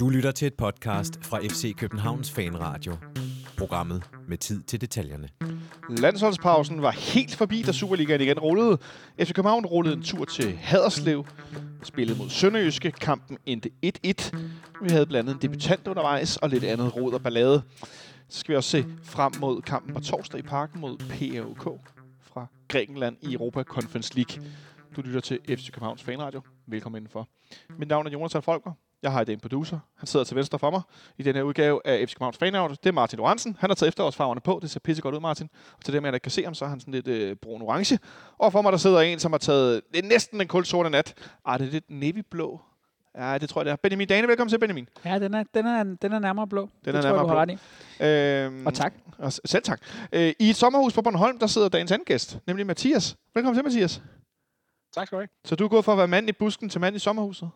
Du 0.00 0.08
lytter 0.08 0.30
til 0.30 0.46
et 0.46 0.54
podcast 0.54 1.24
fra 1.24 1.38
FC 1.38 1.76
Københavns 1.76 2.30
Fanradio. 2.30 2.96
Programmet 3.58 4.02
med 4.28 4.38
tid 4.38 4.62
til 4.62 4.80
detaljerne. 4.80 5.28
Landsholdspausen 5.88 6.82
var 6.82 6.90
helt 6.90 7.34
forbi, 7.34 7.62
da 7.62 7.72
Superligaen 7.72 8.20
igen 8.20 8.38
rullede. 8.38 8.78
FC 9.20 9.32
København 9.32 9.66
rullede 9.66 9.96
en 9.96 10.02
tur 10.02 10.24
til 10.24 10.56
Haderslev, 10.56 11.26
spillede 11.82 12.18
mod 12.18 12.28
Sønderjyske. 12.28 12.90
Kampen 12.90 13.38
endte 13.46 13.70
1-1. 13.86 14.36
Vi 14.82 14.90
havde 14.90 15.06
blandt 15.06 15.30
andet 15.30 15.44
en 15.44 15.50
debutant 15.50 15.88
undervejs 15.88 16.36
og 16.36 16.48
lidt 16.48 16.64
andet 16.64 16.96
rod 16.96 17.12
og 17.12 17.22
ballade. 17.22 17.62
Så 18.28 18.40
skal 18.40 18.52
vi 18.52 18.56
også 18.56 18.70
se 18.70 18.84
frem 19.02 19.32
mod 19.40 19.62
kampen 19.62 19.94
på 19.94 20.00
torsdag 20.00 20.40
i 20.40 20.42
parken 20.42 20.80
mod 20.80 20.98
PAOK 20.98 21.80
fra 22.20 22.46
Grækenland 22.68 23.16
i 23.22 23.34
Europa 23.34 23.62
Conference 23.62 24.14
League. 24.14 24.44
Du 24.96 25.00
lytter 25.00 25.20
til 25.20 25.40
FC 25.48 25.70
Københavns 25.70 26.02
Fanradio. 26.02 26.40
Velkommen 26.66 26.98
indenfor. 26.98 27.28
Mit 27.78 27.88
navn 27.88 28.06
er 28.06 28.10
Jonas 28.10 28.36
Folker. 28.40 28.72
Jeg 29.02 29.12
har 29.12 29.24
en 29.24 29.40
producer. 29.40 29.78
Han 29.96 30.06
sidder 30.06 30.24
til 30.24 30.36
venstre 30.36 30.58
for 30.58 30.70
mig 30.70 30.80
i 31.18 31.22
den 31.22 31.34
her 31.34 31.42
udgave 31.42 31.80
af 31.84 32.08
FC 32.08 32.14
Københavns 32.14 32.36
Fanradio. 32.36 32.76
Det 32.82 32.86
er 32.86 32.92
Martin 32.92 33.16
Lorentzen. 33.16 33.56
Han 33.60 33.70
har 33.70 33.74
taget 33.74 33.88
efterårsfarverne 33.88 34.40
på. 34.40 34.58
Det 34.62 34.70
ser 34.70 34.80
pisse 34.80 35.02
godt 35.02 35.14
ud, 35.14 35.20
Martin. 35.20 35.48
Og 35.78 35.84
til 35.84 35.94
dem, 35.94 36.04
jeg 36.04 36.14
ikke 36.14 36.22
kan 36.22 36.30
se 36.32 36.44
ham, 36.44 36.54
så 36.54 36.64
er 36.64 36.68
han 36.68 36.80
sådan 36.80 36.94
lidt 36.94 37.08
øh, 37.08 37.36
brun-orange. 37.46 37.98
Og 38.38 38.52
for 38.52 38.62
mig, 38.62 38.72
der 38.72 38.78
sidder 38.78 39.00
en, 39.00 39.18
som 39.18 39.32
har 39.32 39.38
taget 39.38 39.82
det 39.94 40.04
er 40.04 40.08
næsten 40.08 40.40
en 40.40 40.48
kulsorte 40.48 40.90
nat. 40.90 41.14
Ah, 41.44 41.58
det 41.58 41.66
er 41.66 41.70
lidt 41.70 41.90
navy-blå. 41.90 42.60
Ja, 43.16 43.38
det 43.38 43.48
tror 43.48 43.60
jeg, 43.60 43.64
det 43.66 43.72
er. 43.72 43.76
Benjamin 43.76 44.08
Dane, 44.08 44.28
velkommen 44.28 44.50
til, 44.50 44.58
Benjamin. 44.58 44.88
Ja, 45.04 45.18
den 45.18 45.34
er, 45.34 45.44
den 45.54 45.66
er, 45.66 45.82
den 46.02 46.12
er 46.12 46.18
nærmere 46.18 46.46
blå. 46.46 46.60
Den 46.60 46.70
det 46.84 46.94
er 46.94 47.02
tror 47.02 47.08
nærmere 47.10 47.38
jeg, 47.38 47.48
du 47.48 47.54
blå. 47.98 48.04
har 48.04 48.42
ret 48.42 48.50
i. 48.50 48.56
Øhm, 48.56 48.66
Og 48.66 48.74
tak. 48.74 48.94
Og 49.18 49.32
selv 49.32 49.62
tak. 49.62 49.80
Øh, 50.12 50.32
I 50.38 50.50
et 50.50 50.56
sommerhus 50.56 50.92
på 50.92 51.02
Bornholm, 51.02 51.38
der 51.38 51.46
sidder 51.46 51.68
dagens 51.68 51.92
anden 51.92 52.04
gæst, 52.04 52.38
nemlig 52.46 52.66
Mathias. 52.66 53.16
Velkommen 53.34 53.56
til, 53.56 53.64
Mathias. 53.64 54.02
Tak 54.96 55.06
skal 55.06 55.16
du 55.16 55.20
have. 55.20 55.28
Så 55.44 55.56
du 55.56 55.64
er 55.64 55.68
gået 55.68 55.84
fra 55.84 55.92
at 55.92 55.98
være 55.98 56.08
mand 56.08 56.28
i 56.28 56.32
busken 56.32 56.68
til 56.68 56.80
mand 56.80 56.96
i 56.96 56.98
sommerhuset? 56.98 57.50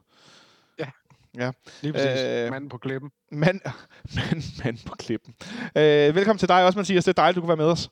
Lige 1.82 1.92
præcis. 1.92 2.20
Øh, 2.24 2.44
Øh, 2.44 2.50
Manden 2.50 2.68
på 2.70 2.78
klippen. 2.78 3.10
Mand, 3.32 3.60
mand, 4.16 4.64
mand 4.64 4.78
på 4.86 4.94
klippen. 4.98 5.34
Øh, 5.76 6.14
velkommen 6.14 6.38
til 6.38 6.48
dig 6.48 6.64
også, 6.66 6.78
Mathias. 6.78 7.04
Det 7.04 7.08
er 7.18 7.22
dejligt, 7.22 7.36
du 7.36 7.40
kunne 7.40 7.48
være 7.48 7.56
med 7.56 7.64
os. 7.64 7.90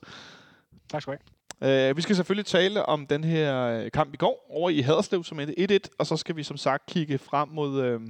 Tak 0.89 1.01
skal 1.01 1.13
du 1.13 1.17
have. 1.61 1.89
Øh, 1.89 1.97
vi 1.97 2.01
skal 2.01 2.15
selvfølgelig 2.15 2.45
tale 2.45 2.85
om 2.85 3.07
den 3.07 3.23
her 3.23 3.63
øh, 3.65 3.91
kamp 3.91 4.13
i 4.13 4.17
går 4.17 4.45
over 4.49 4.69
i 4.69 4.81
Haderslev, 4.81 5.23
som 5.23 5.39
endte 5.39 5.79
1-1, 5.89 5.95
og 5.99 6.05
så 6.07 6.17
skal 6.17 6.35
vi 6.35 6.43
som 6.43 6.57
sagt 6.57 6.85
kigge 6.85 7.17
frem 7.17 7.49
mod, 7.49 7.81
øh, 7.83 8.01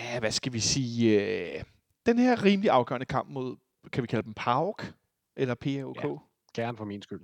ja, 0.00 0.18
hvad 0.20 0.30
skal 0.30 0.52
vi 0.52 0.60
sige, 0.60 1.22
øh, 1.22 1.62
den 2.06 2.18
her 2.18 2.44
rimelig 2.44 2.70
afgørende 2.70 3.06
kamp 3.06 3.28
mod, 3.30 3.56
kan 3.92 4.02
vi 4.02 4.06
kalde 4.06 4.22
dem 4.26 4.34
PAOK, 4.34 4.92
eller 5.36 5.54
PAOK? 5.54 6.04
Ja. 6.04 6.08
Gerne 6.54 6.76
for 6.76 6.84
min 6.84 7.02
skyld. 7.02 7.20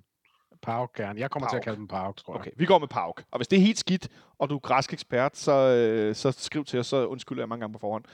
Pauk, 0.62 0.94
gerne. 0.96 1.20
Jeg 1.20 1.30
kommer 1.30 1.48
til 1.48 1.54
Pauk. 1.54 1.60
at 1.60 1.64
kalde 1.64 1.78
dem 1.78 1.88
Pauk, 1.88 2.16
tror 2.16 2.34
jeg. 2.34 2.40
Okay, 2.40 2.50
vi 2.56 2.66
går 2.66 2.78
med 2.78 2.88
PAOK. 2.88 3.22
Og 3.30 3.38
hvis 3.38 3.48
det 3.48 3.56
er 3.56 3.60
helt 3.60 3.78
skidt, 3.78 4.08
og 4.38 4.50
du 4.50 4.54
er 4.54 4.58
græsk 4.58 4.92
ekspert, 4.92 5.36
så, 5.36 5.52
øh, 5.52 6.14
så 6.14 6.32
skriv 6.32 6.64
til 6.64 6.80
os, 6.80 6.86
så 6.86 7.06
undskylder 7.06 7.42
jeg 7.42 7.48
mange 7.48 7.60
gange 7.60 7.72
på 7.72 7.78
forhånd. 7.78 8.04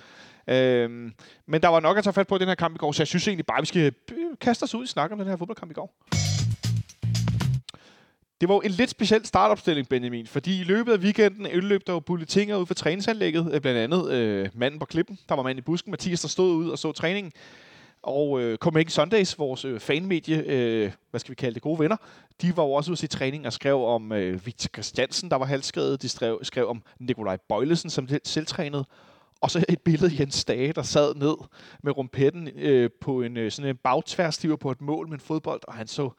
Øhm, 0.48 1.12
men 1.46 1.62
der 1.62 1.68
var 1.68 1.80
nok 1.80 1.98
at 1.98 2.04
tage 2.04 2.14
fat 2.14 2.26
på 2.26 2.36
i 2.36 2.38
den 2.38 2.48
her 2.48 2.54
kamp 2.54 2.74
i 2.74 2.78
går, 2.78 2.92
så 2.92 3.02
jeg 3.02 3.08
synes 3.08 3.28
egentlig 3.28 3.46
bare, 3.46 3.58
at 3.58 3.62
vi 3.62 3.66
skal 3.66 3.94
øh, 4.12 4.16
kaste 4.40 4.62
os 4.62 4.74
ud 4.74 4.84
i 4.84 4.86
snak 4.86 5.12
om 5.12 5.18
den 5.18 5.26
her 5.26 5.36
fodboldkamp 5.36 5.70
i 5.70 5.74
går. 5.74 5.94
Det 8.40 8.48
var 8.48 8.54
jo 8.54 8.60
en 8.60 8.70
lidt 8.70 8.90
speciel 8.90 9.26
startopstilling, 9.26 9.88
Benjamin, 9.88 10.26
fordi 10.26 10.60
i 10.60 10.64
løbet 10.64 10.92
af 10.92 10.98
weekenden 10.98 11.46
indløb 11.46 11.86
der 11.86 11.92
jo 11.92 12.00
bulletinger 12.00 12.56
ud 12.56 12.66
for 12.66 12.74
træningsanlægget, 12.74 13.54
øh, 13.54 13.60
blandt 13.60 13.78
andet 13.80 14.10
øh, 14.12 14.48
manden 14.54 14.80
på 14.80 14.86
klippen, 14.86 15.18
der 15.28 15.34
var 15.34 15.42
mand 15.42 15.58
i 15.58 15.62
busken, 15.62 15.90
Mathias, 15.90 16.20
der 16.20 16.28
stod 16.28 16.54
ud 16.54 16.68
og 16.70 16.78
så 16.78 16.92
træningen, 16.92 17.32
og 18.02 18.40
øh, 18.40 18.58
Copenhagen 18.58 18.90
Sundays, 18.90 19.38
vores 19.38 19.64
øh, 19.64 19.80
fanmedie, 19.80 20.44
øh, 20.46 20.92
hvad 21.10 21.20
skal 21.20 21.30
vi 21.30 21.34
kalde 21.34 21.54
det, 21.54 21.62
gode 21.62 21.78
venner, 21.78 21.96
de 22.42 22.56
var 22.56 22.62
jo 22.62 22.72
også 22.72 22.90
ude 22.90 23.00
til 23.00 23.08
træning 23.08 23.46
og 23.46 23.52
skrev 23.52 23.84
om 23.84 24.12
øh, 24.12 24.46
Victor 24.46 24.68
Christiansen, 24.68 25.30
der 25.30 25.36
var 25.36 25.46
halvskrevet. 25.46 26.02
De 26.02 26.08
skrev, 26.08 26.40
skrev 26.42 26.68
om 26.68 26.82
Nikolaj 26.98 27.36
Bøjlesen, 27.48 27.90
som 27.90 28.08
selv- 28.24 28.46
trænede. 28.46 28.84
Og 29.40 29.50
så 29.50 29.64
et 29.68 29.80
billede 29.80 30.14
af 30.14 30.20
Jens 30.20 30.44
Dage, 30.44 30.72
der 30.72 30.82
sad 30.82 31.14
ned 31.14 31.34
med 31.82 31.96
rumpetten 31.96 32.48
øh, 32.48 32.90
på 33.00 33.22
en 33.22 33.36
øh, 33.36 33.50
sådan 33.50 33.70
en 33.70 33.76
bagtværstiver 33.76 34.56
på 34.56 34.70
et 34.70 34.80
mål 34.80 35.08
med 35.08 35.14
en 35.14 35.20
fodbold, 35.20 35.60
og 35.68 35.74
han 35.74 35.86
så 35.86 36.10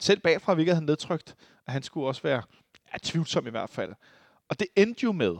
selv 0.00 0.20
bagfra 0.20 0.54
hvilket 0.54 0.74
han 0.74 0.84
nedtrykt, 0.84 1.34
at 1.66 1.72
han 1.72 1.82
skulle 1.82 2.06
også 2.06 2.22
være 2.22 2.42
ja, 2.92 2.98
tvivlsom 3.02 3.46
i 3.46 3.50
hvert 3.50 3.70
fald. 3.70 3.92
Og 4.48 4.60
det 4.60 4.66
endte 4.76 5.04
jo 5.04 5.12
med, 5.12 5.36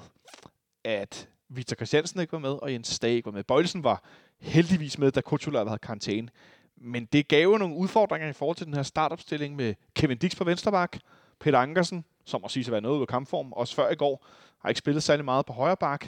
at 0.85 1.29
Victor 1.49 1.75
Christiansen 1.75 2.21
ikke 2.21 2.33
var 2.33 2.39
med, 2.39 2.51
og 2.51 2.73
Jens 2.73 2.99
Dage 2.99 3.15
ikke 3.15 3.27
var 3.27 3.33
med. 3.33 3.45
Bøjlesen 3.45 3.85
var 3.85 4.05
heldigvis 4.41 4.99
med, 4.99 5.11
da 5.11 5.21
Kutula 5.21 5.65
havde 5.65 5.79
karantæne. 5.79 6.29
Men 6.77 7.05
det 7.05 7.29
gav 7.29 7.43
jo 7.43 7.59
nogle 7.59 7.77
udfordringer 7.77 8.29
i 8.29 8.33
forhold 8.33 8.57
til 8.57 8.67
den 8.67 8.75
her 8.75 8.83
startopstilling 8.83 9.57
med 9.57 9.75
Kevin 9.95 10.19
Dix 10.19 10.37
på 10.37 10.45
venstre 10.45 10.73
bak, 10.73 10.97
Peter 11.41 11.59
Ankersen, 11.59 12.05
som 12.25 12.41
må 12.41 12.49
sige 12.49 12.67
at 12.67 12.73
være 12.73 12.81
noget 12.81 12.97
ud 12.97 13.01
af 13.01 13.09
kampform, 13.09 13.53
også 13.53 13.75
før 13.75 13.91
i 13.91 13.95
går, 13.95 14.27
har 14.59 14.69
ikke 14.69 14.79
spillet 14.79 15.03
særlig 15.03 15.25
meget 15.25 15.47
på 15.47 15.53
højre 15.53 15.77
bak. 15.77 16.07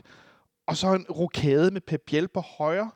Og 0.66 0.76
så 0.76 0.94
en 0.94 1.06
rokade 1.10 1.70
med 1.70 1.80
Pep 1.80 2.02
Biel 2.06 2.28
på 2.28 2.40
højre, 2.40 2.90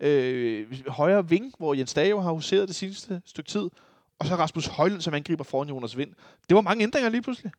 øh, 0.00 0.66
højre 0.88 1.28
ving, 1.28 1.54
hvor 1.58 1.74
Jens 1.74 1.94
Dage 1.94 2.22
har 2.22 2.32
huseret 2.32 2.68
det 2.68 2.76
sidste 2.76 3.22
stykke 3.24 3.50
tid. 3.50 3.70
Og 4.18 4.26
så 4.26 4.34
Rasmus 4.34 4.66
Højlund, 4.66 5.00
som 5.00 5.14
angriber 5.14 5.44
foran 5.44 5.68
Jonas 5.68 5.96
Vind. 5.96 6.10
Det 6.48 6.54
var 6.54 6.60
mange 6.60 6.82
ændringer 6.82 7.10
lige 7.10 7.22
pludselig. 7.22 7.52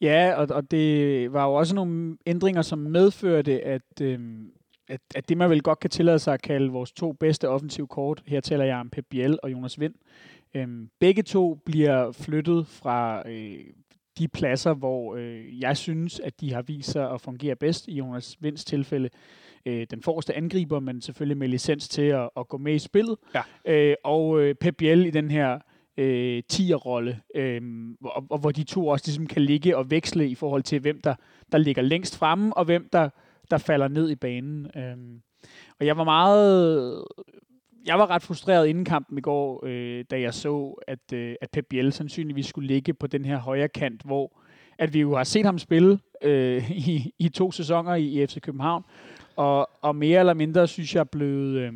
Ja, 0.00 0.34
og, 0.36 0.48
og 0.50 0.70
det 0.70 1.32
var 1.32 1.44
jo 1.44 1.54
også 1.54 1.74
nogle 1.74 2.16
ændringer, 2.26 2.62
som 2.62 2.78
medførte, 2.78 3.60
at, 3.64 4.00
øhm, 4.00 4.52
at, 4.92 5.00
at 5.14 5.28
det 5.28 5.36
man 5.36 5.50
vel 5.50 5.62
godt 5.62 5.80
kan 5.80 5.90
tillade 5.90 6.18
sig 6.18 6.34
at 6.34 6.42
kalde 6.42 6.70
vores 6.70 6.92
to 6.92 7.12
bedste 7.12 7.48
offensive 7.48 7.86
kort, 7.86 8.22
her 8.26 8.40
taler 8.40 8.64
jeg 8.64 8.76
om 8.76 8.90
Pep 8.90 9.06
Biel 9.10 9.38
og 9.42 9.52
Jonas 9.52 9.80
Vind, 9.80 9.94
øhm, 10.54 10.88
begge 11.00 11.22
to 11.22 11.54
bliver 11.54 12.12
flyttet 12.12 12.66
fra 12.66 13.28
øh, 13.28 13.58
de 14.18 14.28
pladser, 14.28 14.74
hvor 14.74 15.14
øh, 15.16 15.60
jeg 15.60 15.76
synes, 15.76 16.20
at 16.20 16.40
de 16.40 16.52
har 16.52 16.62
vist 16.62 16.90
sig 16.90 17.10
at 17.10 17.20
fungere 17.20 17.56
bedst. 17.56 17.88
I 17.88 17.94
Jonas 17.94 18.36
Vinds 18.40 18.64
tilfælde 18.64 19.08
øh, 19.66 19.86
den 19.90 20.02
forreste 20.02 20.34
angriber, 20.34 20.80
men 20.80 21.00
selvfølgelig 21.00 21.36
med 21.36 21.48
licens 21.48 21.88
til 21.88 22.02
at, 22.02 22.30
at 22.36 22.48
gå 22.48 22.58
med 22.58 22.74
i 22.74 22.78
spillet. 22.78 23.16
Ja. 23.34 23.42
Øh, 23.64 23.96
og 24.04 24.40
øh, 24.40 24.54
Pep 24.54 24.76
Biel 24.76 25.06
i 25.06 25.10
den 25.10 25.30
her 25.30 25.58
øh, 25.96 26.42
tierrolle, 26.48 27.20
øh, 27.34 27.60
og, 28.04 28.26
og 28.30 28.38
hvor 28.38 28.50
de 28.50 28.64
to 28.64 28.88
også 28.88 29.06
ligesom 29.06 29.26
kan 29.26 29.42
ligge 29.42 29.76
og 29.76 29.90
veksle 29.90 30.28
i 30.28 30.34
forhold 30.34 30.62
til, 30.62 30.80
hvem 30.80 31.00
der, 31.00 31.14
der 31.52 31.58
ligger 31.58 31.82
længst 31.82 32.16
fremme, 32.18 32.56
og 32.56 32.64
hvem 32.64 32.88
der, 32.92 33.08
der 33.52 33.58
falder 33.58 33.88
ned 33.88 34.10
i 34.10 34.14
banen. 34.14 34.66
Øhm, 34.76 35.22
og 35.80 35.86
jeg 35.86 35.96
var 35.96 36.04
meget... 36.04 37.04
Jeg 37.86 37.98
var 37.98 38.10
ret 38.10 38.22
frustreret 38.22 38.66
inden 38.66 38.84
kampen 38.84 39.18
i 39.18 39.20
går, 39.20 39.66
øh, 39.66 40.04
da 40.10 40.20
jeg 40.20 40.34
så, 40.34 40.74
at, 40.86 41.12
øh, 41.12 41.34
at 41.40 41.50
Pep 41.50 41.66
Biel 41.70 41.92
sandsynligvis 41.92 42.46
skulle 42.46 42.66
ligge 42.66 42.94
på 42.94 43.06
den 43.06 43.24
her 43.24 43.38
højre 43.38 43.68
kant, 43.68 44.02
hvor 44.02 44.42
at 44.78 44.94
vi 44.94 45.00
jo 45.00 45.16
har 45.16 45.24
set 45.24 45.44
ham 45.44 45.58
spille 45.58 45.98
øh, 46.22 46.70
i, 46.88 47.14
i 47.18 47.28
to 47.28 47.52
sæsoner 47.52 47.94
i, 47.94 48.22
i 48.22 48.26
FC 48.26 48.40
København, 48.40 48.84
og, 49.36 49.70
og 49.82 49.96
mere 49.96 50.20
eller 50.20 50.34
mindre 50.34 50.66
synes 50.66 50.94
jeg 50.94 51.00
er 51.00 51.04
blevet... 51.04 51.56
Øh, 51.56 51.72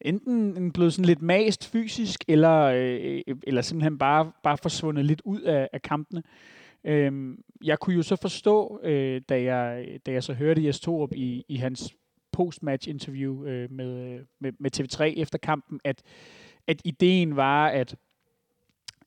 enten 0.00 0.72
blevet 0.72 0.92
sådan 0.92 1.04
lidt 1.04 1.22
mast 1.22 1.70
fysisk, 1.72 2.24
eller, 2.28 2.60
øh, 2.60 3.20
øh, 3.26 3.36
eller 3.42 3.62
simpelthen 3.62 3.98
bare, 3.98 4.32
bare 4.42 4.58
forsvundet 4.62 5.04
lidt 5.04 5.22
ud 5.24 5.40
af, 5.40 5.68
af 5.72 5.82
kampene. 5.82 6.22
Øhm, 6.86 7.44
jeg 7.64 7.78
kunne 7.78 7.96
jo 7.96 8.02
så 8.02 8.16
forstå, 8.16 8.80
øh, 8.82 9.22
da, 9.28 9.42
jeg, 9.42 9.86
da 10.06 10.12
jeg 10.12 10.22
så 10.22 10.32
hørte 10.32 10.64
Jes 10.66 10.80
Torup 10.80 11.12
i, 11.12 11.44
i 11.48 11.56
hans 11.56 11.94
postmatch 12.32 12.88
interview 12.88 13.44
øh, 13.44 13.72
med, 13.72 14.20
med, 14.40 14.52
med 14.58 14.70
TV3 14.76 15.02
efter 15.02 15.38
kampen, 15.38 15.80
at, 15.84 16.02
at 16.66 16.80
ideen 16.84 17.36
var, 17.36 17.68
at 17.68 17.96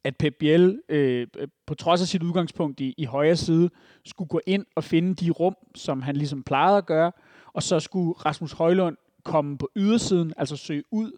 at 0.03 0.17
Pep 0.17 0.35
Biel, 0.39 0.81
øh, 0.89 1.27
på 1.67 1.75
trods 1.75 2.01
af 2.01 2.07
sit 2.07 2.23
udgangspunkt 2.23 2.79
i, 2.79 2.95
i 2.97 3.05
højre 3.05 3.35
side, 3.35 3.69
skulle 4.05 4.27
gå 4.27 4.41
ind 4.45 4.65
og 4.75 4.83
finde 4.83 5.15
de 5.15 5.29
rum, 5.29 5.55
som 5.75 6.01
han 6.01 6.15
ligesom 6.15 6.43
plejede 6.43 6.77
at 6.77 6.85
gøre, 6.85 7.11
og 7.53 7.63
så 7.63 7.79
skulle 7.79 8.13
Rasmus 8.13 8.51
Højlund 8.51 8.97
komme 9.23 9.57
på 9.57 9.69
ydersiden, 9.75 10.33
altså 10.37 10.55
søge 10.55 10.83
ud 10.91 11.11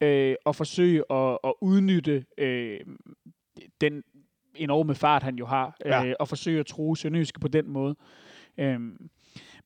øh, 0.00 0.34
og 0.44 0.56
forsøge 0.56 1.12
at, 1.12 1.38
at 1.44 1.52
udnytte 1.60 2.24
øh, 2.38 2.80
den 3.80 4.02
enorme 4.54 4.94
fart, 4.94 5.22
han 5.22 5.36
jo 5.36 5.46
har, 5.46 5.76
Ja. 5.84 6.04
øh, 6.06 6.14
og 6.20 6.28
forsøge 6.28 6.60
at 6.60 6.66
true 6.66 6.96
Sønderjyske 6.96 7.40
på 7.40 7.48
den 7.48 7.68
måde. 7.70 7.96
Øh, 8.58 8.80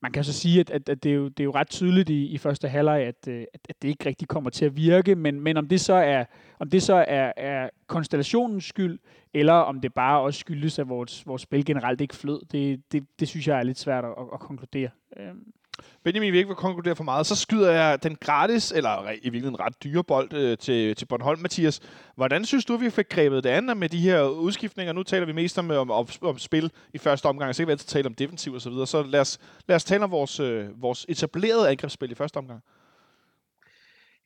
man 0.01 0.13
kan 0.13 0.25
så 0.25 0.33
sige, 0.33 0.61
at, 0.61 0.71
at, 0.71 0.89
at 0.89 1.03
det, 1.03 1.11
er 1.11 1.15
jo, 1.15 1.29
det 1.29 1.41
er 1.41 1.45
jo 1.45 1.51
ret 1.55 1.69
tydeligt 1.69 2.11
i, 2.11 2.27
i 2.27 2.39
første 2.39 2.69
halvleg, 2.69 3.01
at, 3.01 3.29
øh, 3.29 3.45
at, 3.55 3.61
at 3.69 3.83
det 3.83 3.89
ikke 3.89 4.07
rigtig 4.07 4.29
kommer 4.29 4.51
til 4.51 4.65
at 4.65 4.77
virke, 4.77 5.15
men, 5.15 5.41
men 5.41 5.57
om 5.57 5.69
det 5.69 5.81
så 5.81 5.93
er 5.95 6.25
om 6.59 6.71
det 6.71 6.83
så 6.83 6.95
er, 7.09 7.33
er 7.37 7.71
konstellationens 7.87 8.65
skyld, 8.65 8.99
eller 9.35 9.53
om 9.53 9.81
det 9.81 9.95
bare 9.95 10.21
også 10.21 10.41
skyldes, 10.41 10.79
at 10.79 10.89
vores, 10.89 11.27
vores 11.27 11.43
spil 11.43 11.65
generelt 11.65 12.01
ikke 12.01 12.15
flød, 12.17 12.41
det, 12.53 12.93
det, 12.93 13.07
det 13.21 13.29
synes 13.29 13.49
jeg 13.49 13.59
er 13.59 13.63
lidt 13.63 13.79
svært 13.79 14.05
at, 14.05 14.11
at, 14.11 14.27
at 14.33 14.41
konkludere. 14.41 14.89
Øhm, 15.17 15.53
Benjamin 16.05 16.33
vi 16.33 16.39
ikke 16.39 16.49
vil 16.49 16.57
konkludere 16.57 16.97
for 16.97 17.05
meget. 17.05 17.27
Så 17.27 17.37
skyder 17.37 17.71
jeg 17.71 18.03
den 18.03 18.17
gratis, 18.17 18.73
eller 18.73 19.11
i 19.11 19.15
virkeligheden 19.15 19.61
ret 19.61 19.85
dyre 19.85 20.05
bold 20.05 20.33
øh, 20.33 20.59
til, 20.59 20.97
til 20.97 21.07
Bornholm, 21.07 21.41
Mathias. 21.41 21.81
Hvordan 22.17 22.45
synes 22.45 22.65
du, 22.65 22.77
vi 22.77 22.91
fik 22.91 23.09
grebet 23.09 23.45
det 23.45 23.51
an 23.51 23.79
med 23.79 23.89
de 23.89 23.99
her 23.99 24.23
udskiftninger? 24.23 24.93
Nu 24.93 25.03
taler 25.03 25.27
vi 25.27 25.33
mest 25.33 25.59
om, 25.59 25.71
øh, 25.71 25.81
om, 25.81 25.91
om, 25.91 26.09
om 26.21 26.39
spil 26.39 26.71
i 26.93 26.99
første 26.99 27.27
omgang, 27.27 27.55
så 27.55 27.63
kan 27.63 27.67
vi 27.67 27.73
altid 27.73 27.89
tale 27.89 28.07
om 28.07 28.15
defensiv 28.15 28.53
og 28.53 28.61
så 28.61 28.71
videre. 28.71 28.87
Så 28.87 29.03
lad 29.03 29.21
os, 29.21 29.39
lad 29.69 29.77
os 29.77 29.85
tale 29.85 30.05
om 30.05 30.11
vores, 30.11 30.41
øh, 30.41 30.83
vores 30.83 31.07
etablerede 31.09 31.71
angrebsspil 31.71 32.11
i 32.11 32.15
første 32.15 32.37
omgang. 32.37 32.61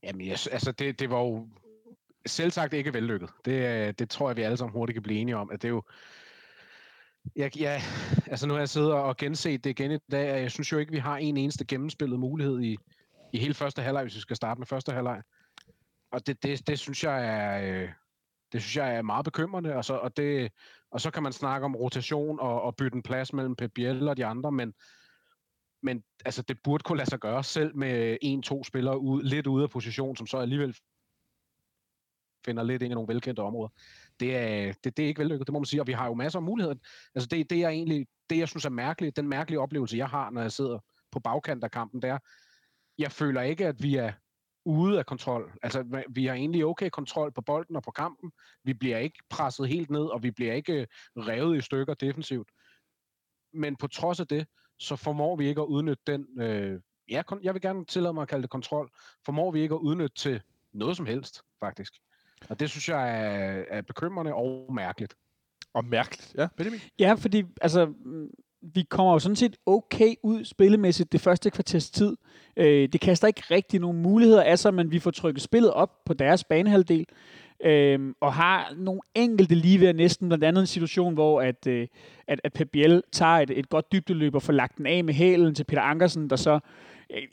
Jamen, 0.03 0.27
jeg, 0.27 0.39
altså, 0.53 0.73
det, 0.73 1.01
det 1.01 1.11
var 1.11 1.21
jo 1.21 1.47
selv 2.27 2.51
sagt 2.51 2.75
ikke 2.75 2.95
vellykket. 2.95 3.29
Det, 3.45 3.53
øh, 3.53 3.95
det 3.99 4.11
tror 4.11 4.29
jeg, 4.29 4.37
vi 4.37 4.43
alle 4.43 4.57
sammen 4.57 4.73
hurtigt 4.73 4.95
kan 4.95 5.03
blive 5.03 5.21
enige 5.21 5.37
om, 5.37 5.51
at 5.51 5.63
det 5.63 5.69
er 5.69 5.73
jo 5.73 5.83
Ja, 7.37 7.49
ja, 7.57 7.83
altså 8.33 8.47
nu 8.47 8.55
har 8.55 8.61
jeg 8.61 8.69
siddet 8.69 8.93
og 8.93 9.17
genset 9.17 9.65
det 9.65 9.71
igen 9.71 9.93
i 9.93 9.99
dag, 10.11 10.33
og 10.33 10.41
jeg 10.41 10.51
synes 10.51 10.73
jo 10.73 10.79
ikke, 10.79 10.93
vi 10.93 10.99
har 10.99 11.17
en 11.17 11.37
eneste 11.37 11.65
gennemspillet 11.65 12.21
mulighed 12.21 12.61
i, 12.61 12.77
i 13.33 13.39
hele 13.39 13.55
første 13.55 13.83
halvleg, 13.83 14.03
hvis 14.03 14.15
vi 14.15 14.21
skal 14.21 14.37
starte 14.37 14.59
med 14.59 14.67
første 14.67 14.93
halvleg. 14.93 15.23
Og 16.13 16.27
det, 16.27 16.43
det, 16.43 16.69
det 16.69 16.79
synes 16.79 17.05
jeg 17.05 17.27
er... 17.27 17.83
Øh, 17.83 17.91
det 18.53 18.63
synes 18.63 18.77
jeg 18.77 18.95
er 18.95 19.03
meget 19.03 19.25
bekymrende, 19.25 19.75
og 19.75 19.85
så, 19.85 19.95
og 19.95 20.17
det, 20.17 20.53
og 20.91 21.01
så 21.01 21.11
kan 21.11 21.23
man 21.23 21.33
snakke 21.33 21.65
om 21.65 21.77
rotation 21.77 22.41
og, 22.41 22.63
og 22.63 22.77
bytte 22.77 22.97
en 22.97 23.03
plads 23.03 23.33
mellem 23.33 23.57
Pep 23.57 23.73
Biel 23.75 24.09
og 24.09 24.17
de 24.17 24.27
andre, 24.27 24.53
men, 24.53 24.75
men 25.83 26.05
altså, 26.25 26.43
det 26.43 26.59
burde 26.65 26.83
kunne 26.83 26.99
lade 26.99 27.11
sig 27.11 27.19
gøre 27.19 27.45
selv 27.45 27.77
med 27.77 28.17
en-to 28.23 28.65
spillere 28.65 28.99
ud, 28.99 29.23
lidt 29.23 29.47
ude 29.47 29.63
af 29.63 29.71
position, 29.71 30.17
som 30.17 30.27
så 30.27 30.39
alligevel 30.39 30.77
finder 32.45 32.63
lidt 32.63 32.83
ind 32.83 32.93
i 32.93 32.95
nogle 32.95 33.09
velkendte 33.09 33.41
områder. 33.41 33.69
Det 34.21 34.37
er, 34.37 34.73
det, 34.85 34.97
det 34.97 35.03
er 35.03 35.07
ikke 35.07 35.19
vellykket, 35.19 35.47
det 35.47 35.53
må 35.53 35.59
man 35.59 35.67
sige, 35.67 35.81
og 35.81 35.87
vi 35.87 35.93
har 35.93 36.07
jo 36.07 36.15
masser 36.15 36.39
af 36.39 36.43
muligheder. 36.43 36.75
Altså 37.15 37.29
det, 37.29 37.51
det 37.51 37.65
er 37.65 37.69
egentlig, 37.69 38.07
det 38.31 38.39
jeg 38.39 38.49
synes 38.49 38.65
er 38.65 38.71
mærkeligt, 38.71 39.17
den 39.17 39.29
mærkelige 39.29 39.61
oplevelse, 39.61 39.97
jeg 39.97 40.09
har, 40.09 40.31
når 40.31 40.41
jeg 40.41 40.53
sidder 40.53 40.79
på 41.13 41.21
bagkant 41.21 41.65
af 41.65 41.71
kampen, 41.71 42.03
det 42.03 42.11
er, 42.11 42.19
jeg 42.99 43.13
føler 43.13 43.43
ikke, 43.43 43.67
at 43.67 43.83
vi 43.83 43.97
er 43.97 44.13
ude 44.65 44.99
af 44.99 45.07
kontrol. 45.07 45.53
Altså, 45.63 46.05
vi 46.11 46.27
har 46.27 46.35
egentlig 46.35 46.65
okay 46.65 46.91
kontrol 46.91 47.33
på 47.33 47.41
bolden 47.41 47.77
og 47.77 47.83
på 47.83 47.91
kampen. 47.91 48.33
Vi 48.65 48.75
bliver 48.75 48.99
ikke 48.99 49.19
presset 49.31 49.69
helt 49.69 49.91
ned, 49.91 50.05
og 50.05 50.23
vi 50.23 50.31
bliver 50.31 50.53
ikke 50.53 50.73
øh, 50.73 50.87
revet 51.17 51.57
i 51.57 51.61
stykker 51.61 51.95
defensivt. 51.95 52.49
Men 53.53 53.77
på 53.77 53.87
trods 53.87 54.21
af 54.21 54.27
det, 54.27 54.47
så 54.79 54.97
formår 54.97 55.37
vi 55.37 55.47
ikke 55.49 55.61
at 55.61 55.67
udnytte 55.67 56.03
den, 56.07 56.41
øh, 56.41 56.81
ja, 57.11 57.23
jeg 57.43 57.55
vil 57.55 57.63
gerne 57.63 57.85
tillade 57.85 58.15
mig 58.15 58.23
at 58.23 58.29
kalde 58.29 58.43
det 58.43 58.51
kontrol, 58.51 58.91
formår 59.25 59.51
vi 59.51 59.61
ikke 59.61 59.75
at 59.75 59.81
udnytte 59.81 60.17
til 60.17 60.43
noget 60.73 60.97
som 60.97 61.07
helst, 61.07 61.43
faktisk. 61.61 61.95
Og 62.49 62.61
det 62.61 62.71
synes 62.71 62.89
jeg 62.89 63.11
er, 63.11 63.65
er 63.71 63.83
bekymrende 63.83 64.35
og 64.35 64.75
mærkeligt. 64.75 65.15
Og 65.75 65.85
mærkeligt, 65.85 66.35
ja, 66.39 66.47
Benjamin? 66.57 66.81
Ja, 66.99 67.15
fordi 67.15 67.45
altså, 67.61 67.93
vi 68.63 68.83
kommer 68.83 69.13
jo 69.13 69.19
sådan 69.19 69.37
set 69.37 69.57
okay 69.67 70.15
ud 70.23 70.45
spillemæssigt 70.45 71.13
det 71.13 71.21
første 71.21 71.51
kvarters 71.51 71.91
tid. 71.91 72.17
Øh, 72.57 72.89
det 72.89 73.01
kaster 73.01 73.27
ikke 73.27 73.43
rigtig 73.51 73.81
nogen 73.81 74.03
muligheder 74.03 74.43
af 74.43 74.59
sig, 74.59 74.75
men 74.75 74.91
vi 74.91 74.99
får 74.99 75.11
trykket 75.11 75.43
spillet 75.43 75.73
op 75.73 76.05
på 76.05 76.15
deres 76.15 76.45
banehalvdel. 76.45 77.07
Øh, 77.65 78.15
og 78.21 78.35
har 78.35 78.75
nogle 78.77 79.01
enkelte 79.15 79.55
lige 79.55 79.81
ved 79.81 79.95
næsten, 79.95 80.29
blandt 80.29 80.45
andet 80.45 80.61
en 80.61 80.67
situation, 80.67 81.15
hvor 81.15 81.43
at, 81.43 81.67
øh, 81.67 81.89
at, 82.29 82.41
at 82.45 82.53
Pep 82.53 82.69
Biel 82.73 83.03
tager 83.13 83.33
et, 83.33 83.51
et 83.51 83.69
godt 83.69 83.93
dybdeløb 83.93 84.35
og 84.35 84.43
får 84.43 84.53
lagt 84.53 84.79
den 84.79 84.87
af 84.87 85.05
med 85.05 85.15
hælen 85.15 85.55
til 85.55 85.65
Peter 85.65 85.83
Ankersen, 85.83 86.31
der 86.31 86.37
så 86.37 86.61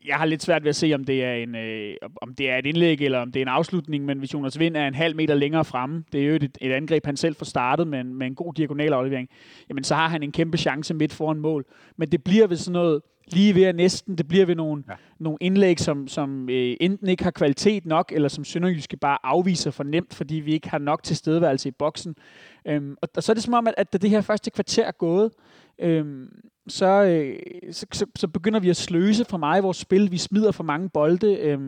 jeg 0.05 0.15
har 0.15 0.25
lidt 0.25 0.43
svært 0.43 0.63
ved 0.63 0.69
at 0.69 0.75
se, 0.75 0.93
om 0.93 1.03
det 1.03 1.23
er 1.23 1.33
en, 1.33 1.55
øh, 1.55 1.95
om 2.21 2.35
det 2.35 2.49
er 2.49 2.57
et 2.57 2.65
indlæg, 2.65 3.01
eller 3.01 3.19
om 3.19 3.31
det 3.31 3.39
er 3.39 3.43
en 3.43 3.47
afslutning, 3.47 4.05
men 4.05 4.19
hvis 4.19 4.33
Jonas 4.33 4.59
Vind 4.59 4.77
er 4.77 4.87
en 4.87 4.95
halv 4.95 5.15
meter 5.15 5.35
længere 5.35 5.65
fremme, 5.65 6.03
det 6.11 6.21
er 6.21 6.27
jo 6.27 6.35
et, 6.35 6.57
et 6.61 6.71
angreb, 6.71 7.05
han 7.05 7.17
selv 7.17 7.35
får 7.35 7.45
startet 7.45 7.87
med, 7.87 8.03
med 8.03 8.27
en 8.27 8.35
god 8.35 8.53
diagonal 8.53 8.93
aflevering, 8.93 9.29
jamen 9.69 9.83
så 9.83 9.95
har 9.95 10.07
han 10.07 10.23
en 10.23 10.31
kæmpe 10.31 10.57
chance 10.57 10.93
midt 10.93 11.13
foran 11.13 11.39
mål. 11.39 11.65
Men 11.97 12.11
det 12.11 12.23
bliver 12.23 12.47
ved 12.47 12.57
sådan 12.57 12.73
noget, 12.73 13.01
lige 13.27 13.55
ved 13.55 13.63
at 13.63 13.75
næsten, 13.75 14.17
det 14.17 14.27
bliver 14.27 14.45
ved 14.45 14.55
nogle, 14.55 14.83
ja. 14.89 14.93
nogle 15.19 15.37
indlæg, 15.41 15.79
som, 15.79 16.07
som 16.07 16.49
øh, 16.49 16.75
enten 16.81 17.07
ikke 17.07 17.23
har 17.23 17.31
kvalitet 17.31 17.85
nok, 17.85 18.11
eller 18.15 18.27
som 18.27 18.43
Sønderjyske 18.43 18.97
bare 18.97 19.17
afviser 19.23 19.71
for 19.71 19.83
nemt, 19.83 20.13
fordi 20.13 20.35
vi 20.35 20.53
ikke 20.53 20.69
har 20.69 20.77
nok 20.77 21.03
tilstedeværelse 21.03 21.69
i 21.69 21.71
boksen. 21.71 22.15
Øhm, 22.67 22.95
og, 23.01 23.09
og 23.15 23.23
så 23.23 23.31
er 23.31 23.33
det 23.33 23.43
som 23.43 23.53
om, 23.53 23.67
at, 23.67 23.73
at 23.77 23.93
da 23.93 23.97
det 23.97 24.09
her 24.09 24.21
første 24.21 24.51
kvarter 24.51 24.85
er 24.85 24.91
gået, 24.91 25.31
øhm, 25.79 26.29
så, 26.67 27.03
øh, 27.03 27.39
så, 27.71 27.85
så, 27.93 28.05
så 28.15 28.27
begynder 28.27 28.59
vi 28.59 28.69
at 28.69 28.77
sløse 28.77 29.25
for 29.25 29.37
meget 29.37 29.61
i 29.61 29.63
vores 29.63 29.77
spil. 29.77 30.11
Vi 30.11 30.17
smider 30.17 30.51
for 30.51 30.63
mange 30.63 30.89
bolde, 30.89 31.35
øh, 31.35 31.59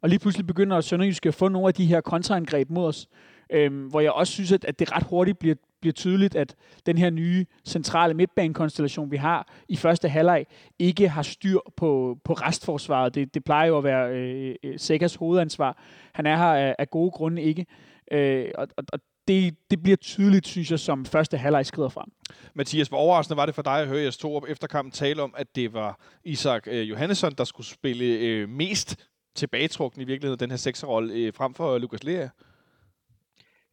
og 0.00 0.08
lige 0.08 0.18
pludselig 0.18 0.46
begynder 0.46 0.80
Sønderjyske 0.80 1.28
at 1.28 1.34
få 1.34 1.48
nogle 1.48 1.68
af 1.68 1.74
de 1.74 1.86
her 1.86 2.00
kontraangreb 2.00 2.70
mod 2.70 2.86
os, 2.86 3.08
øh, 3.52 3.86
hvor 3.86 4.00
jeg 4.00 4.12
også 4.12 4.32
synes, 4.32 4.52
at, 4.52 4.64
at 4.64 4.78
det 4.78 4.92
ret 4.92 5.02
hurtigt 5.02 5.38
bliver, 5.38 5.54
bliver 5.80 5.92
tydeligt, 5.92 6.36
at 6.36 6.56
den 6.86 6.98
her 6.98 7.10
nye 7.10 7.46
centrale 7.66 8.14
midtbanekonstellation, 8.14 9.10
vi 9.10 9.16
har 9.16 9.48
i 9.68 9.76
første 9.76 10.08
halvleg, 10.08 10.46
ikke 10.78 11.08
har 11.08 11.22
styr 11.22 11.58
på, 11.76 12.18
på 12.24 12.32
restforsvaret. 12.32 13.14
Det, 13.14 13.34
det 13.34 13.44
plejer 13.44 13.68
jo 13.68 13.78
at 13.78 13.84
være 13.84 14.10
øh, 14.10 14.54
øh 14.64 14.78
Sækkers 14.78 15.14
hovedansvar. 15.14 15.78
Han 16.12 16.26
er 16.26 16.36
her 16.36 16.54
af, 16.54 16.76
af 16.78 16.90
gode 16.90 17.10
grunde 17.10 17.42
ikke. 17.42 17.66
Øh, 18.12 18.50
og, 18.54 18.68
og, 18.76 18.84
og 18.92 18.98
det, 19.28 19.56
det 19.70 19.82
bliver 19.82 19.96
tydeligt, 19.96 20.46
synes 20.46 20.70
jeg, 20.70 20.80
som 20.80 21.04
første 21.04 21.38
halvleg 21.38 21.66
skrider 21.66 21.88
frem. 21.88 22.12
Mathias, 22.54 22.88
hvor 22.88 22.98
overraskende 22.98 23.36
var 23.36 23.46
det 23.46 23.54
for 23.54 23.62
dig 23.62 23.80
at 23.80 23.88
høre 23.88 24.02
Jes 24.02 24.16
Torup 24.16 24.44
efter 24.48 24.66
kampen 24.66 24.92
tale 24.92 25.22
om, 25.22 25.34
at 25.36 25.56
det 25.56 25.72
var 25.72 26.00
Isak 26.24 26.62
øh, 26.66 26.90
Johannesson, 26.90 27.32
der 27.38 27.44
skulle 27.44 27.66
spille 27.66 28.04
øh, 28.04 28.48
mest 28.48 29.06
tilbagetrukken 29.34 30.02
i 30.02 30.04
virkeligheden, 30.04 30.40
den 30.40 30.50
her 30.50 30.56
sekserrolle, 30.56 31.14
øh, 31.14 31.34
frem 31.34 31.54
for 31.54 31.78
Lukas 31.78 32.04
Lea? 32.04 32.28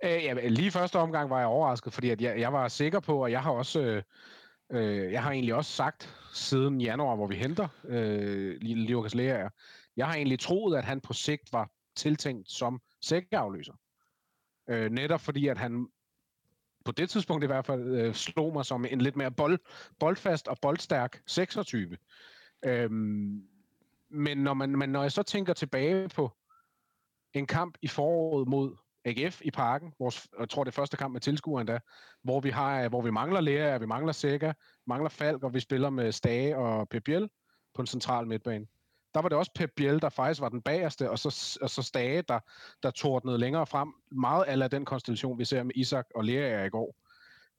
Øh, 0.04 0.24
ja, 0.24 0.48
lige 0.48 0.72
første 0.72 1.00
omgang 1.00 1.30
var 1.30 1.40
jeg 1.40 1.48
overrasket, 1.48 1.94
fordi 1.94 2.10
at 2.10 2.22
jeg, 2.22 2.40
jeg 2.40 2.54
var 2.54 2.68
sikker 2.68 3.00
på, 3.00 3.24
og 3.24 3.32
jeg 3.32 3.42
har 3.42 3.52
også... 3.52 3.82
Øh, 3.82 4.04
øh, 4.72 5.12
jeg 5.12 5.24
har 5.24 5.32
egentlig 5.32 5.56
også 5.56 5.72
sagt 5.72 6.16
siden 6.34 6.82
januar, 6.82 7.16
hvor 7.16 7.28
vi 7.28 7.36
henter 7.36 7.68
øh, 7.88 8.56
Lukas 8.62 9.16
Lea, 9.16 9.48
jeg 9.98 10.08
har 10.08 10.16
egentlig 10.16 10.40
troet, 10.40 10.78
at 10.78 10.84
han 10.84 11.02
på 11.02 11.14
sigt 11.14 11.54
var 11.54 11.70
tiltænkt 11.96 12.52
som 12.52 12.82
sækkeafløser. 13.02 13.74
Øh, 14.70 14.92
netop 14.92 15.22
fordi, 15.22 15.48
at 15.48 15.58
han 15.58 15.88
på 16.86 16.92
det 16.92 17.10
tidspunkt 17.10 17.44
i 17.44 17.48
hvert 17.48 17.66
fald 17.66 17.96
øh, 17.96 18.14
slog 18.14 18.54
mig 18.54 18.66
som 18.66 18.86
en 18.86 19.02
lidt 19.02 19.16
mere 19.16 19.32
bold, 19.32 19.60
boldfast 20.00 20.48
og 20.48 20.58
boldstærk 20.62 21.22
26. 21.28 21.98
Øhm, 22.66 23.44
men, 24.10 24.38
når 24.38 24.54
man, 24.54 24.70
men 24.70 24.90
når 24.90 25.02
jeg 25.02 25.12
så 25.12 25.24
tænker 25.24 25.54
tilbage 25.54 26.10
på 26.10 26.32
en 27.34 27.48
kamp 27.48 27.78
i 27.82 27.88
foråret 27.88 28.48
mod 28.48 28.76
AGF 29.06 29.42
i 29.42 29.52
parken, 29.52 29.94
vores, 30.00 30.28
jeg 30.40 30.50
tror 30.50 30.64
det 30.64 30.72
er 30.72 30.76
første 30.76 30.98
kamp 30.98 31.14
med 31.14 31.22
tilskueren 31.22 31.62
endda, 31.62 31.80
hvor 32.24 32.40
vi, 32.40 32.50
har, 32.50 32.90
hvor 32.90 33.02
vi 33.02 33.12
mangler 33.12 33.42
Lea, 33.42 33.78
vi 33.78 33.86
mangler 33.86 34.14
Sækker, 34.14 34.54
mangler 34.88 35.10
Falk, 35.10 35.44
og 35.44 35.54
vi 35.54 35.60
spiller 35.60 35.90
med 35.90 36.12
Stage 36.12 36.58
og 36.58 36.90
Pep 36.90 37.08
på 37.74 37.82
en 37.82 37.88
central 37.88 38.28
midtbane 38.28 38.66
der 39.14 39.22
var 39.22 39.30
det 39.30 39.38
også 39.38 39.52
Pep 39.56 39.72
Biel, 39.76 40.02
der 40.02 40.10
faktisk 40.10 40.42
var 40.42 40.50
den 40.50 40.62
bagerste, 40.62 41.10
og 41.10 41.20
så, 41.20 41.58
og 41.62 41.70
så 41.70 41.82
Stage, 41.82 42.22
der, 42.22 42.40
der 42.84 42.92
tordnede 42.92 43.38
længere 43.38 43.68
frem. 43.68 43.94
Meget 44.12 44.44
af 44.44 44.70
den 44.70 44.86
konstellation, 44.86 45.40
vi 45.40 45.46
ser 45.46 45.64
med 45.64 45.76
Isak 45.76 46.06
og 46.16 46.24
Lea 46.24 46.66
i 46.66 46.70
går. 46.70 46.96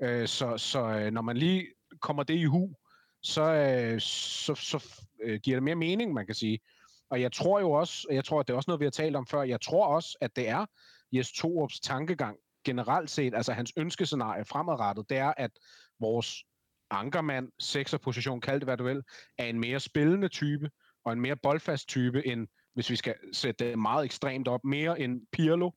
Øh, 0.03 0.29
så 0.29 0.57
så 0.57 0.81
øh, 0.81 1.11
når 1.11 1.23
man 1.23 1.37
lige 1.37 1.67
kommer 2.01 2.23
det 2.23 2.35
i 2.35 2.45
hu, 2.45 2.75
så, 3.23 3.43
øh, 3.43 4.01
så, 4.01 4.55
så 4.55 4.85
øh, 5.23 5.41
giver 5.41 5.57
det 5.57 5.63
mere 5.63 5.75
mening, 5.75 6.13
man 6.13 6.27
kan 6.27 6.35
sige. 6.35 6.61
Og 7.11 7.21
jeg 7.21 7.33
tror 7.33 7.61
jo 7.61 7.71
også, 7.71 8.07
og 8.09 8.15
jeg 8.15 8.25
tror, 8.25 8.41
at 8.41 8.49
det 8.49 8.53
er 8.53 8.57
også 8.57 8.71
noget, 8.71 8.81
vi 8.81 8.87
har 8.87 8.91
talt 8.91 9.17
om 9.17 9.27
før, 9.27 9.43
jeg 9.43 9.61
tror 9.61 9.87
også, 9.87 10.19
at 10.21 10.37
det 10.37 10.49
er 10.49 10.67
Jes 11.13 11.33
Torups 11.33 11.81
tankegang 11.81 12.37
generelt 12.65 13.11
set, 13.11 13.35
altså 13.35 13.53
hans 13.53 13.73
ønskescenarie 13.77 14.45
fremadrettet, 14.45 15.11
det 15.11 15.19
er, 15.19 15.35
at 15.37 15.51
vores 16.01 16.45
ankermand, 16.91 17.49
sekserposition, 17.59 18.41
kald 18.41 18.61
det 18.61 18.67
hvad 18.67 18.77
du 18.77 18.85
vil, 18.85 19.03
er 19.39 19.45
en 19.45 19.61
mere 19.61 19.81
spillende 19.81 20.29
type, 20.29 20.71
og 21.05 21.13
en 21.13 21.21
mere 21.21 21.37
boldfast 21.37 21.89
type 21.89 22.27
end, 22.27 22.49
hvis 22.75 22.91
vi 22.91 22.97
skal 22.97 23.15
sætte 23.33 23.69
det 23.69 23.79
meget 23.79 24.05
ekstremt 24.05 24.49
op, 24.49 24.65
mere 24.65 25.01
en 25.01 25.27
Pirlo, 25.33 25.71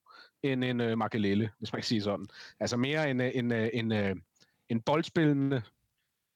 end 0.44 0.64
en 0.64 0.82
uh, 0.82 0.98
Makelele, 0.98 1.52
hvis 1.60 1.74
man 1.74 1.82
kan 1.82 1.86
sige 1.88 2.02
sådan. 2.02 2.28
Altså 2.60 2.78
mere 2.78 3.10
en, 3.10 3.22
øh, 3.22 3.32
en, 3.34 3.52
øh, 3.52 3.70
en, 3.74 3.92
en, 3.92 4.24
en 4.70 4.82
boldspillende 4.82 5.62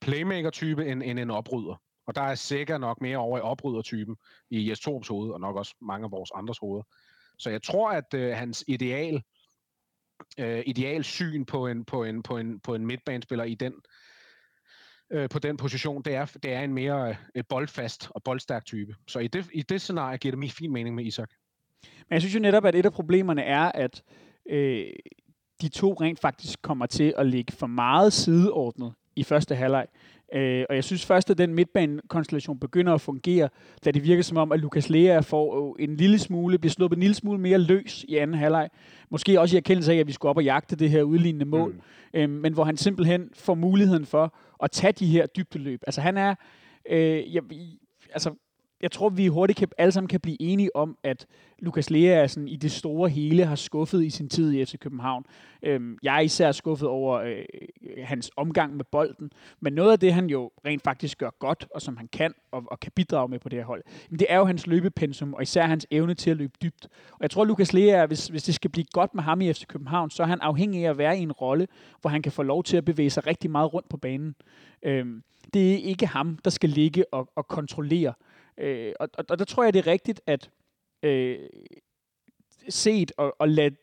playmaker-type 0.02 0.88
end, 0.88 1.04
end 1.04 1.20
en 1.20 1.32
oprydder. 1.32 1.82
Og 2.06 2.16
der 2.16 2.22
er 2.22 2.36
sikkert 2.36 2.82
nok 2.82 3.02
mere 3.02 3.18
over 3.18 3.38
i 3.38 3.42
oprydder-typen 3.42 4.16
i 4.50 4.70
Jes 4.70 4.80
Torps 4.80 5.08
hoved, 5.08 5.32
og 5.32 5.40
nok 5.40 5.56
også 5.56 5.76
mange 5.82 6.06
af 6.06 6.12
vores 6.12 6.32
andres 6.36 6.58
hoveder. 6.58 6.84
Så 7.38 7.50
jeg 7.50 7.64
tror, 7.64 7.92
at 7.92 8.14
uh, 8.14 8.22
hans 8.22 8.64
ideal, 8.68 9.24
uh, 10.40 10.60
ideal 10.66 11.04
syn 11.04 11.46
på 11.46 11.68
en, 11.68 11.86
på 11.86 12.04
en, 12.04 12.24
på 12.24 12.38
en, 12.38 12.60
på 12.60 12.76
en 12.76 12.86
midtbanespiller 12.86 13.44
i 13.44 13.56
den 13.56 13.74
øh, 15.12 15.30
på 15.30 15.39
den 15.39 15.58
position, 15.58 16.01
det 16.01 16.15
er, 16.15 16.25
det 16.25 16.53
er 16.53 16.62
en 16.62 16.74
mere 16.74 17.15
øh, 17.36 17.44
boldfast 17.50 18.10
og 18.10 18.24
boldstærk 18.24 18.65
type. 18.65 18.96
Så 19.08 19.20
i 19.20 19.27
det, 19.27 19.50
i 19.53 19.62
det 19.62 19.82
scenarie 19.82 20.18
giver 20.18 20.32
det 20.32 20.39
mig 20.39 20.51
fin 20.51 20.74
mening 20.74 20.96
med 20.96 21.06
Isak. 21.06 21.30
Men 22.10 22.13
jeg 22.13 22.22
synes 22.22 22.36
jo 22.36 22.39
netop, 22.39 22.65
at 22.65 22.75
et 22.75 22.86
af 22.86 22.94
problemerne 22.94 23.44
er, 23.44 23.72
at 23.72 24.03
øh, 24.50 24.86
de 25.62 25.70
to 25.70 25.94
rent 25.94 26.20
faktisk 26.20 26.62
kommer 26.62 26.86
til 26.86 27.13
at 27.18 27.27
ligge 27.27 27.53
for 27.53 27.68
meget 27.68 28.13
sideordnet 28.13 28.94
i 29.15 29.24
første 29.24 29.56
halvleg. 29.56 29.88
Øh, 30.34 30.65
og 30.70 30.75
jeg 30.75 30.84
synes 30.84 31.06
først, 31.06 31.30
at 31.30 31.38
den 31.38 31.53
midtbanekonstellation 31.53 32.60
begynder 32.60 32.94
at 32.94 33.01
fungere, 33.01 33.50
da 33.86 33.91
det 33.91 34.03
virker 34.03 34.24
som 34.24 34.38
om, 34.38 34.51
at 34.51 34.60
Lukas 34.60 34.89
Lea 34.89 35.20
får 35.20 35.75
en 35.80 35.96
lille 35.98 36.20
smule, 36.20 36.58
bliver 36.58 36.72
sluppet 36.72 36.98
en 36.98 37.01
lille 37.01 37.15
smule 37.15 37.39
mere 37.39 37.58
løs 37.58 38.06
i 38.08 38.18
anden 38.18 38.38
halvleg. 38.38 38.70
Måske 39.10 39.39
også 39.39 39.56
i 39.56 39.58
erkendelse 39.58 39.94
af, 39.94 39.98
at 39.98 40.08
vi 40.08 40.12
skulle 40.12 40.30
op 40.30 40.38
og 40.38 40.44
jagte 40.44 40.75
det 40.75 40.89
her 40.89 41.03
udlignende 41.03 41.46
mål. 41.46 41.74
Mm. 41.74 42.20
Øh, 42.20 42.30
men 42.30 42.53
hvor 42.53 42.63
han 42.63 42.77
simpelthen 42.77 43.30
får 43.34 43.56
muligheden 43.56 44.06
for 44.06 44.36
at 44.63 44.72
tage 44.72 44.94
de 44.94 45.06
her 45.06 45.25
dybdeløb. 45.25 45.82
Altså 45.88 46.01
han 46.01 46.18
er, 46.18 46.36
øh, 46.89 47.34
jeg, 47.36 47.44
altså 48.13 48.34
jeg 48.82 48.92
tror, 48.92 49.10
vi 49.10 49.28
hurtigt 49.28 49.60
kan, 49.60 49.68
alle 49.78 49.92
sammen 49.92 50.08
kan 50.08 50.20
blive 50.20 50.42
enige 50.42 50.76
om, 50.76 50.98
at 51.04 51.28
Lukas 51.60 51.90
Lea 51.90 52.24
er 52.24 52.28
sådan, 52.28 52.48
i 52.48 52.56
det 52.56 52.72
store 52.72 53.10
hele 53.10 53.46
har 53.46 53.56
skuffet 53.56 54.04
i 54.04 54.10
sin 54.10 54.30
tid 54.30 54.54
i 54.54 54.66
FC 54.66 54.80
København. 54.80 55.26
Øhm, 55.64 55.98
jeg 56.04 56.16
er 56.16 56.20
især 56.20 56.52
skuffet 56.52 56.88
over 56.88 57.20
øh, 57.20 57.38
øh, 57.38 58.04
hans 58.04 58.32
omgang 58.38 58.76
med 58.76 58.86
bolden, 58.86 59.32
men 59.60 59.74
noget 59.74 59.92
af 59.92 60.00
det, 60.00 60.14
han 60.14 60.30
jo 60.30 60.52
rent 60.66 60.84
faktisk 60.84 61.18
gør 61.18 61.30
godt, 61.40 61.68
og 61.76 61.82
som 61.82 61.98
han 61.98 62.08
kan, 62.08 62.34
og, 62.52 62.64
og 62.72 62.80
kan 62.80 62.92
bidrage 62.96 63.28
med 63.28 63.40
på 63.40 63.50
det 63.50 63.60
her 63.60 63.66
hold, 63.66 63.84
det 64.12 64.26
er 64.30 64.38
jo 64.38 64.46
hans 64.46 64.68
løbepensum, 64.68 65.34
og 65.34 65.42
især 65.42 65.66
hans 65.66 65.88
evne 65.92 66.14
til 66.14 66.30
at 66.32 66.38
løbe 66.38 66.54
dybt. 66.62 66.88
Og 67.12 67.20
jeg 67.22 67.30
tror, 67.30 67.46
Lukas 67.46 67.74
Lea, 67.74 68.06
hvis, 68.06 68.28
hvis 68.28 68.44
det 68.44 68.56
skal 68.56 68.72
blive 68.72 68.86
godt 68.94 69.16
med 69.16 69.24
ham 69.24 69.42
i 69.42 69.54
FC 69.54 69.66
København, 69.68 70.10
så 70.10 70.24
er 70.24 70.28
han 70.28 70.42
afhængig 70.42 70.86
af 70.86 70.90
at 70.90 70.98
være 70.98 71.18
i 71.18 71.22
en 71.22 71.32
rolle, 71.32 71.68
hvor 72.02 72.10
han 72.10 72.22
kan 72.22 72.32
få 72.32 72.44
lov 72.44 72.64
til 72.64 72.78
at 72.78 72.86
bevæge 72.86 73.10
sig 73.10 73.28
rigtig 73.28 73.52
meget 73.52 73.74
rundt 73.74 73.90
på 73.90 73.98
banen. 73.98 74.36
Øhm, 74.84 75.24
det 75.54 75.74
er 75.74 75.78
ikke 75.78 76.08
ham, 76.08 76.38
der 76.46 76.50
skal 76.50 76.70
ligge 76.70 77.14
og, 77.14 77.30
og 77.36 77.48
kontrollere. 77.48 78.14
Øh, 78.62 78.94
og, 79.00 79.10
og, 79.18 79.25
og 79.30 79.39
der 79.39 79.46
tror 79.46 79.63
jeg, 79.63 79.74
det 79.74 79.80
er 79.80 79.91
rigtigt, 79.91 80.22
at 80.27 80.50
øh, 81.03 81.39
set 82.70 83.12
og, 83.18 83.36
og 83.39 83.50
lade 83.50 83.75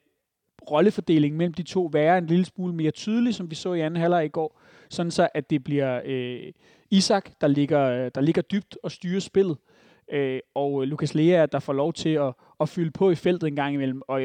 rollefordelingen 0.70 1.38
mellem 1.38 1.54
de 1.54 1.62
to 1.62 1.90
være 1.92 2.18
en 2.18 2.26
lille 2.26 2.44
smule 2.44 2.74
mere 2.74 2.90
tydelig, 2.90 3.34
som 3.34 3.50
vi 3.50 3.54
så 3.54 3.72
i 3.72 3.80
anden 3.80 4.00
halvleg 4.00 4.24
i 4.24 4.28
går, 4.28 4.60
sådan 4.88 5.10
så 5.10 5.28
at 5.34 5.50
det 5.50 5.64
bliver 5.64 6.00
øh, 6.04 6.52
Isak, 6.90 7.30
der 7.40 7.46
ligger, 7.46 7.80
øh, 7.80 8.10
der 8.14 8.20
ligger 8.20 8.42
dybt 8.42 8.78
og 8.82 8.90
styrer 8.90 9.20
spillet, 9.20 9.56
øh, 10.12 10.40
og 10.54 10.86
Lukas 10.86 11.14
Lea, 11.14 11.46
der 11.46 11.58
får 11.58 11.72
lov 11.72 11.92
til 11.92 12.08
at, 12.08 12.34
at 12.60 12.68
fylde 12.68 12.90
på 12.90 13.10
i 13.10 13.14
feltet 13.14 13.46
en 13.46 13.56
gang 13.56 13.74
imellem, 13.74 14.02
og 14.08 14.22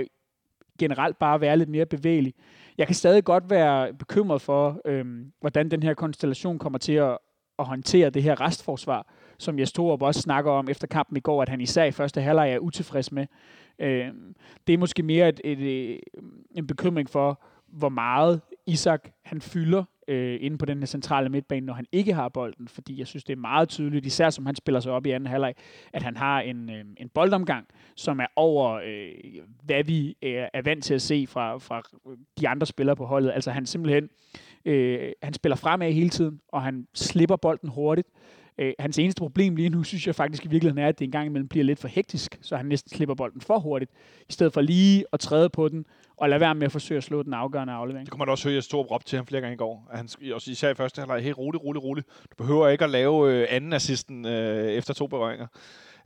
generelt 0.79 1.19
bare 1.19 1.41
være 1.41 1.57
lidt 1.57 1.69
mere 1.69 1.85
bevægelig. 1.85 2.33
Jeg 2.77 2.87
kan 2.87 2.95
stadig 2.95 3.23
godt 3.23 3.49
være 3.49 3.93
bekymret 3.93 4.41
for, 4.41 4.81
øh, 4.85 5.05
hvordan 5.39 5.71
den 5.71 5.83
her 5.83 5.93
konstellation 5.93 6.59
kommer 6.59 6.79
til 6.79 6.93
at, 6.93 7.17
at 7.59 7.65
håndtere 7.65 8.09
det 8.09 8.23
her 8.23 8.41
restforsvar, 8.41 9.07
som 9.37 9.59
Jes 9.59 9.73
Torup 9.73 10.01
også 10.01 10.21
snakker 10.21 10.51
om 10.51 10.69
efter 10.69 10.87
kampen 10.87 11.17
i 11.17 11.19
går, 11.19 11.41
at 11.41 11.49
han 11.49 11.61
især 11.61 11.83
i 11.83 11.91
første 11.91 12.21
halvleg 12.21 12.51
er 12.51 12.59
utilfreds 12.59 13.11
med. 13.11 13.25
Øh, 13.79 14.07
det 14.67 14.73
er 14.73 14.77
måske 14.77 15.03
mere 15.03 15.29
et, 15.29 15.41
et, 15.43 15.91
et, 15.93 15.99
en 16.55 16.67
bekymring 16.67 17.09
for, 17.09 17.41
hvor 17.67 17.89
meget 17.89 18.41
Isak 18.67 19.09
han 19.23 19.41
fylder 19.41 19.83
øh, 20.07 20.37
inde 20.41 20.57
på 20.57 20.65
den 20.65 20.79
her 20.79 20.85
centrale 20.85 21.29
midtbane, 21.29 21.65
når 21.65 21.73
han 21.73 21.85
ikke 21.91 22.13
har 22.13 22.29
bolden, 22.29 22.67
fordi 22.67 22.99
jeg 22.99 23.07
synes, 23.07 23.23
det 23.23 23.33
er 23.33 23.37
meget 23.37 23.69
tydeligt, 23.69 24.05
især 24.05 24.29
som 24.29 24.45
han 24.45 24.55
spiller 24.55 24.79
sig 24.79 24.91
op 24.91 25.05
i 25.05 25.11
anden 25.11 25.27
halvleg, 25.27 25.53
at 25.93 26.03
han 26.03 26.17
har 26.17 26.41
en, 26.41 26.69
øh, 26.69 26.85
en 26.97 27.09
boldomgang, 27.09 27.67
som 27.95 28.19
er 28.19 28.25
over, 28.35 28.71
øh, 28.85 29.41
hvad 29.63 29.83
vi 29.83 30.17
er, 30.21 30.49
er 30.53 30.61
vant 30.61 30.83
til 30.83 30.93
at 30.93 31.01
se 31.01 31.27
fra, 31.27 31.57
fra 31.57 31.81
de 32.39 32.47
andre 32.47 32.67
spillere 32.67 32.95
på 32.95 33.05
holdet. 33.05 33.31
Altså 33.31 33.51
han 33.51 33.65
simpelthen, 33.65 34.09
øh, 34.65 35.11
han 35.23 35.33
spiller 35.33 35.55
fremad 35.55 35.91
hele 35.91 36.09
tiden, 36.09 36.41
og 36.47 36.61
han 36.61 36.87
slipper 36.93 37.35
bolden 37.35 37.69
hurtigt. 37.69 38.07
Øh, 38.57 38.73
hans 38.79 38.99
eneste 38.99 39.19
problem 39.19 39.55
lige 39.55 39.69
nu, 39.69 39.83
synes 39.83 40.07
jeg 40.07 40.15
faktisk 40.15 40.45
i 40.45 40.47
virkeligheden 40.47 40.83
er, 40.83 40.87
at 40.87 40.99
det 40.99 41.05
engang 41.05 41.25
imellem 41.25 41.47
bliver 41.47 41.63
lidt 41.63 41.79
for 41.79 41.87
hektisk, 41.87 42.39
så 42.41 42.55
han 42.55 42.65
næsten 42.65 42.95
slipper 42.95 43.15
bolden 43.15 43.41
for 43.41 43.59
hurtigt, 43.59 43.91
i 44.29 44.31
stedet 44.31 44.53
for 44.53 44.61
lige 44.61 45.05
at 45.13 45.19
træde 45.19 45.49
på 45.49 45.67
den, 45.69 45.85
og 46.17 46.29
lade 46.29 46.39
være 46.39 46.55
med 46.55 46.65
at 46.65 46.71
forsøge 46.71 46.97
at 46.97 47.03
slå 47.03 47.23
den 47.23 47.33
afgørende 47.33 47.73
aflevering. 47.73 48.05
Det 48.05 48.11
kommer 48.11 48.25
man 48.25 48.31
også 48.31 48.49
høre, 48.49 48.57
at 48.57 48.63
Storp 48.63 48.91
råbte 48.91 49.09
til 49.09 49.15
ham 49.15 49.27
flere 49.27 49.41
gange 49.41 49.53
i 49.53 49.57
går. 49.57 49.87
At 49.91 49.97
han, 49.97 50.09
også 50.33 50.51
især 50.51 50.69
i 50.69 50.75
første 50.75 50.99
halvleg, 50.99 51.23
helt 51.23 51.37
roligt, 51.37 51.63
roligt, 51.63 51.83
roligt. 51.83 52.07
Du 52.07 52.35
behøver 52.37 52.67
ikke 52.67 52.83
at 52.83 52.89
lave 52.89 53.33
øh, 53.33 53.47
anden 53.49 53.73
assisten 53.73 54.25
øh, 54.25 54.71
efter 54.71 54.93
to 54.93 55.07
berøringer. 55.07 55.47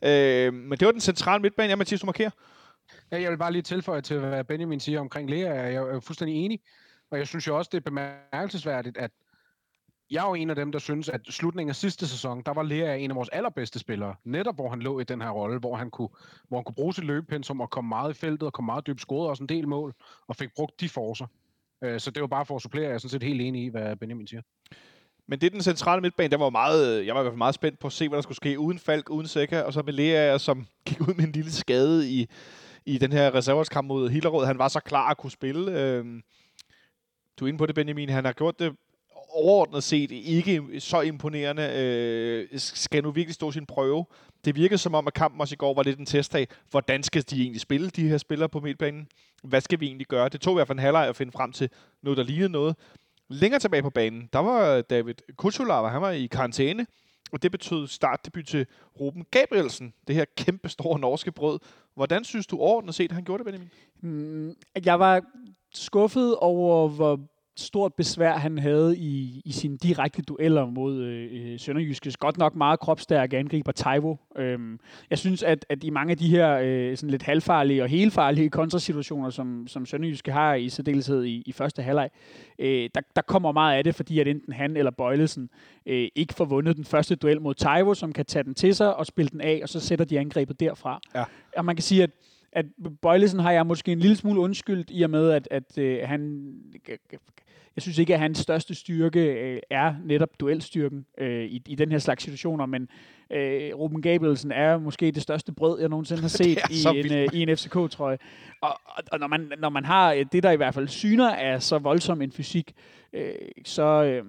Øh, 0.01 0.54
men 0.54 0.80
det 0.80 0.86
var 0.86 0.92
den 0.92 1.01
centrale 1.01 1.42
midtbane. 1.42 1.70
Ja, 1.70 1.75
Mathias, 1.75 2.01
du 2.01 2.06
markerer. 2.06 2.30
Ja, 3.12 3.22
jeg 3.22 3.32
vil 3.32 3.38
bare 3.38 3.51
lige 3.51 3.62
tilføje 3.62 4.01
til, 4.01 4.20
hvad 4.20 4.44
Benjamin 4.44 4.80
siger 4.80 5.00
omkring 5.00 5.30
Lea. 5.30 5.54
Jeg 5.54 5.75
er 5.75 6.00
fuldstændig 6.00 6.36
enig. 6.46 6.60
Og 7.12 7.18
jeg 7.18 7.27
synes 7.27 7.48
jo 7.48 7.58
også, 7.58 7.70
det 7.72 7.77
er 7.77 7.82
bemærkelsesværdigt, 7.82 8.98
at 8.98 9.12
jeg 10.12 10.24
er 10.24 10.28
jo 10.28 10.34
en 10.34 10.50
af 10.50 10.56
dem, 10.56 10.72
der 10.72 10.80
synes, 10.80 11.10
at 11.10 11.22
slutningen 11.30 11.70
af 11.70 11.76
sidste 11.76 12.08
sæson, 12.08 12.42
der 12.46 12.54
var 12.54 12.64
Lea 12.64 12.96
en 12.96 13.12
af 13.12 13.16
vores 13.16 13.30
allerbedste 13.30 13.80
spillere. 13.80 14.16
Netop 14.24 14.56
hvor 14.56 14.70
han 14.70 14.80
lå 14.80 15.00
i 15.00 15.04
den 15.04 15.22
her 15.22 15.30
rolle, 15.30 15.60
hvor 15.60 15.76
han 15.76 15.90
kunne, 15.90 16.10
hvor 16.48 16.58
han 16.58 16.64
kunne 16.64 16.76
bruge 16.76 16.94
sit 16.94 17.04
løbepensum 17.04 17.62
og 17.62 17.70
komme 17.70 17.90
meget 17.90 18.12
i 18.12 18.20
feltet 18.20 18.44
og 18.44 18.54
komme 18.54 18.66
meget 18.66 18.88
dybt, 18.88 19.02
scorede 19.02 19.30
også 19.30 19.44
en 19.44 19.50
del 19.50 19.68
mål, 19.68 19.94
og 20.28 20.36
fik 20.36 20.50
brugt 20.56 20.80
de 20.82 20.90
forser. 20.90 21.26
Øh, 21.84 22.00
så 22.00 22.12
det 22.12 22.22
var 22.22 22.28
bare 22.28 22.46
for 22.46 22.56
at 22.56 22.62
supplere. 22.62 22.86
Jeg 22.86 22.94
er 22.94 22.98
sådan 22.98 23.10
set 23.10 23.24
helt 23.24 23.42
enig 23.42 23.64
i, 23.64 23.68
hvad 23.68 23.96
Benjamin 23.96 24.28
siger. 24.28 24.42
Men 25.28 25.42
det 25.42 25.48
er 25.48 25.52
den 25.52 25.62
centrale 25.62 26.02
midtbane, 26.02 26.30
der 26.30 26.38
var 26.38 26.50
meget, 26.50 27.06
jeg 27.06 27.16
var 27.16 27.22
i 27.22 27.24
hvert 27.24 27.32
fald 27.32 27.38
meget 27.38 27.56
spændt 27.56 27.80
på 27.80 27.88
at 27.88 27.94
se, 27.94 28.08
hvad 28.08 28.18
der 28.18 28.22
skulle 28.22 28.36
ske 28.36 28.60
uden 28.60 28.80
Falk, 28.80 29.10
uden 29.10 29.28
Sækker, 29.28 29.62
og 29.62 29.74
så 29.74 29.82
med 29.82 29.94
Lea, 29.94 30.38
som 30.38 30.66
gik 30.86 31.02
ud 31.02 31.14
med 31.14 31.26
en 31.26 31.32
lille 31.32 31.52
skade 31.52 32.10
i, 32.10 32.30
i 32.86 32.98
den 32.98 33.12
her 33.12 33.36
reserverskamp 33.36 33.88
mod 33.88 34.10
Hillerød. 34.10 34.46
Han 34.46 34.58
var 34.58 34.68
så 34.68 34.80
klar 34.80 35.10
at 35.10 35.18
kunne 35.18 35.32
spille. 35.32 35.82
Øhm, 35.82 36.22
du 37.40 37.46
er 37.46 37.48
inde 37.48 37.58
på 37.58 37.66
det, 37.66 37.76
Benjamin. 37.76 38.10
Han 38.10 38.26
har 38.26 38.32
gjort 38.32 38.60
det 38.60 38.76
overordnet 39.38 39.84
set 39.84 40.12
ikke 40.12 40.79
så 40.79 41.01
imponerende. 41.01 41.72
Øh, 41.75 42.60
skal 42.60 43.03
nu 43.03 43.12
virkelig 43.12 43.36
stå 43.36 43.51
sin 43.51 43.65
prøve. 43.65 44.06
Det 44.46 44.56
virkede 44.56 44.77
som 44.77 44.96
om, 44.96 45.08
at 45.08 45.13
kampen 45.13 45.41
også 45.41 45.53
i 45.53 45.56
går 45.56 45.74
var 45.74 45.84
lidt 45.84 46.00
en 46.00 46.06
test 46.06 46.36
af, 46.36 46.48
hvordan 46.70 47.03
skal 47.03 47.24
de 47.29 47.41
egentlig 47.41 47.62
spille, 47.62 47.89
de 47.89 48.10
her 48.10 48.17
spillere 48.17 48.50
på 48.50 48.60
midtbanen? 48.60 49.08
Hvad 49.44 49.62
skal 49.62 49.79
vi 49.79 49.86
egentlig 49.86 50.08
gøre? 50.08 50.29
Det 50.29 50.41
tog 50.41 50.53
i 50.53 50.56
hvert 50.56 50.67
fald 50.67 50.77
en 50.77 50.84
halvleg 50.84 51.08
at 51.08 51.15
finde 51.15 51.32
frem 51.32 51.51
til 51.51 51.70
noget, 52.03 52.17
der 52.17 52.24
lignede 52.24 52.50
noget. 52.50 52.75
Længere 53.29 53.60
tilbage 53.60 53.82
på 53.82 53.89
banen, 53.89 54.29
der 54.34 54.39
var 54.39 54.82
David 54.82 55.13
Kutsulava, 55.38 55.88
han 55.88 56.01
var 56.01 56.12
i 56.12 56.25
karantæne, 56.25 56.86
og 57.32 57.44
det 57.44 57.51
betød 57.51 57.88
startdebut 57.88 58.46
til 58.46 58.65
Ruben 59.00 59.25
Gabrielsen, 59.32 59.94
det 60.08 60.15
her 60.15 60.25
kæmpe 60.38 60.70
store 60.70 61.00
norske 61.00 61.32
brød. 61.32 61.60
Hvordan 61.96 62.24
synes 62.24 62.48
du 62.48 62.58
overordnet 62.58 62.96
set, 62.96 63.10
at 63.10 63.15
han 63.15 63.24
gjorde 63.24 63.44
det, 63.44 63.46
Benjamin? 63.46 63.70
Mm, 64.01 64.56
jeg 64.86 65.00
var 65.00 65.22
skuffet 65.74 66.36
over, 66.36 66.88
hvor 66.88 67.20
stort 67.60 67.94
besvær, 67.94 68.38
han 68.38 68.58
havde 68.58 68.98
i, 68.98 69.42
i 69.46 69.52
sine 69.52 69.78
direkte 69.78 70.22
dueller 70.22 70.66
mod 70.66 71.02
øh, 71.02 71.52
øh, 71.54 71.60
Sønderjyskes 71.60 72.18
godt 72.18 72.38
nok 72.38 72.56
meget 72.56 72.80
kropstærke 72.80 73.38
angriber 73.38 73.72
Taivo. 73.72 74.16
Øhm, 74.36 74.80
jeg 75.10 75.18
synes, 75.18 75.44
at, 75.44 75.66
at 75.70 75.84
i 75.84 75.90
mange 75.90 76.12
af 76.12 76.18
de 76.18 76.30
her 76.30 76.60
øh, 76.64 76.98
sådan 76.98 77.10
lidt 77.10 77.24
halvfarlige 77.24 77.84
og 77.84 77.90
helfarlige 77.90 78.50
kontrasituationer, 78.50 79.30
som, 79.30 79.68
som 79.68 79.86
Sønderjyske 79.86 80.32
har 80.32 80.54
i 80.54 80.70
særdeleshed 80.70 81.24
i, 81.24 81.44
i 81.46 81.52
første 81.52 81.82
halvleg, 81.82 82.10
øh, 82.60 82.90
der, 82.96 83.02
der 83.16 83.22
kommer 83.22 83.52
meget 83.52 83.78
af 83.78 83.84
det, 83.84 83.96
fordi 83.96 84.20
at 84.20 84.28
enten 84.28 84.54
han 84.54 84.78
eller 84.78 84.92
Bøjlesen 84.92 85.50
øh, 85.86 86.08
ikke 86.16 86.34
får 86.34 86.46
vundet 86.46 86.76
den 86.76 86.86
første 86.86 87.16
duel 87.16 87.42
mod 87.42 87.54
Taivo, 87.54 87.94
som 87.94 88.14
kan 88.14 88.26
tage 88.26 88.44
den 88.44 88.54
til 88.54 88.76
sig 88.76 88.96
og 88.96 89.06
spille 89.06 89.30
den 89.30 89.42
af, 89.42 89.60
og 89.64 89.70
så 89.70 89.80
sætter 89.80 90.06
de 90.06 90.20
angrebet 90.20 90.60
derfra. 90.60 91.00
Ja. 91.16 91.24
Og 91.58 91.66
man 91.66 91.76
kan 91.76 91.84
sige, 91.84 92.04
at 92.04 92.10
at 92.52 92.66
Bøjlesen 93.02 93.40
har 93.40 93.52
jeg 93.52 93.66
måske 93.66 93.92
en 93.92 94.00
lille 94.00 94.16
smule 94.16 94.40
undskyldt 94.40 94.88
i 94.92 95.02
og 95.02 95.10
med, 95.10 95.32
at, 95.32 95.48
at 95.52 95.78
øh, 95.78 96.00
han 96.04 96.54
jeg 97.78 97.82
synes 97.82 97.98
ikke, 97.98 98.14
at 98.14 98.20
hans 98.20 98.38
største 98.38 98.76
styrke 98.76 99.20
øh, 99.20 99.60
er 99.70 99.94
netop 100.06 100.30
duelstyrken 100.40 101.06
øh, 101.18 101.46
i, 101.46 101.62
i 101.66 101.76
den 101.76 101.92
her 101.92 102.00
slags 102.00 102.24
situationer, 102.24 102.66
men 102.66 102.90
øh, 103.32 103.76
Ruben 103.76 104.02
Gabrielsen 104.02 104.52
er 104.52 104.78
måske 104.78 105.12
det 105.12 105.24
største 105.24 105.52
brød, 105.52 105.80
jeg 105.80 105.90
nogensinde 105.90 106.22
har 106.22 106.30
set 106.44 106.60
i 106.70 107.00
en, 107.00 107.14
øh, 107.14 107.28
i 107.34 107.42
en 107.42 107.58
FCK-trøje. 107.58 108.18
Og, 108.62 108.70
og, 108.86 109.04
og 109.12 109.20
når, 109.20 109.28
man, 109.28 109.52
når 109.60 109.70
man 109.70 109.86
har 109.86 110.14
øh, 110.14 110.26
det, 110.32 110.44
der 110.44 110.52
i 110.52 110.56
hvert 110.56 110.74
fald 110.74 110.88
syner 110.88 111.36
af 111.36 111.64
så 111.64 111.78
voldsom 111.78 112.22
en 112.22 112.32
fysik, 112.32 112.74
øh, 113.14 113.34
så... 113.66 114.04
Øh, 114.04 114.26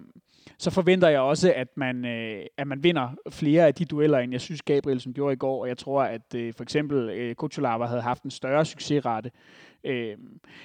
så 0.61 0.71
forventer 0.71 1.09
jeg 1.09 1.21
også, 1.21 1.52
at 1.57 1.69
man, 1.76 2.05
øh, 2.05 2.43
at 2.57 2.67
man 2.67 2.83
vinder 2.83 3.09
flere 3.31 3.67
af 3.67 3.75
de 3.75 3.85
dueller, 3.85 4.19
end 4.19 4.33
jeg 4.33 4.40
synes, 4.40 4.62
Gabrielsen 4.62 5.12
gjorde 5.12 5.33
i 5.33 5.37
går. 5.37 5.61
Og 5.61 5.69
jeg 5.69 5.78
tror, 5.78 6.02
at 6.02 6.35
øh, 6.35 6.55
for 6.57 6.62
eksempel 6.62 7.11
øh, 7.11 7.35
Kuchulava 7.35 7.85
havde 7.85 8.02
haft 8.02 8.23
en 8.23 8.31
større 8.31 8.64
succesrate 8.64 9.31
Øh, 9.85 10.16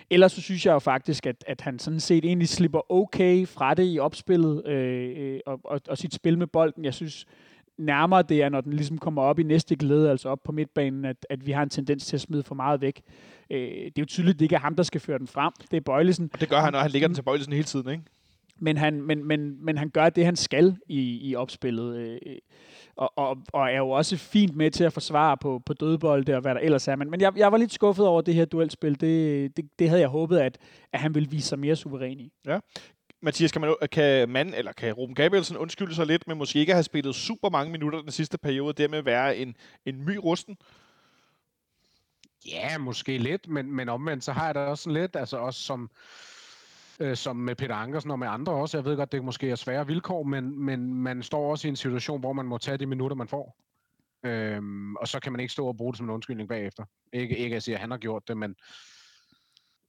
ellers 0.10 0.32
så 0.32 0.42
synes 0.42 0.66
jeg 0.66 0.74
jo 0.74 0.80
faktisk, 0.80 1.26
at, 1.26 1.44
at 1.48 1.62
han 1.62 1.80
sådan 1.80 2.00
set 2.00 2.26
egentlig 2.26 2.48
slipper 2.48 2.92
okay 2.92 3.48
fra 3.48 3.74
det 3.74 3.94
i 3.94 4.00
opspillet 4.00 4.68
øh, 4.68 5.40
og, 5.46 5.60
og, 5.64 5.82
og 5.90 5.98
sit 5.98 6.14
spil 6.14 6.38
med 6.38 6.48
bolden. 6.48 6.86
Jeg 6.86 6.94
synes 6.94 7.26
nærmere 7.78 8.22
det 8.22 8.44
er, 8.44 8.50
når 8.50 8.62
den 8.62 8.74
ligesom 8.74 8.98
kommer 8.98 9.22
op 9.22 9.40
i 9.40 9.44
næste 9.44 9.76
glæde, 9.76 10.10
altså 10.10 10.30
op 10.30 10.44
på 10.44 10.52
midtbanen, 10.52 11.06
at, 11.06 11.26
at 11.30 11.46
vi 11.46 11.52
har 11.52 11.64
en 11.64 11.70
tendens 11.70 12.06
til 12.06 12.18
at 12.18 12.22
smide 12.22 12.44
for 12.44 12.56
meget 12.56 12.82
væk. 12.82 13.02
Øh, 13.50 13.60
det 13.60 13.86
er 13.86 13.92
jo 14.00 14.06
tydeligt, 14.06 14.36
at 14.36 14.40
det 14.40 14.46
ikke 14.46 14.56
er 14.56 14.60
ham, 14.60 14.76
der 14.76 14.84
skal 14.84 15.02
føre 15.02 15.20
den 15.20 15.28
frem. 15.28 15.54
Det 15.72 15.78
er 15.78 15.82
Bøjlesen. 15.82 16.30
Og 16.34 16.40
det 16.40 16.50
gør 16.50 16.60
han, 16.60 16.74
når 16.74 16.80
han 16.80 16.92
ligger 16.92 17.08
den 17.08 17.16
til 17.16 17.22
Bøjlesen 17.22 17.54
hele 17.54 17.66
tiden, 17.66 17.90
ikke? 17.92 18.04
Men 18.60 18.78
han, 18.78 19.02
men, 19.02 19.28
men, 19.28 19.66
men 19.66 19.78
han 19.78 19.90
gør 19.90 20.10
det, 20.10 20.26
han 20.26 20.36
skal 20.36 20.78
i, 20.88 21.30
i 21.30 21.36
opspillet. 21.36 21.98
Øh, 21.98 22.18
og, 22.96 23.14
og, 23.16 23.38
og 23.54 23.72
er 23.72 23.78
jo 23.78 23.90
også 23.90 24.18
fint 24.18 24.56
med 24.56 24.72
til 24.72 24.84
at 24.84 24.94
forsvare 24.94 25.38
på, 25.38 25.62
på 25.66 25.74
dødbolde 25.74 26.36
og 26.36 26.42
hvad 26.42 26.56
der 26.56 26.62
ellers 26.62 26.88
er. 26.88 26.96
Men, 26.96 27.12
men 27.12 27.22
jeg, 27.22 27.34
jeg 27.36 27.52
var 27.52 27.58
lidt 27.58 27.74
skuffet 27.74 28.08
over 28.08 28.22
det 28.22 28.34
her 28.34 28.46
duelspil. 28.46 29.02
Det, 29.02 29.58
det, 29.58 29.66
det 29.80 29.90
havde 29.90 30.02
jeg 30.02 30.10
håbet, 30.10 30.40
at, 30.40 30.58
at 30.94 31.00
han 31.00 31.16
ville 31.16 31.30
vise 31.30 31.48
sig 31.48 31.60
mere 31.60 31.76
suveræn 31.76 32.20
i. 32.20 32.32
Ja. 32.46 32.60
Mathias, 33.22 33.52
kan, 33.52 33.62
man, 33.62 33.76
kan 33.92 34.30
man, 34.30 34.54
eller 34.54 34.72
kan 34.72 34.94
Ruben 34.94 35.16
Gabrielsen 35.16 35.58
undskylde 35.58 35.96
sig 35.96 36.08
lidt, 36.08 36.28
men 36.28 36.38
måske 36.38 36.60
ikke 36.60 36.74
have 36.74 36.84
spillet 36.84 37.16
super 37.16 37.50
mange 37.50 37.72
minutter 37.72 38.02
den 38.02 38.12
sidste 38.12 38.38
periode, 38.38 38.74
dermed 38.74 39.02
være 39.02 39.38
en, 39.38 39.56
en 39.86 40.06
my 40.06 40.16
rusten? 40.16 40.58
Ja, 42.48 42.78
måske 42.78 43.18
lidt, 43.18 43.48
men, 43.48 43.72
men 43.72 43.90
omvendt, 43.90 44.24
så 44.24 44.32
har 44.32 44.46
jeg 44.46 44.56
da 44.56 44.60
også 44.60 44.90
lidt, 44.90 45.16
altså 45.16 45.38
også 45.38 45.62
som, 45.62 45.90
øh, 47.00 47.16
som 47.16 47.36
med 47.36 47.56
Peter 47.56 47.76
Ankersen 47.76 48.12
og 48.12 48.20
med 48.20 48.28
andre 48.28 48.54
også. 48.54 48.78
Jeg 48.78 48.86
ved 48.86 48.98
godt, 48.98 49.12
det 49.12 49.24
måske 49.24 49.50
er 49.50 49.56
svære 49.56 49.88
vilkår, 49.88 50.24
men, 50.24 50.66
men 50.66 50.94
man 50.94 51.24
står 51.24 51.52
også 51.52 51.68
i 51.68 51.70
en 51.70 51.76
situation, 51.76 52.20
hvor 52.20 52.34
man 52.34 52.46
må 52.46 52.58
tage 52.58 52.78
de 52.78 52.86
minutter, 52.86 53.16
man 53.16 53.28
får. 53.28 53.58
Øhm, 54.26 54.96
og 54.96 55.08
så 55.08 55.20
kan 55.20 55.32
man 55.32 55.40
ikke 55.40 55.54
stå 55.54 55.68
og 55.68 55.78
bruge 55.78 55.94
det 55.94 55.98
som 55.98 56.06
en 56.06 56.14
undskyldning 56.14 56.50
bagefter. 56.50 56.86
Ikke, 57.14 57.38
ikke 57.38 57.56
at 57.56 57.64
sige, 57.64 57.76
at 57.76 57.82
han 57.82 57.92
har 57.92 57.98
gjort 57.98 58.28
det, 58.28 58.38
men 58.38 58.56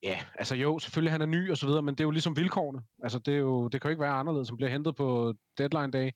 ja, 0.02 0.20
altså 0.34 0.54
jo, 0.54 0.78
selvfølgelig 0.78 1.12
han 1.12 1.22
er 1.22 1.26
ny 1.26 1.50
og 1.50 1.56
så 1.56 1.66
videre, 1.66 1.82
men 1.82 1.94
det 1.94 2.00
er 2.00 2.04
jo 2.04 2.10
ligesom 2.10 2.36
vilkårene. 2.36 2.82
Altså 3.02 3.18
det, 3.18 3.34
er 3.34 3.38
jo, 3.38 3.68
det 3.68 3.80
kan 3.80 3.88
jo 3.88 3.90
ikke 3.90 4.02
være 4.02 4.12
anderledes, 4.12 4.48
som 4.48 4.56
bliver 4.56 4.70
hentet 4.70 4.96
på 4.96 5.34
deadline 5.58 5.90
day. 5.90 6.10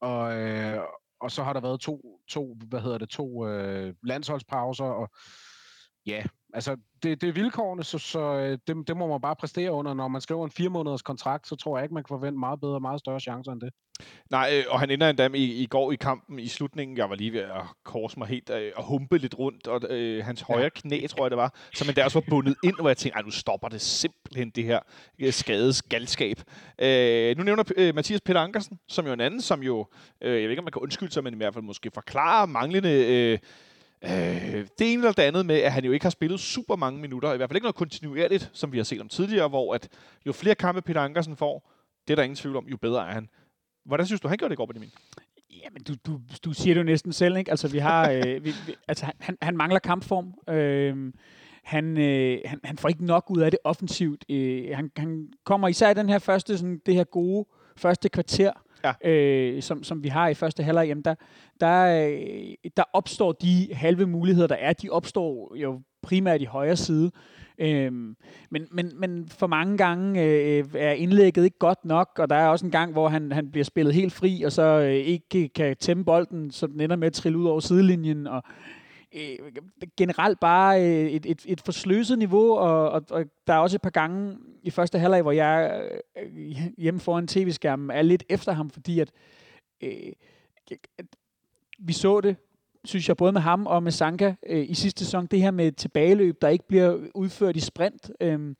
Og, 0.00 0.36
øh, 0.36 0.80
og 1.20 1.30
så 1.30 1.42
har 1.42 1.52
der 1.52 1.60
været 1.60 1.80
to, 1.80 2.20
to 2.28 2.56
hvad 2.68 2.80
hedder 2.80 2.98
det, 2.98 3.08
to 3.08 3.48
øh, 3.48 3.94
landsholdspauser, 4.02 4.84
og 4.84 5.10
ja, 6.06 6.22
altså 6.54 6.76
det, 7.02 7.20
det 7.20 7.28
er 7.28 7.32
vilkårene, 7.32 7.84
så, 7.84 7.98
så 7.98 8.20
øh, 8.20 8.58
det, 8.66 8.88
det 8.88 8.96
må 8.96 9.06
man 9.06 9.20
bare 9.20 9.36
præstere 9.36 9.72
under. 9.72 9.94
Når 9.94 10.08
man 10.08 10.20
skriver 10.20 10.44
en 10.44 10.50
fire 10.50 10.68
måneders 10.68 11.02
kontrakt, 11.02 11.48
så 11.48 11.56
tror 11.56 11.76
jeg 11.78 11.84
ikke, 11.84 11.94
man 11.94 12.02
kan 12.02 12.08
forvente 12.08 12.38
meget 12.38 12.60
bedre 12.60 12.74
og 12.74 12.82
meget 12.82 13.00
større 13.00 13.20
chancer 13.20 13.52
end 13.52 13.60
det. 13.60 13.70
Nej, 14.30 14.50
øh, 14.52 14.64
og 14.68 14.80
han 14.80 14.90
ender 14.90 15.08
endda 15.10 15.28
med 15.28 15.40
i, 15.40 15.62
i 15.62 15.66
går 15.66 15.92
i 15.92 15.96
kampen 15.96 16.38
i 16.38 16.48
slutningen. 16.48 16.96
Jeg 16.96 17.10
var 17.10 17.16
lige 17.16 17.32
ved 17.32 17.40
at 17.40 17.62
korse 17.84 18.18
mig 18.18 18.28
helt 18.28 18.50
øh, 18.50 18.72
og 18.76 18.84
humpe 18.84 19.18
lidt 19.18 19.38
rundt, 19.38 19.66
og 19.66 19.80
øh, 19.90 20.24
hans 20.24 20.40
højre 20.40 20.70
knæ, 20.70 21.06
tror 21.06 21.24
jeg 21.24 21.30
det 21.30 21.38
var, 21.38 21.54
som 21.74 21.94
der 21.94 22.04
også 22.04 22.20
var 22.20 22.26
bundet 22.30 22.56
ind, 22.64 22.74
hvor 22.80 22.88
jeg 22.88 22.96
tænkte, 22.96 23.22
nu 23.22 23.30
stopper 23.30 23.68
det 23.68 23.80
simpelthen 23.80 24.50
det 24.50 24.64
her 24.64 24.80
skades 25.30 25.82
galskab. 25.82 26.36
Øh, 26.78 27.36
nu 27.36 27.42
nævner 27.42 27.64
øh, 27.76 27.94
Mathias 27.94 28.20
Peter 28.20 28.40
Ankersen, 28.40 28.78
som 28.88 29.06
jo 29.06 29.12
en 29.12 29.20
anden, 29.20 29.40
som 29.40 29.62
jo, 29.62 29.86
øh, 30.20 30.32
jeg 30.32 30.42
ved 30.42 30.50
ikke, 30.50 30.60
om 30.60 30.64
man 30.64 30.72
kan 30.72 30.82
undskylde 30.82 31.12
sig, 31.12 31.24
men 31.24 31.34
i 31.34 31.36
hvert 31.36 31.54
fald 31.54 31.64
måske 31.64 31.90
forklare 31.94 32.46
manglende... 32.46 33.06
Øh, 33.06 33.38
Øh, 34.04 34.66
det 34.78 34.92
ene 34.92 35.02
eller 35.02 35.12
det 35.12 35.22
andet 35.22 35.46
med, 35.46 35.56
at 35.56 35.72
han 35.72 35.84
jo 35.84 35.92
ikke 35.92 36.04
har 36.04 36.10
spillet 36.10 36.40
super 36.40 36.76
mange 36.76 37.00
minutter, 37.00 37.32
i 37.32 37.36
hvert 37.36 37.50
fald 37.50 37.56
ikke 37.56 37.64
noget 37.64 37.74
kontinuerligt, 37.74 38.50
som 38.52 38.72
vi 38.72 38.76
har 38.76 38.84
set 38.84 39.00
om 39.00 39.08
tidligere, 39.08 39.48
hvor 39.48 39.74
at 39.74 39.88
jo 40.26 40.32
flere 40.32 40.54
kampe 40.54 40.82
Peter 40.82 41.00
Ankersen 41.00 41.36
får, 41.36 41.70
det 42.08 42.12
er 42.12 42.16
der 42.16 42.22
ingen 42.22 42.36
tvivl 42.36 42.56
om, 42.56 42.66
jo 42.66 42.76
bedre 42.76 43.08
er 43.08 43.12
han. 43.12 43.28
Hvordan 43.84 44.06
synes 44.06 44.20
du, 44.20 44.28
han 44.28 44.38
gjorde 44.38 44.50
det 44.50 44.56
i 44.56 44.60
går, 44.60 44.66
Benjamin? 44.66 44.90
Jamen, 45.64 45.82
du, 45.82 45.94
du, 46.06 46.20
du 46.44 46.52
siger 46.52 46.74
det 46.74 46.80
jo 46.80 46.84
næsten 46.84 47.12
selv, 47.12 47.36
ikke? 47.36 47.50
Altså, 47.50 47.68
vi 47.68 47.78
har, 47.78 48.10
øh, 48.14 48.44
vi, 48.44 48.50
vi, 48.66 48.74
altså, 48.88 49.06
han, 49.20 49.38
han 49.42 49.56
mangler 49.56 49.78
kampform. 49.78 50.54
Øh, 50.54 51.12
han, 51.62 51.98
øh, 51.98 52.38
han, 52.44 52.60
han 52.64 52.78
får 52.78 52.88
ikke 52.88 53.04
nok 53.04 53.30
ud 53.30 53.40
af 53.40 53.50
det 53.50 53.60
offensivt. 53.64 54.24
Øh, 54.30 54.76
han, 54.76 54.90
han 54.96 55.28
kommer 55.44 55.68
især 55.68 55.90
i 55.90 55.94
den 55.94 56.08
her 56.08 56.18
første, 56.18 56.58
sådan, 56.58 56.80
det 56.86 56.94
her 56.94 57.04
gode 57.04 57.46
første 57.76 58.08
kvarter, 58.08 58.52
ja. 58.84 59.10
øh, 59.10 59.62
som, 59.62 59.82
som 59.82 60.02
vi 60.02 60.08
har 60.08 60.28
i 60.28 60.34
første 60.34 60.62
halvleg, 60.62 60.88
jamen 60.88 61.04
der, 61.04 61.14
der, 61.60 62.06
øh, 62.06 62.70
der 62.76 62.82
opstår 62.92 63.32
de 63.32 63.68
halve 63.72 64.06
muligheder, 64.06 64.46
der 64.46 64.54
er. 64.54 64.72
De 64.72 64.90
opstår 64.90 65.56
jo 65.56 65.80
primært 66.02 66.42
i 66.42 66.44
højre 66.44 66.76
side. 66.76 67.10
Øhm, 67.58 68.16
men, 68.50 68.66
men, 68.72 68.92
men 68.96 69.28
for 69.28 69.46
mange 69.46 69.76
gange 69.76 70.22
øh, 70.22 70.64
er 70.74 70.92
indlægget 70.92 71.44
ikke 71.44 71.58
godt 71.58 71.84
nok, 71.84 72.18
og 72.18 72.30
der 72.30 72.36
er 72.36 72.48
også 72.48 72.66
en 72.66 72.72
gang, 72.72 72.92
hvor 72.92 73.08
han, 73.08 73.32
han 73.32 73.50
bliver 73.50 73.64
spillet 73.64 73.94
helt 73.94 74.12
fri, 74.12 74.42
og 74.42 74.52
så 74.52 74.62
øh, 74.62 74.92
ikke 74.92 75.48
kan 75.48 75.76
tæmme 75.76 76.04
bolden, 76.04 76.50
så 76.50 76.66
den 76.66 76.80
ender 76.80 76.96
med 76.96 77.06
at 77.06 77.12
trille 77.12 77.38
ud 77.38 77.46
over 77.46 77.60
sidelinjen. 77.60 78.26
Og, 78.26 78.42
øh, 79.14 79.52
generelt 79.96 80.40
bare 80.40 80.82
øh, 80.82 81.10
et, 81.10 81.26
et, 81.26 81.44
et 81.48 81.60
forsløset 81.60 82.18
niveau, 82.18 82.56
og, 82.56 82.90
og, 82.90 83.02
og 83.10 83.24
der 83.46 83.52
er 83.52 83.58
også 83.58 83.76
et 83.76 83.82
par 83.82 83.90
gange 83.90 84.38
i 84.62 84.70
første 84.70 84.98
halvleg, 84.98 85.22
hvor 85.22 85.32
jeg 85.32 85.82
øh, 86.22 86.56
hjemme 86.78 87.00
foran 87.00 87.26
tv-skærmen 87.26 87.90
er 87.90 88.02
lidt 88.02 88.24
efter 88.28 88.52
ham, 88.52 88.70
fordi 88.70 89.00
at 89.00 89.12
øh, 89.80 90.12
vi 91.78 91.92
så 91.92 92.20
det, 92.20 92.36
synes 92.84 93.08
jeg, 93.08 93.16
både 93.16 93.32
med 93.32 93.40
ham 93.40 93.66
og 93.66 93.82
med 93.82 93.92
Sanka 93.92 94.34
øh, 94.46 94.70
i 94.70 94.74
sidste 94.74 95.04
sæson, 95.04 95.26
det 95.26 95.42
her 95.42 95.50
med 95.50 95.72
tilbageløb, 95.72 96.42
der 96.42 96.48
ikke 96.48 96.68
bliver 96.68 96.98
udført 97.14 97.56
i 97.56 97.60
sprint. 97.60 98.10
Øh, 98.20 98.54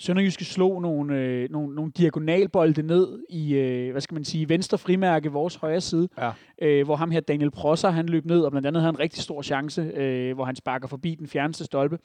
Sønderjyske 0.00 0.44
slog 0.44 0.82
nogle, 0.82 1.16
øh, 1.16 1.50
nogle, 1.50 1.74
nogle 1.74 1.92
diagonalbolde 1.92 2.82
ned 2.82 3.18
i, 3.28 3.54
øh, 3.54 3.90
hvad 3.90 4.00
skal 4.00 4.14
man 4.14 4.24
sige, 4.24 4.48
venstre 4.48 4.78
frimærke, 4.78 5.32
vores 5.32 5.54
højre 5.54 5.80
side, 5.80 6.08
ja. 6.18 6.32
øh, 6.62 6.84
hvor 6.84 6.96
ham 6.96 7.10
her 7.10 7.20
Daniel 7.20 7.50
Prosser, 7.50 7.90
han 7.90 8.06
løb 8.06 8.24
ned, 8.24 8.40
og 8.40 8.50
blandt 8.50 8.66
andet 8.66 8.82
havde 8.82 8.90
en 8.90 8.98
rigtig 8.98 9.22
stor 9.22 9.42
chance, 9.42 9.82
øh, 9.82 10.34
hvor 10.34 10.44
han 10.44 10.56
sparker 10.56 10.88
forbi 10.88 11.14
den 11.14 11.26
fjerneste 11.26 11.64
stolpe. 11.64 11.98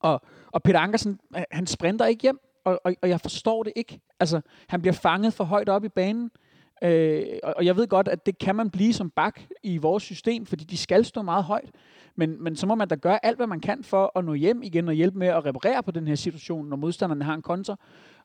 Og, 0.00 0.20
og 0.46 0.62
Peter 0.62 0.80
Ankersen, 0.80 1.20
han 1.50 1.66
sprinter 1.66 2.06
ikke 2.06 2.22
hjem, 2.22 2.38
og, 2.64 2.80
og, 2.84 2.94
og 3.02 3.08
jeg 3.08 3.20
forstår 3.20 3.62
det 3.62 3.72
ikke. 3.76 4.00
Altså, 4.20 4.40
han 4.68 4.80
bliver 4.80 4.94
fanget 4.94 5.34
for 5.34 5.44
højt 5.44 5.68
op 5.68 5.84
i 5.84 5.88
banen, 5.88 6.30
øh, 6.82 7.26
og, 7.42 7.64
jeg 7.64 7.76
ved 7.76 7.86
godt, 7.86 8.08
at 8.08 8.26
det 8.26 8.38
kan 8.38 8.56
man 8.56 8.70
blive 8.70 8.92
som 8.92 9.10
bak 9.10 9.40
i 9.62 9.78
vores 9.78 10.02
system, 10.02 10.46
fordi 10.46 10.64
de 10.64 10.76
skal 10.76 11.04
stå 11.04 11.22
meget 11.22 11.44
højt. 11.44 11.70
Men, 12.16 12.42
men 12.42 12.56
så 12.56 12.66
må 12.66 12.74
man 12.74 12.88
da 12.88 12.94
gøre 12.94 13.26
alt, 13.26 13.36
hvad 13.36 13.46
man 13.46 13.60
kan 13.60 13.84
for 13.84 14.18
at 14.18 14.24
nå 14.24 14.34
hjem 14.34 14.62
igen 14.62 14.88
og 14.88 14.94
hjælpe 14.94 15.18
med 15.18 15.26
at 15.26 15.44
reparere 15.44 15.82
på 15.82 15.90
den 15.90 16.08
her 16.08 16.14
situation, 16.14 16.68
når 16.68 16.76
modstanderne 16.76 17.24
har 17.24 17.34
en 17.34 17.42
konter. 17.42 17.76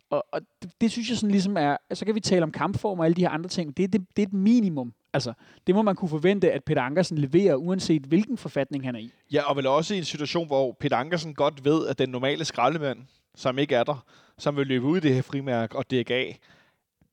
Og, 0.09 0.25
og 0.31 0.41
det, 0.61 0.71
det 0.81 0.91
synes 0.91 1.09
jeg 1.09 1.17
sådan 1.17 1.31
ligesom 1.31 1.57
er, 1.57 1.77
så 1.93 2.05
kan 2.05 2.15
vi 2.15 2.19
tale 2.19 2.43
om 2.43 2.51
kampform 2.51 2.99
og 2.99 3.05
alle 3.05 3.15
de 3.15 3.21
her 3.21 3.29
andre 3.29 3.49
ting. 3.49 3.77
Det, 3.77 3.93
det, 3.93 4.01
det 4.15 4.23
er 4.23 4.27
et 4.27 4.33
minimum. 4.33 4.93
Altså, 5.13 5.33
det 5.67 5.75
må 5.75 5.81
man 5.81 5.95
kunne 5.95 6.09
forvente, 6.09 6.51
at 6.51 6.63
Peter 6.63 6.81
Ankersen 6.81 7.17
leverer, 7.17 7.55
uanset 7.55 8.01
hvilken 8.01 8.37
forfatning 8.37 8.85
han 8.85 8.95
er 8.95 8.99
i. 8.99 9.11
Ja, 9.33 9.49
og 9.49 9.55
vel 9.55 9.67
også 9.67 9.95
i 9.95 9.97
en 9.97 10.03
situation, 10.03 10.47
hvor 10.47 10.77
Peter 10.79 10.97
Ankersen 10.97 11.33
godt 11.33 11.65
ved, 11.65 11.87
at 11.87 11.99
den 11.99 12.09
normale 12.09 12.45
skraldemand, 12.45 12.99
som 13.35 13.57
ikke 13.57 13.75
er 13.75 13.83
der, 13.83 14.05
som 14.37 14.57
vil 14.57 14.67
løbe 14.67 14.85
ud 14.85 14.97
i 14.97 14.99
det 14.99 15.15
her 15.15 15.21
frimærk 15.21 15.73
og 15.73 15.91
dække 15.91 16.13
af, 16.13 16.39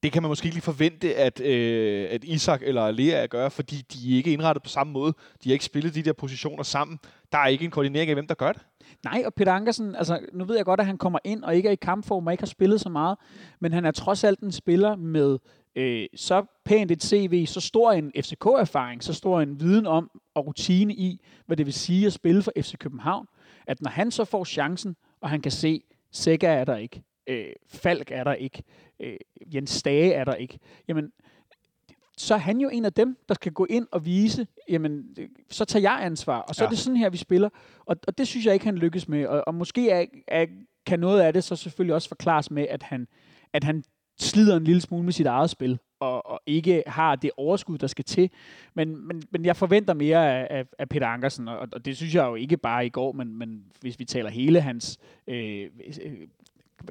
det 0.03 0.13
kan 0.13 0.23
man 0.23 0.29
måske 0.29 0.47
ikke 0.47 0.55
lige 0.55 0.63
forvente, 0.63 1.15
at, 1.15 1.41
øh, 1.41 2.09
at 2.11 2.25
Isak 2.25 2.63
eller 2.63 2.91
Lea 2.91 3.27
gør, 3.27 3.49
fordi 3.49 3.77
de 3.77 4.13
er 4.13 4.17
ikke 4.17 4.33
indrettet 4.33 4.63
på 4.63 4.69
samme 4.69 4.93
måde. 4.93 5.13
De 5.45 5.49
har 5.49 5.53
ikke 5.53 5.65
spillet 5.65 5.95
de 5.95 6.03
der 6.03 6.13
positioner 6.13 6.63
sammen. 6.63 6.99
Der 7.33 7.39
er 7.39 7.47
ikke 7.47 7.65
en 7.65 7.71
koordinering 7.71 8.11
af, 8.11 8.17
hvem 8.17 8.27
der 8.27 8.35
gør 8.35 8.53
det. 8.53 8.63
Nej, 9.05 9.23
og 9.27 9.35
Peter 9.35 9.53
Ankersen, 9.53 9.95
altså 9.95 10.19
nu 10.33 10.45
ved 10.45 10.57
jeg 10.57 10.65
godt, 10.65 10.81
at 10.81 10.87
han 10.87 10.99
kommer 10.99 11.19
ind 11.25 11.45
og 11.45 11.57
ikke 11.57 11.69
er 11.69 11.73
i 11.73 11.77
kampform 11.77 12.27
og 12.27 12.33
ikke 12.33 12.43
har 12.43 12.47
spillet 12.47 12.81
så 12.81 12.89
meget, 12.89 13.19
men 13.61 13.73
han 13.73 13.85
er 13.85 13.91
trods 13.91 14.25
alt 14.25 14.41
en 14.41 14.53
spiller 14.53 14.97
med 14.97 15.39
øh, 15.77 16.07
så 16.15 16.45
pænt 16.65 16.91
et 16.91 17.03
CV, 17.03 17.47
så 17.47 17.61
stor 17.61 17.93
en 17.93 18.13
FCK-erfaring, 18.17 19.05
så 19.05 19.13
stor 19.13 19.41
en 19.41 19.61
viden 19.61 19.87
om 19.87 20.11
og 20.35 20.47
rutine 20.47 20.95
i, 20.95 21.21
hvad 21.47 21.57
det 21.57 21.67
vil 21.67 21.75
sige 21.75 22.07
at 22.07 22.13
spille 22.13 22.43
for 22.43 22.53
FC 22.61 22.75
København, 22.79 23.27
at 23.67 23.83
når 23.83 23.91
han 23.91 24.11
så 24.11 24.25
får 24.25 24.45
chancen, 24.45 24.97
og 25.21 25.31
han 25.31 25.41
kan 25.41 25.53
se, 25.53 25.83
Sækker 26.13 26.49
er 26.49 26.65
der 26.65 26.77
ikke, 26.77 27.03
øh, 27.27 27.53
Falk 27.69 28.11
er 28.11 28.25
der 28.25 28.35
ikke, 28.35 28.63
øh, 29.01 29.17
Jens 29.55 29.71
Stage 29.71 30.13
er 30.13 30.25
der 30.25 30.35
ikke, 30.35 30.59
jamen, 30.89 31.13
så 32.21 32.35
er 32.35 32.39
han 32.39 32.61
jo 32.61 32.69
en 32.69 32.85
af 32.85 32.93
dem, 32.93 33.17
der 33.29 33.35
skal 33.35 33.53
gå 33.53 33.67
ind 33.71 33.87
og 33.93 34.05
vise, 34.05 34.47
jamen, 34.69 35.17
så 35.51 35.65
tager 35.65 35.83
jeg 35.83 35.99
ansvar, 36.03 36.39
og 36.39 36.55
så 36.55 36.65
ja. 36.65 36.67
er 36.67 36.71
det 36.71 36.79
sådan 36.79 36.97
her, 36.97 37.11
vi 37.11 37.17
spiller. 37.17 37.49
Og, 37.87 37.97
og 38.07 38.19
det 38.19 38.29
synes 38.29 38.47
jeg 38.47 38.55
ikke, 38.55 38.67
han 38.67 38.79
lykkes 38.79 39.09
med. 39.09 39.27
Og, 39.27 39.45
og 39.47 39.55
måske 39.55 39.91
er, 39.91 40.07
er, 40.29 40.47
kan 40.87 41.01
noget 41.01 41.21
af 41.21 41.33
det 41.33 41.45
så 41.45 41.57
selvfølgelig 41.57 41.95
også 41.95 42.09
forklares 42.09 42.51
med, 42.51 42.67
at 42.69 42.83
han, 42.83 43.09
at 43.53 43.65
han 43.65 43.85
slider 44.19 44.57
en 44.57 44.65
lille 44.65 44.81
smule 44.81 45.05
med 45.05 45.13
sit 45.13 45.27
eget 45.27 45.51
spil, 45.51 45.79
og, 46.01 46.27
og 46.27 46.41
ikke 46.47 46.83
har 46.87 47.17
det 47.17 47.31
overskud, 47.37 47.79
der 47.79 47.87
skal 47.87 48.05
til. 48.05 48.31
Men, 48.75 49.07
men, 49.07 49.23
men 49.31 49.45
jeg 49.45 49.57
forventer 49.57 49.95
mere 49.95 50.39
af, 50.39 50.59
af, 50.59 50.67
af 50.79 50.89
Peter 50.89 51.07
Ankersen, 51.07 51.49
og, 51.49 51.69
og 51.73 51.85
det 51.85 51.97
synes 51.97 52.15
jeg 52.15 52.25
jo 52.25 52.35
ikke 52.35 52.57
bare 52.57 52.87
i 52.87 52.89
går, 52.89 53.13
men, 53.13 53.39
men 53.39 53.65
hvis 53.81 53.99
vi 53.99 54.05
taler 54.05 54.31
hele 54.31 54.61
hans 54.61 54.99
øh, 55.27 55.71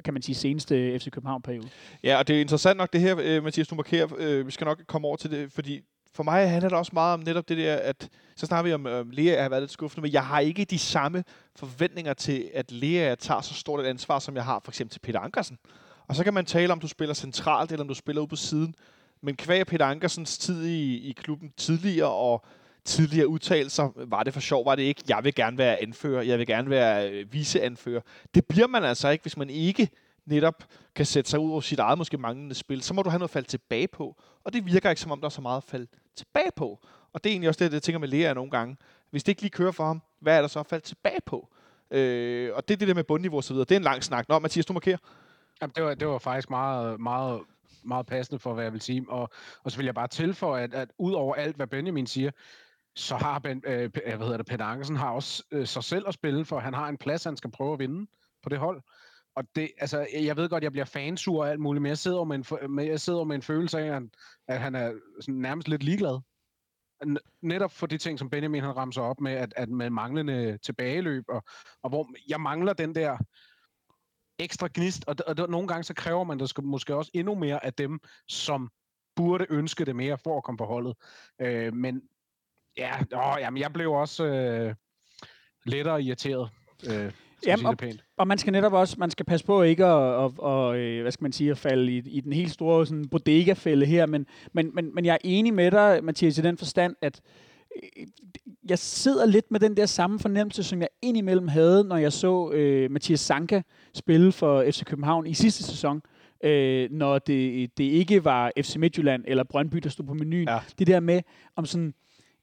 kan 0.04 0.14
man 0.14 0.22
sige, 0.22 0.34
seneste 0.34 0.98
FC 0.98 1.10
København-periode. 1.10 1.68
Ja, 2.04 2.18
og 2.18 2.28
det 2.28 2.36
er 2.36 2.40
interessant 2.40 2.76
nok 2.78 2.92
det 2.92 3.00
her, 3.00 3.16
øh, 3.20 3.44
Mathias, 3.44 3.68
du 3.68 3.74
markerer. 3.74 4.08
Øh, 4.18 4.46
vi 4.46 4.50
skal 4.50 4.64
nok 4.64 4.80
komme 4.86 5.08
over 5.08 5.16
til 5.16 5.30
det, 5.30 5.52
fordi 5.52 5.80
for 6.14 6.22
mig 6.22 6.50
handler 6.50 6.68
det 6.68 6.78
også 6.78 6.90
meget 6.94 7.14
om 7.14 7.20
netop 7.20 7.48
det 7.48 7.56
der, 7.56 7.76
at 7.76 8.08
så 8.36 8.46
snakker 8.46 8.62
vi 8.68 8.72
om, 8.72 8.86
at 8.86 9.06
Lea 9.14 9.42
har 9.42 9.48
været 9.48 9.62
lidt 9.62 9.70
skuffende, 9.70 10.02
men 10.02 10.12
jeg 10.12 10.26
har 10.26 10.40
ikke 10.40 10.64
de 10.64 10.78
samme 10.78 11.24
forventninger 11.56 12.14
til, 12.14 12.50
at 12.54 12.72
Lea 12.72 13.14
tager 13.14 13.40
så 13.40 13.54
stort 13.54 13.80
et 13.80 13.84
ansvar, 13.84 14.18
som 14.18 14.36
jeg 14.36 14.44
har 14.44 14.60
for 14.64 14.70
eksempel 14.70 14.92
til 14.92 15.00
Peter 15.00 15.20
Ankersen. 15.20 15.58
Og 16.08 16.16
så 16.16 16.24
kan 16.24 16.34
man 16.34 16.44
tale 16.44 16.72
om, 16.72 16.80
du 16.80 16.88
spiller 16.88 17.14
centralt, 17.14 17.72
eller 17.72 17.84
om 17.84 17.88
du 17.88 17.94
spiller 17.94 18.22
ude 18.22 18.28
på 18.28 18.36
siden. 18.36 18.74
Men 19.22 19.36
kvæg 19.36 19.66
Peter 19.66 19.86
Ankersens 19.86 20.38
tid 20.38 20.64
i, 20.64 21.08
i 21.08 21.12
klubben 21.12 21.52
tidligere, 21.56 22.10
og 22.10 22.44
tidligere 22.90 23.28
udtalelser, 23.28 23.90
var 23.96 24.22
det 24.22 24.32
for 24.32 24.40
sjov, 24.40 24.64
var 24.64 24.74
det 24.74 24.82
ikke, 24.82 25.02
jeg 25.08 25.24
vil 25.24 25.34
gerne 25.34 25.58
være 25.58 25.82
anfører, 25.82 26.22
jeg 26.22 26.38
vil 26.38 26.46
gerne 26.46 26.70
være 26.70 27.10
øh, 27.10 27.32
viceanfører. 27.32 28.00
Det 28.34 28.46
bliver 28.46 28.66
man 28.66 28.84
altså 28.84 29.08
ikke, 29.08 29.22
hvis 29.22 29.36
man 29.36 29.50
ikke 29.50 29.88
netop 30.26 30.64
kan 30.94 31.06
sætte 31.06 31.30
sig 31.30 31.40
ud 31.40 31.50
over 31.50 31.60
sit 31.60 31.78
eget 31.78 31.98
måske 31.98 32.18
manglende 32.18 32.54
spil. 32.54 32.82
Så 32.82 32.94
må 32.94 33.02
du 33.02 33.10
have 33.10 33.18
noget 33.18 33.28
at 33.28 33.32
falde 33.32 33.48
tilbage 33.48 33.88
på. 33.88 34.16
Og 34.44 34.52
det 34.52 34.66
virker 34.66 34.90
ikke, 34.90 35.02
som 35.02 35.10
om 35.10 35.20
der 35.20 35.26
er 35.26 35.30
så 35.30 35.40
meget 35.40 35.56
at 35.56 35.64
falde 35.64 35.86
tilbage 36.16 36.50
på. 36.56 36.78
Og 37.12 37.24
det 37.24 37.30
er 37.30 37.34
egentlig 37.34 37.48
også 37.48 37.64
det, 37.64 37.72
jeg 37.72 37.82
tænker 37.82 37.98
med 37.98 38.08
Lea 38.08 38.34
nogle 38.34 38.50
gange. 38.50 38.76
Hvis 39.10 39.24
det 39.24 39.32
ikke 39.32 39.42
lige 39.42 39.50
kører 39.50 39.72
for 39.72 39.86
ham, 39.86 40.02
hvad 40.20 40.36
er 40.36 40.40
der 40.40 40.48
så 40.48 40.60
at 40.60 40.66
falde 40.66 40.84
tilbage 40.84 41.20
på? 41.26 41.48
Øh, 41.90 42.50
og 42.54 42.68
det 42.68 42.74
er 42.74 42.78
det 42.78 42.88
der 42.88 42.94
med 42.94 43.04
bundniveau 43.04 43.36
og 43.36 43.44
så 43.44 43.52
videre. 43.54 43.64
Det 43.64 43.74
er 43.74 43.78
en 43.78 43.84
lang 43.84 44.04
snak. 44.04 44.28
Nå, 44.28 44.38
Mathias, 44.38 44.66
du 44.66 44.72
markerer. 44.72 44.98
Jamen, 45.62 45.72
det, 45.76 45.84
var, 45.84 45.94
det 45.94 46.08
var 46.08 46.18
faktisk 46.18 46.50
meget, 46.50 47.00
meget, 47.00 47.40
meget 47.84 48.06
passende 48.06 48.38
for, 48.38 48.54
hvad 48.54 48.64
jeg 48.64 48.72
vil 48.72 48.80
sige. 48.80 49.04
Og, 49.08 49.30
og 49.62 49.70
så 49.70 49.76
vil 49.76 49.84
jeg 49.84 49.94
bare 49.94 50.08
tilføje, 50.08 50.62
at, 50.62 50.74
at 50.74 50.88
ud 50.98 51.12
over 51.12 51.34
alt, 51.34 51.56
hvad 51.56 51.66
Benjamin 51.66 52.06
siger, 52.06 52.30
så 52.96 53.16
har 53.16 53.38
ben, 53.38 53.62
øh, 53.66 53.82
øh, 53.82 53.90
hvad 54.16 54.18
hedder 54.18 54.36
det, 54.36 54.46
Peter 54.46 54.64
Ankersen 54.64 54.96
har 54.96 55.10
også 55.10 55.44
øh, 55.50 55.66
sig 55.66 55.84
selv 55.84 56.04
at 56.08 56.14
spille, 56.14 56.44
for 56.44 56.58
han 56.58 56.74
har 56.74 56.88
en 56.88 56.96
plads, 56.96 57.24
han 57.24 57.36
skal 57.36 57.50
prøve 57.50 57.72
at 57.72 57.78
vinde 57.78 58.10
på 58.42 58.48
det 58.48 58.58
hold. 58.58 58.82
Og 59.36 59.44
det, 59.54 59.70
altså, 59.78 60.06
jeg 60.12 60.36
ved 60.36 60.48
godt, 60.48 60.64
jeg 60.64 60.72
bliver 60.72 60.84
fansur 60.84 61.42
og 61.42 61.50
alt 61.50 61.60
muligt, 61.60 61.82
men 61.82 61.88
jeg 61.88 61.98
sidder 61.98 62.24
med 62.24 62.36
en, 62.36 62.74
med, 62.74 62.84
jeg 62.84 63.00
sidder 63.00 63.24
med 63.24 63.36
en 63.36 63.42
følelse 63.42 63.78
af, 63.78 64.00
at 64.48 64.60
han 64.60 64.74
er 64.74 64.92
sådan 65.20 65.40
nærmest 65.40 65.68
lidt 65.68 65.82
ligeglad. 65.82 66.20
Netop 67.42 67.72
for 67.72 67.86
de 67.86 67.98
ting, 67.98 68.18
som 68.18 68.30
Benjamin 68.30 68.62
han 68.62 68.76
ramser 68.76 69.02
op 69.02 69.20
med, 69.20 69.32
at, 69.32 69.54
at 69.56 69.68
med 69.68 69.90
manglende 69.90 70.58
tilbageløb, 70.58 71.24
og, 71.28 71.42
og 71.82 71.90
hvor 71.90 72.08
jeg 72.28 72.40
mangler 72.40 72.72
den 72.72 72.94
der 72.94 73.16
ekstra 74.38 74.68
gnist, 74.74 75.04
og, 75.06 75.16
og, 75.26 75.34
og 75.38 75.50
nogle 75.50 75.68
gange 75.68 75.84
så 75.84 75.94
kræver 75.94 76.24
man 76.24 76.38
der 76.38 76.46
skal 76.46 76.64
måske 76.64 76.96
også 76.96 77.10
endnu 77.14 77.34
mere 77.34 77.64
af 77.64 77.74
dem, 77.74 78.00
som 78.28 78.70
burde 79.16 79.46
ønske 79.50 79.84
det 79.84 79.96
mere 79.96 80.18
for 80.18 80.36
at 80.36 80.44
komme 80.44 80.58
på 80.58 80.64
holdet. 80.64 80.96
Øh, 81.40 81.74
men 81.74 82.02
Ja, 82.76 82.92
åh, 83.14 83.36
jamen, 83.40 83.60
jeg 83.60 83.72
blev 83.72 83.92
også 83.92 84.24
øh, 84.24 84.74
lettere 85.66 86.02
irriteret. 86.02 86.50
Øh, 86.90 87.12
Jamen, 87.46 87.76
pænt. 87.76 88.04
Og 88.16 88.28
man 88.28 88.38
skal 88.38 88.52
netop 88.52 88.72
også, 88.72 88.96
man 88.98 89.10
skal 89.10 89.26
passe 89.26 89.46
på 89.46 89.62
ikke 89.62 89.84
at, 89.84 90.24
at, 90.24 90.30
at, 90.44 90.76
at 90.76 91.02
hvad 91.02 91.12
skal 91.12 91.24
man 91.24 91.32
sige, 91.32 91.50
at 91.50 91.58
falde 91.58 91.92
i, 91.92 92.02
i 92.06 92.20
den 92.20 92.32
helt 92.32 92.52
store 92.52 92.86
sådan, 92.86 93.08
bodega-fælde 93.08 93.86
her, 93.86 94.06
men, 94.06 94.26
men, 94.52 94.70
men, 94.74 94.94
men 94.94 95.04
jeg 95.04 95.12
er 95.12 95.18
enig 95.24 95.54
med 95.54 95.70
dig, 95.70 96.04
Mathias, 96.04 96.38
i 96.38 96.42
den 96.42 96.58
forstand, 96.58 96.96
at 97.02 97.20
øh, 97.76 98.06
jeg 98.68 98.78
sidder 98.78 99.26
lidt 99.26 99.50
med 99.50 99.60
den 99.60 99.76
der 99.76 99.86
samme 99.86 100.18
fornemmelse, 100.18 100.62
som 100.62 100.80
jeg 100.80 100.88
indimellem 101.02 101.48
havde, 101.48 101.84
når 101.84 101.96
jeg 101.96 102.12
så 102.12 102.50
øh, 102.50 102.90
Mathias 102.90 103.20
Sanka 103.20 103.62
spille 103.94 104.32
for 104.32 104.64
FC 104.70 104.84
København 104.84 105.26
i 105.26 105.34
sidste 105.34 105.62
sæson, 105.62 106.02
øh, 106.44 106.90
når 106.90 107.18
det, 107.18 107.70
det 107.78 107.84
ikke 107.84 108.24
var 108.24 108.52
FC 108.58 108.76
Midtjylland 108.76 109.24
eller 109.28 109.44
Brøndby, 109.44 109.76
der 109.76 109.88
stod 109.88 110.06
på 110.06 110.14
menuen. 110.14 110.48
Ja. 110.48 110.58
Det 110.78 110.86
der 110.86 111.00
med, 111.00 111.22
om 111.56 111.66
sådan, 111.66 111.86
øh, 111.86 111.92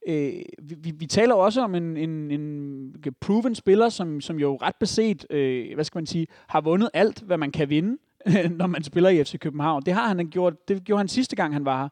Øh, 0.08 0.34
vi, 0.60 0.76
vi, 0.78 0.92
vi 0.92 1.06
taler 1.06 1.36
også 1.36 1.62
om 1.62 1.76
en, 1.76 1.98
en, 1.98 2.32
en 2.32 2.96
proven 3.22 3.56
spiller, 3.56 3.90
som, 3.90 4.22
som 4.22 4.40
jo 4.40 4.56
ret 4.56 4.76
beset, 4.80 5.26
øh, 5.30 5.74
hvad 5.76 5.84
skal 5.84 6.00
man 6.00 6.06
sige, 6.06 6.28
har 6.48 6.62
vundet 6.62 6.90
alt, 6.94 7.22
hvad 7.22 7.38
man 7.38 7.52
kan 7.52 7.70
vinde, 7.70 7.98
når 8.60 8.68
man 8.68 8.84
spiller 8.84 9.10
i 9.10 9.24
FC 9.24 9.40
København. 9.40 9.84
Det 9.86 9.94
har 9.94 10.08
han 10.08 10.30
gjort, 10.30 10.68
det 10.68 10.84
gjorde 10.84 11.00
han 11.00 11.08
sidste 11.08 11.36
gang, 11.36 11.54
han 11.54 11.66
var 11.66 11.82
her. 11.82 11.90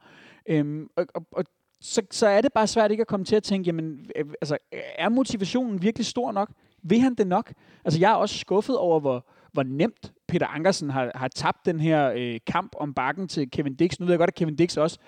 Øhm, 0.50 0.88
og, 0.96 1.06
og, 1.16 1.26
og 1.32 1.46
så, 1.82 2.02
så 2.12 2.28
er 2.28 2.42
det 2.42 2.54
bare 2.54 2.68
svært 2.68 2.92
ikke 2.92 3.02
at 3.02 3.08
komme 3.08 3.26
til 3.26 3.36
at 3.36 3.44
tænke, 3.44 3.68
jamen, 3.68 4.06
øh, 4.16 4.26
altså, 4.42 4.58
er 4.72 5.10
motivationen 5.10 5.82
virkelig 5.82 6.06
stor 6.06 6.32
nok? 6.32 6.50
Vil 6.84 7.00
han 7.00 7.16
det 7.16 7.28
nok? 7.28 7.54
Altså, 7.86 8.00
jeg 8.00 8.12
er 8.12 8.16
også 8.16 8.38
skuffet 8.38 8.78
over, 8.78 9.00
hvor, 9.00 9.26
hvor 9.54 9.64
nemt 9.64 10.14
Peter 10.28 10.48
Ankersen 10.48 10.90
har, 10.90 11.12
har 11.16 11.28
tabt 11.28 11.66
den 11.66 11.80
her 11.80 12.12
øh, 12.16 12.40
kamp 12.48 12.76
om 12.80 12.94
bakken 12.94 13.28
til 13.28 13.52
Kevin 13.52 13.76
Dix. 13.76 14.00
Nu 14.00 14.06
ved 14.06 14.14
jeg 14.14 14.20
godt, 14.20 14.28
at 14.28 14.36
Kevin 14.36 14.56
Dix 14.56 14.78
også 14.78 15.00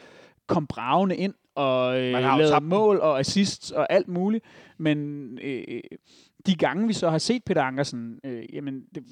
kom 0.48 0.68
bragende 0.68 1.16
ind 1.16 1.34
og 1.58 2.02
øh, 2.02 2.22
tabt 2.50 2.62
den. 2.62 2.70
mål 2.70 3.00
og 3.00 3.20
assists 3.20 3.72
og 3.72 3.94
alt 3.94 4.08
muligt. 4.08 4.46
Men 4.78 4.98
øh, 5.42 5.82
de 6.46 6.56
gange, 6.56 6.88
vi 6.88 6.94
så 6.94 7.10
har 7.10 7.18
set 7.18 7.44
Peter 7.44 7.62
Ankersen, 7.62 8.20
øh, 8.24 8.56
jamen, 8.56 8.84
det, 8.96 9.04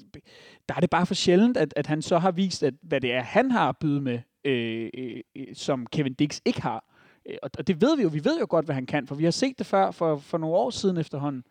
der 0.68 0.74
er 0.74 0.80
det 0.80 0.90
bare 0.90 1.06
for 1.06 1.14
sjældent, 1.14 1.56
at, 1.56 1.74
at 1.76 1.86
han 1.86 2.02
så 2.02 2.18
har 2.18 2.30
vist, 2.30 2.62
at, 2.62 2.74
hvad 2.82 3.00
det 3.00 3.12
er, 3.12 3.22
han 3.22 3.50
har 3.50 3.68
at 3.68 3.76
byde 3.76 4.00
med, 4.00 4.18
øh, 4.44 4.90
øh, 4.98 5.20
øh, 5.36 5.46
som 5.54 5.86
Kevin 5.86 6.14
Dix 6.14 6.40
ikke 6.44 6.62
har. 6.62 6.84
Øh, 7.28 7.36
Og, 7.42 7.50
og 7.58 7.66
det 7.66 7.80
ved 7.80 7.96
vi 7.96 8.02
jo. 8.02 8.08
Vi 8.08 8.24
ved 8.24 8.38
jo 8.40 8.46
godt, 8.48 8.64
hvad 8.64 8.74
han 8.74 8.86
kan, 8.86 9.06
for 9.06 9.14
vi 9.14 9.24
har 9.24 9.30
set 9.30 9.58
det 9.58 9.66
før 9.66 9.90
for, 9.90 10.16
for 10.16 10.38
nogle 10.38 10.56
år 10.56 10.70
siden 10.70 10.96
efterhånden. 10.96 11.44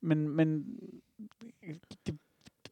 Men, 0.00 0.28
men 0.28 0.64
det, 2.06 2.18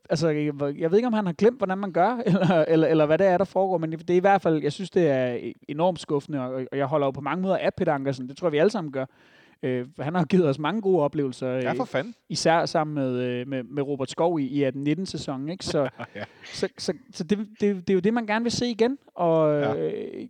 altså, 0.09 0.29
jeg, 0.29 0.53
jeg 0.79 0.91
ved 0.91 0.99
ikke, 0.99 1.07
om 1.07 1.13
han 1.13 1.27
har 1.27 1.33
glemt, 1.33 1.59
hvordan 1.59 1.79
man 1.79 1.93
gør, 1.93 2.17
eller, 2.27 2.65
eller, 2.69 2.87
eller 2.89 3.07
hvad 3.07 3.19
det 3.19 3.27
er, 3.27 3.39
der 3.39 3.45
foregår, 3.45 3.79
men 3.79 3.93
det, 3.93 4.11
er 4.11 4.15
i 4.15 4.19
hvert 4.19 4.43
fald, 4.43 4.63
jeg 4.63 4.73
synes, 4.73 4.91
det 4.91 5.09
er 5.09 5.53
enormt 5.69 6.01
skuffende, 6.01 6.41
og, 6.41 6.63
og 6.73 6.79
jeg 6.79 6.87
holder 6.87 7.07
jo 7.07 7.11
på 7.11 7.21
mange 7.21 7.43
måder 7.43 7.57
af 7.57 7.75
Peter 7.75 7.93
Ankersen. 7.95 8.29
Det 8.29 8.37
tror 8.37 8.49
jeg, 8.49 8.53
vi 8.53 8.59
alle 8.59 8.71
sammen 8.71 8.93
gør. 8.93 9.05
Øh, 9.63 9.87
han 10.01 10.15
har 10.15 10.25
givet 10.25 10.49
os 10.49 10.59
mange 10.59 10.81
gode 10.81 11.03
oplevelser, 11.03 11.49
Ja, 11.49 11.71
øh, 11.71 11.77
for 11.77 11.85
fanden. 11.85 12.15
især 12.29 12.67
sammen 12.67 12.95
med, 12.95 13.23
øh, 13.23 13.49
med, 13.49 13.63
med 13.63 13.83
Robert 13.83 14.11
Skov 14.11 14.41
i, 14.41 14.45
i 14.47 14.69
18-19 14.69 15.05
sæsonen. 15.05 15.49
Ikke? 15.49 15.65
Så, 15.65 15.89
Ja. 16.17 16.25
så, 16.55 16.69
så, 16.79 16.93
så 17.13 17.25
det, 17.25 17.39
det, 17.61 17.61
det 17.61 17.91
er 17.91 17.95
jo 17.95 18.01
det, 18.01 18.15
man 18.15 18.27
gerne 18.27 18.43
vil 18.43 18.53
se 18.53 18.67
igen. 18.67 18.99
Og 19.15 19.61
Ja. 19.61 19.75
øh, 19.77 20.27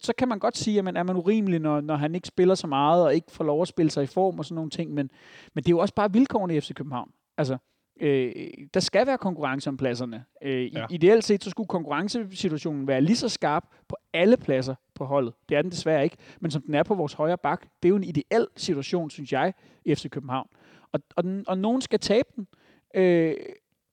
så 0.00 0.12
kan 0.18 0.28
man 0.28 0.38
godt 0.38 0.56
sige, 0.56 0.78
at 0.78 0.84
man 0.84 0.96
er 0.96 1.02
man 1.02 1.16
urimelig, 1.16 1.60
når, 1.60 1.80
når 1.80 1.96
han 1.96 2.14
ikke 2.14 2.28
spiller 2.28 2.54
så 2.54 2.66
meget, 2.66 3.04
og 3.04 3.14
ikke 3.14 3.32
får 3.32 3.44
lov 3.44 3.62
at 3.62 3.68
spille 3.68 3.90
sig 3.90 4.02
i 4.02 4.06
form 4.06 4.38
og 4.38 4.44
sådan 4.44 4.54
nogle 4.54 4.70
ting. 4.70 4.94
Men, 4.94 5.10
men 5.54 5.64
det 5.64 5.68
er 5.68 5.72
jo 5.74 5.78
også 5.78 5.94
bare 5.94 6.12
vilkårene 6.12 6.56
i 6.56 6.60
FC 6.60 6.74
København. 6.74 7.10
Altså, 7.38 7.56
øh, 8.00 8.32
der 8.74 8.80
skal 8.80 9.06
være 9.06 9.18
konkurrence 9.18 9.70
om 9.70 9.76
pladserne. 9.76 10.24
Øh, 10.42 10.74
Ja. 10.74 10.86
Ideelt 10.90 11.24
set, 11.24 11.44
så 11.44 11.50
skulle 11.50 11.66
konkurrencesituationen 11.68 12.86
være 12.86 13.00
lige 13.00 13.16
så 13.16 13.28
skarp 13.28 13.64
på 13.88 13.96
alle 14.12 14.36
pladser 14.36 14.74
på 14.94 15.04
holdet. 15.04 15.34
Det 15.48 15.56
er 15.56 15.62
den 15.62 15.70
desværre 15.70 16.04
ikke. 16.04 16.16
Men 16.40 16.50
som 16.50 16.62
den 16.62 16.74
er 16.74 16.82
på 16.82 16.94
vores 16.94 17.12
højre 17.12 17.38
bak, 17.38 17.62
det 17.62 17.88
er 17.88 17.90
jo 17.90 17.96
en 17.96 18.04
ideel 18.04 18.46
situation, 18.56 19.10
synes 19.10 19.32
jeg, 19.32 19.54
i 19.84 19.94
FC 19.94 20.10
København. 20.10 20.48
Og, 20.92 21.00
og, 21.16 21.24
den, 21.24 21.44
og 21.48 21.58
nogen 21.58 21.80
skal 21.80 21.98
tabe 22.00 22.28
den. 22.36 22.46
Øh, 22.94 23.34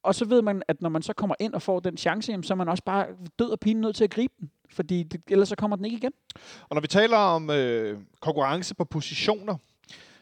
og 0.04 0.16
så 0.16 0.26
ved 0.26 0.42
man, 0.42 0.64
at 0.68 0.82
når 0.82 0.90
man 0.90 1.02
så 1.02 1.14
kommer 1.14 1.36
ind 1.40 1.54
og 1.54 1.62
får 1.62 1.80
den 1.80 1.98
chance, 1.98 2.32
jamen, 2.32 2.44
så 2.44 2.54
er 2.54 2.56
man 2.56 2.70
også 2.70 2.84
bare 2.84 3.08
død 3.40 3.50
og 3.50 3.60
pine 3.60 3.82
nødt 3.82 3.96
til 3.96 4.04
at 4.04 4.10
gribe 4.10 4.34
den. 4.40 4.52
Fordi 4.70 5.04
det, 5.04 5.22
ellers 5.28 5.50
så 5.50 5.56
kommer 5.56 5.76
den 5.76 5.86
ikke 5.86 5.98
igen. 5.98 6.12
Og 6.70 6.76
når 6.76 6.82
vi 6.82 6.88
taler 6.88 7.18
om 7.18 7.50
øh, 7.50 8.00
konkurrence 8.20 8.76
på 8.76 8.86
positioner, 8.86 9.58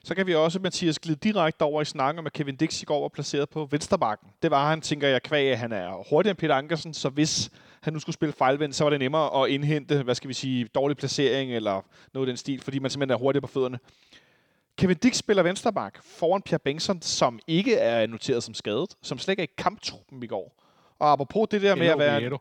så 0.03 0.15
kan 0.15 0.27
vi 0.27 0.35
også, 0.35 0.59
Mathias, 0.59 0.99
glide 0.99 1.19
direkte 1.29 1.63
over 1.63 1.81
i 1.81 1.85
snakken 1.85 2.19
om, 2.19 2.25
at 2.25 2.33
Kevin 2.33 2.55
Dix 2.55 2.81
i 2.81 2.85
går 2.85 3.01
var 3.01 3.07
placeret 3.07 3.49
på 3.49 3.67
vensterbakken. 3.71 4.29
Det 4.41 4.51
var 4.51 4.69
han, 4.69 4.81
tænker 4.81 5.07
jeg, 5.07 5.23
kvæg, 5.23 5.51
at 5.51 5.57
han 5.57 5.71
er 5.71 6.09
hurtigere 6.09 6.31
end 6.31 6.37
Peter 6.37 6.55
Ankersen, 6.55 6.93
så 6.93 7.09
hvis 7.09 7.51
han 7.81 7.93
nu 7.93 7.99
skulle 7.99 8.13
spille 8.13 8.33
fejlvendt, 8.33 8.75
så 8.75 8.83
var 8.83 8.89
det 8.89 8.99
nemmere 8.99 9.43
at 9.43 9.49
indhente, 9.49 10.03
hvad 10.03 10.15
skal 10.15 10.27
vi 10.27 10.33
sige, 10.33 10.65
dårlig 10.65 10.97
placering 10.97 11.53
eller 11.55 11.81
noget 12.13 12.27
i 12.27 12.29
den 12.29 12.37
stil, 12.37 12.61
fordi 12.61 12.79
man 12.79 12.91
simpelthen 12.91 13.13
er 13.13 13.19
hurtigere 13.19 13.41
på 13.41 13.47
fødderne. 13.47 13.79
Kevin 14.77 14.97
Dix 14.97 15.15
spiller 15.15 15.43
vensterbak 15.43 15.99
foran 16.03 16.41
Pierre 16.41 16.59
Bengtsson, 16.59 17.01
som 17.01 17.39
ikke 17.47 17.75
er 17.75 18.07
noteret 18.07 18.43
som 18.43 18.53
skadet, 18.53 18.95
som 19.01 19.17
slet 19.17 19.31
ikke 19.31 19.41
er 19.41 19.47
i 19.47 19.53
kamptruppen 19.57 20.23
i 20.23 20.27
går. 20.27 20.63
Og 20.99 21.11
apropos 21.11 21.47
det 21.51 21.61
der 21.61 21.75
med 21.75 21.87
at 21.87 21.99
være... 21.99 22.39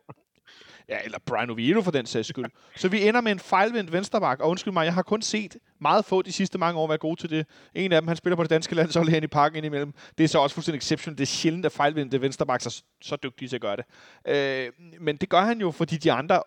Ja, 0.89 0.97
eller 1.03 1.19
Brian 1.25 1.49
Oviedo 1.49 1.81
for 1.81 1.91
den 1.91 2.05
sags 2.05 2.27
skyld. 2.27 2.45
Så 2.75 2.89
vi 2.89 3.07
ender 3.07 3.21
med 3.21 3.31
en 3.31 3.39
fejlvendt 3.39 3.91
vensterbak, 3.91 4.39
og 4.39 4.49
undskyld 4.49 4.73
mig, 4.73 4.85
jeg 4.85 4.93
har 4.93 5.01
kun 5.01 5.21
set 5.21 5.57
meget 5.79 6.05
få 6.05 6.21
de 6.21 6.31
sidste 6.31 6.57
mange 6.57 6.79
år 6.79 6.87
være 6.87 6.97
gode 6.97 7.19
til 7.19 7.29
det. 7.29 7.45
En 7.75 7.91
af 7.91 8.01
dem, 8.01 8.07
han 8.07 8.17
spiller 8.17 8.35
på 8.35 8.43
det 8.43 8.49
danske 8.49 8.75
landshold 8.75 9.09
herinde 9.09 9.25
i 9.25 9.27
parken 9.27 9.57
indimellem. 9.57 9.93
Det 10.17 10.23
er 10.23 10.27
så 10.27 10.39
også 10.39 10.53
fuldstændig 10.53 10.77
exception. 10.77 11.15
Det 11.15 11.21
er 11.21 11.25
sjældent, 11.25 11.65
at 11.65 11.71
fejlvendte 11.71 12.21
vensterbak 12.21 12.65
er 12.65 12.81
så, 13.01 13.15
dygtige 13.15 13.49
til 13.49 13.55
at 13.55 13.61
gøre 13.61 13.75
det. 13.75 13.85
Øh, 14.27 14.71
men 14.99 15.17
det 15.17 15.29
gør 15.29 15.41
han 15.41 15.61
jo, 15.61 15.71
fordi 15.71 15.97
de 15.97 16.11
andre, 16.11 16.43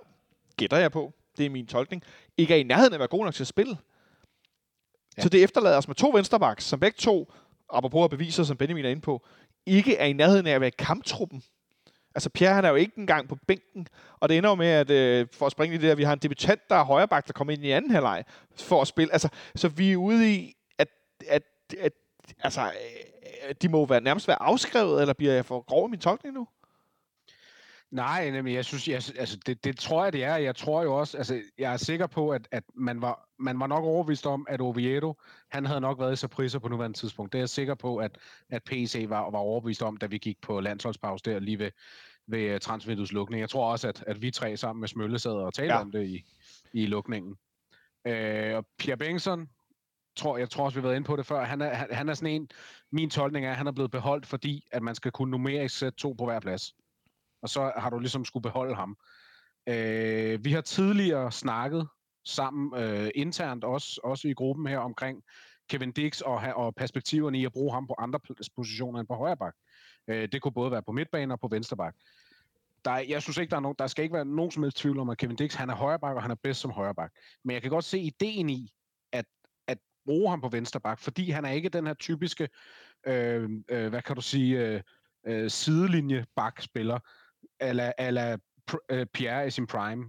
gætter 0.56 0.76
jeg 0.76 0.92
på, 0.92 1.12
det 1.38 1.46
er 1.46 1.50
min 1.50 1.66
tolkning, 1.66 2.02
ikke 2.36 2.54
er 2.54 2.58
i 2.58 2.62
nærheden 2.62 2.92
af 2.92 2.96
at 2.96 3.00
være 3.00 3.08
gode 3.08 3.24
nok 3.24 3.34
til 3.34 3.42
at 3.42 3.46
spille. 3.46 3.78
Ja. 5.16 5.22
Så 5.22 5.28
det 5.28 5.42
efterlader 5.44 5.76
os 5.76 5.88
med 5.88 5.94
to 5.94 6.10
vensterbaks, 6.14 6.64
som 6.64 6.80
begge 6.80 6.96
to, 6.98 7.32
apropos 7.70 8.04
at 8.04 8.10
beviser, 8.10 8.44
som 8.44 8.56
Benjamin 8.56 8.84
er 8.84 8.90
inde 8.90 9.02
på, 9.02 9.26
ikke 9.66 9.96
er 9.96 10.06
i 10.06 10.12
nærheden 10.12 10.46
af 10.46 10.52
at 10.52 10.60
være 10.60 10.68
i 10.68 10.78
kamptruppen. 10.78 11.42
Altså 12.14 12.30
Pierre, 12.30 12.54
han 12.54 12.64
er 12.64 12.68
jo 12.68 12.74
ikke 12.74 12.98
engang 12.98 13.28
på 13.28 13.36
bænken, 13.46 13.86
og 14.20 14.28
det 14.28 14.38
ender 14.38 14.50
jo 14.50 14.54
med, 14.54 14.66
at 14.66 14.90
øh, 14.90 15.26
for 15.32 15.46
at 15.46 15.52
springe 15.52 15.74
i 15.74 15.78
det 15.78 15.88
der, 15.88 15.94
vi 15.94 16.02
har 16.02 16.12
en 16.12 16.18
debutant, 16.18 16.60
der 16.68 16.76
er 16.76 16.84
højreback, 16.84 17.26
der 17.26 17.32
kommer 17.32 17.52
ind 17.52 17.64
i 17.64 17.70
anden 17.70 17.90
halvleg 17.90 18.24
for 18.56 18.80
at 18.80 18.88
spille. 18.88 19.12
Altså, 19.12 19.28
så 19.54 19.68
vi 19.68 19.92
er 19.92 19.96
ude 19.96 20.32
i, 20.32 20.54
at, 20.78 20.88
at, 21.28 21.42
at 21.80 21.92
altså, 22.40 22.60
øh, 22.60 23.54
de 23.62 23.68
må 23.68 23.86
være, 23.86 24.00
nærmest 24.00 24.28
være 24.28 24.42
afskrevet, 24.42 25.00
eller 25.00 25.14
bliver 25.14 25.32
jeg 25.32 25.44
for 25.44 25.60
grov 25.60 25.88
i 25.88 25.90
min 25.90 26.00
tolkning 26.00 26.34
nu? 26.34 26.48
Nej, 27.94 28.30
nemlig, 28.30 28.54
jeg 28.54 28.64
synes, 28.64 28.88
jeg, 28.88 28.94
altså, 28.94 29.38
det, 29.46 29.64
det 29.64 29.78
tror 29.78 30.04
jeg, 30.04 30.12
det 30.12 30.24
er. 30.24 30.36
Jeg 30.36 30.56
tror 30.56 30.82
jo 30.82 30.94
også, 30.96 31.18
altså, 31.18 31.42
jeg 31.58 31.72
er 31.72 31.76
sikker 31.76 32.06
på, 32.06 32.30
at, 32.30 32.48
at 32.50 32.64
man, 32.74 33.00
var, 33.00 33.28
man 33.38 33.60
var 33.60 33.66
nok 33.66 33.84
overbevist 33.84 34.26
om, 34.26 34.46
at 34.48 34.60
Oviedo, 34.60 35.14
han 35.50 35.66
havde 35.66 35.80
nok 35.80 36.00
været 36.00 36.12
i 36.12 36.16
Saprissa 36.16 36.58
på 36.58 36.68
nuværende 36.68 36.98
tidspunkt. 36.98 37.32
Det 37.32 37.38
er 37.38 37.42
jeg 37.42 37.48
sikker 37.48 37.74
på, 37.74 37.96
at, 37.96 38.18
at 38.50 38.64
PC 38.64 39.06
var, 39.08 39.30
var 39.30 39.38
overbevist 39.38 39.82
om, 39.82 39.96
da 39.96 40.06
vi 40.06 40.18
gik 40.18 40.40
på 40.42 40.60
landsholdspause 40.60 41.24
der 41.24 41.38
lige 41.38 41.58
ved, 41.58 41.70
ved 42.26 42.54
uh, 42.54 42.60
transvinduets 42.60 43.12
lukning. 43.12 43.40
Jeg 43.40 43.50
tror 43.50 43.72
også, 43.72 43.88
at, 43.88 44.04
at 44.06 44.22
vi 44.22 44.30
tre 44.30 44.56
sammen 44.56 44.80
med 44.80 44.88
Smølle 44.88 45.18
sad 45.18 45.32
og 45.32 45.54
talte 45.54 45.74
ja. 45.74 45.80
om 45.80 45.92
det 45.92 46.06
i, 46.06 46.24
i 46.72 46.86
lukningen. 46.86 47.36
Øh, 48.06 48.56
og 48.56 48.66
Pierre 48.78 48.98
Bengtsson, 48.98 49.48
tror, 50.16 50.38
jeg 50.38 50.50
tror 50.50 50.64
også, 50.64 50.76
vi 50.76 50.80
har 50.80 50.88
været 50.88 50.96
inde 50.96 51.06
på 51.06 51.16
det 51.16 51.26
før, 51.26 51.44
han 51.44 51.60
er, 51.60 51.74
han, 51.74 51.88
han 51.90 52.08
er 52.08 52.14
sådan 52.14 52.34
en, 52.34 52.48
min 52.92 53.10
tolkning 53.10 53.46
er, 53.46 53.50
at 53.50 53.56
han 53.56 53.66
er 53.66 53.72
blevet 53.72 53.90
beholdt, 53.90 54.26
fordi 54.26 54.66
at 54.72 54.82
man 54.82 54.94
skal 54.94 55.12
kunne 55.12 55.30
numerisk 55.30 55.78
sætte 55.78 55.98
to 55.98 56.12
på 56.12 56.24
hver 56.24 56.40
plads 56.40 56.74
og 57.44 57.50
så 57.50 57.72
har 57.76 57.90
du 57.90 57.98
ligesom 57.98 58.24
skulle 58.24 58.42
beholde 58.42 58.74
ham. 58.74 58.96
Øh, 59.68 60.44
vi 60.44 60.52
har 60.52 60.60
tidligere 60.60 61.32
snakket 61.32 61.88
sammen 62.26 62.80
øh, 62.80 63.10
internt, 63.14 63.64
også, 63.64 64.00
også 64.04 64.28
i 64.28 64.32
gruppen 64.32 64.66
her, 64.66 64.78
omkring 64.78 65.22
Kevin 65.70 65.92
Dix 65.92 66.20
og, 66.20 66.34
og 66.56 66.74
perspektiverne 66.74 67.38
i 67.38 67.44
at 67.44 67.52
bruge 67.52 67.72
ham 67.72 67.86
på 67.86 67.94
andre 67.98 68.20
positioner 68.56 69.00
end 69.00 69.08
på 69.08 69.14
højre 69.14 69.36
bak. 69.36 69.54
Øh, 70.08 70.28
det 70.32 70.42
kunne 70.42 70.52
både 70.52 70.70
være 70.70 70.82
på 70.82 70.92
midtbanen 70.92 71.30
og 71.30 71.40
på 71.40 71.48
venstre 71.48 71.76
bak. 71.76 71.94
Der, 72.84 72.90
er- 72.90 73.04
jeg 73.08 73.22
synes 73.22 73.38
ikke, 73.38 73.50
der, 73.50 73.56
er 73.56 73.60
nogen, 73.60 73.76
der 73.78 73.86
skal 73.86 74.02
ikke 74.02 74.14
være 74.14 74.24
nogen 74.24 74.50
som 74.50 74.62
helst 74.62 74.76
tvivl 74.76 74.98
om, 74.98 75.10
at 75.10 75.18
Kevin 75.18 75.36
Dix 75.36 75.54
han 75.54 75.70
er 75.70 75.74
højre 75.74 75.98
bak, 75.98 76.16
og 76.16 76.22
han 76.22 76.30
er 76.30 76.36
bedst 76.42 76.60
som 76.60 76.70
højre 76.70 76.94
bak. 76.94 77.12
Men 77.44 77.54
jeg 77.54 77.62
kan 77.62 77.70
godt 77.70 77.84
se 77.84 77.98
ideen 77.98 78.50
i, 78.50 78.70
at, 79.12 79.24
at 79.66 79.78
bruge 80.06 80.30
ham 80.30 80.40
på 80.40 80.48
venstre 80.48 80.80
bak, 80.80 81.00
fordi 81.00 81.30
han 81.30 81.44
er 81.44 81.50
ikke 81.50 81.68
den 81.68 81.86
her 81.86 81.94
typiske, 81.94 82.48
øh, 83.06 83.50
øh, 83.68 83.88
hvad 83.88 84.02
kan 84.02 84.16
du 84.16 84.22
sige, 84.22 84.66
øh, 84.66 84.80
øh, 85.26 85.50
sidelinje 85.50 86.26
bak-spiller, 86.36 86.98
ala 87.60 88.36
pr- 88.70 88.86
øh, 88.90 89.06
Pierre 89.06 89.46
i 89.46 89.50
sin 89.50 89.66
prime. 89.66 90.04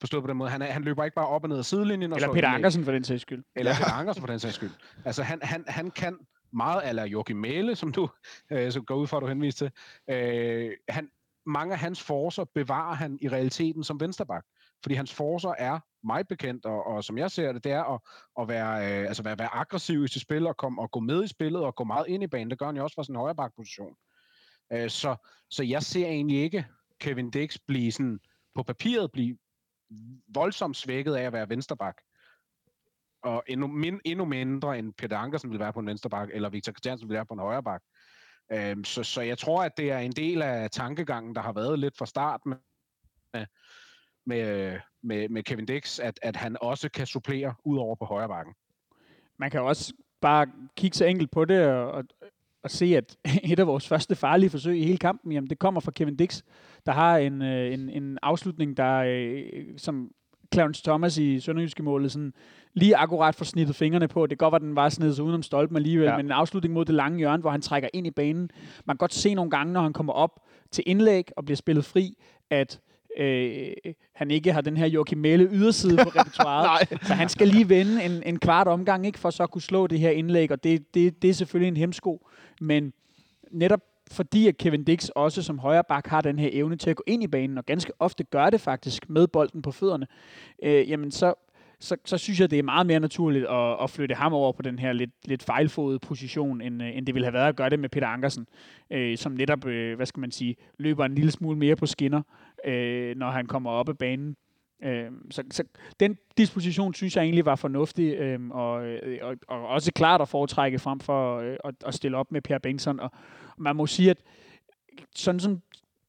Forstået 0.00 0.22
på 0.22 0.28
den 0.28 0.36
måde. 0.36 0.50
Han, 0.50 0.62
han 0.62 0.82
løber 0.82 1.04
ikke 1.04 1.14
bare 1.14 1.26
op 1.26 1.42
og 1.42 1.48
ned 1.48 1.58
ad 1.58 1.62
sidelinjen. 1.62 2.12
Og 2.12 2.16
Eller 2.16 2.32
Peter 2.32 2.48
Ankersen 2.48 2.84
for 2.84 2.92
den 2.92 3.04
sags 3.04 3.22
skyld. 3.22 3.44
Eller 3.56 3.74
Peter 3.74 3.92
Ankersen 3.92 4.20
for 4.20 4.26
den 4.26 4.38
sags 4.38 4.54
skyld. 4.54 4.70
Altså 5.04 5.22
han, 5.22 5.38
han, 5.42 5.64
han 5.68 5.90
kan 5.90 6.18
meget 6.52 6.80
ala 6.84 7.04
Joachim 7.04 7.36
Mæle, 7.36 7.76
som 7.76 7.92
du 7.92 8.08
øh, 8.52 8.72
som 8.72 8.84
går 8.84 8.94
ud 8.94 9.06
fra, 9.06 9.16
at 9.16 9.20
du 9.20 9.26
henviste 9.26 9.70
til. 10.08 10.14
Øh, 10.14 10.70
han, 10.88 11.10
mange 11.46 11.72
af 11.72 11.78
hans 11.78 12.02
forser 12.02 12.44
bevarer 12.54 12.94
han 12.94 13.18
i 13.22 13.28
realiteten 13.28 13.84
som 13.84 14.00
vensterbak. 14.00 14.44
Fordi 14.82 14.94
hans 14.94 15.14
forser 15.14 15.54
er 15.58 15.78
meget 16.06 16.28
bekendt, 16.28 16.66
og, 16.66 16.86
og 16.86 17.04
som 17.04 17.18
jeg 17.18 17.30
ser 17.30 17.52
det, 17.52 17.64
det 17.64 17.72
er 17.72 17.94
at, 17.94 18.00
at 18.40 18.48
være, 18.48 19.00
øh, 19.00 19.08
altså 19.08 19.22
være, 19.22 19.38
være 19.38 19.54
aggressiv 19.54 20.04
i 20.04 20.08
sit 20.08 20.22
spil, 20.22 20.46
og, 20.46 20.56
komme, 20.56 20.82
og 20.82 20.90
gå 20.90 21.00
med 21.00 21.24
i 21.24 21.28
spillet, 21.28 21.62
og 21.62 21.74
gå 21.74 21.84
meget 21.84 22.06
ind 22.08 22.22
i 22.22 22.26
banen. 22.26 22.50
Det 22.50 22.58
gør 22.58 22.66
han 22.66 22.76
jo 22.76 22.82
også 22.82 22.94
fra 22.94 23.04
sin 23.04 23.16
højre 23.16 23.34
bakposition. 23.34 23.94
Øh, 24.72 24.90
så, 24.90 25.16
så 25.50 25.62
jeg 25.62 25.82
ser 25.82 26.06
egentlig 26.06 26.42
ikke 26.42 26.66
Kevin 27.00 27.30
Dix 27.30 27.58
blive 27.66 27.92
sådan, 27.92 28.20
på 28.54 28.62
papiret 28.62 29.12
blive 29.12 29.38
voldsomt 30.28 30.76
svækket 30.76 31.14
af 31.14 31.22
at 31.22 31.32
være 31.32 31.48
vensterbak. 31.48 31.96
Og 33.22 33.44
endnu, 33.46 33.66
min, 33.66 34.00
endnu 34.04 34.24
mindre 34.24 34.78
end 34.78 34.92
Peter 34.92 35.16
Ankersen 35.16 35.50
vil 35.50 35.58
være 35.58 35.72
på 35.72 35.80
en 35.80 35.86
vensterbak, 35.86 36.28
eller 36.32 36.48
Victor 36.48 36.72
Christiansen 36.72 37.08
vil 37.08 37.14
være 37.14 37.26
på 37.26 37.34
en 37.34 37.40
højrebak. 37.40 37.82
Øhm, 38.52 38.84
så, 38.84 39.02
så 39.02 39.20
jeg 39.20 39.38
tror, 39.38 39.64
at 39.64 39.76
det 39.76 39.90
er 39.90 39.98
en 39.98 40.12
del 40.12 40.42
af 40.42 40.70
tankegangen, 40.70 41.34
der 41.34 41.40
har 41.40 41.52
været 41.52 41.78
lidt 41.78 41.98
fra 41.98 42.06
start 42.06 42.40
med, 42.46 42.56
med, 44.26 44.78
med, 45.02 45.28
med 45.28 45.42
Kevin 45.42 45.66
Dix, 45.66 45.98
at, 45.98 46.18
at 46.22 46.36
han 46.36 46.56
også 46.60 46.90
kan 46.90 47.06
supplere 47.06 47.54
ud 47.64 47.78
over 47.78 47.96
på 47.96 48.04
højre 48.04 48.28
bakken. 48.28 48.54
Man 49.38 49.50
kan 49.50 49.60
også 49.60 49.94
bare 50.20 50.46
kigge 50.76 50.96
så 50.96 51.04
enkelt 51.04 51.30
på 51.30 51.44
det 51.44 51.66
og, 51.68 52.04
og 52.62 52.70
se, 52.70 52.96
at 52.96 53.16
et 53.52 53.58
af 53.58 53.66
vores 53.66 53.88
første 53.88 54.14
farlige 54.14 54.50
forsøg 54.50 54.78
i 54.78 54.84
hele 54.84 54.98
kampen, 54.98 55.32
jamen 55.32 55.50
det 55.50 55.58
kommer 55.58 55.80
fra 55.80 55.90
Kevin 55.90 56.16
Dix, 56.16 56.42
der 56.86 56.92
har 56.92 57.16
en, 57.16 57.42
øh, 57.42 57.72
en, 57.72 57.88
en 57.88 58.18
afslutning, 58.22 58.76
der 58.76 58.96
øh, 59.06 59.44
som 59.76 60.10
Clarence 60.54 60.82
Thomas 60.82 61.18
i 61.18 61.40
Sønderjyske 61.40 61.82
målet 61.82 62.12
sådan 62.12 62.32
lige 62.74 62.96
akkurat 62.96 63.34
får 63.34 63.44
snittet 63.44 63.76
fingrene 63.76 64.08
på. 64.08 64.26
Det 64.26 64.38
kan 64.38 64.44
godt 64.44 64.52
være, 64.52 64.56
at 64.56 64.62
den 64.62 64.76
var 64.76 64.88
snedet 64.88 65.16
sig 65.16 65.24
udenom 65.24 65.42
stolpen 65.42 65.76
alligevel, 65.76 66.06
ja. 66.06 66.16
men 66.16 66.26
en 66.26 66.32
afslutning 66.32 66.74
mod 66.74 66.84
det 66.84 66.94
lange 66.94 67.18
hjørne, 67.18 67.40
hvor 67.40 67.50
han 67.50 67.62
trækker 67.62 67.88
ind 67.92 68.06
i 68.06 68.10
banen. 68.10 68.50
Man 68.84 68.94
kan 68.94 68.98
godt 68.98 69.14
se 69.14 69.34
nogle 69.34 69.50
gange, 69.50 69.72
når 69.72 69.80
han 69.80 69.92
kommer 69.92 70.12
op 70.12 70.40
til 70.70 70.84
indlæg 70.86 71.24
og 71.36 71.44
bliver 71.44 71.56
spillet 71.56 71.84
fri, 71.84 72.14
at 72.50 72.80
øh, 73.16 73.72
han 74.12 74.30
ikke 74.30 74.52
har 74.52 74.60
den 74.60 74.76
her 74.76 74.86
Joachim 74.86 75.18
Mæle 75.18 75.48
yderside 75.52 75.96
på 75.96 76.08
repertoireet. 76.16 76.88
så 77.06 77.14
han 77.14 77.28
skal 77.28 77.48
lige 77.48 77.68
vende 77.68 78.04
en, 78.04 78.22
en 78.26 78.38
kvart 78.38 78.68
omgang, 78.68 79.06
ikke, 79.06 79.18
for 79.18 79.30
så 79.30 79.42
at 79.42 79.50
kunne 79.50 79.62
slå 79.62 79.86
det 79.86 79.98
her 79.98 80.10
indlæg, 80.10 80.52
og 80.52 80.64
det, 80.64 80.94
det, 80.94 81.22
det 81.22 81.30
er 81.30 81.34
selvfølgelig 81.34 81.68
en 81.68 81.76
hemsko. 81.76 82.26
Men 82.60 82.92
netop 83.50 83.80
fordi 84.10 84.48
at 84.48 84.56
Kevin 84.56 84.84
Dix 84.84 85.08
også 85.08 85.42
som 85.42 85.58
højre 85.58 85.84
bak 85.84 86.06
har 86.06 86.20
den 86.20 86.38
her 86.38 86.48
evne 86.52 86.76
til 86.76 86.90
at 86.90 86.96
gå 86.96 87.02
ind 87.06 87.22
i 87.22 87.26
banen, 87.26 87.58
og 87.58 87.66
ganske 87.66 87.92
ofte 87.98 88.24
gør 88.24 88.50
det 88.50 88.60
faktisk 88.60 89.10
med 89.10 89.26
bolden 89.26 89.62
på 89.62 89.70
fødderne, 89.70 90.06
øh, 90.62 90.90
jamen 90.90 91.10
så, 91.10 91.34
så, 91.80 91.96
så 92.04 92.18
synes 92.18 92.40
jeg, 92.40 92.50
det 92.50 92.58
er 92.58 92.62
meget 92.62 92.86
mere 92.86 93.00
naturligt 93.00 93.46
at, 93.46 93.82
at 93.82 93.90
flytte 93.90 94.14
ham 94.14 94.32
over 94.32 94.52
på 94.52 94.62
den 94.62 94.78
her 94.78 94.92
lidt, 94.92 95.10
lidt 95.24 95.42
fejlfodede 95.42 95.98
position, 95.98 96.60
end, 96.60 96.82
øh, 96.82 96.96
end 96.96 97.06
det 97.06 97.14
ville 97.14 97.26
have 97.26 97.32
været 97.32 97.48
at 97.48 97.56
gøre 97.56 97.70
det 97.70 97.78
med 97.78 97.88
Peter 97.88 98.06
Ankersen, 98.06 98.46
øh, 98.90 99.18
som 99.18 99.32
netop, 99.32 99.66
øh, 99.66 99.96
hvad 99.96 100.06
skal 100.06 100.20
man 100.20 100.30
sige, 100.30 100.56
løber 100.78 101.04
en 101.04 101.14
lille 101.14 101.30
smule 101.30 101.58
mere 101.58 101.76
på 101.76 101.86
skinner, 101.86 102.22
øh, 102.64 103.16
når 103.16 103.30
han 103.30 103.46
kommer 103.46 103.70
op 103.70 103.88
af 103.88 103.98
banen. 103.98 104.36
Øh, 104.82 105.10
så, 105.30 105.42
så 105.50 105.64
den 106.00 106.18
disposition 106.38 106.94
synes 106.94 107.16
jeg 107.16 107.22
egentlig 107.22 107.44
var 107.44 107.56
fornuftig, 107.56 108.14
øh, 108.14 108.50
og, 108.50 108.86
øh, 108.86 109.18
og, 109.22 109.36
og 109.48 109.68
også 109.68 109.92
klart 109.92 110.20
at 110.20 110.28
foretrække 110.28 110.78
frem 110.78 111.00
for 111.00 111.38
øh, 111.38 111.56
at, 111.64 111.74
at 111.86 111.94
stille 111.94 112.16
op 112.16 112.32
med 112.32 112.42
Per 112.42 112.58
Bengtsson. 112.58 113.00
Og, 113.00 113.10
og 113.56 113.62
man 113.62 113.76
må 113.76 113.86
sige, 113.86 114.10
at 114.10 114.22
sådan 115.16 115.40
som 115.40 115.62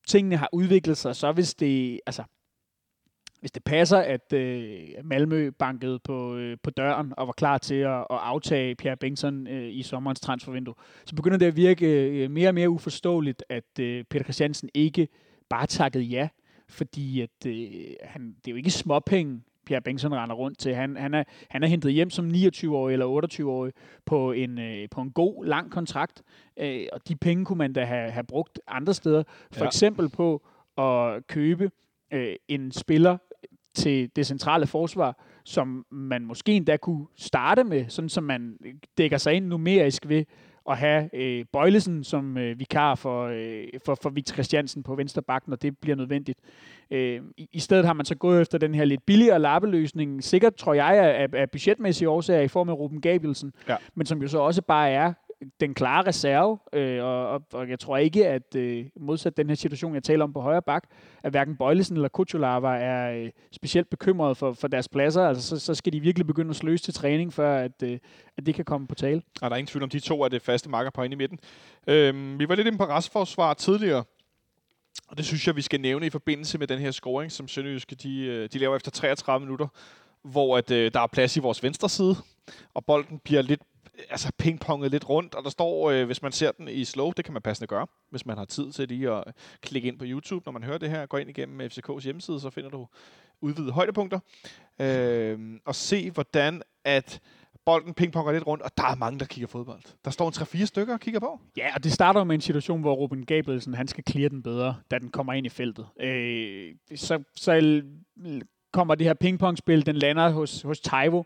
tingene 0.08 0.38
har 0.38 0.50
udviklet 0.54 0.98
sig, 0.98 1.16
så 1.16 1.32
hvis 1.32 1.54
det, 1.54 2.00
altså, 2.06 2.24
hvis 3.40 3.52
det 3.52 3.64
passer, 3.64 3.98
at 3.98 4.34
øh, 4.34 4.80
Malmø 5.04 5.50
bankede 5.50 6.00
på, 6.00 6.36
øh, 6.36 6.58
på 6.64 6.70
døren 6.70 7.14
og 7.18 7.28
var 7.28 7.34
klar 7.34 7.58
til 7.58 7.76
at, 7.76 8.00
at 8.00 8.06
aftage 8.10 8.76
Pierre 8.76 8.98
Bengtsson 8.98 9.48
øh, 9.48 9.74
i 9.74 9.84
sommerens 9.84 10.20
transfervindue, 10.20 10.76
så 11.06 11.16
begynder 11.16 11.38
det 11.38 11.46
at 11.46 11.56
virke 11.56 11.88
øh, 11.88 12.32
mere 12.32 12.50
og 12.50 12.54
mere 12.54 12.70
uforståeligt, 12.70 13.44
at 13.50 13.80
øh, 13.80 14.04
Peter 14.04 14.24
Christiansen 14.24 14.70
ikke 14.74 15.08
bare 15.50 15.68
takkede 15.68 16.04
ja 16.04 16.30
fordi 16.72 17.22
at, 17.22 17.46
øh, 17.48 17.72
han, 18.04 18.28
det 18.28 18.48
er 18.48 18.52
jo 18.52 18.58
ikke 18.58 18.72
småpenge, 18.72 19.42
Pierre 19.66 19.82
Bengtsson 19.82 20.14
render 20.14 20.36
rundt 20.36 20.60
til. 20.60 20.76
Han, 20.76 20.96
han, 20.96 21.14
er, 21.14 21.24
han 21.50 21.64
er 21.64 21.68
hentet 21.68 21.94
hjem 21.94 22.10
som 22.10 22.30
29-årig 22.30 22.94
eller 22.94 23.28
28-årig 23.42 23.74
på 24.06 24.32
en, 24.32 24.60
øh, 24.60 24.90
på 24.92 25.02
en 25.02 25.12
god, 25.12 25.46
lang 25.46 25.72
kontrakt, 25.72 26.24
øh, 26.60 26.86
og 26.94 27.08
de 27.08 27.16
penge 27.16 27.46
kunne 27.46 27.58
man 27.58 27.74
da 27.74 27.84
have, 27.86 28.12
have 28.12 28.24
brugt 28.24 28.60
andre 28.68 28.94
steder. 28.94 29.24
For 29.52 29.64
ja. 29.64 29.68
eksempel 29.68 30.10
på 30.10 30.48
at 30.78 31.28
købe 31.28 31.72
øh, 32.14 32.36
en 32.48 32.72
spiller 32.72 33.18
til 33.74 34.16
det 34.16 34.28
centrale 34.28 34.68
forsvar, 34.68 35.24
som 35.46 35.86
man 35.92 36.26
måske 36.26 36.52
endda 36.52 36.78
kunne 36.78 37.06
starte 37.16 37.64
med, 37.64 37.90
sådan 37.90 38.10
som 38.10 38.24
man 38.24 38.58
dækker 38.98 39.18
sig 39.18 39.34
ind 39.34 39.46
numerisk 39.46 40.08
ved 40.08 40.26
at 40.70 40.78
have 40.78 41.16
øh, 41.16 41.46
Bøjlesen 41.54 42.04
som 42.04 42.38
øh, 42.38 42.60
vikar 42.60 42.96
for, 42.96 43.26
øh, 43.26 43.68
for, 43.86 43.98
for 44.02 44.10
Victor 44.10 44.34
Christiansen 44.34 44.84
på 44.84 44.96
venstre 44.96 45.22
bak, 45.22 45.48
når 45.48 45.56
det 45.56 45.78
bliver 45.78 45.96
nødvendigt. 45.96 46.40
Øh, 46.92 47.22
i, 47.38 47.50
I 47.54 47.60
stedet 47.60 47.86
har 47.86 47.94
man 47.94 48.06
så 48.06 48.16
gået 48.16 48.42
efter 48.42 48.58
den 48.58 48.76
her 48.76 48.86
lidt 48.86 49.06
billigere 49.06 49.40
lappeløsning, 49.40 50.24
sikkert 50.24 50.56
tror 50.56 50.74
jeg 50.74 50.98
af, 50.98 51.28
af 51.34 51.50
budgetmæssige 51.50 52.10
årsager 52.10 52.42
i 52.42 52.48
form 52.48 52.70
af 52.70 52.74
Ruben 52.74 53.02
Gabrielsen, 53.02 53.54
ja. 53.68 53.76
men 53.96 54.06
som 54.06 54.22
jo 54.22 54.28
så 54.28 54.40
også 54.40 54.62
bare 54.62 54.90
er 54.90 55.14
den 55.60 55.74
klare 55.74 56.08
reserve, 56.08 56.60
øh, 56.74 57.04
og, 57.04 57.28
og, 57.28 57.42
og 57.54 57.70
jeg 57.70 57.80
tror 57.80 57.98
ikke, 57.98 58.28
at 58.28 58.56
øh, 58.56 58.86
modsat 59.00 59.38
den 59.38 59.48
her 59.48 59.56
situation, 59.56 59.94
jeg 59.94 60.04
taler 60.04 60.24
om 60.24 60.34
på 60.34 60.42
højre 60.42 60.62
bak, 60.62 60.84
at 61.24 61.32
hverken 61.32 61.56
Bøjlesen 61.58 61.96
eller 61.96 62.10
Kuchulava 62.10 62.68
er 62.68 63.12
øh, 63.12 63.30
specielt 63.52 63.90
bekymret 63.90 64.38
for, 64.38 64.54
for 64.54 64.68
deres 64.68 64.88
pladser. 64.88 65.24
Altså, 65.24 65.48
så, 65.48 65.60
så 65.60 65.76
skal 65.76 65.94
de 65.94 66.00
virkelig 66.00 66.28
begynde 66.28 66.50
at 66.50 66.56
sløse 66.56 66.84
til 66.84 66.94
træning, 66.94 67.34
før 67.34 67.58
at, 67.58 67.84
øh, 67.84 68.00
at 68.38 68.46
det 68.46 68.56
kan 68.56 68.66
komme 68.66 68.88
på 68.88 68.96
tale. 68.96 69.22
Og 69.42 69.50
der 69.50 69.56
er 69.56 69.58
ingen 69.58 69.68
tvivl 69.68 69.84
om, 69.84 69.90
de 69.90 70.00
to 70.00 70.24
er 70.24 70.28
det 70.28 70.42
faste 70.42 70.70
marker 70.70 70.90
på 70.90 71.04
inde 71.04 71.14
i 71.14 71.18
midten. 71.18 71.40
Øh, 71.88 72.40
vi 72.40 72.50
var 72.50 72.56
lidt 72.56 72.68
inde 72.68 72.78
på 72.78 72.86
restforsvar 72.86 73.54
tidligere, 73.54 74.04
og 75.08 75.18
det 75.18 75.26
synes 75.26 75.48
jeg, 75.48 75.56
vi 75.56 75.62
skal 75.62 75.82
nævne 75.82 76.06
i 76.06 76.10
forbindelse 76.10 76.58
med 76.58 76.68
den 76.68 76.80
her 76.80 76.92
scoring, 76.92 77.32
som 77.32 77.48
Sønderjyske 77.48 77.96
de, 77.96 78.26
øh, 78.26 78.50
de 78.54 78.60
laver 78.60 78.76
efter 78.76 78.92
33 78.92 79.46
minutter, 79.46 79.68
hvor 80.24 80.58
at, 80.58 80.72
øh, 80.72 80.92
der 80.94 81.00
er 81.00 81.08
plads 81.08 81.38
i 81.38 81.40
vores 81.40 81.64
venstre 81.64 81.90
side, 81.90 82.16
og 82.74 82.86
bolden 82.86 83.20
bliver 83.20 83.42
lidt 83.42 83.62
altså 84.10 84.32
pingponget 84.38 84.92
lidt 84.92 85.10
rundt, 85.10 85.36
og 85.36 85.44
der 85.44 85.50
står, 85.50 85.92
øh, 85.92 86.06
hvis 86.06 86.22
man 86.22 86.32
ser 86.32 86.52
den 86.52 86.68
i 86.68 86.86
slow, 86.86 87.12
det 87.12 87.26
kan 87.26 87.34
man 87.34 87.42
passende 87.42 87.68
gøre, 87.68 87.88
hvis 88.10 88.26
man 88.26 88.38
har 88.38 88.46
tid 88.46 88.72
til 88.72 88.88
lige 88.88 89.12
at 89.12 89.24
klikke 89.62 89.88
ind 89.88 90.00
på 90.00 90.06
YouTube, 90.08 90.46
når 90.46 90.52
man 90.52 90.64
hører 90.64 90.78
det 90.78 90.90
her, 90.90 91.06
gå 91.06 91.18
ind 91.18 91.30
igennem 91.30 91.62
FCK's 91.62 92.04
hjemmeside, 92.04 92.40
så 92.40 92.50
finder 92.50 92.70
du 92.70 92.88
udvidede 93.42 93.72
højdepunkter, 93.72 94.20
øh, 94.80 95.40
og 95.66 95.76
se 95.76 96.12
hvordan 96.12 96.62
at 96.86 97.22
bolden 97.66 97.94
pingponger 97.94 98.32
lidt 98.32 98.48
rundt, 98.48 98.64
og 98.64 98.78
der 98.78 98.84
er 98.84 98.96
mange, 98.96 99.20
der 99.20 99.26
kigger 99.26 99.48
fodbold. 99.48 99.82
Der 100.06 100.12
står 100.12 100.28
en 100.28 100.34
3-4 100.34 100.66
stykker 100.66 100.94
og 100.94 101.00
kigger 101.00 101.20
på. 101.20 101.40
Ja, 101.58 101.76
og 101.76 101.84
det 101.84 101.92
starter 101.92 102.24
med 102.24 102.36
en 102.36 102.42
situation, 102.42 102.82
hvor 102.82 102.94
Ruben 102.94 103.26
Gabrielsen, 103.26 103.74
han 103.74 103.88
skal 103.88 104.04
clear 104.10 104.30
den 104.30 104.44
bedre, 104.44 104.76
da 104.92 105.00
den 105.00 105.10
kommer 105.10 105.34
ind 105.34 105.46
i 105.46 105.50
feltet. 105.50 105.88
Øh, 106.00 106.76
så, 106.96 107.24
så 107.36 107.82
kommer 108.74 108.96
det 108.96 109.08
her 109.08 109.14
pingpongspil, 109.14 109.86
den 109.86 109.96
lander 109.96 110.30
hos, 110.30 110.62
hos 110.62 110.80
Taivo, 110.80 111.24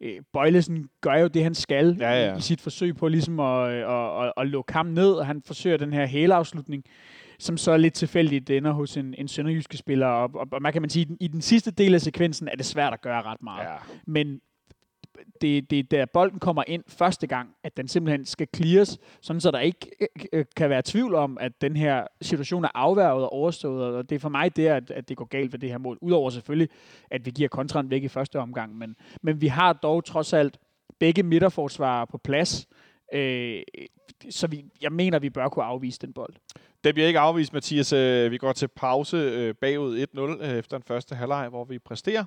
øh, 0.00 0.20
Bøjlesen 0.32 0.88
gør 1.00 1.14
jo 1.14 1.28
det, 1.28 1.42
han 1.42 1.54
skal 1.54 1.96
ja, 2.00 2.10
ja. 2.10 2.34
I, 2.34 2.38
i 2.38 2.40
sit 2.40 2.60
forsøg 2.60 2.96
på 2.96 3.08
ligesom 3.08 3.40
at, 3.40 3.70
at, 3.72 4.24
at, 4.24 4.32
at 4.36 4.46
lukke 4.46 4.72
ham 4.72 4.86
ned, 4.86 5.12
og 5.12 5.26
han 5.26 5.42
forsøger 5.46 5.76
den 5.76 5.92
her 5.92 6.06
hæleafslutning, 6.06 6.84
som 7.38 7.56
så 7.56 7.76
lidt 7.76 7.94
tilfældigt 7.94 8.50
ender 8.50 8.72
hos 8.72 8.96
en, 8.96 9.14
en 9.18 9.28
sønderjyske 9.28 9.76
spiller. 9.76 10.06
Og, 10.06 10.30
og, 10.34 10.46
og 10.52 10.62
man 10.62 10.72
kan 10.72 10.82
man 10.82 10.90
sige, 10.90 11.16
i 11.20 11.28
den 11.28 11.40
sidste 11.40 11.70
del 11.70 11.94
af 11.94 12.00
sekvensen 12.00 12.48
er 12.48 12.56
det 12.56 12.66
svært 12.66 12.92
at 12.92 13.00
gøre 13.00 13.22
ret 13.22 13.42
meget. 13.42 13.66
Ja. 13.66 13.76
Men 14.06 14.40
det, 15.40 15.70
det 15.70 15.78
er 15.78 15.82
der 15.82 16.06
bolden 16.06 16.38
kommer 16.38 16.64
ind 16.66 16.84
første 16.88 17.26
gang, 17.26 17.50
at 17.62 17.76
den 17.76 17.88
simpelthen 17.88 18.26
skal 18.26 18.48
clears, 18.56 18.98
sådan 19.20 19.40
så 19.40 19.50
der 19.50 19.60
ikke 19.60 19.90
øh, 20.00 20.08
øh 20.32 20.44
kan 20.56 20.70
være 20.70 20.82
tvivl 20.84 21.14
om, 21.14 21.38
at 21.40 21.60
den 21.60 21.76
her 21.76 22.06
situation 22.22 22.64
er 22.64 22.68
afværget 22.74 23.24
og 23.24 23.32
overstået, 23.32 23.94
og 23.94 24.10
det 24.10 24.16
er 24.16 24.20
for 24.20 24.28
mig 24.28 24.56
det, 24.56 24.66
at, 24.66 24.90
at 24.90 25.08
det 25.08 25.16
går 25.16 25.24
galt 25.24 25.52
ved 25.52 25.58
det 25.58 25.68
her 25.68 25.78
mål. 25.78 25.98
Udover 26.00 26.30
selvfølgelig, 26.30 26.68
at 27.10 27.26
vi 27.26 27.30
giver 27.30 27.48
kontraen 27.48 27.90
væk 27.90 28.02
i 28.02 28.08
første 28.08 28.38
omgang, 28.38 28.78
men, 28.78 28.96
men 29.22 29.40
vi 29.40 29.46
har 29.46 29.72
dog 29.72 30.04
trods 30.04 30.32
alt 30.32 30.58
begge 30.98 31.22
midterforsvarer 31.22 32.04
på 32.04 32.18
plads, 32.18 32.68
øh, 33.12 33.62
så 34.30 34.46
vi, 34.46 34.64
jeg 34.80 34.92
mener, 34.92 35.18
vi 35.18 35.30
bør 35.30 35.48
kunne 35.48 35.64
afvise 35.64 35.98
den 36.00 36.12
bold. 36.12 36.34
Det 36.84 36.94
bliver 36.94 37.06
ikke 37.06 37.18
afvist, 37.18 37.52
Mathias. 37.52 37.92
Øh, 37.92 38.30
vi 38.30 38.38
går 38.38 38.52
til 38.52 38.68
pause 38.68 39.16
øh, 39.16 39.54
bagud 39.54 40.06
1-0 40.40 40.44
efter 40.44 40.76
den 40.78 40.82
første 40.82 41.14
halvleg, 41.14 41.48
hvor 41.48 41.64
vi 41.64 41.78
præsterer 41.78 42.24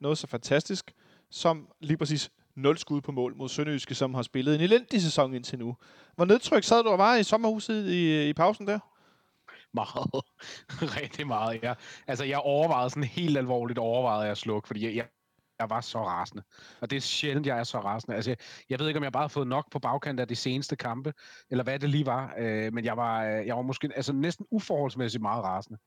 noget 0.00 0.18
så 0.18 0.26
fantastisk 0.26 0.92
som 1.30 1.68
lige 1.80 1.96
præcis 1.96 2.30
0 2.54 2.78
skud 2.78 3.00
på 3.00 3.12
mål 3.12 3.36
mod 3.36 3.48
Sønderjyske, 3.48 3.94
som 3.94 4.14
har 4.14 4.22
spillet 4.22 4.54
en 4.54 4.60
elendig 4.60 5.02
sæson 5.02 5.34
indtil 5.34 5.58
nu. 5.58 5.76
Hvor 6.14 6.24
nedtryk 6.24 6.64
sad 6.64 6.82
du 6.82 6.88
og 6.88 6.98
var 6.98 7.16
i 7.16 7.22
sommerhuset 7.22 7.90
i, 7.90 8.28
i 8.28 8.32
pausen 8.32 8.66
der? 8.66 8.78
Meget. 9.74 10.24
Rigtig 11.02 11.26
meget, 11.26 11.62
ja. 11.62 11.74
Altså, 12.06 12.24
jeg 12.24 12.38
overvejede 12.38 12.90
sådan 12.90 13.04
helt 13.04 13.38
alvorligt 13.38 13.78
overvejede 13.78 14.30
at 14.30 14.38
slukke, 14.38 14.66
fordi 14.66 14.84
jeg, 14.84 14.96
jeg, 14.96 15.06
jeg 15.58 15.70
var 15.70 15.80
så 15.80 16.04
rasende. 16.04 16.42
Og 16.80 16.90
det 16.90 16.96
er 16.96 17.00
sjældent, 17.00 17.46
jeg 17.46 17.58
er 17.58 17.64
så 17.64 17.78
rasende. 17.80 18.16
Altså, 18.16 18.30
jeg, 18.30 18.38
jeg 18.70 18.78
ved 18.78 18.88
ikke, 18.88 18.98
om 18.98 19.04
jeg 19.04 19.12
bare 19.12 19.22
har 19.22 19.28
fået 19.28 19.46
nok 19.46 19.70
på 19.70 19.78
bagkant 19.78 20.20
af 20.20 20.28
de 20.28 20.36
seneste 20.36 20.76
kampe, 20.76 21.12
eller 21.50 21.64
hvad 21.64 21.78
det 21.78 21.90
lige 21.90 22.06
var, 22.06 22.34
øh, 22.38 22.72
men 22.72 22.84
jeg 22.84 22.96
var, 22.96 23.24
øh, 23.24 23.46
jeg 23.46 23.56
var 23.56 23.62
måske 23.62 23.90
altså, 23.96 24.12
næsten 24.12 24.46
uforholdsmæssigt 24.50 25.22
meget 25.22 25.44
rasende. 25.44 25.78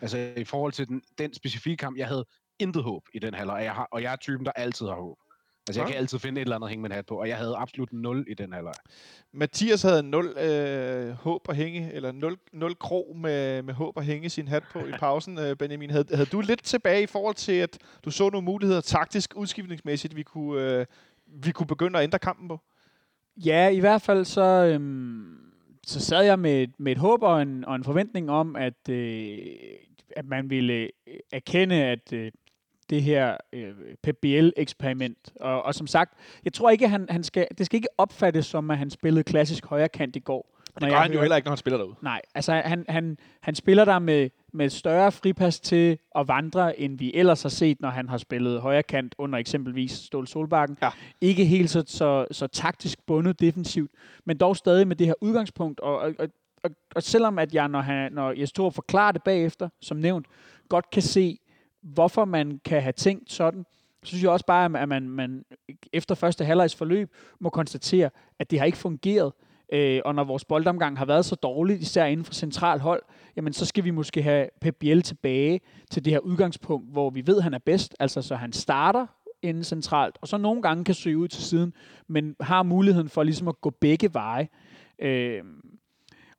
Altså 0.00 0.32
i 0.36 0.44
forhold 0.44 0.72
til 0.72 0.88
den, 0.88 1.02
den 1.18 1.34
specifikke 1.34 1.80
kamp, 1.80 1.98
jeg 1.98 2.06
havde 2.06 2.24
intet 2.58 2.82
håb 2.82 3.02
i 3.14 3.18
den 3.18 3.34
halvleg, 3.34 3.54
og 3.54 3.64
jeg, 3.64 3.72
har, 3.72 3.88
og 3.90 4.02
jeg 4.02 4.12
er 4.12 4.16
typen, 4.16 4.46
der 4.46 4.52
altid 4.52 4.86
har 4.86 4.94
håb. 4.94 5.18
Altså, 5.68 5.80
jeg 5.80 5.88
kan 5.88 5.96
altid 5.96 6.18
finde 6.18 6.40
et 6.40 6.44
eller 6.44 6.56
andet 6.56 6.66
at 6.66 6.70
hænge 6.70 6.82
min 6.82 6.92
hat 6.92 7.06
på, 7.06 7.20
og 7.20 7.28
jeg 7.28 7.36
havde 7.36 7.56
absolut 7.56 7.92
0 7.92 8.24
i 8.28 8.34
den 8.34 8.52
halvleg. 8.52 8.74
Mathias 9.32 9.82
havde 9.82 10.02
0 10.02 10.26
øh, 10.26 11.10
håb 11.10 11.48
at 11.48 11.56
hænge, 11.56 11.92
eller 11.92 12.12
0, 12.12 12.38
0 12.52 12.74
krog 12.74 13.16
med, 13.16 13.62
med 13.62 13.74
håb 13.74 13.98
at 13.98 14.04
hænge 14.04 14.28
sin 14.28 14.48
hat 14.48 14.62
på 14.72 14.78
i 14.78 14.92
pausen, 15.00 15.38
øh, 15.38 15.56
Benjamin. 15.56 15.90
Havde, 15.90 16.16
havde 16.16 16.28
du 16.32 16.40
lidt 16.40 16.62
tilbage 16.62 17.02
i 17.02 17.06
forhold 17.06 17.34
til, 17.34 17.52
at 17.52 17.78
du 18.04 18.10
så 18.10 18.30
nogle 18.30 18.44
muligheder 18.44 18.80
taktisk, 18.80 19.32
udskiftningsmæssigt, 19.36 20.16
vi 20.16 20.22
kunne, 20.22 20.62
øh, 20.62 20.86
vi 21.26 21.52
kunne 21.52 21.66
begynde 21.66 21.98
at 21.98 22.02
ændre 22.02 22.18
kampen 22.18 22.48
på? 22.48 22.60
Ja, 23.36 23.68
i 23.68 23.80
hvert 23.80 24.02
fald 24.02 24.24
så, 24.24 24.42
øhm, 24.42 25.36
så 25.86 26.00
sad 26.00 26.24
jeg 26.24 26.38
med, 26.38 26.66
med 26.78 26.92
et 26.92 26.98
håb 26.98 27.22
og 27.22 27.42
en, 27.42 27.64
og 27.64 27.76
en 27.76 27.84
forventning 27.84 28.30
om, 28.30 28.56
at, 28.56 28.88
øh, 28.88 29.38
at 30.16 30.24
man 30.24 30.50
ville 30.50 30.72
øh, 30.72 30.88
erkende, 31.32 31.84
at 31.84 32.12
øh, 32.12 32.32
det 32.90 33.02
her 33.02 33.36
øh, 33.52 33.74
PBL-eksperiment. 34.02 35.32
Og, 35.40 35.62
og 35.62 35.74
som 35.74 35.86
sagt, 35.86 36.14
jeg 36.44 36.52
tror 36.52 36.70
ikke, 36.70 36.88
han, 36.88 37.06
han 37.10 37.22
skal, 37.22 37.46
det 37.58 37.66
skal 37.66 37.76
ikke 37.76 37.88
opfattes 37.98 38.46
som, 38.46 38.70
at 38.70 38.78
han 38.78 38.90
spillede 38.90 39.24
klassisk 39.24 39.66
højre 39.66 39.88
kant 39.88 40.16
i 40.16 40.20
går. 40.20 40.56
Det 40.80 40.90
gør 40.90 40.96
han 40.96 41.12
jo 41.12 41.20
heller 41.20 41.36
ikke, 41.36 41.46
når 41.46 41.50
han 41.50 41.58
spiller 41.58 41.78
derude. 41.78 41.94
Nej, 42.02 42.20
altså 42.34 42.52
han, 42.52 42.84
han, 42.88 43.18
han 43.40 43.54
spiller 43.54 43.84
der 43.84 43.98
med, 43.98 44.30
med 44.52 44.70
større 44.70 45.12
fripas 45.12 45.60
til 45.60 45.98
at 46.14 46.28
vandre, 46.28 46.80
end 46.80 46.98
vi 46.98 47.14
ellers 47.14 47.42
har 47.42 47.48
set, 47.48 47.80
når 47.80 47.88
han 47.88 48.08
har 48.08 48.18
spillet 48.18 48.60
højre 48.60 48.82
kant 48.82 49.14
under 49.18 49.38
eksempelvis 49.38 49.92
Ståle 49.92 50.26
Solbakken. 50.26 50.78
Ja. 50.82 50.90
Ikke 51.20 51.44
helt 51.44 51.70
så, 51.70 51.84
så, 51.86 52.26
så 52.30 52.46
taktisk 52.46 53.06
bundet 53.06 53.40
defensivt, 53.40 53.90
men 54.24 54.36
dog 54.36 54.56
stadig 54.56 54.88
med 54.88 54.96
det 54.96 55.06
her 55.06 55.14
udgangspunkt. 55.20 55.80
Og, 55.80 55.98
og, 55.98 56.14
og, 56.18 56.28
og, 56.64 56.70
og 56.94 57.02
selvom 57.02 57.38
at 57.38 57.54
jeg, 57.54 57.68
når, 57.68 57.80
han, 57.80 58.12
når 58.12 58.32
Jes 58.32 58.52
Thor 58.52 58.70
forklarer 58.70 59.12
det 59.12 59.22
bagefter, 59.22 59.68
som 59.80 59.96
nævnt, 59.96 60.26
godt 60.68 60.90
kan 60.90 61.02
se, 61.02 61.38
hvorfor 61.94 62.24
man 62.24 62.60
kan 62.64 62.82
have 62.82 62.92
tænkt 62.92 63.32
sådan, 63.32 63.66
så 64.02 64.08
synes 64.08 64.22
jeg 64.22 64.30
også 64.30 64.46
bare, 64.46 64.80
at 64.80 64.88
man, 64.88 65.08
man 65.08 65.44
efter 65.92 66.14
første 66.14 66.44
halvlejs 66.44 66.74
forløb 66.74 67.14
må 67.40 67.50
konstatere, 67.50 68.10
at 68.38 68.50
det 68.50 68.58
har 68.58 68.66
ikke 68.66 68.78
fungeret. 68.78 69.32
Øh, 69.72 70.00
og 70.04 70.14
når 70.14 70.24
vores 70.24 70.44
boldomgang 70.44 70.98
har 70.98 71.04
været 71.04 71.24
så 71.24 71.34
dårlig, 71.34 71.80
især 71.80 72.04
inden 72.04 72.24
for 72.24 72.34
central 72.34 72.80
hold, 72.80 73.02
jamen 73.36 73.52
så 73.52 73.66
skal 73.66 73.84
vi 73.84 73.90
måske 73.90 74.22
have 74.22 74.48
Pep 74.60 74.76
Biel 74.80 75.02
tilbage 75.02 75.60
til 75.90 76.04
det 76.04 76.12
her 76.12 76.18
udgangspunkt, 76.18 76.92
hvor 76.92 77.10
vi 77.10 77.26
ved, 77.26 77.36
at 77.36 77.42
han 77.42 77.54
er 77.54 77.58
bedst. 77.58 77.96
Altså 78.00 78.22
så 78.22 78.36
han 78.36 78.52
starter 78.52 79.06
inden 79.42 79.64
centralt, 79.64 80.18
og 80.20 80.28
så 80.28 80.36
nogle 80.36 80.62
gange 80.62 80.84
kan 80.84 80.94
søge 80.94 81.18
ud 81.18 81.28
til 81.28 81.42
siden, 81.42 81.72
men 82.08 82.36
har 82.40 82.62
muligheden 82.62 83.08
for 83.08 83.22
ligesom 83.22 83.48
at 83.48 83.60
gå 83.60 83.70
begge 83.70 84.14
veje. 84.14 84.48
Øh, 84.98 85.42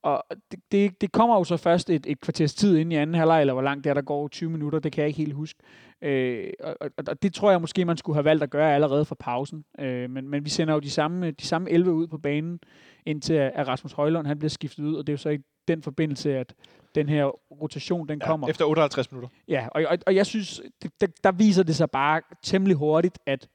og 0.07 0.23
det, 0.51 0.59
det, 0.71 1.01
det 1.01 1.11
kommer 1.11 1.35
jo 1.37 1.43
så 1.43 1.57
først 1.57 1.89
et, 1.89 2.05
et 2.05 2.21
kvarters 2.21 2.53
tid 2.53 2.77
ind 2.77 2.93
i 2.93 2.95
anden 2.95 3.15
halvleg, 3.15 3.41
eller 3.41 3.53
hvor 3.53 3.61
langt 3.61 3.83
det 3.83 3.89
er, 3.89 3.93
der 3.93 4.01
går 4.01 4.27
20 4.27 4.49
minutter, 4.49 4.79
det 4.79 4.91
kan 4.91 5.01
jeg 5.01 5.07
ikke 5.07 5.17
helt 5.17 5.33
huske. 5.33 5.59
Øh, 6.01 6.49
og, 6.63 6.77
og, 6.81 6.89
og 7.07 7.21
det 7.21 7.33
tror 7.33 7.51
jeg 7.51 7.61
måske, 7.61 7.85
man 7.85 7.97
skulle 7.97 8.15
have 8.15 8.25
valgt 8.25 8.43
at 8.43 8.49
gøre 8.49 8.75
allerede 8.75 9.05
fra 9.05 9.15
pausen. 9.19 9.65
Øh, 9.79 10.09
men, 10.09 10.29
men 10.29 10.45
vi 10.45 10.49
sender 10.49 10.73
jo 10.73 10.79
de 10.79 10.89
samme, 10.89 11.31
de 11.31 11.45
samme 11.45 11.69
11 11.69 11.93
ud 11.93 12.07
på 12.07 12.17
banen, 12.17 12.59
indtil 13.05 13.33
at 13.33 13.67
Rasmus 13.67 13.91
Højlund 13.91 14.27
han 14.27 14.39
bliver 14.39 14.49
skiftet 14.49 14.83
ud, 14.83 14.95
og 14.95 15.07
det 15.07 15.13
er 15.13 15.13
jo 15.13 15.17
så 15.17 15.29
i 15.29 15.37
den 15.67 15.83
forbindelse, 15.83 16.37
at 16.37 16.53
den 16.95 17.09
her 17.09 17.25
rotation, 17.61 18.07
den 18.07 18.19
Ja, 18.21 18.27
kommer. 18.27 18.47
efter 18.47 18.65
58 18.65 19.11
minutter. 19.11 19.29
Ja, 19.47 19.67
og, 19.71 19.83
og, 19.89 19.97
og 20.07 20.15
jeg 20.15 20.25
synes, 20.25 20.61
det, 20.81 20.91
der, 21.01 21.07
der 21.23 21.31
viser 21.31 21.63
det 21.63 21.75
sig 21.75 21.91
bare 21.91 22.21
temmelig 22.43 22.75
hurtigt, 22.77 23.19
at 23.25 23.47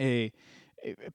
øh, 0.00 0.30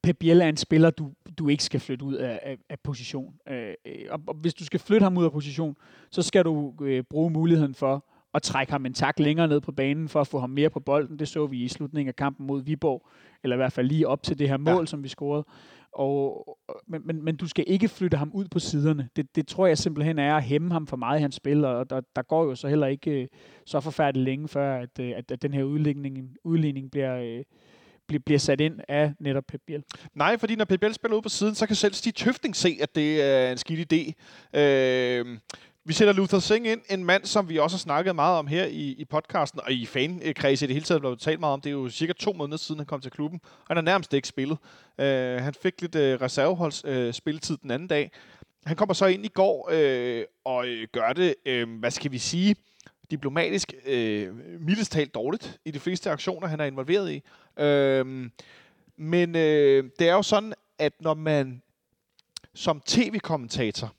Pep 0.03 0.17
Biel 0.19 0.41
er 0.41 0.49
en 0.49 0.57
spiller, 0.57 0.89
du, 0.89 1.11
du 1.39 1.47
ikke 1.47 1.63
skal 1.63 1.79
flytte 1.79 2.05
ud 2.05 2.13
af, 2.13 2.39
af, 2.43 2.57
af 2.69 2.79
position. 2.79 3.33
Øh, 3.49 3.73
øh, 3.85 4.05
og, 4.09 4.21
og 4.27 4.35
hvis 4.35 4.53
du 4.53 4.65
skal 4.65 4.79
flytte 4.79 5.03
ham 5.03 5.17
ud 5.17 5.25
af 5.25 5.31
position, 5.31 5.77
så 6.11 6.21
skal 6.21 6.45
du 6.45 6.73
øh, 6.81 7.03
bruge 7.09 7.31
muligheden 7.31 7.75
for 7.75 8.05
at 8.33 8.41
trække 8.41 8.71
ham 8.71 8.85
en 8.85 8.93
tak 8.93 9.19
længere 9.19 9.47
ned 9.47 9.61
på 9.61 9.71
banen, 9.71 10.09
for 10.09 10.21
at 10.21 10.27
få 10.27 10.39
ham 10.39 10.49
mere 10.49 10.69
på 10.69 10.79
bolden. 10.79 11.19
Det 11.19 11.27
så 11.27 11.47
vi 11.47 11.63
i 11.63 11.67
slutningen 11.67 12.07
af 12.07 12.15
kampen 12.15 12.47
mod 12.47 12.63
Viborg, 12.63 13.07
eller 13.43 13.55
i 13.55 13.57
hvert 13.57 13.73
fald 13.73 13.87
lige 13.87 14.07
op 14.07 14.23
til 14.23 14.39
det 14.39 14.49
her 14.49 14.57
mål, 14.57 14.81
ja. 14.81 14.85
som 14.85 15.03
vi 15.03 15.07
scorede. 15.07 15.45
Og, 15.91 16.57
men, 16.87 17.01
men, 17.05 17.23
men 17.23 17.35
du 17.35 17.47
skal 17.47 17.63
ikke 17.67 17.87
flytte 17.87 18.17
ham 18.17 18.31
ud 18.33 18.45
på 18.47 18.59
siderne. 18.59 19.09
Det, 19.15 19.35
det 19.35 19.47
tror 19.47 19.67
jeg 19.67 19.77
simpelthen 19.77 20.19
er 20.19 20.35
at 20.35 20.43
hæmme 20.43 20.71
ham 20.71 20.87
for 20.87 20.97
meget 20.97 21.19
i 21.19 21.21
hans 21.21 21.35
spil, 21.35 21.65
og 21.65 21.89
der, 21.89 22.01
der 22.15 22.21
går 22.21 22.43
jo 22.43 22.55
så 22.55 22.67
heller 22.67 22.87
ikke 22.87 23.21
øh, 23.21 23.27
så 23.65 23.79
forfærdeligt 23.79 24.25
længe 24.25 24.47
før, 24.47 24.81
at, 24.81 24.99
øh, 24.99 25.13
at, 25.15 25.31
at 25.31 25.41
den 25.41 25.53
her 25.53 25.63
udligning, 25.63 26.35
udligning 26.43 26.91
bliver, 26.91 27.17
øh, 27.17 27.43
bl- 28.11 28.23
bliver 28.25 28.39
sat 28.39 28.61
ind 28.61 28.79
af 28.87 29.13
netop 29.19 29.43
Pep 29.47 29.61
Biel. 29.67 29.83
Nej, 30.15 30.37
fordi 30.37 30.55
når 30.55 30.65
Pep 30.65 30.79
Biel 30.79 30.93
spiller 30.93 31.17
ud 31.17 31.21
på 31.21 31.29
siden, 31.29 31.55
så 31.55 31.67
kan 31.67 31.75
selv 31.75 31.93
Stig 31.93 32.15
Tøfting 32.15 32.55
se, 32.55 32.77
at 32.81 32.95
det 32.95 33.21
er 33.21 33.51
en 33.51 33.57
skidt 33.57 33.93
idé. 33.93 34.13
Øh, 34.59 35.37
vi 35.85 35.93
sætter 35.93 36.13
Luther 36.13 36.39
Singh 36.39 36.71
ind, 36.71 36.81
en 36.89 37.05
mand, 37.05 37.25
som 37.25 37.49
vi 37.49 37.59
også 37.59 37.75
har 37.75 37.79
snakket 37.79 38.15
meget 38.15 38.37
om 38.37 38.47
her 38.47 38.65
i, 38.65 38.95
i 38.97 39.05
podcasten, 39.05 39.59
og 39.63 39.71
i 39.71 39.85
fankredse 39.85 40.65
i 40.65 40.67
det 40.67 40.73
hele 40.75 40.85
taget 40.85 41.01
blevet 41.01 41.19
talt 41.19 41.39
meget 41.39 41.53
om. 41.53 41.61
Det 41.61 41.69
er 41.69 41.73
jo 41.73 41.89
cirka 41.89 42.13
to 42.13 42.33
måneder 42.33 42.57
siden, 42.57 42.79
han 42.79 42.85
kom 42.85 43.01
til 43.01 43.11
klubben, 43.11 43.39
og 43.43 43.67
han 43.67 43.77
har 43.77 43.81
nærmest 43.81 44.13
ikke 44.13 44.27
spillet. 44.27 44.57
Øh, 44.99 45.41
han 45.41 45.53
fik 45.61 45.81
lidt 45.81 45.95
øh, 45.95 46.21
reserveholds 46.21 46.83
øh, 46.85 47.13
spilletid 47.13 47.57
den 47.57 47.71
anden 47.71 47.87
dag. 47.87 48.11
Han 48.65 48.75
kommer 48.75 48.93
så 48.93 49.05
ind 49.05 49.25
i 49.25 49.27
går 49.27 49.69
øh, 49.71 50.23
og 50.45 50.67
øh, 50.67 50.87
gør 50.91 51.13
det, 51.13 51.35
øh, 51.45 51.79
hvad 51.79 51.91
skal 51.91 52.11
vi 52.11 52.17
sige, 52.17 52.55
diplomatisk 53.11 53.73
øh, 53.85 54.29
mildest 54.59 54.91
talt 54.91 55.13
dårligt 55.15 55.59
i 55.65 55.71
de 55.71 55.79
fleste 55.79 56.11
aktioner, 56.11 56.47
han 56.47 56.59
er 56.59 56.65
involveret 56.65 57.11
i. 57.11 57.23
Øh, 57.57 58.29
men 58.97 59.35
øh, 59.35 59.89
det 59.99 60.09
er 60.09 60.13
jo 60.13 60.21
sådan, 60.21 60.53
at 60.79 60.93
når 61.01 61.13
man 61.13 61.61
som 62.53 62.81
tv-kommentator 62.85 63.93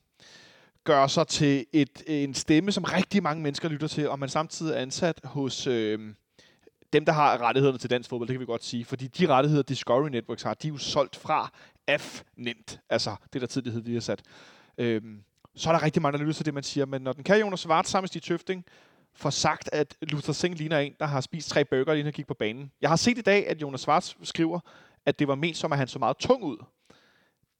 gør 0.85 1.07
sig 1.07 1.27
til 1.27 1.67
et, 1.73 2.03
en 2.07 2.35
stemme, 2.35 2.73
som 2.73 2.85
rigtig 2.85 3.23
mange 3.23 3.43
mennesker 3.43 3.69
lytter 3.69 3.89
til, 3.89 4.09
og 4.09 4.19
man 4.19 4.29
samtidig 4.29 4.75
er 4.75 4.81
ansat 4.81 5.21
hos 5.25 5.67
øh, 5.67 6.15
dem, 6.93 7.05
der 7.05 7.13
har 7.13 7.39
rettighederne 7.39 7.79
til 7.79 7.91
dansk 7.91 8.11
fodbold, 8.11 8.29
det 8.29 8.35
kan 8.35 8.41
vi 8.41 8.47
godt 8.47 8.65
sige. 8.65 8.85
Fordi 8.85 9.07
de 9.07 9.27
rettigheder, 9.27 9.63
Discovery 9.63 10.09
Networks 10.09 10.43
har, 10.43 10.55
de 10.55 10.69
er 10.69 10.73
jo 10.73 10.79
solgt 10.79 11.17
fra 11.17 11.53
F-nemt, 11.99 12.81
altså 12.89 13.17
det 13.33 13.41
der 13.41 13.47
tidligere 13.47 13.75
hed, 13.75 13.83
vi 13.83 13.95
har 13.95 14.01
sat. 14.01 14.23
Øh, 14.79 15.03
så 15.55 15.69
er 15.69 15.73
der 15.73 15.83
rigtig 15.83 16.03
mange, 16.03 16.19
der 16.19 16.25
lytter 16.25 16.35
til 16.35 16.47
det, 16.47 16.55
man 16.55 16.63
siger. 16.63 16.87
Men 16.87 17.03
når 17.03 17.13
den 17.13 17.25
kan 17.25 17.41
Jonas 17.41 17.61
Svart 17.61 17.89
sammen 17.89 18.03
med 18.03 18.09
Stig 18.09 18.23
Tøfting, 18.23 18.65
får 19.15 19.31
sagt, 19.31 19.69
at 19.73 19.97
Luther 20.03 20.33
Singh 20.33 20.59
ligner 20.59 20.79
en, 20.79 20.95
der 21.01 21.07
har 21.07 21.21
spist 21.21 21.49
tre 21.49 21.65
burger, 21.65 21.95
lige 21.95 22.05
han 22.05 22.13
gik 22.13 22.27
på 22.27 22.35
banen. 22.35 22.73
Jeg 22.81 22.91
har 22.91 22.97
set 22.97 23.19
i 23.19 23.21
dag, 23.21 23.49
at 23.49 23.63
Jonas 23.63 23.81
Schwartz 23.81 24.15
skriver, 24.23 24.61
at 25.07 25.19
det 25.19 25.29
var 25.29 25.35
ment 25.35 25.57
som, 25.57 25.73
at 25.73 25.79
han 25.79 25.89
så 25.89 25.99
meget 25.99 26.17
tung 26.17 26.43
ud. 26.43 26.57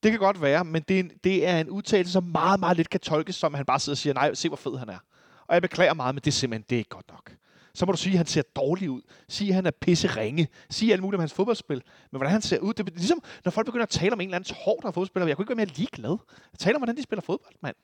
Det 0.03 0.11
kan 0.11 0.21
godt 0.21 0.43
være, 0.43 0.65
men 0.65 0.83
det 0.89 0.97
er, 0.97 1.01
en, 1.01 1.11
det 1.25 1.47
er 1.47 1.61
en 1.61 1.69
udtalelse, 1.71 2.13
som 2.13 2.25
meget, 2.25 2.61
meget 2.61 2.77
lidt 2.77 2.91
kan 2.91 3.01
tolkes, 3.01 3.35
som 3.35 3.55
at 3.55 3.59
han 3.59 3.67
bare 3.67 3.81
sidder 3.81 3.95
og 3.95 3.99
siger, 3.99 4.15
nej, 4.15 4.35
se 4.35 4.49
hvor 4.49 4.57
fed 4.57 4.79
han 4.79 4.89
er. 4.89 4.99
Og 5.47 5.55
jeg 5.55 5.63
beklager 5.63 5.95
meget, 5.95 6.15
men 6.15 6.21
det 6.21 6.27
er 6.27 6.33
simpelthen, 6.33 6.67
det 6.71 6.77
er 6.77 6.79
ikke 6.79 6.91
godt 6.91 7.11
nok. 7.11 7.33
Så 7.75 7.87
må 7.87 7.93
du 7.93 7.99
sige, 7.99 8.13
at 8.13 8.17
han 8.17 8.27
ser 8.27 8.43
dårlig 8.57 8.91
ud. 8.91 9.03
Sige, 9.29 9.49
at 9.49 9.55
han 9.55 9.67
er 9.67 9.71
pisse 9.71 10.09
ringe. 10.09 10.49
Sige 10.71 10.93
alt 10.93 11.03
muligt 11.03 11.19
om 11.19 11.21
hans 11.21 11.33
fodboldspil. 11.33 11.83
Men 12.11 12.19
hvordan 12.19 12.33
han 12.33 12.43
ser 12.43 12.59
ud, 12.59 12.75
det 12.75 12.89
er 12.89 12.95
ligesom, 12.95 13.23
når 13.45 13.51
folk 13.51 13.67
begynder 13.67 13.83
at 13.83 13.91
tale 13.91 14.13
om 14.13 14.21
en 14.21 14.29
eller 14.29 14.37
anden 14.37 14.57
hård, 14.65 14.79
der 14.83 14.89
er 14.89 14.93
fodboldspiller. 14.93 15.27
Jeg 15.27 15.37
kunne 15.37 15.45
ikke 15.45 15.57
være 15.57 15.67
mere 15.67 15.75
ligeglad. 15.77 16.17
Jeg 16.53 16.59
taler 16.59 16.77
om, 16.77 16.81
hvordan 16.81 16.97
de 16.97 17.03
spiller 17.03 17.23
fodbold, 17.23 17.55
mand. 17.63 17.77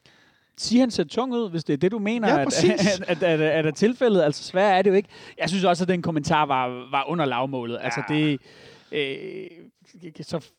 Sige, 0.58 0.80
han 0.80 0.90
ser 0.90 1.04
tung 1.04 1.32
ud, 1.32 1.50
hvis 1.50 1.64
det 1.64 1.72
er 1.72 1.76
det, 1.76 1.92
du 1.92 1.98
mener, 1.98 2.28
Ja, 2.28 2.40
at, 2.40 2.44
præcis. 2.46 3.00
at, 3.00 3.22
at, 3.22 3.22
at, 3.22 3.40
at, 3.40 3.66
er 3.66 3.70
tilfældet. 3.70 4.22
Altså, 4.22 4.44
svært 4.44 4.78
er 4.78 4.82
det 4.82 4.90
jo 4.90 4.94
ikke. 4.94 5.08
Jeg 5.38 5.48
synes 5.48 5.64
også, 5.64 5.84
at 5.84 5.88
den 5.88 6.02
kommentar 6.02 6.46
var, 6.46 6.90
var 6.90 7.04
under 7.08 7.24
lavmålet. 7.24 7.78
Altså, 7.82 8.02
det... 8.08 8.40
Øh, 8.92 9.46
så 10.20 10.50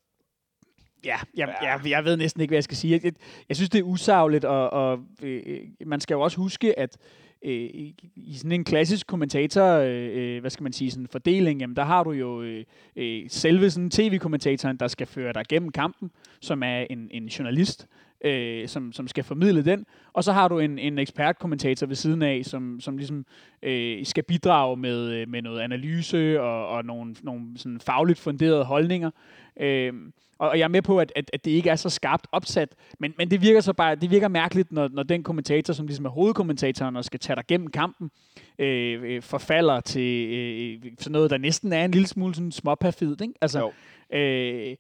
Ja, 1.06 1.18
jeg, 1.38 1.56
jeg, 1.62 1.80
jeg 1.86 2.06
ved 2.06 2.18
næsten 2.18 2.42
ikke, 2.42 2.52
hvad 2.52 2.58
jeg 2.58 2.64
skal 2.64 2.78
sige. 2.78 3.00
Jeg, 3.04 3.14
jeg 3.50 3.56
synes, 3.56 3.70
det 3.70 3.80
er 3.80 3.84
usagligt, 3.84 4.46
og, 4.46 4.74
og 4.74 5.00
øh, 5.22 5.60
man 5.86 6.00
skal 6.00 6.16
jo 6.16 6.22
også 6.22 6.38
huske, 6.38 6.80
at 6.80 6.98
øh, 7.46 7.52
i, 7.52 8.34
sådan 8.38 8.52
en 8.52 8.64
klassisk 8.64 9.08
kommentator, 9.08 9.66
øh, 9.66 10.40
hvad 10.40 10.50
skal 10.50 10.64
man 10.64 10.74
sige, 10.74 10.92
sådan 10.92 11.08
fordeling, 11.08 11.60
jamen 11.62 11.76
der 11.76 11.84
har 11.84 12.04
du 12.04 12.12
jo 12.12 12.42
øh, 12.42 12.66
øh, 12.96 13.30
selve 13.30 13.70
sådan 13.70 13.90
tv-kommentatoren, 13.90 14.78
der 14.78 14.88
skal 14.88 15.08
føre 15.08 15.34
dig 15.34 15.44
gennem 15.50 15.72
kampen, 15.72 16.12
som 16.42 16.64
er 16.64 16.86
en, 16.90 17.08
en 17.12 17.26
journalist, 17.26 17.88
øh, 18.22 18.68
som, 18.68 18.94
som 18.94 19.08
skal 19.08 19.24
formidle 19.24 19.66
den, 19.66 19.86
og 20.14 20.24
så 20.24 20.32
har 20.32 20.48
du 20.48 20.60
en, 20.60 20.80
en 20.80 20.98
ekspertkommentator 21.00 21.88
ved 21.88 21.96
siden 21.96 22.22
af, 22.22 22.42
som, 22.46 22.80
som 22.80 22.98
ligesom 22.98 23.26
øh, 23.64 24.06
skal 24.06 24.24
bidrage 24.24 24.78
med, 24.78 25.12
øh, 25.12 25.30
med 25.30 25.42
noget 25.42 25.62
analyse 25.62 26.42
og, 26.42 26.68
og 26.68 26.86
nogle, 26.86 27.16
nogle 27.24 27.42
sådan 27.56 27.80
fagligt 27.80 28.20
funderede 28.20 28.64
holdninger. 28.64 29.12
Øh, 29.60 29.94
og, 30.40 30.50
og 30.50 30.60
jeg 30.60 30.64
er 30.64 30.70
med 30.70 30.82
på, 30.82 31.00
at, 31.00 31.12
at, 31.16 31.30
at 31.34 31.46
det 31.46 31.52
ikke 31.52 31.70
er 31.70 31.76
så 31.76 31.90
skarpt 31.90 32.28
opsat, 32.32 32.70
men, 33.00 33.14
men 33.18 33.32
det 33.32 33.42
virker 33.42 33.62
så 33.62 33.74
bare, 33.74 33.96
det 33.96 34.12
virker 34.12 34.28
mærkeligt, 34.28 34.72
når, 34.72 34.88
når 34.88 35.04
den 35.04 35.24
kommentator, 35.24 35.74
som 35.74 35.88
ligesom 35.88 36.06
er 36.06 36.10
hovedkommentatoren 36.10 36.96
og 36.96 37.06
skal 37.06 37.20
tage 37.20 37.36
dig 37.36 37.44
gennem 37.48 37.68
kampen, 37.68 38.12
øh, 38.60 39.04
øh, 39.04 39.22
forfalder 39.22 39.80
til 39.80 40.30
øh, 40.30 40.92
sådan 41.00 41.12
noget, 41.12 41.30
der 41.32 41.38
næsten 41.38 41.74
er 41.74 41.86
en 41.86 41.92
lille 41.92 42.08
smule 42.08 42.36
sådan 42.36 42.52
småperfidt, 42.52 43.22
ikke? 43.22 43.34
Altså, 43.42 43.60
Jo. 43.60 44.18
øh, 44.18 44.76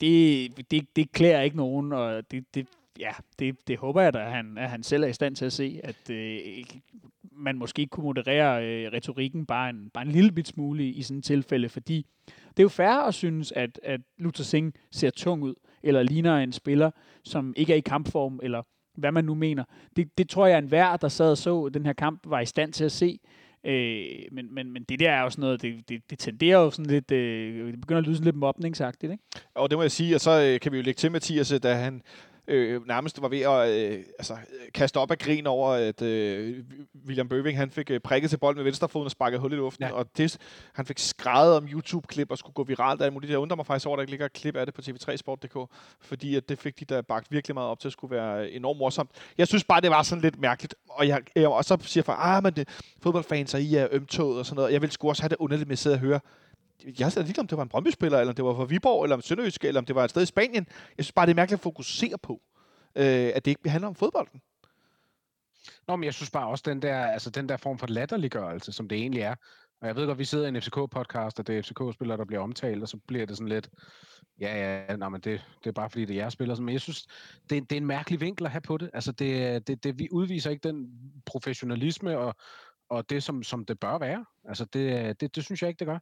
det, 0.00 0.70
det, 0.70 0.96
det 0.96 1.12
klæder 1.12 1.40
ikke 1.40 1.56
nogen, 1.56 1.92
og 1.92 2.30
det, 2.30 2.54
det, 2.54 2.66
ja, 2.98 3.12
det, 3.38 3.68
det 3.68 3.78
håber 3.78 4.02
jeg 4.02 4.12
da, 4.12 4.18
at 4.18 4.30
han, 4.30 4.58
at 4.58 4.70
han 4.70 4.82
selv 4.82 5.02
er 5.02 5.08
i 5.08 5.12
stand 5.12 5.36
til 5.36 5.44
at 5.44 5.52
se, 5.52 5.80
at 5.84 6.10
øh, 6.10 6.64
man 7.36 7.58
måske 7.58 7.86
kunne 7.86 8.04
moderere 8.04 8.66
øh, 8.66 8.92
retorikken 8.92 9.46
bare 9.46 9.70
en, 9.70 9.90
bare 9.94 10.04
en 10.04 10.10
lille 10.10 10.32
bit 10.32 10.48
smule 10.48 10.84
i, 10.84 10.88
i 10.88 11.02
sådan 11.02 11.18
et 11.18 11.24
tilfælde, 11.24 11.68
fordi 11.68 12.06
det 12.26 12.58
er 12.58 12.62
jo 12.62 12.68
færre 12.68 13.06
at 13.06 13.14
synes, 13.14 13.52
at, 13.52 13.80
at 13.82 14.00
Luther 14.18 14.44
Singh 14.44 14.74
ser 14.90 15.10
tung 15.10 15.42
ud, 15.42 15.54
eller 15.82 16.02
ligner 16.02 16.38
en 16.38 16.52
spiller, 16.52 16.90
som 17.24 17.54
ikke 17.56 17.72
er 17.72 17.76
i 17.76 17.80
kampform, 17.80 18.40
eller 18.42 18.62
hvad 18.94 19.12
man 19.12 19.24
nu 19.24 19.34
mener. 19.34 19.64
Det, 19.96 20.18
det 20.18 20.28
tror 20.28 20.46
jeg, 20.46 20.58
en 20.58 20.64
enhver, 20.64 20.96
der 20.96 21.08
sad 21.08 21.30
og 21.30 21.38
så 21.38 21.68
den 21.68 21.86
her 21.86 21.92
kamp, 21.92 22.20
var 22.24 22.40
i 22.40 22.46
stand 22.46 22.72
til 22.72 22.84
at 22.84 22.92
se. 22.92 23.20
Øh, 23.64 24.06
men, 24.32 24.54
men, 24.54 24.72
men 24.72 24.84
det 24.88 25.00
der 25.00 25.10
er 25.10 25.22
jo 25.22 25.30
sådan 25.30 25.42
noget, 25.42 25.62
det, 25.62 25.88
det, 25.88 26.10
det 26.10 26.18
tenderer 26.18 26.58
jo 26.58 26.70
sådan 26.70 26.86
lidt, 26.86 27.10
øh, 27.10 27.66
det 27.72 27.80
begynder 27.80 28.00
at 28.00 28.06
lyde 28.06 28.16
sådan 28.16 28.24
lidt 28.24 28.36
mobningsagtigt, 28.36 29.12
ikke? 29.12 29.24
Og 29.54 29.70
det 29.70 29.78
må 29.78 29.82
jeg 29.82 29.90
sige, 29.90 30.14
og 30.14 30.20
så 30.20 30.42
øh, 30.42 30.60
kan 30.60 30.72
vi 30.72 30.76
jo 30.76 30.82
lægge 30.82 30.98
til 30.98 31.12
Mathias, 31.12 31.52
øh, 31.52 31.62
da 31.62 31.74
han 31.74 32.02
øh, 32.48 32.86
nærmest 32.86 33.22
var 33.22 33.28
ved 33.28 33.40
at 33.40 33.68
øh, 33.68 34.04
altså, 34.18 34.36
kaste 34.74 34.96
op 34.96 35.10
af 35.10 35.18
grin 35.18 35.46
over, 35.46 35.70
at 35.70 36.02
øh, 36.02 36.64
William 37.06 37.28
Bøving 37.28 37.58
han 37.58 37.70
fik 37.70 37.90
øh, 37.90 38.00
prikket 38.00 38.30
til 38.30 38.36
bolden 38.36 38.56
med 38.56 38.64
venstrefoden 38.64 39.04
og 39.04 39.10
sparket 39.10 39.40
hul 39.40 39.52
i 39.52 39.56
luften. 39.56 39.84
Ja. 39.84 39.92
Og 39.92 40.06
det, 40.16 40.38
han 40.72 40.86
fik 40.86 40.98
skrevet 40.98 41.56
om 41.56 41.64
YouTube-klip 41.64 42.30
og 42.30 42.38
skulle 42.38 42.54
gå 42.54 42.64
viralt. 42.64 43.00
Der, 43.00 43.20
jeg 43.28 43.38
undrer 43.38 43.56
mig 43.56 43.66
faktisk 43.66 43.86
over, 43.86 43.96
at 43.96 43.98
der 43.98 44.02
ikke 44.02 44.12
ligger 44.12 44.26
et 44.26 44.32
klip 44.32 44.56
af 44.56 44.66
det 44.66 44.74
på 44.74 44.80
tv3sport.dk, 44.80 45.70
fordi 46.00 46.36
at 46.36 46.48
det 46.48 46.58
fik 46.58 46.80
de 46.80 46.84
der 46.84 47.02
bagt 47.02 47.30
virkelig 47.30 47.54
meget 47.54 47.70
op 47.70 47.80
til 47.80 47.88
at 47.88 47.92
skulle 47.92 48.16
være 48.16 48.50
enormt 48.50 48.78
morsomt. 48.78 49.10
Jeg 49.38 49.48
synes 49.48 49.64
bare, 49.64 49.80
det 49.80 49.90
var 49.90 50.02
sådan 50.02 50.22
lidt 50.22 50.40
mærkeligt. 50.40 50.74
Og, 50.88 51.08
jeg, 51.08 51.22
jeg, 51.36 51.48
og 51.48 51.64
så 51.64 51.76
siger 51.82 52.04
jeg, 52.06 52.16
ah, 52.18 52.42
men 52.42 52.52
det, 52.52 52.68
fodboldfans, 53.02 53.54
og 53.54 53.60
I 53.60 53.76
er 53.76 53.88
ømtoget 53.90 54.38
og 54.38 54.46
sådan 54.46 54.56
noget. 54.56 54.72
Jeg 54.72 54.82
vil 54.82 54.90
sgu 54.90 55.08
også 55.08 55.22
have 55.22 55.28
det 55.28 55.36
underligt 55.38 55.68
med 55.68 55.72
at 55.72 55.78
sidde 55.78 55.94
og 55.94 56.00
høre, 56.00 56.20
jeg 56.98 57.06
er 57.06 57.10
slet 57.10 57.28
ikke 57.28 57.40
om 57.40 57.46
det 57.46 57.56
var 57.56 57.62
en 57.62 57.68
Brøndby-spiller, 57.68 58.18
eller 58.18 58.32
om 58.32 58.36
det 58.36 58.44
var 58.44 58.54
fra 58.54 58.64
Viborg, 58.64 59.04
eller 59.04 59.16
om 59.16 59.22
Sønderjysk, 59.22 59.64
eller 59.64 59.80
om 59.80 59.84
det 59.84 59.94
var 59.94 60.04
et 60.04 60.10
sted 60.10 60.22
i 60.22 60.26
Spanien. 60.26 60.66
Jeg 60.98 61.04
synes 61.04 61.12
bare, 61.12 61.26
det 61.26 61.30
er 61.30 61.36
mærkeligt 61.36 61.58
at 61.58 61.62
fokusere 61.62 62.18
på. 62.18 62.42
øh, 62.96 63.32
at 63.34 63.44
det 63.44 63.50
ikke 63.50 63.70
handler 63.70 63.88
om 63.88 63.94
fodbolden. 63.94 64.40
Nå, 65.88 65.96
men 65.96 66.04
jeg 66.04 66.14
synes 66.14 66.30
bare 66.30 66.48
også, 66.48 66.62
den 66.66 66.82
der, 66.82 67.06
altså, 67.06 67.30
den 67.30 67.48
der 67.48 67.56
form 67.56 67.78
for 67.78 67.86
latterliggørelse, 67.86 68.72
som 68.72 68.88
det 68.88 68.98
egentlig 68.98 69.22
er. 69.22 69.34
Og 69.80 69.86
jeg 69.86 69.96
ved 69.96 70.06
godt, 70.06 70.18
vi 70.18 70.24
sidder 70.24 70.44
i 70.44 70.48
en 70.48 70.56
FCK-podcast, 70.56 71.38
og 71.38 71.46
det 71.46 71.58
er 71.58 71.62
FCK-spillere, 71.62 72.18
der 72.18 72.24
bliver 72.24 72.42
omtalt, 72.42 72.82
og 72.82 72.88
så 72.88 72.96
bliver 73.06 73.26
det 73.26 73.36
sådan 73.36 73.48
lidt, 73.48 73.70
ja, 74.40 74.84
ja, 74.88 74.96
nej, 74.96 75.08
men 75.08 75.20
det, 75.20 75.44
det 75.64 75.70
er 75.70 75.72
bare 75.72 75.90
fordi, 75.90 76.04
det 76.04 76.16
er 76.16 76.20
jeres 76.20 76.32
spillere. 76.32 76.60
Men 76.60 76.72
jeg 76.72 76.80
synes, 76.80 77.06
det, 77.50 77.70
det 77.70 77.72
er 77.72 77.80
en 77.80 77.86
mærkelig 77.86 78.20
vinkel 78.20 78.46
at 78.46 78.52
have 78.52 78.60
på 78.60 78.76
det. 78.76 78.90
Altså, 78.94 79.12
det, 79.12 79.66
det, 79.66 79.84
det, 79.84 79.98
vi 79.98 80.08
udviser 80.12 80.50
ikke 80.50 80.68
den 80.68 80.90
professionalisme 81.26 82.18
og, 82.18 82.34
og 82.88 83.10
det, 83.10 83.22
som, 83.22 83.42
som 83.42 83.64
det 83.64 83.80
bør 83.80 83.98
være. 83.98 84.24
Altså, 84.44 84.64
det, 84.64 85.20
det, 85.20 85.36
det 85.36 85.44
synes 85.44 85.62
jeg 85.62 85.68
ikke, 85.68 85.78
det 85.78 85.86
gør. 85.86 85.98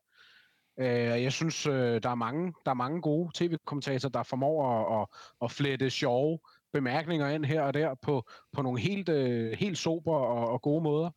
Øh, 0.79 1.23
jeg 1.23 1.33
synes, 1.33 1.67
øh, 1.67 2.03
der 2.03 2.11
er 2.11 2.15
mange, 2.15 2.55
der 2.65 2.71
er 2.71 2.75
mange 2.75 3.01
gode 3.01 3.31
tv-kommentatorer, 3.35 4.11
der 4.11 4.23
formår 4.23 4.67
at, 4.69 5.01
at, 5.01 5.09
at 5.45 5.51
flette 5.51 5.91
sjove 5.91 6.39
bemærkninger 6.73 7.29
ind 7.29 7.45
her 7.45 7.63
og 7.63 7.75
der 7.75 7.95
på, 7.95 8.29
på 8.53 8.63
nogle 8.63 8.81
helt, 8.81 9.09
øh, 9.09 9.53
helt 9.53 9.79
sober 9.79 10.15
og, 10.15 10.49
og 10.49 10.63
gode 10.63 10.83
måder. 10.83 11.11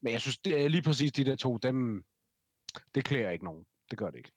Men 0.00 0.12
jeg 0.12 0.20
synes, 0.20 0.38
det 0.38 0.64
er 0.64 0.68
lige 0.68 0.82
præcis 0.82 1.12
de 1.12 1.24
der 1.24 1.36
to, 1.36 1.56
dem, 1.56 2.04
det 2.94 3.04
klæder 3.04 3.30
ikke 3.30 3.44
nogen. 3.44 3.64
Det 3.90 3.98
gør 3.98 4.10
det 4.10 4.18
ikke. 4.18 4.32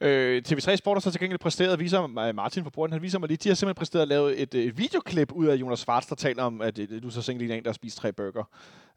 Øh, 0.00 0.42
TV3 0.48 0.76
Sport 0.76 0.96
har 0.96 1.00
så 1.00 1.10
til 1.10 1.20
gengæld 1.20 1.38
præsteret, 1.38 1.80
viser 1.80 2.06
mig, 2.06 2.34
Martin 2.34 2.62
fra 2.62 2.70
Brønden, 2.70 2.92
han 2.92 3.02
viser 3.02 3.18
mig 3.18 3.28
lige, 3.28 3.36
de 3.36 3.48
har 3.48 3.54
simpelthen 3.54 3.78
præsteret 3.78 4.02
at 4.02 4.08
lave 4.08 4.36
et, 4.36 4.54
et 4.54 4.78
videoklip 4.78 5.32
ud 5.32 5.46
af 5.46 5.54
Jonas 5.54 5.78
Svarts, 5.78 6.06
der 6.06 6.14
taler 6.14 6.42
om, 6.42 6.60
at 6.60 6.80
du 7.02 7.10
så 7.10 7.22
single 7.22 7.56
en, 7.56 7.62
der 7.62 7.70
har 7.70 7.74
spist 7.74 7.96
tre 7.96 8.12
burger 8.12 8.44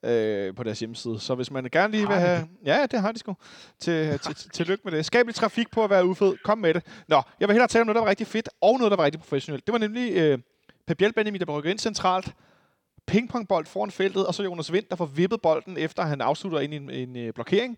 øh, 0.03 0.55
på 0.55 0.63
deres 0.63 0.79
hjemmeside. 0.79 1.19
Så 1.19 1.35
hvis 1.35 1.51
man 1.51 1.69
gerne 1.71 1.91
lige 1.91 2.07
vil 2.07 2.15
have... 2.15 2.47
Ja, 2.65 2.85
det 2.91 3.01
har 3.01 3.11
de 3.11 3.19
sgu. 3.19 3.35
Til, 3.79 4.19
til, 4.19 4.35
til, 4.35 4.49
tillykke 4.49 4.81
med 4.83 4.91
det. 4.91 5.05
Skab 5.05 5.25
lidt 5.25 5.35
trafik 5.35 5.71
på 5.71 5.83
at 5.83 5.89
være 5.89 6.05
ufed. 6.05 6.33
Kom 6.43 6.57
med 6.57 6.73
det. 6.73 6.85
Nå, 7.07 7.21
jeg 7.39 7.47
vil 7.47 7.53
hellere 7.53 7.67
tale 7.67 7.81
om 7.81 7.87
noget, 7.87 7.95
der 7.95 8.01
var 8.01 8.09
rigtig 8.09 8.27
fedt, 8.27 8.49
og 8.61 8.77
noget, 8.77 8.91
der 8.91 8.97
var 8.97 9.05
rigtig 9.05 9.21
professionelt. 9.21 9.67
Det 9.67 9.73
var 9.73 9.79
nemlig 9.79 10.13
øh, 10.13 10.39
Benjamin, 11.15 11.41
der 11.41 11.57
rykker 11.57 11.69
ind 11.69 11.79
centralt. 11.79 12.33
Pingpongbold 13.07 13.65
foran 13.65 13.91
feltet, 13.91 14.27
og 14.27 14.33
så 14.33 14.43
Jonas 14.43 14.71
Vind, 14.73 14.85
der 14.89 14.95
får 14.95 15.05
vippet 15.05 15.41
bolden, 15.41 15.77
efter 15.77 16.03
han 16.03 16.21
afslutter 16.21 16.59
ind 16.59 16.73
i 16.73 16.77
en, 16.77 16.89
en, 16.89 17.15
en 17.15 17.33
blokering 17.33 17.77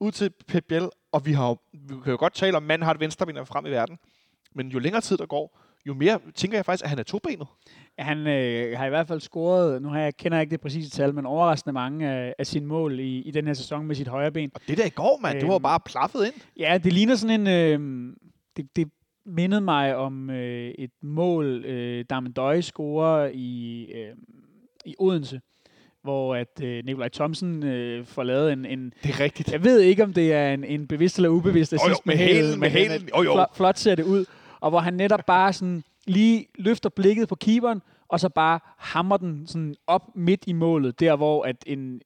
ud 0.00 0.12
til 0.12 0.30
Pep 0.46 0.64
Biel, 0.68 0.88
og 1.12 1.26
vi, 1.26 1.32
har 1.32 1.48
jo, 1.48 1.56
vi 1.72 1.94
kan 2.04 2.10
jo 2.10 2.16
godt 2.18 2.34
tale 2.34 2.56
om, 2.56 2.62
at 2.62 2.66
manden 2.66 2.84
har 2.84 2.94
et 2.94 3.00
venstrebenet 3.00 3.48
frem 3.48 3.66
i 3.66 3.70
verden. 3.70 3.98
Men 4.54 4.68
jo 4.68 4.78
længere 4.78 5.00
tid 5.00 5.16
der 5.16 5.26
går, 5.26 5.58
jo 5.86 5.94
mere 5.94 6.20
tænker 6.34 6.58
jeg 6.58 6.64
faktisk, 6.64 6.84
at 6.84 6.90
han 6.90 6.98
er 6.98 7.02
tobenet. 7.02 7.46
Han 7.98 8.18
øh, 8.26 8.78
har 8.78 8.86
i 8.86 8.88
hvert 8.88 9.08
fald 9.08 9.20
scoret, 9.20 9.82
nu 9.82 9.88
har 9.88 10.00
jeg, 10.00 10.16
kender 10.16 10.38
jeg 10.38 10.42
ikke 10.42 10.50
det 10.50 10.60
præcise 10.60 10.90
tal, 10.90 11.14
men 11.14 11.26
overraskende 11.26 11.72
mange 11.72 12.08
af, 12.08 12.34
af 12.38 12.46
sine 12.46 12.66
mål 12.66 13.00
i, 13.00 13.20
i 13.20 13.30
den 13.30 13.46
her 13.46 13.54
sæson 13.54 13.86
med 13.86 13.94
sit 13.94 14.08
højre 14.08 14.32
ben. 14.32 14.50
Og 14.54 14.60
det 14.68 14.78
der 14.78 14.86
i 14.86 14.90
går, 14.90 15.18
mand, 15.22 15.36
øhm, 15.36 15.40
det 15.40 15.52
var 15.52 15.58
bare 15.58 15.80
plaffet 15.80 16.26
ind. 16.26 16.34
Ja, 16.58 16.78
det 16.84 16.92
ligner 16.92 17.14
sådan 17.14 17.40
en... 17.40 17.46
Øh, 17.46 18.14
det, 18.56 18.76
det 18.76 18.88
mindede 19.26 19.60
mig 19.60 19.96
om 19.96 20.30
øh, 20.30 20.70
et 20.78 20.90
mål, 21.02 21.64
øh, 21.64 22.04
Damendøje 22.10 22.62
scorer 22.62 23.30
i, 23.34 23.84
øh, 23.84 24.16
i 24.84 24.94
Odense 24.98 25.40
hvor 26.08 26.34
at 26.34 26.60
øh, 26.62 26.84
Nikolaj 26.84 27.08
Thomsen 27.08 27.62
øh, 27.62 28.06
får 28.06 28.22
lavet 28.22 28.52
en, 28.52 28.64
en... 28.64 28.92
Det 29.02 29.10
er 29.10 29.20
rigtigt. 29.20 29.52
Jeg 29.52 29.64
ved 29.64 29.80
ikke, 29.80 30.02
om 30.02 30.12
det 30.12 30.32
er 30.32 30.54
en, 30.54 30.64
en 30.64 30.86
bevidst 30.86 31.16
eller 31.16 31.28
ubevidst 31.28 31.72
assist 31.72 31.84
oh, 31.84 31.90
jo, 31.90 31.96
med, 32.04 32.16
med 32.16 32.24
hælen. 32.24 32.60
Med 32.60 32.70
hælen. 32.70 33.08
Oh, 33.12 33.24
jo. 33.24 33.46
Flot, 33.54 33.78
ser 33.78 33.94
det 33.94 34.04
ud. 34.04 34.24
Og 34.60 34.70
hvor 34.70 34.78
han 34.78 34.94
netop 34.94 35.20
bare 35.26 35.52
sådan 35.52 35.84
lige 36.06 36.46
løfter 36.54 36.88
blikket 36.88 37.28
på 37.28 37.34
keeperen, 37.34 37.82
og 38.08 38.20
så 38.20 38.28
bare 38.28 38.60
hammer 38.78 39.16
den 39.16 39.46
sådan 39.46 39.74
op 39.86 40.02
midt 40.14 40.44
i 40.46 40.52
målet, 40.52 41.00
der 41.00 41.16
hvor 41.16 41.42
at 41.42 41.56
en, 41.66 42.00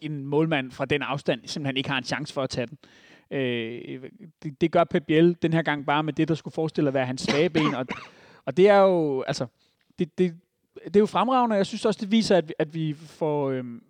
en 0.00 0.24
målmand 0.24 0.70
fra 0.70 0.84
den 0.84 1.02
afstand 1.02 1.40
simpelthen 1.44 1.76
ikke 1.76 1.90
har 1.90 1.98
en 1.98 2.04
chance 2.04 2.34
for 2.34 2.42
at 2.42 2.50
tage 2.50 2.66
den. 2.66 2.78
Øh, 3.38 4.02
det, 4.42 4.60
det 4.60 4.72
gør 4.72 4.84
Pep 4.84 5.02
Biel 5.06 5.36
den 5.42 5.52
her 5.52 5.62
gang 5.62 5.86
bare 5.86 6.02
med 6.02 6.12
det, 6.12 6.28
der 6.28 6.34
skulle 6.34 6.54
forestille 6.54 6.88
at 6.88 6.94
være 6.94 7.06
hans 7.06 7.20
svage 7.20 7.50
ben, 7.50 7.74
og, 7.74 7.86
og 8.46 8.56
det 8.56 8.68
er 8.68 8.78
jo, 8.78 9.22
altså, 9.22 9.46
det, 9.98 10.18
det, 10.18 10.34
det 10.84 10.96
er 10.96 11.00
jo 11.00 11.06
fremragende, 11.06 11.54
og 11.54 11.58
jeg 11.58 11.66
synes 11.66 11.84
også, 11.84 11.98
det 12.00 12.10
viser, 12.10 12.36
at 12.36 12.48
vi, 12.48 12.54
at 12.58 12.74
vi 12.74 12.94
får... 12.94 13.50
Øhm, 13.50 13.82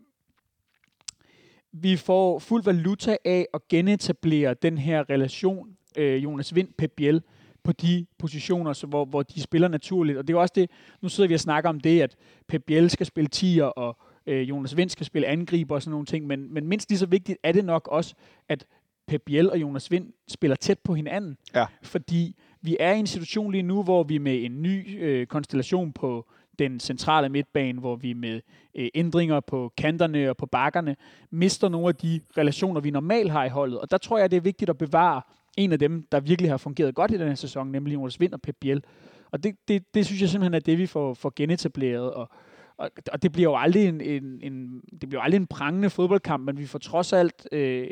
vi 1.75 1.97
får 1.97 2.39
fuld 2.39 2.65
valuta 2.65 3.17
af 3.25 3.47
at 3.55 3.69
genetablere 3.69 4.55
den 4.55 4.79
her 4.79 5.11
relation, 5.11 5.77
øh, 5.97 6.25
Jonas 6.25 6.55
Vind, 6.55 6.69
Pep 6.79 6.93
Biel, 6.97 7.23
på 7.65 7.73
de 7.73 8.07
positioner, 8.19 8.73
så 8.73 8.87
hvor, 8.87 9.05
hvor 9.05 9.23
de 9.23 9.43
spiller 9.43 9.69
naturligt. 9.69 10.19
Og 10.19 10.29
det 10.29 10.35
er 10.35 10.37
jo 10.37 10.41
også 10.41 10.53
det, 10.57 10.71
nu 11.03 11.09
sidder 11.09 11.29
vi 11.29 11.35
og 11.35 11.41
snakker 11.41 11.71
om 11.71 11.81
det, 11.81 12.01
at 12.01 12.17
Pep 12.49 12.63
Biel 12.67 12.91
skal 12.91 13.07
spille 13.07 13.29
tier, 13.29 13.65
og 13.65 13.97
øh, 14.27 14.49
Jonas 14.49 14.77
Vind 14.77 14.91
skal 14.91 15.07
spille 15.07 15.29
angriber 15.29 15.75
og 15.75 15.83
sådan 15.83 15.91
nogle 15.91 16.07
ting, 16.07 16.27
men, 16.27 16.55
men 16.55 16.67
mindst 16.67 16.91
lige 16.91 16.99
så 16.99 17.07
vigtigt 17.07 17.39
er 17.43 17.53
det 17.53 17.65
nok 17.65 17.89
også, 17.89 18.15
at 18.49 18.67
Pep 19.07 19.23
Biel 19.27 19.51
og 19.51 19.61
Jonas 19.61 19.91
Vind 19.91 20.13
spiller 20.29 20.57
tæt 20.57 20.79
på 20.79 20.95
hinanden. 20.95 21.37
Ja. 21.55 21.67
Fordi 21.83 22.37
vi 22.61 22.77
er 22.81 22.93
i 22.93 22.99
en 22.99 23.07
situation 23.07 23.53
lige 23.53 23.63
nu, 23.63 23.83
hvor 23.83 24.03
vi 24.03 24.19
med 24.19 24.45
en 24.45 24.63
ny 24.63 25.03
øh, 25.03 25.27
konstellation 25.27 25.93
på 25.93 26.31
den 26.63 26.81
centrale 26.81 27.29
midtbane, 27.29 27.81
hvor 27.81 27.97
vi 27.97 28.13
med 28.13 28.41
øh, 28.75 28.89
ændringer 28.95 29.41
på 29.41 29.73
kanterne 29.77 30.31
og 30.31 30.37
på 30.37 30.47
bakkerne 30.47 30.97
mister 31.31 31.69
nogle 31.69 31.89
af 31.89 31.95
de 31.95 32.21
relationer, 32.39 32.81
vi 32.81 32.91
normalt 32.91 33.33
har 33.33 33.45
i 33.45 33.49
holdet. 33.49 33.81
Og 33.81 33.91
der 33.91 33.99
tror 33.99 34.19
jeg, 34.19 34.31
det 34.31 34.37
er 34.37 34.41
vigtigt 34.41 34.71
at 34.71 34.79
bevare 34.79 35.23
en 35.57 35.73
af 35.73 35.79
dem, 35.79 36.07
der 36.13 36.21
virkelig 36.21 36.51
har 36.51 36.57
fungeret 36.57 36.95
godt 36.95 37.11
i 37.11 37.19
den 37.19 37.29
her 37.29 37.35
sæson, 37.35 37.73
nemlig 37.73 37.95
Jonas 37.95 38.21
Vind 38.21 38.33
og 38.33 38.41
Pep 38.41 38.57
Biel. 38.61 38.85
Og 39.31 39.43
det, 39.43 39.55
det, 39.69 39.95
det 39.95 40.07
synes 40.07 40.21
jeg 40.21 40.29
simpelthen 40.29 40.55
er 40.55 40.61
det, 40.61 40.79
vi 40.79 40.87
får, 40.87 41.15
får 41.15 41.33
genetableret. 41.37 42.13
Og, 42.13 42.29
og, 42.77 42.91
og 43.13 43.23
det 43.23 43.33
bliver 43.33 43.51
jo 43.51 43.57
aldrig 43.57 43.89
en, 43.89 44.01
en, 44.01 44.41
en, 44.43 44.83
det 45.01 45.09
bliver 45.09 45.23
aldrig 45.23 45.37
en 45.41 45.47
prangende 45.47 45.91
fodboldkamp, 45.91 46.45
men 46.45 46.59
vi 46.59 46.67
får 46.67 46.79
trods 46.79 47.13
alt, 47.13 47.49
øh, 47.53 47.87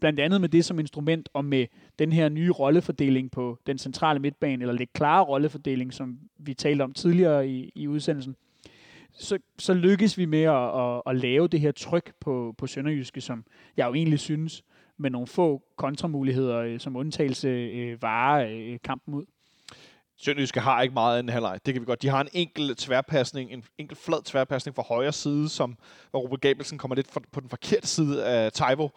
blandt 0.00 0.20
andet 0.20 0.40
med 0.40 0.48
det 0.48 0.64
som 0.64 0.78
instrument, 0.78 1.28
og 1.32 1.44
med 1.44 1.66
den 1.98 2.12
her 2.12 2.28
nye 2.28 2.50
rollefordeling 2.50 3.30
på 3.30 3.58
den 3.66 3.78
centrale 3.78 4.20
midtbane, 4.20 4.62
eller 4.62 4.74
lidt 4.74 4.92
klare 4.92 5.24
rollefordeling, 5.24 5.92
som 5.92 6.18
vi 6.38 6.54
talte 6.54 6.82
om 6.82 6.92
tidligere 6.92 7.48
i, 7.48 7.72
i 7.74 7.88
udsendelsen, 7.88 8.36
så, 9.12 9.38
så 9.58 9.74
lykkes 9.74 10.18
vi 10.18 10.24
med 10.24 10.42
at, 10.42 10.80
at, 10.80 11.02
at 11.06 11.16
lave 11.16 11.48
det 11.48 11.60
her 11.60 11.72
tryk 11.72 12.12
på, 12.20 12.54
på 12.58 12.66
Sønderjyske, 12.66 13.20
som 13.20 13.44
jeg 13.76 13.88
jo 13.88 13.94
egentlig 13.94 14.18
synes, 14.18 14.64
med 14.98 15.10
nogle 15.10 15.26
få 15.26 15.62
kontramuligheder 15.76 16.58
øh, 16.58 16.80
som 16.80 16.96
undtagelse, 16.96 17.48
øh, 17.48 18.02
varer 18.02 18.48
øh, 18.50 18.78
kampen 18.84 19.14
ud. 19.14 19.24
Sønderjyske 20.18 20.60
har 20.60 20.82
ikke 20.82 20.94
meget 20.94 21.20
en 21.20 21.28
halvleg. 21.28 21.60
Det 21.66 21.74
kan 21.74 21.80
vi 21.80 21.86
godt. 21.86 22.02
De 22.02 22.08
har 22.08 22.20
en 22.20 22.28
enkelt 22.32 22.78
tværpasning, 22.78 23.52
en 23.52 23.64
enkelt 23.78 24.00
flad 24.00 24.22
tværpasning 24.24 24.76
fra 24.76 24.82
højre 24.82 25.12
side, 25.12 25.48
som, 25.48 25.78
hvor 26.10 26.20
Robert 26.20 26.40
Gabelsen 26.40 26.78
kommer 26.78 26.94
lidt 26.94 27.10
for, 27.10 27.22
på 27.32 27.40
den 27.40 27.48
forkerte 27.48 27.86
side 27.86 28.24
af 28.26 28.52
Taivo. 28.52 28.88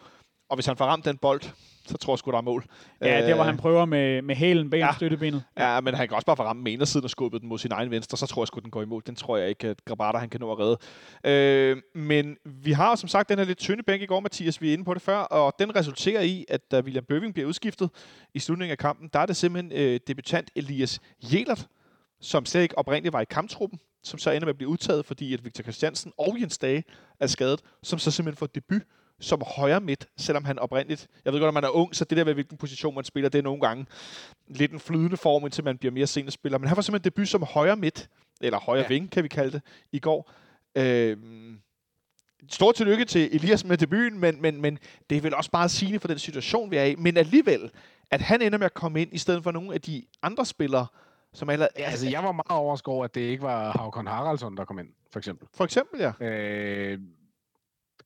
Og 0.50 0.56
hvis 0.56 0.66
han 0.66 0.78
får 0.78 0.86
ramt 0.86 1.06
den 1.06 1.18
bold, 1.18 1.42
så 1.90 1.98
tror 1.98 2.14
jeg 2.14 2.20
sgu, 2.20 2.32
der 2.32 2.38
er 2.38 2.42
mål. 2.42 2.66
Ja, 3.02 3.28
der 3.28 3.36
hvor 3.36 3.44
han 3.44 3.58
prøver 3.58 3.86
med, 3.86 4.22
med 4.22 4.36
hælen 4.36 4.70
bag 4.70 4.78
ja, 4.78 4.94
støttebenet. 4.96 5.44
Ja, 5.58 5.82
men 5.82 5.94
han 5.94 6.08
kan 6.08 6.16
også 6.16 6.26
bare 6.26 6.36
få 6.36 6.44
ramt 6.44 6.64
med 6.64 6.86
siden 6.86 7.04
og 7.04 7.10
skubbet 7.10 7.42
den 7.42 7.50
mod 7.50 7.58
sin 7.58 7.72
egen 7.72 7.92
venstre, 7.92 8.18
så 8.18 8.28
tror 8.28 8.42
jeg 8.42 8.48
sgu, 8.48 8.60
den 8.60 8.72
går 8.72 8.82
imod. 8.82 9.02
Den 9.02 9.16
tror 9.16 9.38
jeg 9.38 9.50
ikke, 9.50 9.68
at 9.68 9.86
Grabata 9.86 10.18
han 10.18 10.30
kan 10.30 10.40
nå 10.40 10.52
at 10.52 10.60
redde. 10.60 10.78
Øh, 11.24 11.82
men 11.96 12.38
vi 12.46 12.72
har 12.72 12.96
som 12.96 13.10
sagt 13.10 13.30
den 13.30 13.38
her 13.38 13.46
lidt 13.46 13.58
tynde 13.58 13.84
bænk 13.84 14.02
i 14.02 14.06
går, 14.06 14.20
Mathias, 14.20 14.62
vi 14.62 14.70
er 14.70 14.74
inde 14.74 14.86
på 14.86 14.94
det 14.94 15.02
før, 15.02 15.18
og 15.18 15.54
den 15.60 15.76
resulterer 15.76 16.22
i, 16.22 16.46
at 16.50 16.72
da 16.72 16.80
William 16.80 17.06
Bøving 17.10 17.34
bliver 17.34 17.48
udskiftet 17.48 17.90
i 18.34 18.40
slutningen 18.40 18.72
af 18.72 18.78
kampen, 18.78 19.10
der 19.14 19.20
er 19.20 19.26
det 19.26 19.36
simpelthen 19.36 19.72
øh, 19.72 20.00
debutant 20.08 20.52
Elias 20.56 21.00
Jelert, 21.34 21.68
som 22.22 22.46
slet 22.46 22.62
ikke 22.62 22.78
oprindeligt 22.78 23.14
var 23.14 23.22
i 23.22 23.26
kamptruppen, 23.30 23.80
som 24.04 24.20
så 24.20 24.32
ender 24.32 24.46
med 24.46 24.54
at 24.54 24.58
blive 24.58 24.70
udtaget, 24.70 25.06
fordi 25.06 25.34
at 25.34 25.46
Victor 25.46 25.64
Christiansen 25.64 26.12
og 26.18 26.38
Jens 26.42 26.58
Dage 26.58 26.84
er 27.20 27.28
skadet, 27.28 27.62
som 27.84 28.00
så 28.00 28.12
simpelthen 28.12 28.38
får 28.38 28.48
debut 28.48 28.82
som 29.20 29.42
højre 29.56 29.82
midt, 29.82 30.08
selvom 30.18 30.46
han 30.46 30.60
oprindeligt... 30.60 31.08
Jeg 31.26 31.34
ved 31.34 31.40
godt, 31.40 31.48
at 31.48 31.54
man 31.54 31.64
er 31.64 31.70
ung, 31.70 31.96
så 31.96 32.06
det 32.06 32.18
der 32.18 32.26
med, 32.26 32.34
hvilken 32.34 32.58
position 32.58 32.96
man 32.96 33.04
spiller, 33.04 33.30
det 33.30 33.40
er 33.40 33.44
nogle 33.44 33.62
gange 33.62 33.86
lidt 34.48 34.72
en 34.72 34.80
flydende 34.80 35.18
form, 35.18 35.44
indtil 35.44 35.64
man 35.64 35.78
bliver 35.78 35.92
mere 35.92 36.08
senior 36.08 36.32
spiller. 36.32 36.58
Men 36.58 36.68
han 36.68 36.76
var 36.76 36.82
simpelthen 36.82 37.12
debut 37.12 37.28
som 37.28 37.44
højre 37.44 37.76
midt, 37.76 38.10
eller 38.42 38.60
højre 38.60 38.82
ja. 38.82 38.88
ving, 38.88 39.12
kan 39.12 39.24
vi 39.24 39.28
kalde 39.28 39.52
det, 39.52 39.62
i 39.92 40.00
går. 40.00 40.32
Øh, 40.76 41.18
Stort 42.52 42.76
tillykke 42.76 43.06
til 43.06 43.36
Elias 43.36 43.66
med 43.66 43.78
debuten, 43.78 44.20
men, 44.20 44.42
men, 44.42 44.62
men 44.62 44.80
det 45.10 45.18
er 45.18 45.22
vel 45.22 45.36
også 45.36 45.52
bare 45.52 45.70
sigende 45.70 46.00
for 46.00 46.08
den 46.08 46.20
situation, 46.20 46.72
vi 46.72 46.78
er 46.78 46.84
i. 46.84 46.96
Men 46.96 47.18
alligevel, 47.18 47.72
at 48.12 48.22
han 48.22 48.42
ender 48.42 48.58
med 48.58 48.66
at 48.66 48.74
komme 48.74 49.02
ind, 49.02 49.14
i 49.14 49.18
stedet 49.18 49.44
for 49.44 49.52
nogle 49.52 49.74
af 49.74 49.82
de 49.82 50.04
andre 50.22 50.46
spillere, 50.46 50.88
som 51.34 51.50
allerede... 51.50 51.72
Ja, 51.78 51.84
altså, 51.84 52.10
jeg 52.10 52.24
var 52.24 52.32
meget 52.32 52.62
overrasket 52.62 52.88
over, 52.88 53.06
at 53.06 53.16
det 53.16 53.22
ikke 53.22 53.44
var 53.44 53.72
Havkon 53.78 54.08
Haraldsson, 54.08 54.58
der 54.58 54.66
kom 54.66 54.80
ind, 54.80 54.88
for 55.12 55.20
eksempel. 55.20 55.48
For 55.54 55.64
eksempel, 55.64 56.00
ja. 56.00 56.26
Øh, 56.26 57.00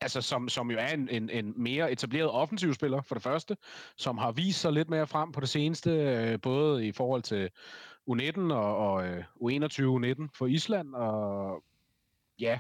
altså 0.04 0.22
som, 0.22 0.50
som 0.50 0.72
jo 0.72 0.78
er 0.78 0.88
en, 0.88 1.10
en, 1.10 1.30
en 1.30 1.54
mere 1.56 1.92
etableret 1.92 2.30
offensivspiller 2.30 3.02
for 3.02 3.16
det 3.16 3.24
første, 3.24 3.58
som 3.98 4.18
har 4.18 4.32
vist 4.32 4.62
sig 4.62 4.74
lidt 4.74 4.90
mere 4.90 5.08
frem 5.08 5.32
på 5.32 5.40
det 5.40 5.50
seneste, 5.50 5.90
øh, 5.92 6.42
både 6.42 6.88
i 6.88 6.92
forhold 6.92 7.22
til 7.22 7.50
U19 8.12 8.54
og, 8.54 8.78
og 8.78 9.08
øh, 9.08 9.24
U21 9.42 9.82
U19 9.82 10.28
for 10.38 10.46
Island, 10.46 10.96
og 10.96 11.64
ja, 12.40 12.60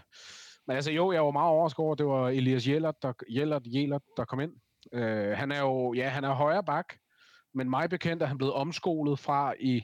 men 0.67 0.75
altså 0.75 0.91
jo, 0.91 1.11
jeg 1.11 1.25
var 1.25 1.31
meget 1.31 1.49
overrasket 1.49 1.79
over, 1.79 1.91
at 1.91 1.97
det 1.97 2.05
var 2.05 2.29
Elias 2.29 2.67
Jellert, 2.67 2.95
der, 3.01 3.13
Jellert, 3.29 3.61
Jellert, 3.65 4.01
der 4.17 4.25
kom 4.25 4.39
ind. 4.39 4.53
Øh, 4.93 5.37
han 5.37 5.51
er 5.51 5.59
jo, 5.59 5.93
ja, 5.93 6.09
han 6.09 6.23
er 6.23 6.33
højre 6.33 6.63
bak, 6.63 6.93
men 7.53 7.69
mig 7.69 7.89
bekendt 7.89 8.23
er 8.23 8.27
han 8.27 8.37
blevet 8.37 8.53
omskolet 8.53 9.19
fra 9.19 9.53
i 9.59 9.83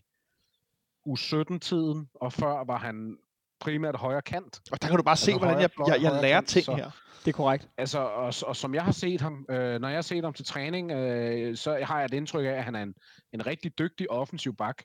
U17-tiden, 1.08 2.10
og 2.14 2.34
før 2.34 2.64
var 2.64 2.78
han 2.78 3.18
primært 3.60 3.96
højre 3.96 4.22
kant. 4.22 4.60
Og 4.72 4.82
der 4.82 4.88
kan 4.88 4.98
du 4.98 5.04
bare 5.04 5.18
se, 5.18 5.32
altså 5.32 5.46
hvordan 5.46 5.62
jeg, 5.62 5.70
jeg, 5.88 6.02
jeg 6.02 6.22
lærer 6.22 6.42
ting 6.42 6.66
så, 6.66 6.76
her. 6.76 6.92
Det 7.26 7.28
er 7.28 7.38
korrekt. 7.38 7.68
Altså, 7.78 8.00
og, 8.00 8.34
og 8.48 8.56
som 8.56 8.76
jeg 8.76 8.84
har 8.84 8.92
set 8.92 9.22
ham, 9.22 9.46
øh, 9.50 9.82
når 9.82 9.88
jeg 9.88 9.98
har 9.98 10.02
set 10.02 10.24
ham 10.24 10.34
til 10.34 10.46
træning, 10.46 10.92
øh, 10.92 11.58
så 11.58 11.80
har 11.84 11.98
jeg 11.98 12.06
et 12.06 12.14
indtryk 12.14 12.46
af, 12.46 12.50
at 12.50 12.64
han 12.64 12.76
er 12.76 12.84
en, 12.84 12.96
en 13.34 13.46
rigtig 13.46 13.80
dygtig 13.80 14.12
offensiv 14.12 14.56
bak. 14.56 14.84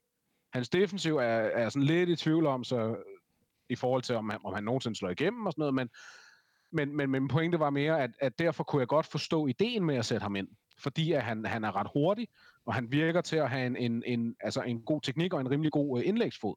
Hans 0.52 0.68
defensiv 0.68 1.16
er, 1.16 1.22
er 1.24 1.68
sådan 1.68 1.82
lidt 1.82 2.08
i 2.08 2.16
tvivl 2.16 2.46
om, 2.46 2.64
så 2.64 2.96
i 3.68 3.76
forhold 3.76 4.02
til, 4.02 4.14
om 4.14 4.30
han, 4.30 4.40
om 4.44 4.54
han 4.54 4.64
nogensinde 4.64 4.96
slår 4.96 5.10
igennem 5.10 5.46
og 5.46 5.52
sådan 5.52 5.60
noget, 5.60 5.74
men, 5.74 5.88
men, 6.72 6.96
men, 6.96 7.10
men 7.10 7.22
min 7.22 7.28
pointe 7.28 7.58
var 7.58 7.70
mere, 7.70 8.02
at, 8.02 8.10
at 8.20 8.38
derfor 8.38 8.64
kunne 8.64 8.80
jeg 8.80 8.88
godt 8.88 9.06
forstå 9.06 9.46
ideen 9.46 9.84
med 9.84 9.96
at 9.96 10.04
sætte 10.04 10.22
ham 10.22 10.36
ind, 10.36 10.48
fordi 10.78 11.12
at 11.12 11.22
han, 11.22 11.46
han 11.46 11.64
er 11.64 11.76
ret 11.76 11.88
hurtig, 11.92 12.28
og 12.66 12.74
han 12.74 12.92
virker 12.92 13.20
til 13.20 13.36
at 13.36 13.50
have 13.50 13.66
en, 13.66 13.76
en, 13.76 14.02
en, 14.06 14.36
altså 14.40 14.62
en 14.62 14.82
god 14.82 15.00
teknik 15.00 15.34
og 15.34 15.40
en 15.40 15.50
rimelig 15.50 15.72
god 15.72 16.00
øh, 16.00 16.08
indlægsfod. 16.08 16.54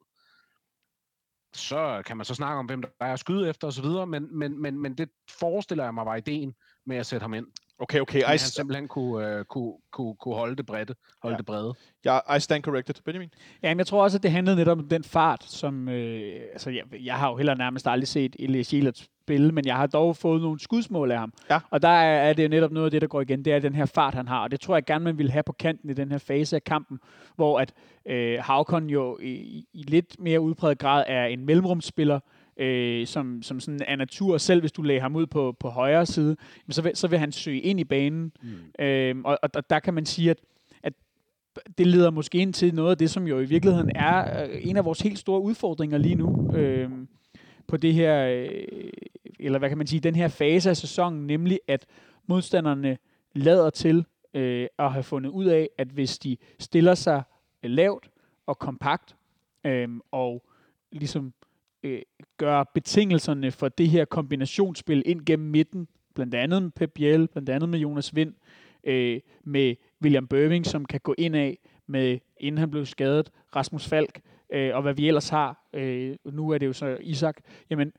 Så 1.54 2.02
kan 2.06 2.16
man 2.16 2.26
så 2.26 2.34
snakke 2.34 2.58
om, 2.58 2.66
hvem 2.66 2.82
der 2.82 2.88
er 3.00 3.12
at 3.12 3.18
skyde 3.18 3.48
efter 3.48 3.68
osv., 3.68 3.86
men, 4.06 4.38
men, 4.38 4.62
men, 4.62 4.78
men 4.78 4.94
det 4.94 5.08
forestiller 5.30 5.84
jeg 5.84 5.94
mig 5.94 6.06
var 6.06 6.16
ideen 6.16 6.54
med 6.86 6.96
at 6.96 7.06
sætte 7.06 7.24
ham 7.24 7.34
ind. 7.34 7.46
Okay, 7.78 8.00
okay. 8.00 8.18
I, 8.18 8.22
han 8.26 8.38
simpelthen 8.38 8.88
kunne, 8.88 9.38
uh, 9.38 9.44
kunne, 9.44 9.72
kunne, 9.92 10.16
kunne 10.16 10.34
holde 10.34 10.56
det 10.56 10.66
brede. 10.66 10.94
Holde 11.22 11.34
ja. 11.34 11.36
det 11.36 11.46
brede. 11.46 11.74
Ja, 12.04 12.34
I 12.34 12.40
stand 12.40 12.62
corrected. 12.62 12.94
Benjamin? 13.04 13.30
Ja, 13.62 13.68
men 13.68 13.78
jeg 13.78 13.86
tror 13.86 14.02
også, 14.02 14.18
at 14.18 14.22
det 14.22 14.30
handlede 14.30 14.56
netop 14.56 14.78
om 14.78 14.88
den 14.88 15.04
fart, 15.04 15.44
som... 15.44 15.88
Øh, 15.88 16.40
altså, 16.52 16.70
jeg, 16.70 16.84
jeg 17.04 17.18
har 17.18 17.30
jo 17.30 17.36
heller 17.36 17.54
nærmest 17.54 17.86
aldrig 17.86 18.08
set 18.08 18.36
Elias 18.38 18.68
Gilert 18.68 19.08
spille, 19.28 19.52
men 19.52 19.66
jeg 19.66 19.76
har 19.76 19.86
dog 19.86 20.16
fået 20.16 20.42
nogle 20.42 20.60
skudsmål 20.60 21.10
af 21.10 21.18
ham. 21.18 21.32
Ja. 21.50 21.58
Og 21.70 21.82
der 21.82 21.88
er, 21.88 22.28
er 22.28 22.32
det 22.32 22.42
jo 22.42 22.48
netop 22.48 22.72
noget 22.72 22.84
af 22.84 22.90
det, 22.90 23.02
der 23.02 23.08
går 23.08 23.20
igen. 23.20 23.44
Det 23.44 23.52
er 23.52 23.58
den 23.58 23.74
her 23.74 23.86
fart, 23.86 24.14
han 24.14 24.28
har. 24.28 24.42
Og 24.42 24.50
det 24.50 24.60
tror 24.60 24.76
jeg 24.76 24.84
gerne, 24.84 25.04
man 25.04 25.18
vil 25.18 25.30
have 25.30 25.42
på 25.42 25.52
kanten 25.52 25.90
i 25.90 25.92
den 25.92 26.10
her 26.10 26.18
fase 26.18 26.56
af 26.56 26.64
kampen, 26.64 26.98
hvor 27.36 27.60
at 27.60 27.72
øh, 28.06 28.38
Havkon 28.42 28.90
jo 28.90 29.18
i, 29.22 29.64
i 29.72 29.82
lidt 29.82 30.16
mere 30.20 30.40
udpræget 30.40 30.78
grad 30.78 31.04
er 31.06 31.24
en 31.24 31.46
mellemrumsspiller, 31.46 32.20
øh, 32.56 33.06
som, 33.06 33.42
som 33.42 33.60
sådan 33.60 33.80
er 33.86 33.96
natur. 33.96 34.38
Selv 34.38 34.60
hvis 34.60 34.72
du 34.72 34.82
lægger 34.82 35.02
ham 35.02 35.16
ud 35.16 35.26
på, 35.26 35.56
på 35.60 35.68
højre 35.68 36.06
side, 36.06 36.36
så 36.70 36.82
vil, 36.82 36.96
så 36.96 37.08
vil 37.08 37.18
han 37.18 37.32
søge 37.32 37.60
ind 37.60 37.80
i 37.80 37.84
banen. 37.84 38.32
Mm. 38.42 38.84
Øh, 38.84 39.16
og, 39.24 39.38
og 39.42 39.70
der 39.70 39.78
kan 39.78 39.94
man 39.94 40.06
sige, 40.06 40.30
at, 40.30 40.38
at 40.82 40.92
det 41.78 41.86
leder 41.86 42.10
måske 42.10 42.38
ind 42.38 42.52
til 42.52 42.74
noget 42.74 42.90
af 42.90 42.98
det, 42.98 43.10
som 43.10 43.26
jo 43.26 43.40
i 43.40 43.44
virkeligheden 43.44 43.90
er 43.94 44.44
øh, 44.44 44.58
en 44.62 44.76
af 44.76 44.84
vores 44.84 45.00
helt 45.00 45.18
store 45.18 45.40
udfordringer 45.40 45.98
lige 45.98 46.14
nu. 46.14 46.52
Øh, 46.54 46.90
på 47.68 47.76
det 47.76 47.94
her, 47.94 48.26
øh, 48.26 48.90
eller 49.40 49.58
hvad 49.58 49.68
kan 49.68 49.78
man 49.78 49.86
sige, 49.86 50.00
den 50.00 50.14
her 50.14 50.28
fase 50.28 50.70
af 50.70 50.76
sæsonen, 50.76 51.26
nemlig 51.26 51.60
at 51.68 51.86
modstanderne 52.26 52.98
lader 53.34 53.70
til 53.70 54.04
øh, 54.34 54.66
at 54.78 54.92
have 54.92 55.02
fundet 55.02 55.30
ud 55.30 55.44
af, 55.44 55.68
at 55.78 55.88
hvis 55.88 56.18
de 56.18 56.36
stiller 56.58 56.94
sig 56.94 57.22
øh, 57.62 57.70
lavt 57.70 58.10
og 58.46 58.58
kompakt, 58.58 59.16
øh, 59.64 59.88
og 60.10 60.44
ligesom 60.92 61.32
øh, 61.82 62.02
gør 62.36 62.64
betingelserne 62.74 63.50
for 63.50 63.68
det 63.68 63.88
her 63.88 64.04
kombinationsspil 64.04 65.02
ind 65.06 65.26
gennem 65.26 65.48
midten, 65.48 65.88
blandt 66.14 66.34
andet 66.34 66.62
med 66.62 66.70
Pep 66.70 66.90
Biel, 66.94 67.28
blandt 67.28 67.48
andet 67.48 67.68
med 67.68 67.78
Jonas 67.78 68.14
Vind, 68.14 68.34
øh, 68.84 69.20
med 69.44 69.74
William 70.02 70.26
Bøving, 70.26 70.66
som 70.66 70.84
kan 70.84 71.00
gå 71.00 71.14
ind 71.18 71.36
af, 71.36 71.58
med, 71.86 72.18
inden 72.40 72.58
han 72.58 72.70
blev 72.70 72.86
skadet, 72.86 73.30
Rasmus 73.56 73.88
Falk, 73.88 74.20
øh, 74.52 74.76
og 74.76 74.82
hvad 74.82 74.94
vi 74.94 75.08
ellers 75.08 75.28
har. 75.28 75.68
Øh, 75.72 76.16
nu 76.24 76.50
er 76.50 76.58
det 76.58 76.66
jo 76.66 76.72
så 76.72 76.96
Isak. 77.00 77.36
Jamen, 77.70 77.92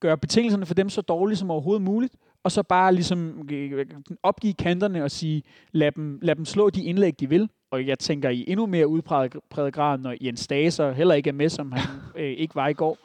gøre 0.00 0.18
betingelserne 0.18 0.66
for 0.66 0.74
dem 0.74 0.88
så 0.88 1.00
dårlige 1.00 1.36
som 1.36 1.50
overhovedet 1.50 1.82
muligt, 1.82 2.16
og 2.44 2.52
så 2.52 2.62
bare 2.62 2.94
ligesom 2.94 3.48
øh, 3.52 3.86
opgive 4.22 4.54
kanterne 4.54 5.04
og 5.04 5.10
sige, 5.10 5.42
lad 5.72 5.92
dem, 5.92 6.18
lad 6.22 6.36
dem 6.36 6.44
slå 6.44 6.70
de 6.70 6.84
indlæg, 6.84 7.20
de 7.20 7.28
vil. 7.28 7.48
Og 7.70 7.86
jeg 7.86 7.98
tænker 7.98 8.30
i 8.30 8.44
endnu 8.48 8.66
mere 8.66 8.88
udpræget 8.88 9.74
grad, 9.74 9.98
når 9.98 10.14
Jens 10.20 10.40
Staser 10.40 10.92
heller 10.92 11.14
ikke 11.14 11.28
er 11.28 11.34
med, 11.34 11.48
som 11.48 11.72
han 11.72 12.00
øh, 12.22 12.30
ikke 12.30 12.54
var 12.54 12.68
i 12.68 12.72
går, 12.72 12.98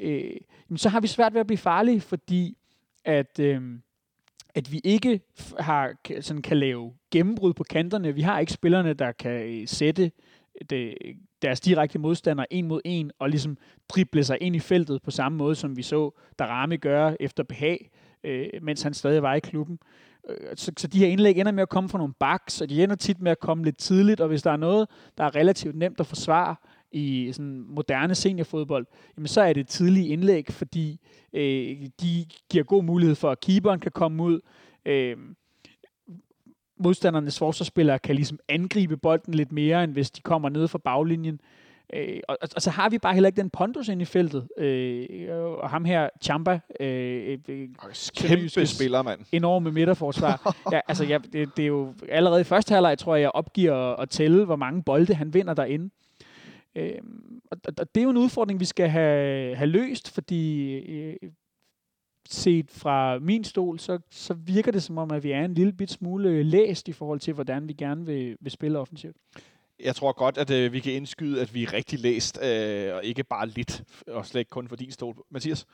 øh, 0.00 0.36
så 0.76 0.88
har 0.88 1.00
vi 1.00 1.06
svært 1.06 1.34
ved 1.34 1.40
at 1.40 1.46
blive 1.46 1.58
farlige, 1.58 2.00
fordi 2.00 2.56
at, 3.04 3.38
øh, 3.40 3.62
at 4.54 4.72
vi 4.72 4.80
ikke 4.84 5.20
har, 5.58 5.94
sådan 6.20 6.42
kan 6.42 6.56
lave 6.56 6.92
gennembrud 7.10 7.54
på 7.54 7.64
kanterne. 7.64 8.14
Vi 8.14 8.20
har 8.20 8.38
ikke 8.38 8.52
spillerne, 8.52 8.94
der 8.94 9.12
kan 9.12 9.60
øh, 9.60 9.68
sætte 9.68 10.10
det, 10.70 10.94
deres 11.42 11.60
direkte 11.60 11.98
modstander 11.98 12.44
en 12.50 12.68
mod 12.68 12.80
en, 12.84 13.10
og 13.18 13.28
ligesom 13.28 13.56
drible 13.88 14.24
sig 14.24 14.38
ind 14.40 14.56
i 14.56 14.60
feltet 14.60 15.02
på 15.02 15.10
samme 15.10 15.38
måde, 15.38 15.54
som 15.54 15.76
vi 15.76 15.82
så 15.82 16.10
Darami 16.38 16.76
gøre 16.76 17.22
efter 17.22 17.42
behag, 17.42 17.90
øh, 18.24 18.46
mens 18.62 18.82
han 18.82 18.94
stadig 18.94 19.22
var 19.22 19.34
i 19.34 19.40
klubben. 19.40 19.78
Øh, 20.28 20.56
så, 20.56 20.72
så 20.76 20.86
de 20.86 20.98
her 20.98 21.06
indlæg 21.06 21.36
ender 21.36 21.52
med 21.52 21.62
at 21.62 21.68
komme 21.68 21.88
fra 21.88 21.98
nogle 21.98 22.14
baks, 22.20 22.60
og 22.60 22.70
de 22.70 22.82
ender 22.82 22.96
tit 22.96 23.20
med 23.20 23.30
at 23.30 23.40
komme 23.40 23.64
lidt 23.64 23.78
tidligt, 23.78 24.20
og 24.20 24.28
hvis 24.28 24.42
der 24.42 24.50
er 24.50 24.56
noget, 24.56 24.88
der 25.18 25.24
er 25.24 25.36
relativt 25.36 25.76
nemt 25.76 26.00
at 26.00 26.06
forsvare 26.06 26.56
i 26.92 27.32
sådan 27.32 27.64
moderne 27.68 28.14
seniorfodbold, 28.14 28.86
jamen 29.16 29.28
så 29.28 29.40
er 29.40 29.52
det 29.52 29.68
tidlige 29.68 30.08
indlæg, 30.08 30.52
fordi 30.52 31.00
øh, 31.32 31.86
de 32.00 32.26
giver 32.50 32.64
god 32.64 32.82
mulighed 32.82 33.14
for, 33.14 33.30
at 33.30 33.40
keeperen 33.40 33.80
kan 33.80 33.92
komme 33.92 34.22
ud, 34.22 34.40
øh, 34.86 35.16
modstandernes 36.80 37.38
forsvarsspillere 37.38 37.98
kan 37.98 38.14
ligesom 38.14 38.38
angribe 38.48 38.96
bolden 38.96 39.34
lidt 39.34 39.52
mere, 39.52 39.84
end 39.84 39.92
hvis 39.92 40.10
de 40.10 40.20
kommer 40.20 40.48
ned 40.48 40.68
fra 40.68 40.78
baglinjen. 40.78 41.40
Øh, 41.94 42.20
og, 42.28 42.38
og, 42.56 42.62
så 42.62 42.70
har 42.70 42.88
vi 42.88 42.98
bare 42.98 43.14
heller 43.14 43.26
ikke 43.26 43.40
den 43.40 43.50
pondus 43.50 43.88
ind 43.88 44.02
i 44.02 44.04
feltet. 44.04 44.48
Øh, 44.58 45.28
og 45.34 45.70
ham 45.70 45.84
her, 45.84 46.08
Champa, 46.22 46.60
øh, 46.80 47.38
øh, 47.48 47.68
kæmpe 48.16 48.66
spiller, 48.66 49.02
mand. 49.02 49.20
Enorme 49.32 49.72
midterforsvar. 49.72 50.56
ja, 50.72 50.80
altså, 50.88 51.04
ja, 51.04 51.18
det, 51.32 51.56
det, 51.56 51.62
er 51.62 51.66
jo 51.66 51.94
allerede 52.08 52.40
i 52.40 52.44
første 52.44 52.74
halvleg, 52.74 52.98
tror 52.98 53.14
jeg, 53.14 53.22
jeg 53.22 53.30
opgiver 53.30 53.74
at, 53.74 54.02
at 54.02 54.10
tælle, 54.10 54.44
hvor 54.44 54.56
mange 54.56 54.82
bolde 54.82 55.14
han 55.14 55.34
vinder 55.34 55.54
derinde. 55.54 55.90
Øh, 56.76 56.98
og, 57.50 57.58
og 57.78 57.94
det 57.94 58.00
er 58.00 58.04
jo 58.04 58.10
en 58.10 58.16
udfordring, 58.16 58.60
vi 58.60 58.64
skal 58.64 58.88
have, 58.88 59.56
have 59.56 59.66
løst, 59.66 60.14
fordi 60.14 60.72
øh, 60.74 61.16
set 62.28 62.70
fra 62.70 63.18
min 63.18 63.44
stol, 63.44 63.78
så, 63.78 63.98
så 64.10 64.34
virker 64.34 64.72
det 64.72 64.82
som 64.82 64.98
om, 64.98 65.10
at 65.10 65.22
vi 65.24 65.30
er 65.30 65.44
en 65.44 65.54
lille 65.54 65.72
bit 65.72 65.90
smule 65.90 66.42
læst 66.42 66.88
i 66.88 66.92
forhold 66.92 67.20
til, 67.20 67.34
hvordan 67.34 67.68
vi 67.68 67.72
gerne 67.72 68.06
vil, 68.06 68.36
vil 68.40 68.52
spille 68.52 68.78
offensivt. 68.78 69.16
Jeg 69.84 69.96
tror 69.96 70.12
godt, 70.12 70.38
at 70.38 70.50
øh, 70.50 70.72
vi 70.72 70.80
kan 70.80 70.92
indskyde, 70.92 71.40
at 71.40 71.54
vi 71.54 71.62
er 71.62 71.72
rigtig 71.72 71.98
læst, 71.98 72.38
øh, 72.42 72.94
og 72.94 73.04
ikke 73.04 73.24
bare 73.24 73.48
lidt, 73.48 73.84
og 74.06 74.26
slet 74.26 74.40
ikke 74.40 74.50
kun 74.50 74.68
for 74.68 74.76
din 74.76 74.90
stol. 74.90 75.16
Mathias? 75.30 75.66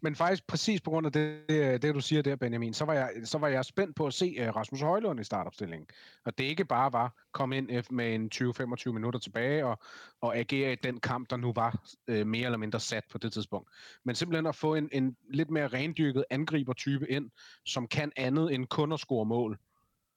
Men 0.00 0.16
faktisk 0.16 0.46
præcis 0.46 0.80
på 0.80 0.90
grund 0.90 1.06
af 1.06 1.12
det, 1.12 1.82
det 1.82 1.94
du 1.94 2.00
siger 2.00 2.22
der, 2.22 2.36
Benjamin, 2.36 2.74
så 2.74 2.84
var 2.84 2.92
jeg, 2.92 3.10
så 3.24 3.38
var 3.38 3.48
jeg 3.48 3.64
spændt 3.64 3.96
på 3.96 4.06
at 4.06 4.14
se 4.14 4.36
øh, 4.38 4.56
Rasmus 4.56 4.80
Højlund 4.80 5.20
i 5.20 5.24
startopstillingen. 5.24 5.88
Og 6.24 6.38
det 6.38 6.44
ikke 6.44 6.64
bare 6.64 6.92
var 6.92 7.14
komme 7.32 7.56
ind 7.56 7.70
øh, 7.72 7.84
med 7.90 8.14
en 8.14 8.30
20-25 8.34 8.92
minutter 8.92 9.20
tilbage 9.20 9.66
og, 9.66 9.78
og 10.20 10.36
agere 10.36 10.72
i 10.72 10.76
den 10.76 11.00
kamp, 11.00 11.30
der 11.30 11.36
nu 11.36 11.52
var 11.52 11.84
øh, 12.08 12.26
mere 12.26 12.44
eller 12.44 12.58
mindre 12.58 12.80
sat 12.80 13.04
på 13.10 13.18
det 13.18 13.32
tidspunkt. 13.32 13.70
Men 14.04 14.14
simpelthen 14.14 14.46
at 14.46 14.56
få 14.56 14.74
en, 14.74 14.88
en 14.92 15.16
lidt 15.30 15.50
mere 15.50 15.66
rendyrket 15.66 16.24
angriber-type 16.30 17.10
ind, 17.10 17.30
som 17.64 17.88
kan 17.88 18.12
andet 18.16 18.54
end 18.54 18.66
kun 18.66 18.92
at 18.92 19.00
score 19.00 19.26
mål. 19.26 19.58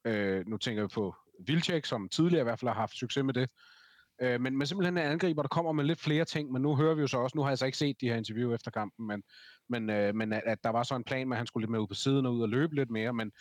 Øh, 0.04 0.46
nu 0.46 0.56
tænker 0.56 0.82
jeg 0.82 0.90
på 0.90 1.14
Vilcek, 1.46 1.84
som 1.84 2.08
tidligere 2.08 2.40
i 2.40 2.44
hvert 2.44 2.60
fald 2.60 2.68
har 2.68 2.80
haft 2.80 2.96
succes 2.96 3.24
med 3.24 3.34
det. 3.34 3.50
Øh, 4.22 4.40
men, 4.40 4.58
men 4.58 4.66
simpelthen 4.66 4.98
en 4.98 5.04
angriber, 5.04 5.42
der 5.42 5.48
kommer 5.48 5.72
med 5.72 5.84
lidt 5.84 6.00
flere 6.00 6.24
ting, 6.24 6.52
men 6.52 6.62
nu 6.62 6.76
hører 6.76 6.94
vi 6.94 7.00
jo 7.00 7.06
så 7.06 7.18
også, 7.18 7.36
nu 7.36 7.42
har 7.42 7.50
jeg 7.50 7.58
så 7.58 7.66
ikke 7.66 7.78
set 7.78 8.00
de 8.00 8.08
her 8.08 8.16
interview 8.16 8.54
efter 8.54 8.70
kampen, 8.70 9.06
men, 9.06 9.22
men, 9.68 9.90
øh, 9.90 10.14
men 10.14 10.32
at, 10.32 10.42
at 10.46 10.64
der 10.64 10.70
var 10.70 10.82
så 10.82 10.94
en 10.94 11.04
plan 11.04 11.28
med, 11.28 11.36
at 11.36 11.38
han 11.38 11.46
skulle 11.46 11.62
lidt 11.62 11.70
mere 11.70 11.82
ud 11.82 11.86
på 11.86 11.94
siden 11.94 12.26
og 12.26 12.34
ud 12.34 12.42
og 12.42 12.48
løbe 12.48 12.74
lidt 12.74 12.90
mere, 12.90 13.12
men, 13.12 13.32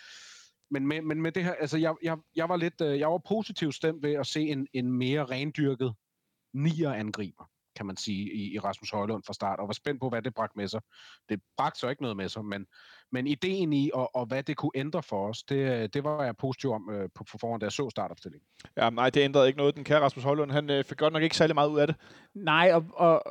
men, 0.71 0.87
men, 0.87 1.07
men 1.07 1.21
med 1.21 1.31
det 1.31 1.43
her, 1.43 1.53
altså 1.53 1.77
jeg, 1.77 1.95
jeg, 2.03 2.17
jeg 2.35 2.49
var 2.49 2.55
lidt, 2.55 2.81
øh, 2.81 2.99
jeg 2.99 3.11
var 3.11 3.21
positivt 3.27 3.75
stemt 3.75 4.03
ved 4.03 4.13
at 4.13 4.27
se 4.27 4.41
en, 4.41 4.67
en 4.73 4.91
mere 4.91 5.25
rendyrket 5.25 5.93
nier 6.53 6.91
angriber 6.91 7.49
kan 7.77 7.85
man 7.85 7.97
sige, 7.97 8.33
i, 8.33 8.53
i 8.55 8.59
Rasmus 8.59 8.91
Højlund 8.91 9.23
fra 9.23 9.33
start, 9.33 9.59
og 9.59 9.67
var 9.67 9.73
spændt 9.73 10.01
på, 10.01 10.09
hvad 10.09 10.21
det 10.21 10.33
bragte 10.33 10.57
med 10.57 10.67
sig. 10.67 10.81
Det 11.29 11.39
bragte 11.57 11.79
så 11.79 11.89
ikke 11.89 12.01
noget 12.01 12.17
med 12.17 12.29
sig, 12.29 12.45
men, 12.45 12.65
men 13.11 13.27
ideen 13.27 13.73
i, 13.73 13.91
og, 13.93 14.15
og 14.15 14.25
hvad 14.25 14.43
det 14.43 14.57
kunne 14.57 14.71
ændre 14.75 15.03
for 15.03 15.29
os, 15.29 15.43
det, 15.43 15.93
det 15.93 16.03
var 16.03 16.23
jeg 16.23 16.37
positiv 16.37 16.71
om 16.71 16.89
øh, 16.91 17.09
på, 17.15 17.23
på 17.31 17.37
forhånd, 17.41 17.61
da 17.61 17.65
jeg 17.65 17.71
så 17.71 17.89
startopstillingen. 17.89 18.45
Ja, 18.77 18.89
nej, 18.89 19.09
det 19.09 19.21
ændrede 19.21 19.47
ikke 19.47 19.57
noget. 19.57 19.75
Den 19.75 19.83
kære 19.83 19.99
Rasmus 19.99 20.23
Højlund, 20.23 20.51
han 20.51 20.69
øh, 20.69 20.83
fik 20.83 20.97
godt 20.97 21.13
nok 21.13 21.23
ikke 21.23 21.37
særlig 21.37 21.55
meget 21.55 21.69
ud 21.69 21.79
af 21.79 21.87
det. 21.87 21.95
Nej, 22.33 22.71
og, 22.73 22.85
og 22.93 23.23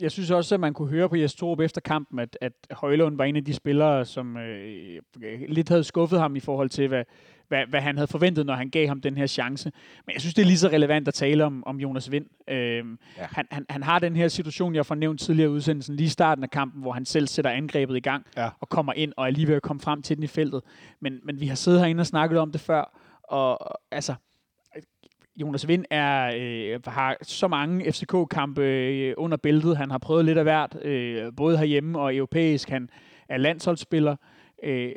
jeg 0.00 0.10
synes 0.10 0.30
også, 0.30 0.54
at 0.54 0.60
man 0.60 0.74
kunne 0.74 0.90
høre 0.90 1.08
på 1.08 1.16
Jes 1.16 1.34
Torup 1.34 1.60
efter 1.60 1.80
kampen, 1.80 2.18
at, 2.18 2.38
at 2.40 2.52
Højlund 2.70 3.16
var 3.16 3.24
en 3.24 3.36
af 3.36 3.44
de 3.44 3.54
spillere, 3.54 4.04
som 4.04 4.36
øh, 4.36 5.02
lidt 5.48 5.68
havde 5.68 5.84
skuffet 5.84 6.20
ham 6.20 6.36
i 6.36 6.40
forhold 6.40 6.70
til, 6.70 6.88
hvad, 6.88 7.04
hvad, 7.50 7.66
hvad 7.66 7.80
han 7.80 7.96
havde 7.96 8.08
forventet, 8.08 8.46
når 8.46 8.54
han 8.54 8.70
gav 8.70 8.88
ham 8.88 9.00
den 9.00 9.16
her 9.16 9.26
chance. 9.26 9.72
Men 10.06 10.12
jeg 10.12 10.20
synes, 10.20 10.34
det 10.34 10.42
er 10.42 10.46
lige 10.46 10.58
så 10.58 10.68
relevant 10.68 11.08
at 11.08 11.14
tale 11.14 11.44
om, 11.44 11.66
om 11.66 11.80
Jonas 11.80 12.10
Vind. 12.10 12.26
Øhm, 12.48 12.98
ja. 13.18 13.26
han, 13.30 13.46
han, 13.50 13.66
han 13.70 13.82
har 13.82 13.98
den 13.98 14.16
her 14.16 14.28
situation, 14.28 14.74
jeg 14.74 14.78
har 14.78 14.84
fornævnt 14.84 15.20
tidligere 15.20 15.50
i 15.50 15.52
udsendelsen, 15.52 15.96
lige 15.96 16.06
i 16.06 16.08
starten 16.08 16.44
af 16.44 16.50
kampen, 16.50 16.82
hvor 16.82 16.92
han 16.92 17.04
selv 17.04 17.26
sætter 17.26 17.50
angrebet 17.50 17.96
i 17.96 18.00
gang 18.00 18.26
ja. 18.36 18.48
og 18.60 18.68
kommer 18.68 18.92
ind 18.92 19.12
og 19.16 19.26
er 19.26 19.30
lige 19.30 19.48
ved 19.48 19.54
at 19.54 19.62
komme 19.62 19.80
frem 19.80 20.02
til 20.02 20.16
den 20.16 20.24
i 20.24 20.26
feltet. 20.26 20.62
Men, 21.00 21.20
men 21.24 21.40
vi 21.40 21.46
har 21.46 21.54
siddet 21.54 21.80
herinde 21.80 22.00
og 22.00 22.06
snakket 22.06 22.38
om 22.38 22.52
det 22.52 22.60
før, 22.60 22.96
og 23.22 23.78
altså, 23.90 24.14
Jonas 25.36 25.68
Vind 25.68 25.84
er, 25.90 26.32
øh, 26.36 26.80
har 26.86 27.16
så 27.22 27.48
mange 27.48 27.92
FCK-kampe 27.92 28.62
øh, 28.62 29.14
under 29.16 29.36
bæltet. 29.36 29.76
Han 29.76 29.90
har 29.90 29.98
prøvet 29.98 30.24
lidt 30.24 30.38
af 30.38 30.44
hvert, 30.44 30.76
øh, 30.82 31.32
både 31.36 31.58
herhjemme 31.58 31.98
og 31.98 32.16
europæisk. 32.16 32.68
Han 32.68 32.90
er 33.28 33.36
landsholdsspiller. 33.36 34.16
Øh, 34.64 34.92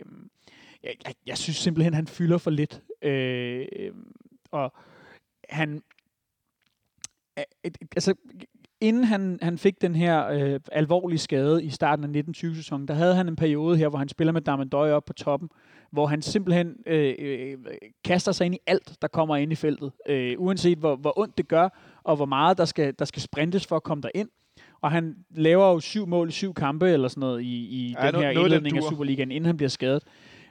jeg, 0.83 0.95
jeg, 1.05 1.13
jeg 1.25 1.37
synes 1.37 1.57
simpelthen, 1.57 1.93
han 1.93 2.07
fylder 2.07 2.37
for 2.37 2.51
lidt. 2.51 2.81
Øh, 3.01 3.65
og 4.51 4.73
han... 5.49 5.83
Altså, 7.95 8.13
inden 8.81 9.03
han, 9.03 9.39
han 9.41 9.57
fik 9.57 9.81
den 9.81 9.95
her 9.95 10.27
øh, 10.27 10.59
alvorlige 10.71 11.19
skade 11.19 11.63
i 11.63 11.69
starten 11.69 12.15
af 12.15 12.21
1920-sæsonen, 12.21 12.87
der 12.87 12.93
havde 12.93 13.15
han 13.15 13.27
en 13.27 13.35
periode 13.35 13.77
her, 13.77 13.89
hvor 13.89 13.99
han 13.99 14.09
spiller 14.09 14.31
med 14.31 14.41
Damendøj 14.41 14.91
op 14.91 15.05
på 15.05 15.13
toppen, 15.13 15.49
hvor 15.91 16.07
han 16.07 16.21
simpelthen 16.21 16.75
øh, 16.85 17.15
øh, 17.19 17.57
kaster 18.03 18.31
sig 18.31 18.45
ind 18.45 18.55
i 18.55 18.59
alt, 18.67 18.97
der 19.01 19.07
kommer 19.07 19.35
ind 19.35 19.51
i 19.51 19.55
feltet. 19.55 19.91
Øh, 20.09 20.35
uanset 20.37 20.77
hvor, 20.77 20.95
hvor 20.95 21.19
ondt 21.19 21.37
det 21.37 21.47
gør, 21.47 21.69
og 22.03 22.15
hvor 22.15 22.25
meget 22.25 22.57
der 22.57 22.65
skal, 22.65 22.93
der 22.99 23.05
skal 23.05 23.21
sprintes 23.21 23.67
for 23.67 23.75
at 23.75 23.83
komme 23.83 24.01
derind. 24.01 24.29
og 24.81 24.91
han 24.91 25.15
laver 25.35 25.71
jo 25.71 25.79
syv 25.79 26.07
mål 26.07 26.29
i 26.29 26.31
syv 26.31 26.53
kampe 26.53 26.89
eller 26.89 27.07
sådan 27.07 27.21
noget 27.21 27.41
i, 27.41 27.45
i 27.45 27.95
Ja, 27.99 28.11
den 28.11 28.15
her 28.15 28.27
den 28.29 28.41
indledning 28.41 28.77
af. 28.77 28.83
Superligaen, 28.83 29.31
inden 29.31 29.45
han 29.45 29.57
bliver 29.57 29.69
skadet. 29.69 30.03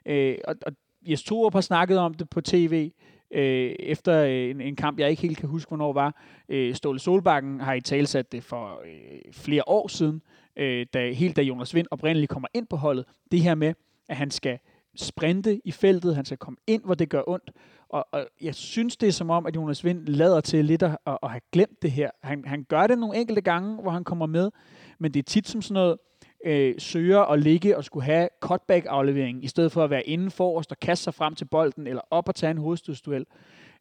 Øh, 0.07 0.36
og, 0.44 0.55
og 0.66 0.72
Jes 1.09 1.22
Torup 1.22 1.55
har 1.55 1.61
snakket 1.61 1.98
om 1.98 2.14
det 2.14 2.30
på 2.30 2.40
tv, 2.40 2.90
øh, 3.30 3.74
efter 3.78 4.24
øh, 4.24 4.50
en, 4.50 4.61
en 4.61 4.76
kamp, 4.76 5.00
jeg 5.00 5.11
ikke 5.11 5.22
helt 5.22 5.38
kan 5.38 5.48
huske, 5.48 5.68
hvornår 5.68 5.92
var. 5.92 6.22
Øh, 6.48 6.74
Ståle 6.74 6.98
Solbakken 6.98 7.61
har 7.61 7.74
i 7.74 7.80
talsat 7.80 8.32
det 8.32 8.44
for 8.44 8.82
øh, 8.86 9.32
flere 9.32 9.62
år 9.66 9.88
siden, 9.88 10.22
øh, 10.57 10.86
da, 10.94 11.12
helt 11.12 11.36
da 11.36 11.42
Jonas 11.42 11.74
Vind 11.74 11.86
oprindeligt 11.90 12.30
kommer 12.30 12.48
ind 12.55 12.66
på 12.66 12.76
holdet. 12.76 13.05
Det 13.30 13.40
her 13.40 13.55
med, 13.55 13.74
at 14.09 14.16
han 14.16 14.30
skal 14.30 14.59
sprinte 14.96 15.61
i 15.64 15.70
feltet, 15.70 16.16
han 16.16 16.24
skal 16.24 16.38
komme 16.38 16.57
ind, 16.66 16.84
hvor 16.84 16.94
det 16.94 17.09
gør 17.09 17.22
ondt. 17.26 17.50
Og, 17.88 18.07
og 18.12 18.26
jeg 18.40 18.55
synes, 18.55 18.96
det 18.96 19.07
er 19.07 19.12
som 19.12 19.30
om, 19.30 19.46
at 19.46 19.57
Jonas 19.57 19.84
Vind 19.84 20.07
lader 20.07 20.40
til 20.40 20.64
lidt 20.64 20.82
at, 20.82 20.96
at, 21.07 21.18
at 21.22 21.30
have 21.30 21.40
glemt 21.53 21.82
det 21.82 21.90
her. 21.90 22.11
Han, 22.22 22.44
han 22.44 22.64
gør 22.64 22.86
det 22.86 22.98
nogle 22.98 23.16
enkelte 23.16 23.40
gange, 23.40 23.82
hvor 23.82 23.90
han 23.90 24.05
kommer 24.05 24.26
med, 24.26 24.50
men 24.98 25.14
det 25.14 25.18
er 25.18 25.24
tit 25.24 25.48
som 25.48 25.62
sådan 25.62 25.74
noget, 25.74 25.96
øh, 26.45 26.74
søger 26.78 27.20
at 27.20 27.40
ligge 27.43 27.76
og 27.76 27.84
skulle 27.84 28.05
have 28.05 28.28
cutback-aflevering, 28.40 29.45
i 29.45 29.49
stedet 29.49 29.72
for 29.72 29.84
at 29.84 29.90
være 29.90 30.07
inden 30.07 30.30
forrest 30.30 30.72
og 30.72 30.80
kaste 30.80 31.05
sig 31.05 31.14
frem 31.14 31.34
til 31.34 31.45
bolden, 31.45 31.86
eller 31.86 32.03
op 32.11 32.28
og 32.28 32.34
tage 32.34 32.51
en 32.51 32.59
hovedstødsduel. 32.59 33.26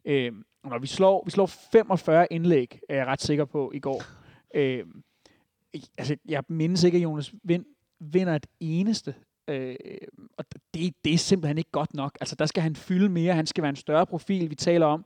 Øh, 0.04 0.32
når 0.64 0.78
vi 0.78 0.86
slår, 0.86 1.22
vi 1.24 1.30
slår 1.30 1.46
45 1.46 2.26
indlæg, 2.30 2.80
er 2.88 2.96
jeg 2.96 3.06
ret 3.06 3.22
sikker 3.22 3.44
på, 3.44 3.72
i 3.74 3.78
går. 3.78 4.02
Øh, 4.54 4.84
altså, 5.98 6.16
jeg 6.28 6.42
mindes 6.48 6.84
ikke, 6.84 6.96
at 6.96 7.02
Jonas 7.02 7.34
Vind 7.42 7.64
vinder 8.00 8.34
et 8.34 8.46
eneste. 8.60 9.14
Øh, 9.48 9.76
og 10.36 10.44
det, 10.74 10.94
det 11.04 11.14
er 11.14 11.18
simpelthen 11.18 11.58
ikke 11.58 11.70
godt 11.70 11.94
nok. 11.94 12.18
Altså, 12.20 12.36
der 12.36 12.46
skal 12.46 12.62
han 12.62 12.76
fylde 12.76 13.08
mere. 13.08 13.34
Han 13.34 13.46
skal 13.46 13.62
være 13.62 13.70
en 13.70 13.76
større 13.76 14.06
profil. 14.06 14.50
Vi 14.50 14.54
taler 14.54 14.86
om, 14.86 15.04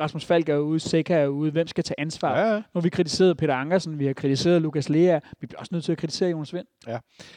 Rasmus 0.00 0.24
Falk 0.24 0.48
er 0.48 0.56
ude, 0.56 0.80
Seca 0.80 1.14
er 1.14 1.26
ude. 1.26 1.50
Hvem 1.50 1.66
skal 1.66 1.84
tage 1.84 2.00
ansvar? 2.00 2.38
Ja, 2.38 2.52
ja. 2.52 2.56
Nu 2.56 2.62
har 2.74 2.80
vi 2.80 2.88
kritiseret 2.88 3.36
Peter 3.36 3.54
Ankersen, 3.54 3.98
vi 3.98 4.06
har 4.06 4.12
kritiseret 4.12 4.62
Lukas 4.62 4.88
Lea. 4.88 5.20
Vi 5.40 5.46
bliver 5.46 5.60
også 5.60 5.74
nødt 5.74 5.84
til 5.84 5.92
at 5.92 5.98
kritisere 5.98 6.30
Jonas 6.30 6.54
Vind. 6.54 6.66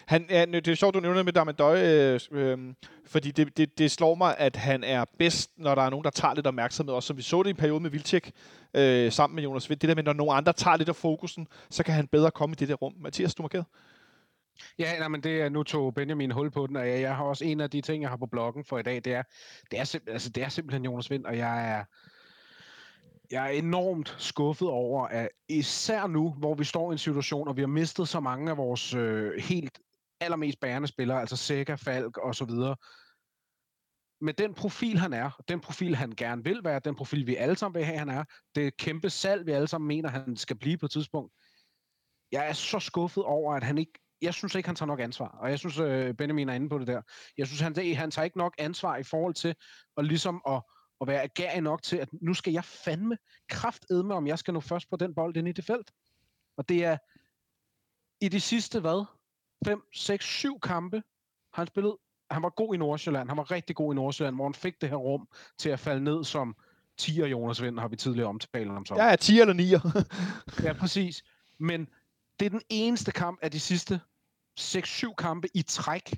Han, 0.08 0.26
ja, 0.30 0.46
det 0.46 0.68
er 0.68 0.76
sjovt, 0.76 0.96
du 0.96 1.00
nævner 1.00 1.24
med 1.24 1.34
Damendøj, 1.34 1.82
øh, 1.82 2.20
øh, 2.32 2.58
fordi 3.06 3.32
det, 3.32 3.58
det, 3.58 3.78
det 3.78 3.92
slår 3.92 4.16
mig, 4.16 4.36
at 4.38 4.56
han 4.56 4.84
er 4.84 5.06
bedst, 5.20 5.52
når 5.58 5.76
der 5.76 5.82
er 5.82 5.90
nogen, 5.90 6.04
der 6.04 6.10
tager 6.10 6.34
lidt 6.34 6.48
opmærksomhed, 6.48 6.96
også 6.96 7.08
som 7.08 7.18
vi 7.18 7.22
så 7.22 7.44
det 7.44 7.48
i 7.48 7.50
en 7.50 7.56
periode 7.56 7.80
med 7.80 7.90
Vilcek, 7.90 8.32
øh, 8.74 9.12
sammen 9.12 9.36
med 9.36 9.44
Jonas 9.44 9.70
Vind. 9.70 9.80
Det 9.80 9.90
der 9.90 9.96
med, 9.96 10.04
når 10.04 10.14
nogen 10.14 10.38
andre 10.38 10.54
tager 10.54 10.78
lidt 10.78 10.90
af 10.90 10.96
fokusen, 10.96 11.48
så 11.70 11.84
kan 11.84 11.94
han 11.94 12.08
bedre 12.08 12.32
komme 12.32 12.54
i 12.54 12.56
det 12.56 12.68
der 12.68 12.76
rum. 12.76 12.94
Mathias, 13.00 13.36
du 13.36 13.42
markeret? 13.42 13.66
Ja, 14.80 15.00
nej, 15.00 15.08
men 15.08 15.24
det 15.24 15.42
er, 15.42 15.50
nu 15.50 15.64
tog 15.64 15.94
Benjamin 15.94 16.32
hul 16.32 16.52
på 16.52 16.68
den, 16.68 16.76
og 16.76 16.90
jeg, 16.90 17.02
jeg 17.02 17.16
har 17.16 17.24
også 17.24 17.46
en 17.46 17.62
af 17.62 17.70
de 17.70 17.82
ting, 17.82 18.02
jeg 18.02 18.10
har 18.10 18.18
på 18.18 18.26
bloggen 18.26 18.66
for 18.66 18.80
i 18.80 18.84
dag, 18.84 18.96
det 18.96 19.14
er, 19.14 19.24
det 19.72 19.80
er, 19.80 19.84
simp- 19.84 20.12
altså, 20.12 20.30
det 20.30 20.44
er 20.44 20.50
simpelthen 20.50 20.86
Jonas 20.86 21.12
Vind, 21.12 21.26
og 21.26 21.38
jeg 21.38 21.72
er, 21.72 21.84
jeg 23.32 23.46
er 23.46 23.50
enormt 23.50 24.16
skuffet 24.18 24.68
over, 24.68 25.08
at 25.08 25.30
især 25.50 26.08
nu, 26.08 26.32
hvor 26.32 26.56
vi 26.56 26.64
står 26.64 26.92
i 26.92 26.94
en 26.94 26.98
situation, 26.98 27.48
og 27.48 27.56
vi 27.56 27.62
har 27.62 27.68
mistet 27.68 28.08
så 28.08 28.20
mange 28.20 28.52
af 28.52 28.58
vores 28.58 28.94
øh, 28.94 29.34
helt 29.40 29.80
allermest 30.22 30.60
bærende 30.60 30.88
spillere, 30.88 31.20
altså 31.20 31.36
Sega, 31.36 31.76
Falk 31.76 32.18
og 32.18 32.36
så 32.36 32.46
videre, 32.46 32.76
med 34.22 34.34
den 34.34 34.54
profil, 34.54 34.98
han 34.98 35.14
er, 35.14 35.42
den 35.48 35.60
profil, 35.60 35.96
han 35.96 36.12
gerne 36.12 36.44
vil 36.44 36.64
være, 36.64 36.82
den 36.86 36.96
profil, 36.96 37.28
vi 37.28 37.36
alle 37.36 37.56
sammen 37.56 37.80
vil 37.80 37.86
have, 37.86 37.98
han 37.98 38.10
er, 38.10 38.24
det 38.56 38.78
kæmpe 38.78 39.10
salg, 39.10 39.46
vi 39.46 39.52
alle 39.52 39.68
sammen 39.68 39.88
mener, 39.88 40.10
han 40.10 40.36
skal 40.36 40.58
blive 40.58 40.78
på 40.78 40.86
et 40.86 40.92
tidspunkt. 40.92 41.34
Jeg 42.32 42.50
er 42.50 42.54
så 42.54 42.80
skuffet 42.80 43.24
over, 43.24 43.54
at 43.54 43.64
han 43.64 43.78
ikke 43.78 43.94
jeg 44.22 44.34
synes 44.34 44.56
ikke, 44.56 44.70
han 44.70 44.76
tager 44.76 44.88
nok 44.88 45.00
ansvar. 45.00 45.28
Og 45.28 45.50
jeg 45.50 45.60
synes, 45.60 45.80
øh, 45.80 46.14
Benjamin 46.14 46.50
er 46.50 46.54
inde 46.54 46.70
på 46.70 46.80
det 46.80 46.88
der. 46.88 47.02
Jeg 47.38 47.48
synes, 47.48 47.62
han, 47.62 47.96
han 47.96 48.12
tager 48.12 48.24
ikke 48.24 48.38
nok 48.38 48.56
ansvar 48.58 48.98
i 48.98 49.04
forhold 49.04 49.34
til 49.34 49.56
at 49.98 50.06
ligesom 50.06 50.42
at, 50.48 50.64
at 51.02 51.08
være 51.08 51.22
agerig 51.22 51.62
nok 51.62 51.84
til, 51.84 51.98
at 51.98 52.10
nu 52.22 52.34
skal 52.34 52.54
jeg 52.54 52.64
fandme 52.64 53.18
kraftedme, 53.50 54.16
om 54.16 54.28
jeg 54.28 54.40
skal 54.40 54.54
nå 54.54 54.60
først 54.60 54.90
på 54.90 54.96
den 54.96 55.16
bold 55.16 55.38
ind 55.38 55.48
i 55.48 55.52
det 55.52 55.66
felt. 55.66 55.92
Og 56.58 56.70
det 56.70 56.86
er 56.86 56.98
i 58.22 58.28
de 58.28 58.42
sidste, 58.42 58.80
hvad? 58.80 59.06
5, 59.66 59.82
6, 59.94 60.26
7 60.26 60.60
kampe 60.60 61.04
han 61.54 61.68
spillet. 61.68 61.96
Han 62.32 62.42
var 62.42 62.50
god 62.50 62.76
i 62.76 62.78
Nordsjælland. 62.78 63.30
Han 63.30 63.38
var 63.38 63.52
rigtig 63.52 63.76
god 63.76 63.94
i 63.94 63.96
Nordsjælland, 63.96 64.36
hvor 64.36 64.46
han 64.46 64.54
fik 64.54 64.82
det 64.82 64.90
her 64.90 64.96
rum 64.96 65.28
til 65.58 65.70
at 65.70 65.80
falde 65.80 66.04
ned 66.04 66.24
som 66.24 66.56
10'er 67.02 67.26
Jonas 67.26 67.62
Vind, 67.62 67.80
har 67.80 67.88
vi 67.88 67.96
tidligere 67.96 68.30
omtalt 68.30 68.70
om. 68.70 68.86
Så. 68.86 68.96
Ja, 68.96 69.16
10 69.16 69.40
eller 69.40 69.54
9. 69.54 69.64
Ja, 70.64 70.74
præcis. 70.74 71.24
Men 71.60 71.88
det 72.40 72.46
er 72.46 72.50
den 72.50 72.62
eneste 72.70 73.12
kamp 73.12 73.40
af 73.42 73.52
de 73.52 73.60
sidste 73.60 74.02
6-7 74.60 75.14
kampe 75.18 75.48
i 75.54 75.62
træk, 75.62 76.14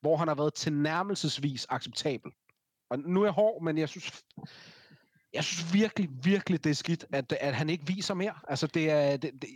hvor 0.00 0.16
han 0.16 0.28
har 0.28 0.34
været 0.34 0.54
tilnærmelsesvis 0.54 1.66
acceptabel. 1.70 2.32
Og 2.90 2.98
nu 2.98 3.20
er 3.20 3.26
jeg 3.26 3.32
hård, 3.32 3.62
men 3.62 3.78
jeg 3.78 3.88
synes, 3.88 4.22
jeg 5.34 5.44
synes 5.44 5.74
virkelig, 5.74 6.08
virkelig, 6.22 6.64
det 6.64 6.70
er 6.70 6.74
skidt, 6.74 7.04
at, 7.12 7.32
at 7.40 7.54
han 7.54 7.70
ikke 7.70 7.86
viser 7.86 8.14
mere. 8.14 8.34
Altså, 8.48 8.66
det 8.66 8.90
er... 8.90 9.16
Det, 9.16 9.30
det, 9.42 9.48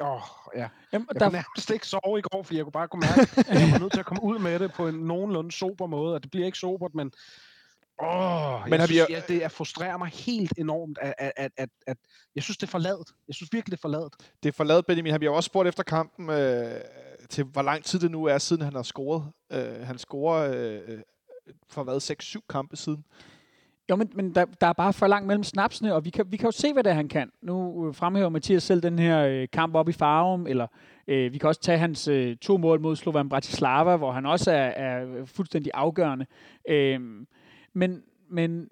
åh, 0.00 0.20
ja. 0.56 0.68
Jamen, 0.92 1.08
Jeg 1.14 1.20
der, 1.20 1.26
kunne 1.28 1.32
nærmest 1.32 1.70
ikke 1.70 1.86
sove 1.86 2.18
i 2.18 2.22
går, 2.22 2.42
fordi 2.42 2.56
jeg 2.56 2.64
kunne 2.64 2.72
bare 2.72 2.88
kunne 2.88 3.00
mærke, 3.16 3.20
at 3.50 3.60
jeg 3.60 3.72
var 3.72 3.78
nødt 3.78 3.92
til 3.92 4.00
at 4.00 4.06
komme 4.06 4.22
ud 4.22 4.38
med 4.38 4.58
det 4.58 4.72
på 4.72 4.88
en 4.88 4.94
nogenlunde 4.94 5.52
sober 5.52 5.86
måde, 5.86 6.14
og 6.14 6.22
det 6.22 6.30
bliver 6.30 6.46
ikke 6.46 6.58
sobert, 6.58 6.94
men 6.94 7.12
Åh, 8.02 8.60
Men 8.60 8.70
men 8.70 8.80
jeg 8.80 8.88
vi 8.88 8.94
synes, 8.94 9.08
jo- 9.10 9.14
ja, 9.14 9.22
det 9.28 9.44
er 9.44 9.48
frustrerer 9.48 9.96
mig 9.96 10.08
helt 10.08 10.52
enormt, 10.58 10.98
at, 11.02 11.14
at, 11.18 11.32
at, 11.36 11.52
at, 11.56 11.68
at 11.86 11.96
jeg 12.34 12.42
synes, 12.42 12.56
det 12.58 12.66
er 12.66 12.70
for 12.70 12.78
ladet. 12.78 13.08
Jeg 13.28 13.34
synes 13.34 13.52
virkelig, 13.52 13.70
det 13.72 13.78
er 13.78 13.80
for 13.82 13.88
ladet. 13.88 14.12
Det 14.42 14.48
er 14.48 14.52
forladet 14.52 14.86
Benjamin. 14.86 15.10
Han 15.12 15.20
bliver 15.20 15.32
også 15.34 15.46
spurgt 15.46 15.68
efter 15.68 15.82
kampen 15.82 16.30
øh, 16.30 16.80
til, 17.30 17.44
hvor 17.44 17.62
lang 17.62 17.84
tid 17.84 17.98
det 17.98 18.10
nu 18.10 18.24
er, 18.24 18.38
siden 18.38 18.62
han 18.62 18.74
har 18.74 18.82
scoret. 18.82 19.32
Øh, 19.52 19.86
han 19.86 19.98
scorer 19.98 20.52
øh, 20.54 20.98
for 21.68 21.82
hvad, 21.82 22.10
6-7 22.10 22.46
kampe 22.48 22.76
siden. 22.76 23.04
Jo, 23.90 23.96
men, 23.96 24.10
men 24.14 24.34
der, 24.34 24.44
der 24.44 24.66
er 24.66 24.72
bare 24.72 24.92
for 24.92 25.06
langt 25.06 25.26
mellem 25.26 25.44
snapsene, 25.44 25.94
og 25.94 26.04
vi 26.04 26.10
kan, 26.10 26.26
vi 26.28 26.36
kan 26.36 26.46
jo 26.46 26.50
se, 26.50 26.72
hvad 26.72 26.84
det 26.84 26.90
er, 26.90 26.94
han 26.94 27.08
kan. 27.08 27.30
Nu 27.42 27.86
øh, 27.88 27.94
fremhæver 27.94 28.28
Mathias 28.28 28.62
selv 28.62 28.82
den 28.82 28.98
her 28.98 29.26
øh, 29.26 29.48
kamp 29.52 29.74
op 29.74 29.88
i 29.88 29.92
Farum, 29.92 30.46
eller 30.46 30.66
øh, 31.08 31.32
vi 31.32 31.38
kan 31.38 31.48
også 31.48 31.60
tage 31.60 31.78
hans 31.78 32.08
øh, 32.08 32.36
to 32.36 32.56
mål 32.56 32.80
mod 32.80 32.96
Slovan 32.96 33.28
Bratislava, 33.28 33.96
hvor 33.96 34.12
han 34.12 34.26
også 34.26 34.50
er, 34.50 34.56
er 34.56 35.24
fuldstændig 35.24 35.72
afgørende. 35.74 36.26
Øh, 36.68 37.00
men, 37.72 38.02
men, 38.30 38.68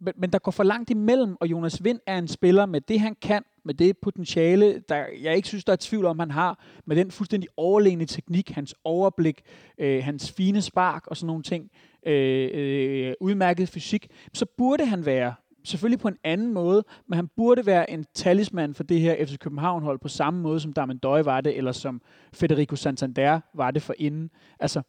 men, 0.00 0.14
men 0.16 0.30
der 0.30 0.38
går 0.38 0.50
for 0.50 0.62
langt 0.62 0.90
imellem, 0.90 1.36
og 1.40 1.46
Jonas 1.46 1.84
Vind 1.84 2.00
er 2.06 2.18
en 2.18 2.28
spiller 2.28 2.66
med 2.66 2.80
det, 2.80 3.00
han 3.00 3.16
kan, 3.22 3.42
med 3.64 3.74
det 3.74 3.98
potentiale, 3.98 4.82
der 4.88 5.04
jeg 5.22 5.36
ikke 5.36 5.48
synes, 5.48 5.64
der 5.64 5.72
er 5.72 5.76
tvivl 5.80 6.04
om, 6.04 6.18
han 6.18 6.30
har, 6.30 6.58
med 6.84 6.96
den 6.96 7.10
fuldstændig 7.10 7.48
overlegne 7.56 8.06
teknik, 8.06 8.50
hans 8.50 8.74
overblik, 8.84 9.42
øh, 9.78 10.04
hans 10.04 10.32
fine 10.32 10.62
spark 10.62 11.06
og 11.06 11.16
sådan 11.16 11.26
nogle 11.26 11.42
ting, 11.42 11.70
øh, 12.06 12.50
øh, 12.54 13.14
udmærket 13.20 13.68
fysik, 13.68 14.08
så 14.32 14.46
burde 14.58 14.86
han 14.86 15.06
være, 15.06 15.34
selvfølgelig 15.64 16.00
på 16.00 16.08
en 16.08 16.16
anden 16.24 16.52
måde, 16.52 16.84
men 17.08 17.16
han 17.16 17.28
burde 17.36 17.66
være 17.66 17.90
en 17.90 18.06
talisman 18.14 18.74
for 18.74 18.82
det 18.82 19.00
her 19.00 19.26
FC 19.26 19.38
København-hold 19.38 19.98
på 19.98 20.08
samme 20.08 20.40
måde, 20.40 20.60
som 20.60 20.72
Darmen 20.72 20.98
Døje 20.98 21.24
var 21.24 21.40
det, 21.40 21.56
eller 21.56 21.72
som 21.72 22.02
Federico 22.32 22.76
Santander 22.76 23.40
var 23.54 23.70
det 23.70 23.82
for 23.82 23.94
inden. 23.98 24.30
Altså, 24.60 24.82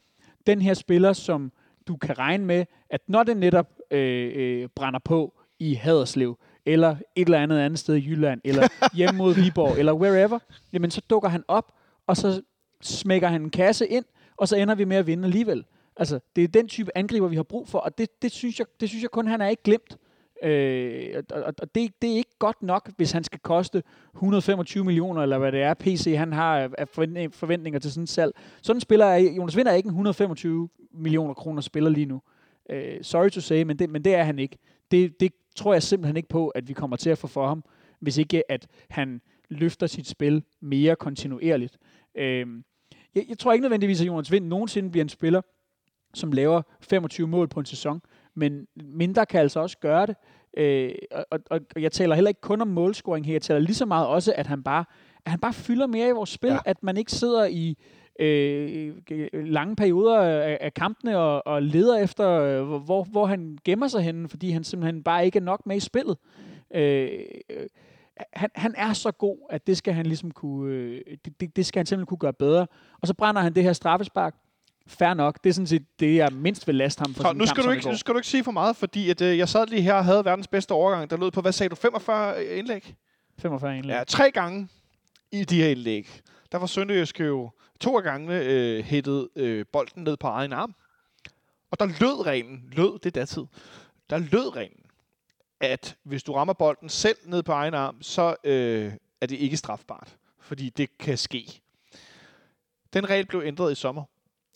den 0.48 0.62
her 0.62 0.74
spiller, 0.74 1.14
som 1.14 1.52
du 1.88 1.98
kan 1.98 2.18
regne 2.18 2.46
med, 2.46 2.66
at 2.90 3.02
når 3.08 3.24
det 3.24 3.38
netop 3.38 3.68
øh, 3.92 4.32
øh, 4.36 4.70
brænder 4.76 5.00
på 5.00 5.34
i 5.60 5.74
Haderslev, 5.74 6.38
eller 6.66 6.96
et 7.16 7.26
eller 7.26 7.40
andet 7.40 7.60
andet 7.60 7.80
sted 7.80 7.96
i 7.96 8.10
Jylland, 8.10 8.42
eller 8.44 8.68
hjemme 8.98 9.18
mod 9.18 9.34
Viborg, 9.34 9.80
eller 9.80 9.94
wherever, 9.94 10.40
jamen 10.74 10.92
så 10.92 11.02
dukker 11.10 11.30
han 11.30 11.44
op, 11.48 11.74
og 12.08 12.18
så 12.18 12.42
smækker 12.82 13.28
han 13.28 13.42
en 13.42 13.50
kasse 13.50 13.88
ind, 13.88 14.06
og 14.38 14.48
så 14.48 14.56
ender 14.56 14.76
vi 14.76 14.86
med 14.86 14.98
at 14.98 15.08
vinde 15.08 15.26
alligevel. 15.26 15.66
Altså, 15.98 16.20
det 16.36 16.44
er 16.44 16.48
den 16.48 16.68
type 16.68 16.92
angriber, 16.98 17.28
vi 17.28 17.36
har 17.36 17.44
brug 17.44 17.68
for, 17.68 17.80
og 17.80 17.98
det, 17.98 18.22
det, 18.22 18.32
synes, 18.32 18.60
jeg, 18.60 18.68
det 18.80 18.90
synes 18.90 19.02
jeg 19.02 19.12
kun, 19.12 19.28
han 19.28 19.42
er 19.42 19.48
ikke 19.48 19.64
glemt. 19.64 19.98
Øh, 20.44 21.24
og 21.32 21.54
og, 21.62 21.76
det, 21.76 22.02
det 22.02 22.12
er 22.12 22.16
ikke 22.16 22.36
godt 22.40 22.64
nok, 22.64 22.92
hvis 22.98 23.12
han 23.12 23.24
skal 23.24 23.40
koste 23.40 23.84
125 24.14 24.84
millioner, 24.86 25.22
eller 25.22 25.38
hvad 25.38 25.52
det 25.52 25.62
er, 25.62 25.74
PC 25.74 26.14
han 26.18 26.34
har 26.34 26.70
af- 26.78 26.88
forventninger 27.32 27.80
til 27.80 27.92
sådan 27.92 28.04
en 28.04 28.08
salg. 28.08 28.32
Sådan 28.62 28.80
spiller 28.80 29.06
er, 29.06 29.18
Jonas 29.18 29.58
Vinder 29.58 29.72
er 29.72 29.76
ikke 29.76 29.88
en 29.88 29.92
125 29.92 30.70
millioner 30.94 31.34
kroner 31.34 31.62
spiller 31.62 31.90
lige 31.90 32.06
nu. 32.06 32.22
Øh, 32.70 32.98
sorry 33.02 33.30
to 33.30 33.42
say, 33.42 33.64
men 33.64 33.80
det, 33.80 33.90
men 33.90 34.04
det 34.04 34.16
er 34.16 34.24
han 34.24 34.40
ikke. 34.40 34.58
Det, 34.92 35.20
det 35.20 35.32
tror 35.56 35.74
jeg 35.74 35.84
simpelthen 35.84 36.18
ikke 36.18 36.30
på, 36.30 36.48
at 36.48 36.68
vi 36.68 36.74
kommer 36.74 36.98
til 36.98 37.10
at 37.10 37.18
få 37.18 37.28
for 37.28 37.48
ham, 37.48 37.64
hvis 38.00 38.18
ikke 38.18 38.52
at 38.52 38.68
han 38.90 39.22
løfter 39.50 39.88
sit 39.88 40.08
spil 40.08 40.44
mere 40.62 40.96
kontinuerligt. 40.96 41.78
Øh, 42.16 42.46
jeg, 43.16 43.26
jeg 43.30 43.38
tror 43.40 43.54
ikke 43.54 43.62
nødvendigvis, 43.64 44.02
at 44.02 44.08
Jonas 44.08 44.32
Vind 44.32 44.46
nogensinde 44.48 44.92
bliver 44.92 45.04
en 45.06 45.10
spiller, 45.10 45.42
som 46.16 46.32
laver 46.32 46.62
25 46.82 47.28
mål 47.28 47.48
på 47.48 47.60
en 47.60 47.66
sæson, 47.66 48.02
men 48.36 48.68
mindre 48.76 49.26
kan 49.26 49.40
altså 49.40 49.60
også 49.60 49.78
gøre 49.78 50.06
det. 50.06 50.16
Øh, 50.58 50.92
og, 51.12 51.26
og, 51.32 51.60
og 51.76 51.82
jeg 51.82 51.92
taler 51.92 52.16
heller 52.16 52.30
ikke 52.30 52.42
kun 52.42 52.62
om 52.62 52.68
målscoring 52.68 53.26
her, 53.26 53.34
jeg 53.34 53.42
taler 53.42 53.60
lige 53.60 53.76
så 53.76 53.86
meget 53.86 54.08
også, 54.08 54.34
at 54.36 54.48
han 54.48 54.64
bare, 54.64 54.86
at 55.26 55.32
han 55.32 55.40
bare 55.40 55.54
fylder 55.54 55.88
mere 55.88 56.10
i 56.10 56.12
vores 56.12 56.30
spil, 56.30 56.50
Ja. 56.52 56.58
at 56.66 56.84
man 56.84 56.98
ikke 56.98 57.12
sidder 57.12 57.46
i 57.46 57.78
øh, 58.20 58.94
lange 59.34 59.76
perioder 59.76 60.20
af, 60.20 60.58
af 60.62 60.74
kampene 60.74 61.18
og, 61.18 61.48
og 61.48 61.64
leder 61.64 61.98
efter, 61.98 62.30
øh, 62.30 62.64
hvor, 62.68 63.04
hvor 63.04 63.26
han 63.26 63.58
gemmer 63.66 63.88
sig 63.88 64.02
henne, 64.02 64.30
fordi 64.30 64.50
han 64.50 64.64
simpelthen 64.64 65.04
bare 65.04 65.26
ikke 65.26 65.40
er 65.40 65.44
nok 65.44 65.66
med 65.66 65.76
i 65.76 65.80
spillet. 65.80 66.18
Øh, 66.76 67.10
han, 68.34 68.50
han 68.56 68.74
er 68.78 68.94
så 68.94 69.12
god, 69.12 69.38
at 69.50 69.68
det 69.68 69.78
skal 69.78 69.94
han 69.94 70.06
ligesom 70.06 70.32
kunne, 70.32 70.74
øh, 70.74 71.02
det, 71.40 71.56
det 71.56 71.66
skal 71.66 71.80
han 71.80 71.86
simpelthen 71.86 72.06
kunne 72.06 72.18
gøre 72.18 72.34
bedre. 72.34 72.68
Og 73.02 73.08
så 73.08 73.14
brænder 73.14 73.42
han 73.42 73.56
det 73.56 73.64
her 73.64 73.74
straffespark. 73.74 74.36
Fair 74.88 75.14
nok. 75.14 75.44
Det 75.44 75.50
er 75.50 75.54
sådan 75.54 75.68
set 75.68 75.86
det, 76.00 76.16
jeg 76.16 76.34
mindst 76.34 76.68
vil 76.68 76.76
laste 76.76 77.00
ham 77.00 77.14
for 77.14 77.30
en 77.30 77.38
nu 77.38 77.46
kamp, 77.46 77.50
skal, 77.50 77.64
du 77.64 77.64
som 77.64 77.74
i 77.74 77.76
ikke, 77.76 77.90
nu 77.90 77.98
skal 77.98 78.14
du 78.14 78.18
ikke 78.20 78.28
sige 78.28 78.44
for 78.44 78.52
meget, 78.52 78.76
fordi 78.76 79.10
at, 79.10 79.22
øh, 79.22 79.38
jeg 79.38 79.50
sad 79.50 79.68
lige 79.68 79.82
her 79.82 79.94
og 79.94 80.06
havde 80.06 80.26
verdens 80.26 80.48
bedste 80.48 80.72
overgang, 80.72 81.10
der 81.10 81.18
lød 81.18 81.32
på, 81.32 81.42
hvad 81.42 81.52
sagde 81.52 81.70
du, 81.70 81.76
45 81.76 82.46
indlæg? 82.46 82.96
45 83.40 83.78
indlæg. 83.78 83.96
Ja, 83.96 84.04
tre 84.04 84.32
gange 84.32 84.70
i 85.32 85.44
de 85.44 85.62
her 85.62 85.70
indlæg, 85.70 86.22
der 86.52 86.58
var 86.58 86.66
Sønderjyske 86.68 87.24
jo 87.24 87.50
to 87.80 88.00
gange 88.00 88.42
øh, 88.44 88.84
hættet 88.84 89.30
øh, 89.36 89.66
bolden 89.74 90.04
ned 90.04 90.18
på 90.18 90.28
egen 90.28 90.54
arm. 90.54 90.76
Og 91.72 91.80
der 91.80 91.86
lød 91.86 92.26
reglen, 92.26 92.64
lød 92.72 93.00
det 93.00 93.16
datid, 93.16 93.44
der 94.10 94.18
lød 94.18 94.56
reglen, 94.56 94.86
at 95.60 95.98
hvis 96.04 96.24
du 96.24 96.34
rammer 96.34 96.54
bolden 96.54 96.90
selv 96.90 97.18
ned 97.26 97.44
på 97.44 97.52
egen 97.52 97.74
arm, 97.74 98.02
så 98.02 98.36
øh, 98.44 98.94
er 99.22 99.26
det 99.26 99.36
ikke 99.36 99.58
strafbart, 99.58 100.18
fordi 100.40 100.70
det 100.70 100.98
kan 100.98 101.18
ske. 101.18 101.62
Den 102.94 103.10
regel 103.10 103.26
blev 103.26 103.42
ændret 103.46 103.72
i 103.72 103.76
sommer. 103.76 104.04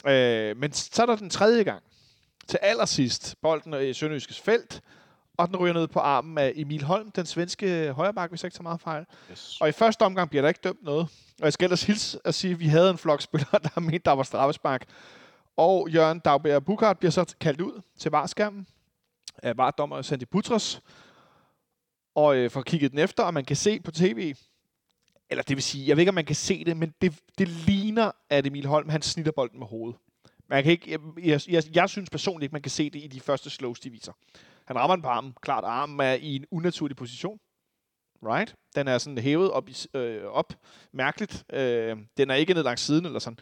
Øh, 0.07 0.57
men 0.57 0.73
så 0.73 1.01
er 1.01 1.05
der 1.05 1.15
den 1.15 1.29
tredje 1.29 1.63
gang. 1.63 1.83
Til 2.47 2.59
allersidst, 2.61 3.35
bolden 3.41 3.89
i 3.89 3.93
Sønderjyskes 3.93 4.39
felt, 4.39 4.81
og 5.37 5.47
den 5.47 5.55
ryger 5.55 5.73
ned 5.73 5.87
på 5.87 5.99
armen 5.99 6.37
af 6.37 6.53
Emil 6.55 6.83
Holm, 6.83 7.11
den 7.11 7.25
svenske 7.25 7.91
højreback, 7.91 8.31
hvis 8.31 8.43
jeg 8.43 8.47
ikke 8.47 8.55
tager 8.55 8.63
meget 8.63 8.81
fejl. 8.81 9.05
Yes. 9.31 9.57
Og 9.61 9.69
i 9.69 9.71
første 9.71 10.01
omgang 10.01 10.29
bliver 10.29 10.41
der 10.41 10.49
ikke 10.49 10.59
dømt 10.63 10.83
noget. 10.83 11.07
Og 11.39 11.45
jeg 11.45 11.53
skal 11.53 11.65
ellers 11.65 11.83
hilse 11.83 12.19
at 12.25 12.35
sige, 12.35 12.53
at 12.53 12.59
vi 12.59 12.67
havde 12.67 12.89
en 12.89 12.97
flok 12.97 13.21
spillere, 13.21 13.59
der 13.75 13.79
mente, 13.79 13.99
der 14.05 14.11
var 14.11 14.23
straffespark. 14.23 14.85
Og 15.57 15.89
Jørgen 15.89 16.19
Dagbjerg 16.19 16.65
Bukart 16.65 16.99
bliver 16.99 17.11
så 17.11 17.35
kaldt 17.39 17.61
ud 17.61 17.81
til 17.99 18.11
varskærmen 18.11 18.67
af 19.37 19.57
vardommer 19.57 20.01
Sandy 20.01 20.23
Putros. 20.31 20.81
Og 22.15 22.37
øh, 22.37 22.51
får 22.51 22.61
kigget 22.61 22.91
den 22.91 22.99
efter, 22.99 23.23
og 23.23 23.33
man 23.33 23.45
kan 23.45 23.55
se 23.55 23.79
på 23.79 23.91
tv, 23.91 24.35
eller 25.29 25.43
det 25.43 25.55
vil 25.55 25.63
sige, 25.63 25.87
jeg 25.87 25.97
ved 25.97 26.01
ikke, 26.01 26.09
om 26.09 26.15
man 26.15 26.25
kan 26.25 26.35
se 26.35 26.63
det, 26.65 26.77
men 26.77 26.93
det, 27.01 27.13
det 27.37 27.47
ligner, 27.47 27.78
at 28.29 28.47
Emil 28.47 28.65
Holm, 28.65 28.89
han 28.89 29.01
snitter 29.01 29.31
bolden 29.31 29.59
med 29.59 29.67
hovedet. 29.67 29.99
Man 30.47 30.63
kan 30.63 30.71
ikke, 30.71 30.99
jeg, 31.23 31.41
jeg, 31.47 31.63
jeg, 31.75 31.89
synes 31.89 32.09
personligt 32.09 32.43
ikke, 32.43 32.53
man 32.53 32.61
kan 32.61 32.71
se 32.71 32.89
det 32.89 33.03
i 33.03 33.07
de 33.07 33.19
første 33.19 33.49
slows, 33.49 33.79
de 33.79 33.89
viser. 33.89 34.13
Han 34.65 34.75
rammer 34.75 34.95
den 34.95 35.03
på 35.03 35.09
armen. 35.09 35.33
Klart, 35.41 35.63
armen 35.63 35.99
er 35.99 36.13
i 36.13 36.35
en 36.35 36.45
unaturlig 36.51 36.97
position. 36.97 37.39
Right? 38.23 38.55
Den 38.75 38.87
er 38.87 38.97
sådan 38.97 39.17
hævet 39.17 39.51
op, 39.51 39.69
i, 39.69 39.75
øh, 39.93 40.23
op 40.23 40.53
mærkeligt. 40.91 41.45
Øh, 41.53 41.97
den 42.17 42.29
er 42.29 42.35
ikke 42.35 42.53
ned 42.53 42.63
langs 42.63 42.81
siden 42.81 43.05
eller 43.05 43.19
sådan. 43.19 43.39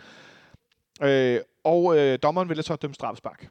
Øh, 1.01 1.41
og 1.63 1.97
øh, 1.97 2.19
dommeren 2.23 2.49
vil 2.49 2.63
så 2.63 2.75
dømme 2.75 2.93
straffespark. 2.93 3.49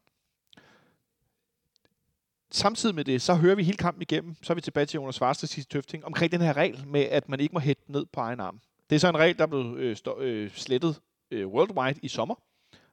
Samtidig 2.50 2.94
med 2.94 3.04
det, 3.04 3.22
så 3.22 3.34
hører 3.34 3.54
vi 3.54 3.62
hele 3.62 3.78
kampen 3.78 4.02
igennem, 4.02 4.36
så 4.42 4.52
er 4.52 4.54
vi 4.54 4.60
tilbage 4.60 4.86
til 4.86 4.98
Jonas 4.98 5.14
Svarsted 5.14 5.48
sidste 5.48 5.72
tøfting, 5.72 6.04
omkring 6.04 6.32
den 6.32 6.40
her 6.40 6.56
regel 6.56 6.86
med, 6.86 7.00
at 7.00 7.28
man 7.28 7.40
ikke 7.40 7.52
må 7.52 7.60
hætte 7.60 7.92
ned 7.92 8.06
på 8.06 8.20
egen 8.20 8.40
arm. 8.40 8.60
Det 8.90 8.96
er 8.96 9.00
så 9.00 9.08
en 9.08 9.18
regel, 9.18 9.38
der 9.38 9.46
blev 9.46 9.76
øh, 9.78 9.96
stå, 9.96 10.20
øh, 10.20 10.50
slettet 10.50 11.00
øh, 11.30 11.46
worldwide 11.46 12.00
i 12.02 12.08
sommer, 12.08 12.34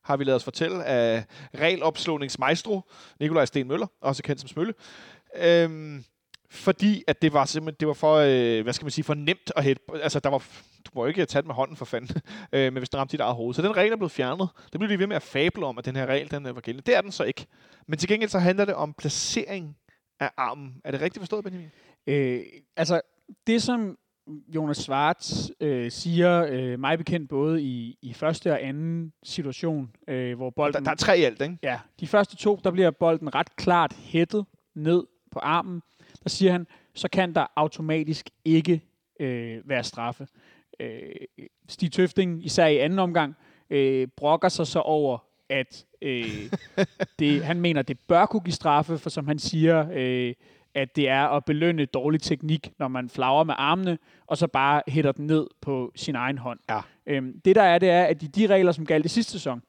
har 0.04 0.18
vi 0.18 0.24
lavet 0.24 0.36
os 0.36 0.44
fortælle 0.44 0.86
af 0.86 1.26
regelopslåningsmaestro 1.56 2.82
Nikolaj 3.20 3.46
Sten 3.46 3.68
Møller, 3.68 3.88
også 4.02 4.24
kendt 4.24 4.42
som 4.42 4.48
Smølle. 4.48 4.74
Øhm, 5.36 6.04
fordi 6.50 7.04
at 7.08 7.22
det 7.22 7.34
var 7.34 7.46
simpelthen 7.46 7.80
det 7.80 7.88
var 7.88 7.94
for, 7.94 8.16
øh, 8.16 8.64
hvad 8.64 8.74
skal 8.74 8.86
man 8.86 8.92
sige, 8.92 9.06
for 9.06 9.14
nemt 9.14 9.52
at 9.56 9.64
hætte. 9.64 9.82
Altså, 9.94 10.20
der 10.20 10.30
var, 10.30 10.38
du 10.86 10.92
må 10.96 11.02
jo 11.02 11.08
ikke 11.08 11.26
tage 11.26 11.42
det 11.42 11.48
med 11.48 11.56
hånden 11.56 11.78
for 11.78 11.86
fanden, 11.86 12.22
øh, 12.54 12.74
men 12.74 12.78
hvis 12.78 12.90
den 12.90 13.00
ramte 13.00 13.12
dit 13.12 13.20
eget 13.20 13.36
hoved. 13.36 13.54
Så 13.54 13.62
den 13.62 13.78
regel 13.78 13.92
er 13.92 13.98
blevet 13.98 14.12
fjernet. 14.12 14.50
Det 14.72 14.80
blev 14.80 14.90
de 14.90 15.00
ved 15.00 15.08
med 15.08 15.16
at 15.16 15.22
fable 15.22 15.66
om, 15.66 15.78
at 15.78 15.86
den 15.86 15.96
her 15.96 16.06
regel 16.06 16.32
den 16.32 16.46
øh, 16.46 16.56
var 16.56 16.62
gældende. 16.62 16.86
Det 16.86 16.96
er 16.96 17.02
den 17.02 17.12
så 17.12 17.24
ikke. 17.24 17.46
Men 17.88 18.00
til 18.00 18.10
gengæld 18.10 18.30
så 18.30 18.40
handler 18.40 18.66
det 18.66 18.76
om 18.76 18.94
placering 18.94 19.78
af 20.20 20.32
armen. 20.38 20.82
Er 20.84 20.92
det 20.92 21.02
rigtigt 21.02 21.22
forstået, 21.22 21.44
Benjamin? 21.44 21.72
Øh, 22.08 22.42
altså, 22.78 23.02
det 23.48 23.64
som 23.64 23.98
Jonas 24.28 24.78
Svarts 24.78 25.52
øh, 25.60 25.92
siger, 25.92 26.46
øh, 26.50 26.80
mig 26.80 26.98
bekendt 26.98 27.30
både 27.30 27.62
i, 27.64 27.98
i 28.02 28.14
første 28.14 28.52
og 28.52 28.64
anden 28.64 29.14
situation, 29.24 29.96
øh, 30.08 30.36
hvor 30.36 30.46
Der, 30.46 30.52
bolden... 30.52 30.86
der 30.86 30.92
er 30.92 30.96
tre 30.96 31.20
i 31.20 31.24
alt, 31.24 31.42
ikke? 31.42 31.58
Ja, 31.64 31.80
de 32.00 32.08
første 32.08 32.36
to, 32.36 32.60
der 32.64 32.72
bliver 32.72 32.92
bolden 32.92 33.36
ret 33.36 33.56
klart 33.56 33.94
hættet 33.94 34.46
ned 34.76 35.04
på 35.32 35.40
armen. 35.40 35.82
Der 36.24 36.30
siger 36.30 36.52
han, 36.52 36.68
så 36.94 37.08
kan 37.08 37.36
der 37.36 37.46
automatisk 37.56 38.30
ikke 38.46 38.82
øh, 39.20 39.70
være 39.70 39.84
straffe. 39.84 40.28
Øh, 40.80 41.02
Stig 41.70 41.92
Tøfting, 41.92 42.46
især 42.46 42.66
i 42.66 42.78
anden 42.78 43.00
omgang, 43.00 43.36
øh, 43.70 44.08
brokker 44.18 44.50
sig 44.50 44.68
så 44.68 44.80
over, 44.80 45.18
at 45.50 45.86
øh, 46.02 46.52
det, 47.20 47.44
han 47.44 47.62
mener, 47.62 47.82
det 47.82 48.00
bør 48.08 48.26
kunne 48.26 48.42
give 48.44 48.54
straffe, 48.54 48.98
for 48.98 49.10
som 49.10 49.28
han 49.28 49.40
siger, 49.40 49.88
øh, 49.94 50.34
at 50.76 50.96
det 50.96 51.10
er 51.10 51.28
at 51.28 51.46
belønne 51.46 51.86
dårlig 51.86 52.22
teknik, 52.22 52.72
når 52.80 52.88
man 52.88 53.10
flagrer 53.10 53.44
med 53.44 53.56
armene, 53.58 53.98
og 54.28 54.38
så 54.38 54.48
bare 54.48 54.82
hætter 54.88 55.12
den 55.12 55.28
ned 55.28 55.48
på 55.62 55.92
sin 55.96 56.16
egen 56.16 56.38
hånd. 56.38 56.60
Ja. 56.70 56.80
Øhm, 57.06 57.42
det 57.46 57.56
der 57.56 57.62
er, 57.62 57.80
det 57.80 57.90
er, 57.90 58.04
at 58.04 58.24
i 58.24 58.28
de 58.28 58.48
regler, 58.48 58.72
som 58.72 58.86
galt 58.86 59.06
i 59.06 59.10
sidste 59.10 59.32
sæson, 59.32 59.62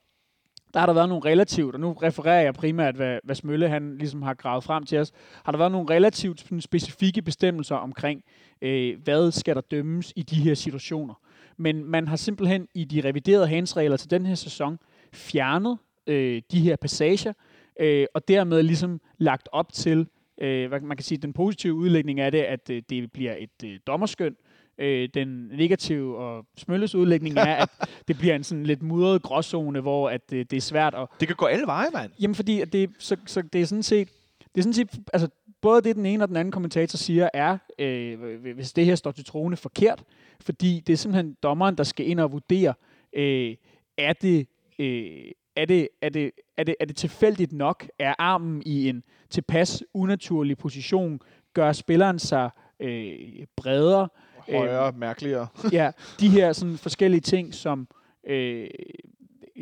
der 0.74 0.80
har 0.80 0.86
der 0.86 0.92
været 0.92 1.09
nogle 1.09 1.30
relativt, 1.30 1.74
og 1.74 1.80
nu 1.80 1.92
refererer 1.92 2.42
jeg 2.42 2.55
primært, 2.55 2.94
hvad, 2.94 3.18
hvad 3.24 3.34
Smølle 3.34 3.68
han 3.68 3.98
ligesom 3.98 4.22
har 4.22 4.34
gravet 4.34 4.64
frem 4.64 4.84
til 4.84 4.98
os, 4.98 5.12
har 5.44 5.52
der 5.52 5.59
været 5.59 5.72
nogle 5.72 5.90
relativt 5.90 6.40
sådan, 6.40 6.61
specifikke 6.61 7.22
bestemmelser 7.22 7.76
omkring, 7.76 8.24
øh, 8.62 9.02
hvad 9.05 9.32
skal 9.32 9.55
der 9.55 9.61
dømmes 9.61 10.12
i 10.16 10.22
de 10.22 10.36
her 10.36 10.55
situationer. 10.55 11.14
Men 11.57 11.84
man 11.84 12.09
har 12.09 12.16
simpelthen 12.16 12.68
i 12.74 12.84
de 12.84 13.09
reviderede 13.09 13.46
handsregler 13.46 13.96
til 13.96 14.11
den 14.11 14.26
her 14.26 14.34
sæson 14.34 14.78
fjernet 15.12 15.78
øh, 16.07 16.42
de 16.50 16.61
her 16.61 16.76
passager, 16.76 17.32
øh, 17.80 18.07
og 18.14 18.28
dermed 18.28 18.62
ligesom 18.62 19.00
lagt 19.18 19.48
op 19.52 19.72
til, 19.72 20.07
øh, 20.41 20.70
man 20.70 20.97
kan 20.97 21.05
sige, 21.05 21.18
den 21.18 21.32
positive 21.32 21.74
udlægning 21.74 22.20
af 22.20 22.32
det, 22.32 22.43
at 22.43 22.70
øh, 22.70 22.82
det 22.91 23.12
bliver 23.12 23.35
et 23.39 23.64
øh, 23.64 23.78
dommerskøn. 23.87 24.37
Øh, 24.78 25.09
den 25.14 25.28
negative 25.47 26.18
og 26.18 26.47
smølles 26.57 26.95
udlægning 26.95 27.39
er, 27.39 27.55
at 27.55 27.68
det 28.09 28.18
bliver 28.18 28.35
en 28.35 28.45
sådan 28.45 28.64
lidt 28.64 28.82
mudret 28.82 29.22
gråzone, 29.22 29.80
hvor 29.80 30.11
at, 30.11 30.32
øh, 30.32 30.45
det 30.51 30.57
er 30.57 30.61
svært 30.61 30.95
at, 30.95 31.09
Det 31.20 31.28
kan 31.28 31.37
gå 31.37 31.47
alle 31.47 31.66
veje, 31.66 31.89
mand. 31.93 32.11
Jamen 32.20 32.35
fordi 32.35 32.61
at 32.61 32.72
det, 32.72 32.91
så, 32.99 33.16
så 33.26 33.43
det 33.43 33.61
er 33.61 33.64
sådan 33.66 33.82
set, 33.82 34.09
det 34.55 34.61
er 34.61 34.62
sådan 34.62 34.72
set, 34.72 34.91
altså 35.12 35.28
både 35.61 35.82
det 35.82 35.97
den 35.97 36.07
ene 36.07 36.24
og 36.24 36.28
den 36.28 36.37
anden 36.37 36.53
kommentator 36.53 36.97
siger 36.97 37.28
er, 37.35 37.59
øh, 37.78 38.55
hvis 38.55 38.72
det 38.72 38.85
her 38.85 38.95
står 38.95 39.11
til 39.11 39.24
troende 39.24 39.57
forkert, 39.57 40.05
fordi 40.41 40.82
det 40.87 40.93
er 40.93 40.97
simpelthen 40.97 41.37
dommeren, 41.43 41.76
der 41.76 41.85
skal 41.85 42.09
ind 42.09 42.20
og 42.20 42.32
vurdere, 42.32 42.74
øh, 43.12 43.57
er 43.99 44.12
det, 44.12 44.47
øh, 44.78 45.30
er 45.57 45.64
det, 45.64 45.88
er 46.02 46.09
det, 46.09 46.30
er 46.57 46.64
det, 46.64 46.74
er 46.80 46.84
det 46.84 46.96
tilfældigt 46.96 47.52
nok? 47.52 47.86
Er 47.98 48.14
armen 48.18 48.62
i 48.66 48.88
en 48.88 49.05
tilpas 49.30 49.82
unaturlig 49.94 50.59
position? 50.59 51.20
Gør 51.55 51.72
spilleren 51.72 52.18
sig 52.18 52.50
øh, 52.80 53.46
bredere? 53.57 54.09
Højere, 54.50 54.92
mærkeligere. 54.92 55.46
ja, 55.72 55.90
de 56.20 56.28
her 56.28 56.52
sådan 56.52 56.78
forskellige 56.78 57.20
ting, 57.20 57.55
som, 57.55 57.88
øh, 58.26 58.66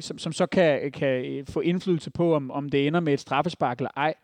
som, 0.00 0.18
som 0.18 0.32
så 0.32 0.46
kan, 0.46 0.92
kan 0.92 1.24
øh, 1.24 1.46
få 1.46 1.60
indflydelse 1.60 2.10
på, 2.10 2.34
om, 2.34 2.50
om 2.50 2.68
det 2.68 2.86
ender 2.86 3.00
med 3.00 3.12
et 3.12 3.20
straffespark 3.20 3.78
eller 3.78 3.90
ej. 3.96 4.14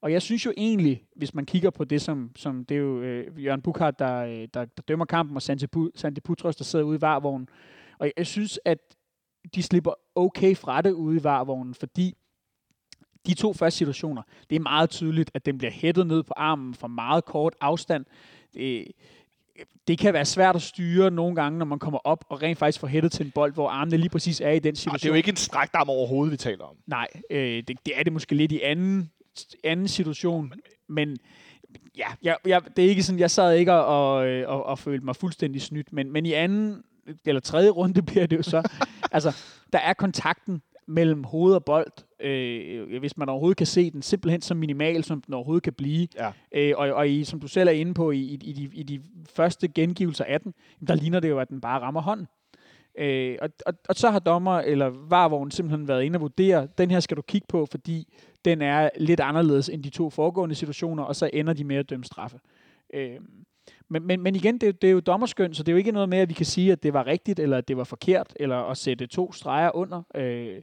Og 0.00 0.12
jeg 0.12 0.22
synes 0.22 0.46
jo 0.46 0.52
egentlig, 0.56 1.04
hvis 1.16 1.34
man 1.34 1.46
kigger 1.46 1.70
på 1.70 1.84
det, 1.84 2.02
som, 2.02 2.30
som 2.36 2.64
det 2.64 2.74
er 2.74 2.78
jo 2.78 3.02
øh, 3.02 3.44
Jørgen 3.44 3.62
Bukhardt, 3.62 3.98
der, 3.98 4.16
øh, 4.16 4.48
der, 4.54 4.64
der 4.64 4.82
dømmer 4.88 5.04
kampen, 5.04 5.36
og 5.36 5.42
Santi 5.42 6.20
Putros, 6.24 6.56
der 6.56 6.64
sidder 6.64 6.84
ude 6.84 6.96
i 6.96 7.00
varvognen. 7.00 7.48
Og 7.98 8.12
jeg 8.16 8.26
synes, 8.26 8.60
at 8.64 8.78
de 9.54 9.62
slipper 9.62 9.92
okay 10.14 10.56
fra 10.56 10.82
det 10.82 10.92
ude 10.92 11.16
i 11.16 11.24
varvognen, 11.24 11.74
fordi 11.74 12.14
de 13.26 13.34
to 13.34 13.52
første 13.52 13.78
situationer, 13.78 14.22
det 14.50 14.56
er 14.56 14.60
meget 14.60 14.90
tydeligt, 14.90 15.30
at 15.34 15.46
den 15.46 15.58
bliver 15.58 15.70
hættet 15.70 16.06
ned 16.06 16.22
på 16.22 16.32
armen 16.36 16.74
fra 16.74 16.88
meget 16.88 17.24
kort 17.24 17.54
afstand. 17.60 18.04
Det, 18.54 18.86
det 19.88 19.98
kan 19.98 20.14
være 20.14 20.24
svært 20.24 20.56
at 20.56 20.62
styre 20.62 21.10
nogle 21.10 21.34
gange, 21.34 21.58
når 21.58 21.66
man 21.66 21.78
kommer 21.78 21.98
op 22.04 22.24
og 22.28 22.42
rent 22.42 22.58
faktisk 22.58 22.80
får 22.80 22.86
hættet 22.86 23.12
til 23.12 23.26
en 23.26 23.30
bold, 23.30 23.54
hvor 23.54 23.68
armene 23.68 23.96
lige 23.96 24.10
præcis 24.10 24.40
er 24.40 24.50
i 24.50 24.58
den 24.58 24.72
Og 24.72 24.76
situation. 24.76 24.98
det 24.98 25.04
er 25.04 25.08
jo 25.08 25.14
ikke 25.14 25.30
en 25.30 25.36
strakt 25.36 25.74
arm 25.74 25.88
overhovedet, 25.90 26.32
vi 26.32 26.36
taler 26.36 26.64
om. 26.64 26.76
Nej, 26.86 27.06
øh, 27.30 27.62
det, 27.68 27.86
det 27.86 27.98
er 27.98 28.02
det 28.02 28.12
måske 28.12 28.34
lidt 28.34 28.52
i 28.52 28.60
anden, 28.60 29.10
anden 29.64 29.88
situation, 29.88 30.52
men 30.88 31.16
ja, 31.96 32.06
jeg, 32.22 32.36
jeg, 32.46 32.62
det 32.76 32.84
er 32.84 32.88
ikke 32.88 33.02
sådan, 33.02 33.18
jeg 33.18 33.30
sad 33.30 33.54
ikke 33.54 33.72
og, 33.72 34.14
og, 34.14 34.44
og, 34.46 34.66
og 34.66 34.78
følte 34.78 35.04
mig 35.04 35.16
fuldstændig 35.16 35.62
snydt, 35.62 35.92
men, 35.92 36.12
men 36.12 36.26
i 36.26 36.32
anden 36.32 36.82
eller 37.24 37.40
tredje 37.40 37.70
runde 37.70 38.02
bliver 38.12 38.26
det 38.26 38.36
jo 38.36 38.42
så, 38.42 38.62
altså, 39.12 39.36
der 39.72 39.78
er 39.78 39.92
kontakten 39.92 40.62
mellem 40.86 41.24
hoved 41.24 41.54
og 41.54 41.64
bold, 41.64 41.92
øh, 42.20 42.98
hvis 42.98 43.16
man 43.16 43.28
overhovedet 43.28 43.56
kan 43.56 43.66
se 43.66 43.90
den, 43.90 44.02
simpelthen 44.02 44.40
så 44.40 44.54
minimal, 44.54 45.04
som 45.04 45.20
den 45.20 45.34
overhovedet 45.34 45.62
kan 45.62 45.72
blive. 45.72 46.08
Ja. 46.16 46.32
Øh, 46.52 46.74
og, 46.76 46.88
og 46.88 47.08
i, 47.08 47.24
som 47.24 47.40
du 47.40 47.48
selv 47.48 47.68
er 47.68 47.72
inde 47.72 47.94
på, 47.94 48.10
i, 48.10 48.18
i, 48.18 48.38
i, 48.42 48.52
de, 48.52 48.70
i 48.72 48.82
de 48.82 49.00
første 49.30 49.68
gengivelser 49.68 50.24
af 50.24 50.40
den, 50.40 50.54
der 50.88 50.94
ligner 50.94 51.20
det 51.20 51.28
jo, 51.28 51.38
at 51.38 51.48
den 51.48 51.60
bare 51.60 51.80
rammer 51.80 52.00
hånden. 52.00 52.26
Øh, 52.98 53.38
og, 53.42 53.48
og, 53.66 53.74
og 53.88 53.94
så 53.94 54.10
har 54.10 54.18
dommer 54.18 54.58
eller 54.58 54.86
varvognen 55.08 55.50
simpelthen 55.50 55.88
været 55.88 56.02
inde 56.02 56.16
og 56.16 56.20
vurdere, 56.20 56.68
den 56.78 56.90
her 56.90 57.00
skal 57.00 57.16
du 57.16 57.22
kigge 57.22 57.46
på, 57.48 57.66
fordi 57.70 58.08
den 58.44 58.62
er 58.62 58.90
lidt 58.96 59.20
anderledes 59.20 59.68
end 59.68 59.82
de 59.82 59.90
to 59.90 60.10
foregående 60.10 60.54
situationer, 60.54 61.02
og 61.02 61.16
så 61.16 61.30
ender 61.32 61.52
de 61.52 61.64
med 61.64 61.76
at 61.76 61.90
dømme 61.90 62.04
straffe. 62.04 62.40
Øh, 62.94 63.16
men, 63.90 64.06
men, 64.06 64.20
men 64.20 64.36
igen, 64.36 64.58
det, 64.58 64.82
det 64.82 64.88
er 64.88 64.92
jo 64.92 65.00
dommerskøn, 65.00 65.54
så 65.54 65.62
det 65.62 65.68
er 65.68 65.72
jo 65.72 65.78
ikke 65.78 65.92
noget 65.92 66.08
med, 66.08 66.18
at 66.18 66.28
vi 66.28 66.34
kan 66.34 66.46
sige, 66.46 66.72
at 66.72 66.82
det 66.82 66.92
var 66.92 67.06
rigtigt, 67.06 67.38
eller 67.40 67.58
at 67.58 67.68
det 67.68 67.76
var 67.76 67.84
forkert, 67.84 68.32
eller 68.36 68.56
at 68.56 68.76
sætte 68.76 69.06
to 69.06 69.32
streger 69.32 69.76
under. 69.76 70.02
Øh, 70.14 70.56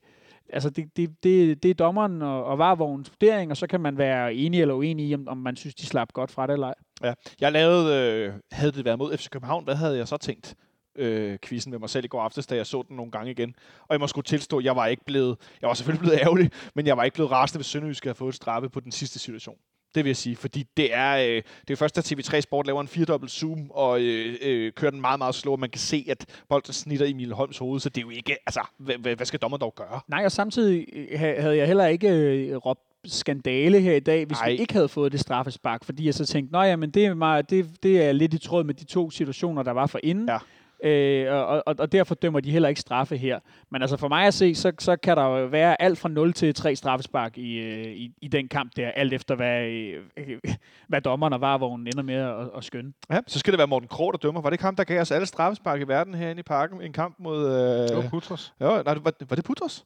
altså, 0.50 0.70
det, 0.70 0.98
det, 0.98 1.24
det, 1.24 1.64
det 1.64 1.72
er 1.72 1.76
dommeren 1.76 2.22
og, 2.22 2.44
og 2.44 2.58
varvognens 2.58 3.12
vurdering, 3.12 3.52
og 3.52 3.58
så 3.58 3.68
kan 3.68 3.82
man 3.82 3.98
være 3.98 4.34
enig 4.34 4.62
eller 4.62 4.74
uenig 4.74 5.06
i, 5.10 5.14
om, 5.14 5.28
om 5.28 5.38
man 5.38 5.56
synes, 5.56 5.76
de 5.76 5.86
slap 5.86 6.14
godt 6.14 6.32
fra 6.32 6.48
det 6.48 6.54
eller 6.54 6.68
ej. 6.68 6.76
Ja. 7.04 7.14
Jeg 7.42 7.52
lavede, 7.52 8.12
øh, 8.12 8.34
havde 8.52 8.72
det 8.72 8.86
været 8.86 9.00
mod 9.00 9.18
FC 9.18 9.30
København, 9.30 9.64
hvad 9.64 9.76
havde 9.76 9.98
jeg 9.98 10.08
så 10.08 10.18
tænkt? 10.18 10.56
øh, 10.96 11.38
quizzen 11.44 11.72
med 11.72 11.80
mig 11.80 11.90
selv 11.90 12.06
i 12.06 12.08
går 12.08 12.22
aftes, 12.22 12.48
da 12.48 12.56
jeg 12.56 12.66
så 12.66 12.84
den 12.88 12.96
nogle 12.96 13.12
gange 13.12 13.32
igen. 13.32 13.56
Og 13.82 13.88
jeg 13.90 14.00
må 14.00 14.08
skulle 14.08 14.26
tilstå, 14.26 14.60
jeg 14.60 14.76
var 14.76 14.88
ikke 14.88 15.06
blevet, 15.06 15.38
jeg 15.62 15.68
var 15.68 15.74
selvfølgelig 15.74 16.02
blevet 16.02 16.22
ærgerlig, 16.26 16.52
men 16.76 16.88
jeg 16.88 16.98
var 16.98 17.04
ikke 17.04 17.16
blevet 17.16 17.32
rasende, 17.32 17.58
hvis 17.58 17.68
Sønderjysk 17.68 18.04
havde 18.04 18.16
fået 18.16 18.30
et 18.30 18.36
straffe 18.36 18.70
på 18.70 18.80
den 18.80 18.92
sidste 18.92 19.20
situation. 19.20 19.58
Det 19.96 20.04
vil 20.04 20.10
jeg 20.10 20.18
sige, 20.18 20.36
fordi 20.36 20.66
det 20.78 20.94
er, 20.94 21.18
øh, 21.18 21.42
det 21.68 21.74
er 21.74 21.76
først, 21.76 21.98
at 21.98 22.12
TV3 22.12 22.40
Sport 22.42 22.66
laver 22.66 22.82
en 22.82 22.88
firedobbelt 22.88 23.32
zoom 23.32 23.72
og 23.72 24.02
øh, 24.02 24.36
øh, 24.42 24.72
kører 24.72 24.92
den 24.92 25.02
meget, 25.02 25.18
meget 25.18 25.36
slow, 25.36 25.54
og 25.54 25.60
man 25.60 25.70
kan 25.70 25.80
se, 25.80 26.06
at 26.10 26.26
bolden 26.50 26.74
snitter 26.74 27.06
Emil 27.06 27.34
Holms 27.34 27.58
hoved, 27.58 27.80
så 27.80 27.90
det 27.90 27.98
er 27.98 28.02
jo 28.02 28.10
ikke, 28.10 28.38
altså, 28.46 28.62
hvad, 28.78 29.16
hvad 29.16 29.26
skal 29.26 29.40
dommer 29.40 29.58
dog 29.58 29.76
gøre? 29.76 30.00
Nej, 30.08 30.26
og 30.26 30.32
samtidig 30.32 30.86
øh, 30.94 31.20
havde 31.20 31.58
jeg 31.58 31.68
heller 31.68 31.86
ikke 31.86 32.10
øh, 32.10 32.56
råbt 32.56 32.82
skandale 33.06 33.80
her 33.80 33.96
i 33.96 34.00
dag, 34.00 34.26
hvis 34.26 34.38
Ej. 34.38 34.52
vi 34.52 34.58
ikke 34.58 34.74
havde 34.74 34.90
fået 34.90 35.12
det 35.12 35.20
straffespark, 35.20 35.84
fordi 35.84 36.06
jeg 36.06 36.14
så 36.14 36.26
tænkte, 36.26 36.54
nej, 36.54 36.76
men 36.76 36.90
det 36.90 37.06
er, 37.06 37.14
meget, 37.14 37.50
det, 37.50 37.84
det 37.84 38.06
er 38.06 38.12
lidt 38.12 38.34
i 38.34 38.38
tråd 38.38 38.64
med 38.64 38.74
de 38.74 38.84
to 38.84 39.12
situationer, 39.12 39.64
der 39.64 39.72
var 39.72 39.88
for 39.88 40.00
inden. 40.04 40.30
Ja. 40.30 40.38
Øh, 40.84 41.34
og, 41.34 41.64
og, 41.68 41.76
og 41.80 41.92
derfor 41.92 42.16
dømmer 42.16 42.40
de 42.40 42.52
heller 42.52 42.70
ikke 42.70 42.82
straffe 42.82 43.18
her. 43.18 43.40
Men 43.70 43.82
altså 43.82 43.98
for 43.98 44.08
mig 44.08 44.28
at 44.28 44.34
se, 44.34 44.56
så, 44.56 44.72
så 44.80 44.96
kan 44.96 45.18
der 45.18 45.24
jo 45.24 45.46
være 45.46 45.82
alt 45.82 46.00
fra 46.00 46.10
0 46.10 46.34
til 46.34 46.56
3 46.56 46.76
straffespark 46.76 47.38
i, 47.38 47.58
øh, 47.58 47.86
i, 47.86 48.12
i 48.22 48.28
den 48.28 48.48
kamp 48.48 48.72
der, 48.76 48.90
alt 48.90 49.14
efter 49.14 49.36
hvad, 49.36 49.66
øh, 49.66 50.40
hvad 50.90 51.02
dommerne 51.02 51.42
var, 51.42 51.58
hvor 51.58 51.70
hun 51.70 51.88
ender 51.88 52.04
med 52.04 52.16
at, 52.16 52.50
at 52.58 52.64
skønne. 52.64 52.94
Ja, 53.12 53.20
så 53.28 53.40
skal 53.40 53.54
det 53.54 53.58
være 53.58 53.68
Morten 53.68 53.88
Krog, 53.88 54.14
der 54.14 54.18
dømmer. 54.18 54.42
Var 54.42 54.50
det 54.50 54.60
kamp, 54.60 54.78
der 54.78 54.84
gav 54.84 55.02
os 55.02 55.12
alle 55.12 55.26
straffespark 55.26 55.82
i 55.82 55.84
verden 55.84 56.14
herinde 56.14 56.40
i 56.40 56.44
parken? 56.44 56.82
En 56.82 56.94
kamp 56.94 57.16
mod... 57.20 57.48
Øh... 57.48 57.88
Det 57.88 57.96
var 57.98 58.10
Putros. 58.10 58.54
Ja, 58.60 58.66
nej, 58.66 58.84
var, 58.84 59.12
var 59.30 59.36
det 59.36 59.46
Putros? 59.46 59.86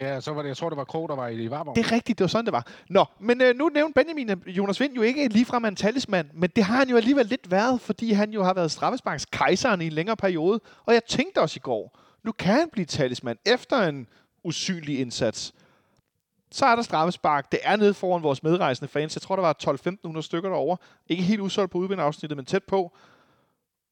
Ja, 0.00 0.20
så 0.20 0.32
var 0.32 0.42
det, 0.42 0.48
jeg 0.48 0.56
tror, 0.56 0.68
det 0.68 0.76
var 0.76 0.84
Krog, 0.84 1.08
der 1.08 1.16
var 1.16 1.28
i, 1.28 1.36
varmen. 1.36 1.50
Varborg. 1.50 1.76
Det 1.76 1.86
er 1.86 1.92
rigtigt, 1.92 2.18
det 2.18 2.24
var 2.24 2.28
sådan, 2.28 2.44
det 2.44 2.52
var. 2.52 2.66
Nå, 2.88 3.04
men 3.20 3.40
øh, 3.40 3.56
nu 3.56 3.68
nævnte 3.68 3.94
Benjamin, 3.94 4.30
at 4.30 4.38
Jonas 4.46 4.80
Vind 4.80 4.94
jo 4.94 5.02
ikke 5.02 5.28
ligefrem 5.28 5.64
en 5.64 5.76
talisman, 5.76 6.30
men 6.34 6.50
det 6.56 6.64
har 6.64 6.76
han 6.76 6.88
jo 6.88 6.96
alligevel 6.96 7.26
lidt 7.26 7.50
været, 7.50 7.80
fordi 7.80 8.12
han 8.12 8.30
jo 8.30 8.42
har 8.42 8.54
været 8.54 8.70
straffesparks 8.70 9.26
kejseren 9.26 9.80
i 9.80 9.86
en 9.86 9.92
længere 9.92 10.16
periode. 10.16 10.60
Og 10.86 10.94
jeg 10.94 11.04
tænkte 11.04 11.40
også 11.40 11.58
i 11.58 11.60
går, 11.60 11.98
nu 12.24 12.32
kan 12.32 12.54
han 12.54 12.68
blive 12.72 12.86
talisman 12.86 13.38
efter 13.46 13.82
en 13.82 14.06
usynlig 14.44 15.00
indsats. 15.00 15.54
Så 16.50 16.66
er 16.66 16.76
der 16.76 16.82
straffespark. 16.82 17.52
Det 17.52 17.60
er 17.62 17.76
nede 17.76 17.94
foran 17.94 18.22
vores 18.22 18.42
medrejsende 18.42 18.88
fans. 18.88 19.16
Jeg 19.16 19.22
tror, 19.22 19.36
der 19.36 19.42
var 19.42 19.56
12-1500 20.16 20.20
stykker 20.22 20.48
derovre. 20.48 20.76
Ikke 21.08 21.22
helt 21.22 21.40
usolgt 21.40 21.72
på 21.72 21.78
udvindafsnittet, 21.78 22.36
men 22.36 22.44
tæt 22.46 22.64
på. 22.64 22.96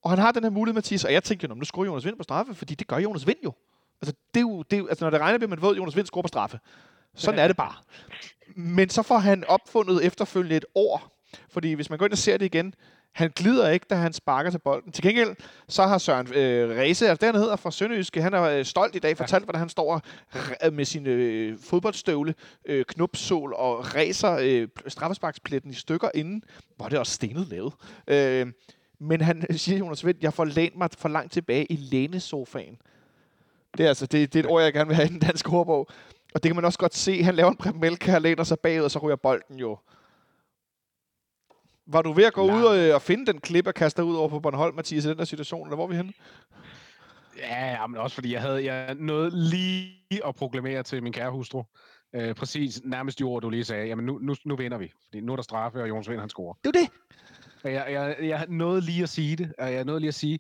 Og 0.02 0.10
han 0.10 0.18
har 0.18 0.32
den 0.32 0.42
her 0.42 0.50
mulighed, 0.50 0.74
Mathis. 0.74 1.04
og 1.04 1.12
jeg 1.12 1.24
tænkte, 1.24 1.48
nu 1.48 1.64
skruer 1.64 1.86
Jonas 1.86 2.04
Vind 2.04 2.16
på 2.16 2.22
straffe, 2.22 2.54
fordi 2.54 2.74
det 2.74 2.86
gør 2.86 2.98
Jonas 2.98 3.26
Vind 3.26 3.38
jo. 3.44 3.52
Altså, 4.06 4.14
det 4.34 4.40
er 4.40 4.42
jo, 4.42 4.62
det 4.62 4.76
er 4.76 4.78
jo, 4.80 4.86
altså 4.86 5.04
når 5.04 5.10
det 5.10 5.20
regner 5.20 5.44
at 5.44 5.50
man 5.50 5.62
ved, 5.62 5.70
at 5.70 5.76
Jonas 5.76 5.96
Vind 5.96 6.06
scorer 6.06 6.22
på 6.22 6.28
straffe. 6.28 6.58
Sådan 7.14 7.40
er 7.40 7.46
det 7.46 7.56
bare. 7.56 7.74
Men 8.56 8.88
så 8.88 9.02
får 9.02 9.18
han 9.18 9.44
opfundet 9.44 10.04
efterfølgende 10.04 10.56
et 10.56 10.64
år. 10.74 11.26
Fordi 11.50 11.72
hvis 11.72 11.90
man 11.90 11.98
går 11.98 12.06
ind 12.06 12.12
og 12.12 12.18
ser 12.18 12.36
det 12.36 12.46
igen, 12.46 12.74
han 13.12 13.30
glider 13.36 13.68
ikke, 13.68 13.86
da 13.90 13.94
han 13.94 14.12
sparker 14.12 14.50
til 14.50 14.58
bolden. 14.58 14.92
Til 14.92 15.02
gengæld, 15.02 15.36
så 15.68 15.86
har 15.86 15.98
Søren 15.98 16.34
øh, 16.34 16.78
Ræse, 16.78 17.08
altså 17.08 17.26
det 17.26 17.34
han 17.34 17.42
hedder 17.42 17.56
fra 17.56 17.70
Sønderjyske, 17.70 18.22
han 18.22 18.34
er 18.34 18.42
øh, 18.42 18.64
stolt 18.64 18.96
i 18.96 18.98
dag, 18.98 19.16
fortalt, 19.16 19.44
hvordan 19.44 19.58
han 19.58 19.68
står 19.68 20.00
med 20.72 20.84
sin 20.84 21.06
øh, 21.06 21.58
fodboldstøvle, 21.58 22.34
øh, 22.66 22.84
knupsål 22.84 23.54
og 23.56 23.94
ræser 23.94 24.38
øh, 24.42 24.68
straffesparkspletten 24.88 25.70
i 25.70 25.74
stykker 25.74 26.08
inden, 26.14 26.42
hvor 26.76 26.88
det 26.88 26.98
også 26.98 27.12
stenet 27.12 27.48
lavet. 27.48 27.72
Øh, 28.06 28.46
men 29.00 29.20
han 29.20 29.46
siger, 29.58 29.78
Jonas 29.78 30.06
Vind, 30.06 30.16
jeg 30.22 30.32
får 30.32 30.44
lænt 30.44 30.76
mig 30.76 30.88
for 30.98 31.08
langt 31.08 31.32
tilbage 31.32 31.72
i 31.72 31.76
lænesofaen. 31.76 32.76
Det 33.78 33.84
er, 33.84 33.88
altså, 33.88 34.06
det, 34.06 34.32
det 34.32 34.38
er 34.40 34.44
et 34.44 34.50
ord, 34.50 34.62
jeg 34.62 34.72
gerne 34.72 34.88
vil 34.88 34.96
have 34.96 35.08
i 35.08 35.12
den 35.12 35.18
danske 35.18 35.50
ordbog. 35.50 35.88
Og 36.34 36.42
det 36.42 36.48
kan 36.48 36.56
man 36.56 36.64
også 36.64 36.78
godt 36.78 36.94
se. 36.94 37.22
Han 37.22 37.34
laver 37.34 37.50
en 37.50 37.56
Prem 37.56 37.82
han 38.02 38.22
læner 38.22 38.44
sig 38.44 38.58
bagud, 38.58 38.84
og 38.84 38.90
så 38.90 38.98
ryger 38.98 39.16
bolden 39.16 39.58
jo. 39.58 39.78
Var 41.86 42.02
du 42.02 42.12
ved 42.12 42.24
at 42.24 42.32
gå 42.32 42.46
Nej. 42.46 42.58
ud 42.58 42.64
og, 42.64 42.78
øh, 42.78 42.94
og 42.94 43.02
finde 43.02 43.26
den 43.26 43.40
klip 43.40 43.66
og 43.66 43.74
kaste 43.74 44.04
ud 44.04 44.16
over 44.16 44.28
på 44.28 44.40
Bornholm, 44.40 44.76
Mathias, 44.76 45.04
i 45.04 45.08
den 45.08 45.18
der 45.18 45.24
situation, 45.24 45.66
eller 45.66 45.76
hvor 45.76 45.84
er 45.84 45.88
vi 45.88 45.96
henne? 45.96 46.12
Ja, 47.36 47.86
men 47.86 48.00
også 48.00 48.14
fordi 48.14 48.32
jeg 48.32 48.40
havde 48.40 48.64
jeg 48.64 48.94
noget 48.94 49.32
lige 49.32 50.26
at 50.26 50.34
proklamere 50.34 50.82
til 50.82 51.02
min 51.02 51.12
kære 51.12 51.30
hustru. 51.30 51.62
Øh, 52.14 52.34
præcis 52.34 52.80
nærmest 52.84 53.18
de 53.18 53.24
ord, 53.24 53.42
du 53.42 53.50
lige 53.50 53.64
sagde. 53.64 53.86
Jamen, 53.86 54.06
nu, 54.06 54.18
nu, 54.18 54.34
nu 54.44 54.56
vinder 54.56 54.78
vi. 54.78 54.92
Fordi 55.04 55.20
nu 55.20 55.32
er 55.32 55.36
der 55.36 55.42
straffe, 55.42 55.82
og 55.82 55.88
Jons 55.88 56.08
Vind, 56.08 56.20
han 56.20 56.28
scorer. 56.28 56.54
Det 56.64 56.76
er 56.76 56.80
det. 56.80 56.90
Jeg, 57.64 57.92
jeg, 57.92 58.16
jeg 58.20 58.46
nåede 58.48 58.80
lige 58.80 59.02
at 59.02 59.08
sige 59.08 59.36
det, 59.36 59.52
og 59.58 59.72
jeg 59.72 59.84
nåede 59.84 60.00
lige 60.00 60.08
at 60.08 60.14
sige, 60.14 60.38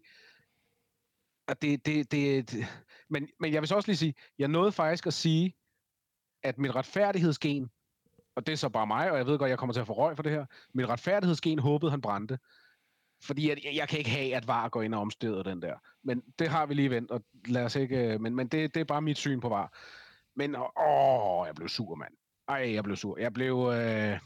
at 1.48 1.62
det, 1.62 1.86
det, 1.86 2.12
det, 2.12 2.50
det 2.50 2.66
men, 3.10 3.28
men 3.40 3.52
jeg 3.52 3.62
vil 3.62 3.68
så 3.68 3.74
også 3.74 3.88
lige 3.88 3.96
sige, 3.96 4.14
jeg 4.38 4.48
nåede 4.48 4.72
faktisk 4.72 5.06
at 5.06 5.14
sige, 5.14 5.54
at 6.42 6.58
mit 6.58 6.74
retfærdighedsgen, 6.74 7.70
og 8.36 8.46
det 8.46 8.52
er 8.52 8.56
så 8.56 8.68
bare 8.68 8.86
mig, 8.86 9.10
og 9.10 9.18
jeg 9.18 9.26
ved 9.26 9.38
godt, 9.38 9.50
jeg 9.50 9.58
kommer 9.58 9.72
til 9.72 9.80
at 9.80 9.86
få 9.86 9.92
røg 9.92 10.16
for 10.16 10.22
det 10.22 10.32
her, 10.32 10.46
mit 10.74 10.88
retfærdighedsgen 10.88 11.58
håbede, 11.58 11.90
han 11.90 12.00
brændte. 12.00 12.38
Fordi 13.24 13.48
jeg, 13.48 13.58
jeg 13.74 13.88
kan 13.88 13.98
ikke 13.98 14.10
have, 14.10 14.34
at 14.34 14.48
VAR 14.48 14.68
går 14.68 14.82
ind 14.82 14.94
og 14.94 15.00
omstøder 15.00 15.42
den 15.42 15.62
der. 15.62 15.74
Men 16.02 16.22
det 16.38 16.48
har 16.48 16.66
vi 16.66 16.74
lige 16.74 16.90
vendt, 16.90 17.10
og 17.10 17.24
lad 17.46 17.64
os 17.64 17.76
ikke... 17.76 17.98
Øh, 17.98 18.20
men, 18.20 18.34
men 18.34 18.48
det, 18.48 18.74
det 18.74 18.80
er 18.80 18.84
bare 18.84 19.02
mit 19.02 19.18
syn 19.18 19.40
på 19.40 19.48
VAR. 19.48 19.78
Men 20.36 20.56
åh, 20.76 21.46
jeg 21.46 21.54
blev 21.54 21.68
sur, 21.68 21.94
mand. 21.94 22.14
Ej, 22.48 22.74
jeg 22.74 22.84
blev 22.84 22.96
sur. 22.96 23.18
Jeg 23.18 23.32
blev 23.32 23.70
øh, 23.72 24.20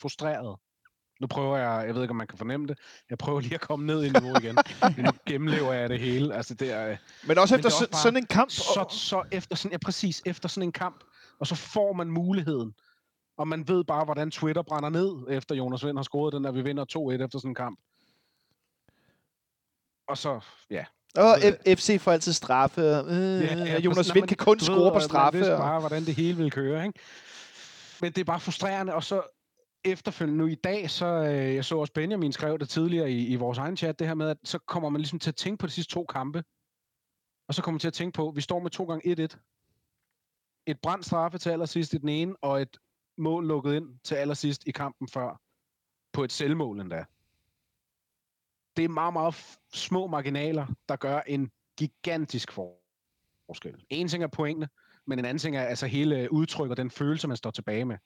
frustreret. 0.00 0.58
Nu 1.24 1.28
prøver 1.28 1.56
jeg, 1.56 1.86
jeg 1.86 1.94
ved 1.94 2.02
ikke, 2.02 2.10
om 2.10 2.16
man 2.16 2.26
kan 2.26 2.38
fornemme 2.38 2.66
det, 2.66 2.78
jeg 3.10 3.18
prøver 3.18 3.40
lige 3.40 3.54
at 3.54 3.60
komme 3.60 3.86
ned 3.86 4.04
i 4.04 4.10
niveau 4.10 4.36
igen. 4.38 4.58
nu 4.98 5.10
gennemlever 5.28 5.72
jeg 5.72 5.88
det 5.88 6.00
hele. 6.00 6.34
Altså, 6.34 6.54
det 6.54 6.72
er, 6.72 6.96
men 7.26 7.38
også 7.38 7.54
efter 7.54 7.68
men 7.68 7.88
også 7.92 8.02
sådan 8.02 8.16
en 8.16 8.26
kamp? 8.26 8.50
Så, 8.50 8.86
så 8.90 9.24
efter 9.32 9.56
sådan, 9.56 9.72
ja, 9.72 9.78
præcis, 9.84 10.22
efter 10.26 10.48
sådan 10.48 10.68
en 10.68 10.72
kamp, 10.72 11.04
og 11.40 11.46
så 11.46 11.54
får 11.54 11.92
man 11.92 12.10
muligheden. 12.10 12.74
Og 13.38 13.48
man 13.48 13.68
ved 13.68 13.84
bare, 13.84 14.04
hvordan 14.04 14.30
Twitter 14.30 14.62
brænder 14.62 14.88
ned, 14.88 15.36
efter 15.36 15.54
Jonas 15.54 15.84
Vind 15.84 15.98
har 15.98 16.02
scoret 16.02 16.34
den, 16.34 16.44
der 16.44 16.52
vi 16.52 16.62
vinder 16.62 17.16
2-1 17.18 17.24
efter 17.24 17.38
sådan 17.38 17.50
en 17.50 17.54
kamp. 17.54 17.78
Og 20.08 20.18
så, 20.18 20.40
ja. 20.70 20.84
Og 21.16 21.38
FC 21.66 22.00
får 22.00 22.12
altid 22.12 22.32
straffe. 22.32 22.80
Øh, 22.80 23.42
ja, 23.42 23.56
ja, 23.56 23.80
Jonas 23.80 24.14
Vind 24.14 24.28
kan 24.28 24.36
kun 24.36 24.60
score 24.60 24.92
på 24.92 25.00
straffe. 25.00 25.40
Man 25.40 25.58
bare, 25.58 25.80
hvordan 25.80 26.04
det 26.04 26.14
hele 26.14 26.36
vil 26.36 26.50
køre, 26.50 26.86
ikke? 26.86 26.98
Men 28.00 28.12
det 28.12 28.20
er 28.20 28.24
bare 28.24 28.40
frustrerende, 28.40 28.94
og 28.94 29.04
så 29.04 29.22
efterfølgende 29.84 30.38
nu 30.38 30.46
i 30.46 30.54
dag, 30.54 30.90
så 30.90 31.06
øh, 31.06 31.54
jeg 31.54 31.64
så 31.64 31.78
også 31.78 31.92
Benjamin 31.92 32.32
skrev 32.32 32.58
det 32.58 32.68
tidligere 32.68 33.10
i, 33.10 33.26
i 33.26 33.34
vores 33.34 33.58
egen 33.58 33.76
chat, 33.76 33.98
det 33.98 34.06
her 34.06 34.14
med, 34.14 34.28
at 34.28 34.36
så 34.44 34.58
kommer 34.58 34.88
man 34.88 35.00
ligesom 35.00 35.18
til 35.18 35.30
at 35.30 35.36
tænke 35.36 35.60
på 35.60 35.66
de 35.66 35.72
sidste 35.72 35.94
to 35.94 36.04
kampe, 36.04 36.44
og 37.48 37.54
så 37.54 37.62
kommer 37.62 37.74
man 37.74 37.80
til 37.80 37.88
at 37.88 37.94
tænke 37.94 38.16
på, 38.16 38.28
at 38.28 38.36
vi 38.36 38.40
står 38.40 38.58
med 38.58 38.70
to 38.70 38.84
gange 38.84 39.24
1-1. 39.24 39.38
Et 40.66 40.80
brændt 40.82 41.06
straffe 41.06 41.38
til 41.38 41.50
allersidst 41.50 41.94
i 41.94 41.98
den 41.98 42.08
ene, 42.08 42.36
og 42.42 42.62
et 42.62 42.76
mål 43.18 43.46
lukket 43.46 43.74
ind 43.74 43.98
til 44.04 44.14
allersidst 44.14 44.66
i 44.66 44.70
kampen 44.70 45.08
før, 45.08 45.40
på 46.12 46.24
et 46.24 46.32
selvmål 46.32 46.80
endda. 46.80 47.04
Det 48.76 48.84
er 48.84 48.88
meget, 48.88 49.12
meget 49.12 49.58
små 49.72 50.06
marginaler, 50.06 50.66
der 50.88 50.96
gør 50.96 51.20
en 51.20 51.50
gigantisk 51.78 52.52
forskel. 52.52 53.84
En 53.90 54.08
ting 54.08 54.22
er 54.22 54.28
pointene, 54.28 54.68
men 55.06 55.18
en 55.18 55.24
anden 55.24 55.38
ting 55.38 55.56
er 55.56 55.62
altså 55.62 55.86
hele 55.86 56.32
udtryk 56.32 56.70
og 56.70 56.76
den 56.76 56.90
følelse, 56.90 57.28
man 57.28 57.36
står 57.36 57.50
tilbage 57.50 57.84
med. 57.84 57.98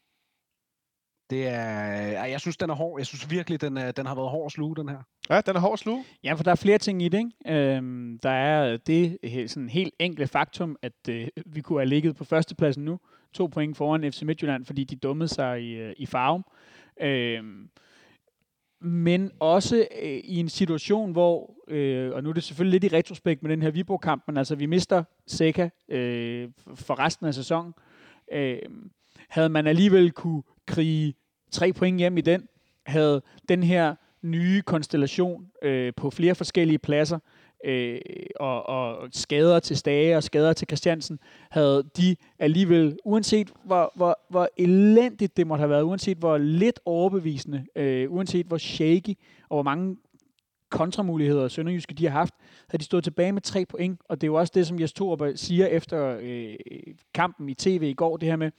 Det 1.30 1.46
er, 1.46 2.24
jeg 2.24 2.40
synes, 2.40 2.56
den 2.56 2.70
er 2.70 2.74
hård. 2.74 3.00
Jeg 3.00 3.06
synes 3.06 3.30
virkelig, 3.30 3.60
den, 3.60 3.76
er, 3.76 3.92
den 3.92 4.06
har 4.06 4.14
været 4.14 4.30
hård 4.30 4.46
at 4.46 4.52
sluge, 4.52 4.76
den 4.76 4.88
her. 4.88 4.98
Ja, 5.30 5.40
den 5.40 5.56
er 5.56 5.60
hård 5.60 5.72
at 5.72 5.78
sluge. 5.78 6.04
Ja, 6.24 6.34
for 6.34 6.42
der 6.42 6.50
er 6.50 6.54
flere 6.54 6.78
ting 6.78 7.02
i 7.02 7.08
det. 7.08 7.18
Ikke? 7.18 7.76
Øhm, 7.76 8.18
der 8.22 8.30
er 8.30 8.76
det 8.76 9.18
sådan 9.50 9.68
helt 9.68 9.94
enkle 9.98 10.26
faktum, 10.26 10.76
at 10.82 11.08
øh, 11.08 11.28
vi 11.46 11.60
kunne 11.60 11.78
have 11.78 11.88
ligget 11.88 12.16
på 12.16 12.24
førstepladsen 12.24 12.84
nu. 12.84 12.98
To 13.32 13.46
point 13.46 13.76
foran 13.76 14.12
FC 14.12 14.22
Midtjylland, 14.22 14.64
fordi 14.64 14.84
de 14.84 14.96
dummede 14.96 15.28
sig 15.28 15.62
i, 15.62 15.74
øh, 15.74 15.94
i 15.96 16.06
farven. 16.06 16.42
Øhm, 17.00 17.68
men 18.80 19.30
også 19.40 19.86
øh, 20.02 20.20
i 20.24 20.36
en 20.36 20.48
situation, 20.48 21.12
hvor, 21.12 21.54
øh, 21.68 22.12
og 22.14 22.22
nu 22.22 22.28
er 22.28 22.32
det 22.32 22.44
selvfølgelig 22.44 22.80
lidt 22.80 22.92
i 22.92 22.96
retrospekt 22.96 23.42
med 23.42 23.50
den 23.50 23.62
her 23.62 23.70
Viborg-kamp, 23.70 24.22
men 24.26 24.36
altså 24.36 24.54
vi 24.54 24.66
mister 24.66 25.04
Seca 25.26 25.70
øh, 25.88 26.48
for 26.74 26.98
resten 26.98 27.26
af 27.26 27.34
sæsonen. 27.34 27.74
Øh, 28.32 28.58
havde 29.28 29.48
man 29.48 29.66
alligevel 29.66 30.10
kunne 30.10 30.42
krige 30.68 31.14
tre 31.50 31.72
point 31.72 31.98
hjem 31.98 32.18
i 32.18 32.20
den, 32.20 32.48
havde 32.86 33.22
den 33.48 33.62
her 33.62 33.94
nye 34.22 34.62
konstellation 34.62 35.46
øh, 35.62 35.92
på 35.96 36.10
flere 36.10 36.34
forskellige 36.34 36.78
pladser, 36.78 37.18
øh, 37.64 38.00
og, 38.40 38.66
og 38.66 39.08
skader 39.12 39.60
til 39.60 39.76
Stage 39.76 40.16
og 40.16 40.22
skader 40.22 40.52
til 40.52 40.68
Christiansen, 40.68 41.18
havde 41.50 41.84
de 41.96 42.16
alligevel, 42.38 42.98
uanset 43.04 43.52
hvor, 43.64 43.92
hvor, 43.94 44.18
hvor 44.30 44.48
elendigt 44.56 45.36
det 45.36 45.46
måtte 45.46 45.60
have 45.60 45.70
været, 45.70 45.82
uanset 45.82 46.18
hvor 46.18 46.38
lidt 46.38 46.80
overbevisende, 46.84 47.66
øh, 47.76 48.12
uanset 48.12 48.46
hvor 48.46 48.58
shaky 48.58 49.14
og 49.48 49.56
hvor 49.56 49.62
mange 49.62 49.96
kontramuligheder 50.70 51.48
Sønderjyske 51.48 51.94
de 51.94 52.04
har 52.04 52.18
haft, 52.18 52.34
havde 52.68 52.80
de 52.80 52.84
stået 52.84 53.04
tilbage 53.04 53.32
med 53.32 53.42
tre 53.42 53.64
point, 53.64 54.00
og 54.08 54.20
det 54.20 54.26
er 54.26 54.28
jo 54.28 54.34
også 54.34 54.52
det, 54.54 54.66
som 54.66 54.80
Jes 54.80 54.92
Torup 54.92 55.22
siger 55.34 55.66
efter 55.66 56.18
øh, 56.20 56.54
kampen 57.14 57.48
i 57.48 57.54
tv 57.54 57.82
i 57.82 57.94
går, 57.94 58.16
det 58.16 58.28
her 58.28 58.36
med, 58.36 58.50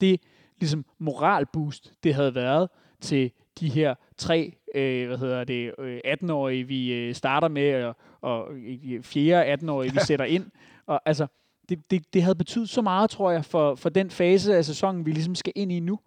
det 0.00 0.20
ligesom 0.60 0.84
moralboost, 0.98 1.92
det 2.04 2.14
havde 2.14 2.34
været 2.34 2.68
til 3.00 3.32
de 3.60 3.68
her 3.68 3.94
tre, 4.16 4.54
øh, 4.74 5.06
hvad 5.06 5.18
hedder 5.18 5.44
det, 5.44 5.72
øh, 5.78 6.00
18-årige, 6.06 6.66
vi 6.66 6.92
øh, 6.92 7.14
starter 7.14 7.48
med, 7.48 7.84
og, 7.84 7.96
og 8.20 8.48
fjerde 9.02 9.54
18-årige, 9.54 9.92
vi 9.92 9.98
sætter 10.06 10.24
ind. 10.24 10.46
Og 10.86 11.00
altså, 11.04 11.26
det, 11.68 11.90
det, 11.90 12.14
det 12.14 12.22
havde 12.22 12.34
betydet 12.34 12.68
så 12.68 12.82
meget, 12.82 13.10
tror 13.10 13.30
jeg, 13.30 13.44
for, 13.44 13.74
for 13.74 13.88
den 13.88 14.10
fase 14.10 14.56
af 14.56 14.64
sæsonen, 14.64 15.06
vi 15.06 15.10
ligesom 15.10 15.34
skal 15.34 15.52
ind 15.56 15.72
i 15.72 15.80
nu, 15.80 15.98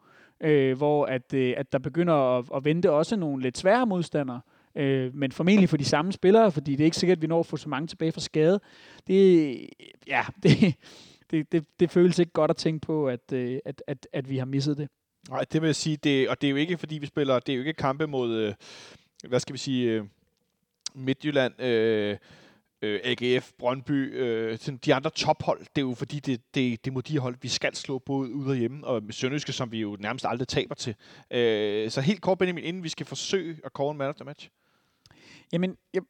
øh, 0.42 0.78
hvor 0.78 1.06
at, 1.06 1.34
øh, 1.34 1.54
at 1.58 1.72
der 1.72 1.80
begynder 1.80 2.14
at, 2.14 2.46
at 2.56 2.66
vente 2.66 2.92
også 2.92 3.16
nogle 3.16 3.44
lidt 3.44 3.58
svære 3.58 3.86
modstandere, 3.86 4.42
øh, 4.76 5.16
men 5.16 5.32
formentlig 5.32 5.70
for 5.70 5.78
de 5.78 5.86
samme 5.86 6.12
spillere, 6.12 6.52
fordi 6.52 6.72
det 6.72 6.80
er 6.80 6.86
ikke 6.86 6.98
sikkert, 6.98 7.18
at 7.18 7.22
vi 7.22 7.28
når 7.28 7.40
at 7.40 7.46
få 7.46 7.58
så 7.58 7.70
mange 7.70 7.88
tilbage 7.88 8.12
fra 8.12 8.22
skade. 8.22 8.60
Det, 9.08 9.60
ja, 10.08 10.22
det, 10.44 10.76
det, 11.32 11.52
det, 11.52 11.66
det 11.80 11.92
føles 11.92 12.20
ikke 12.20 12.32
godt 12.32 12.52
at 12.52 12.58
tænke 12.58 12.86
på, 12.86 13.08
at, 13.08 13.34
øh, 13.34 13.60
at, 13.66 13.84
at, 13.88 14.08
at 14.14 14.30
vi 14.30 14.38
har 14.38 14.46
misset 14.46 14.78
det. 14.78 14.90
Nej, 15.30 15.46
det 15.52 15.62
vil 15.62 15.68
jeg 15.68 15.76
sige, 15.76 15.98
det, 15.98 16.30
og 16.30 16.42
det 16.42 16.48
er 16.48 16.52
jo 16.52 16.58
ikke, 16.58 16.78
fordi 16.78 16.98
vi 16.98 17.06
spiller, 17.06 17.40
det 17.40 17.54
er 17.54 17.56
jo 17.56 17.62
ikke 17.62 17.74
kampe 17.74 18.08
mod, 18.08 18.36
øh, 18.36 18.54
hvad 19.28 19.40
skal 19.40 19.54
vi 19.54 19.58
sige, 19.58 19.92
øh, 19.92 20.04
Midtjylland, 20.96 21.62
øh, 21.62 22.18
øh, 22.82 23.00
AGF, 23.04 23.52
Brøndby, 23.60 24.16
øh, 24.16 24.58
de 24.86 24.94
andre 24.94 25.10
tophold, 25.10 25.60
det 25.60 25.82
er 25.82 25.82
jo 25.82 25.94
fordi, 25.94 26.20
det, 26.20 26.56
det, 26.56 26.86
det 26.86 26.92
er 26.92 26.94
mod 26.94 27.02
de 27.02 27.20
hold, 27.20 27.36
vi 27.42 27.48
skal 27.48 27.76
slå 27.76 28.00
både 28.00 28.34
ud 28.34 28.50
og 28.50 28.56
hjemme, 28.56 28.88
og 28.88 29.02
Sønderjyske, 29.10 29.54
som 29.54 29.72
vi 29.72 29.80
jo 29.80 29.98
nærmest 30.00 30.26
aldrig 30.26 30.48
taber 30.48 30.76
til. 30.76 30.96
Øh, 31.32 31.92
så 31.92 32.02
helt 32.02 32.22
kort, 32.22 32.38
Benjamin, 32.38 32.64
inden 32.64 32.84
vi 32.84 32.90
skal 32.90 33.06
forsøge 33.06 33.58
at 33.64 33.72
call 33.78 33.92
en 33.92 33.98
man 33.98 34.10
of 34.10 34.16
the 34.16 34.26
match. 34.26 34.50
Jamen, 35.54 35.78
jeg 35.94 36.02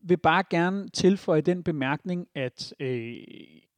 vil 0.00 0.16
bare 0.16 0.44
gerne 0.50 0.88
tilføje 0.88 1.40
den 1.40 1.62
bemærkning, 1.62 2.28
at 2.34 2.74
øh, 2.80 3.16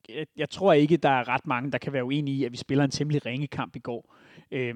jeg, 0.08 0.26
jeg 0.36 0.50
tror 0.50 0.72
ikke, 0.72 0.96
der 0.96 1.08
er 1.08 1.28
ret 1.28 1.46
mange, 1.46 1.72
der 1.72 1.78
kan 1.78 1.92
være 1.92 2.04
uenige 2.04 2.36
i, 2.36 2.44
at 2.44 2.52
vi 2.52 2.56
spiller 2.56 2.84
en 2.84 2.90
temmelig 2.90 3.26
ringe 3.26 3.46
kamp 3.46 3.76
i 3.76 3.78
går. 3.78 4.14
Øh, 4.50 4.74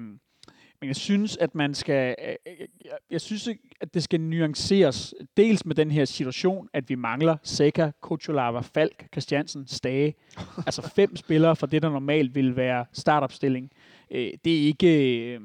men 0.81 0.87
jeg 0.87 0.95
synes, 0.95 1.37
at 1.37 1.55
man 1.55 1.73
skal, 1.73 2.15
jeg, 2.19 2.37
jeg, 2.85 2.97
jeg 3.11 3.21
synes, 3.21 3.49
at 3.81 3.93
det 3.93 4.03
skal 4.03 4.21
nuanceres. 4.21 5.13
Dels 5.37 5.65
med 5.65 5.75
den 5.75 5.91
her 5.91 6.05
situation, 6.05 6.69
at 6.73 6.89
vi 6.89 6.95
mangler 6.95 7.37
Seca, 7.43 7.91
Kocholava, 8.01 8.59
Falk, 8.59 9.07
Christiansen, 9.13 9.67
Stage. 9.67 10.13
altså 10.67 10.91
fem 10.95 11.15
spillere 11.15 11.55
for 11.55 11.67
det, 11.67 11.81
der 11.81 11.89
normalt 11.89 12.35
vil 12.35 12.55
være 12.55 12.85
startopstilling. 12.93 13.71
Øh, 14.11 14.31
det 14.45 14.63
er 14.63 14.67
ikke... 14.67 15.39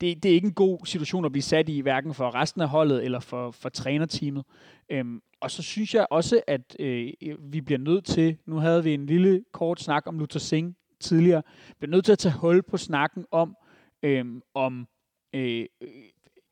Det, 0.00 0.22
det 0.22 0.30
er 0.30 0.34
ikke 0.34 0.46
en 0.46 0.54
god 0.54 0.86
situation 0.86 1.24
at 1.24 1.32
blive 1.32 1.42
sat 1.42 1.68
i, 1.68 1.80
hverken 1.80 2.14
for 2.14 2.34
resten 2.34 2.60
af 2.60 2.68
holdet 2.68 3.04
eller 3.04 3.20
for, 3.20 3.50
for 3.50 3.68
trænerteamet. 3.68 4.44
Øhm, 4.90 5.22
og 5.40 5.50
så 5.50 5.62
synes 5.62 5.94
jeg 5.94 6.06
også, 6.10 6.40
at 6.46 6.76
øh, 6.78 7.12
vi 7.40 7.60
bliver 7.60 7.78
nødt 7.78 8.04
til, 8.04 8.36
nu 8.46 8.56
havde 8.56 8.84
vi 8.84 8.94
en 8.94 9.06
lille 9.06 9.44
kort 9.52 9.80
snak 9.80 10.06
om 10.06 10.18
Luther 10.18 10.40
Singh 10.40 10.74
tidligere, 11.00 11.42
bliver 11.78 11.90
nødt 11.90 12.04
til 12.04 12.12
at 12.12 12.18
tage 12.18 12.34
hul 12.34 12.62
på 12.62 12.76
snakken 12.76 13.24
om, 13.30 13.56
øh, 14.02 14.26
om 14.54 14.88
øh, 15.34 15.66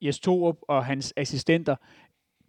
Jes 0.03 0.21
Torup 0.21 0.57
og 0.69 0.85
hans 0.85 1.15
assistenter 1.17 1.77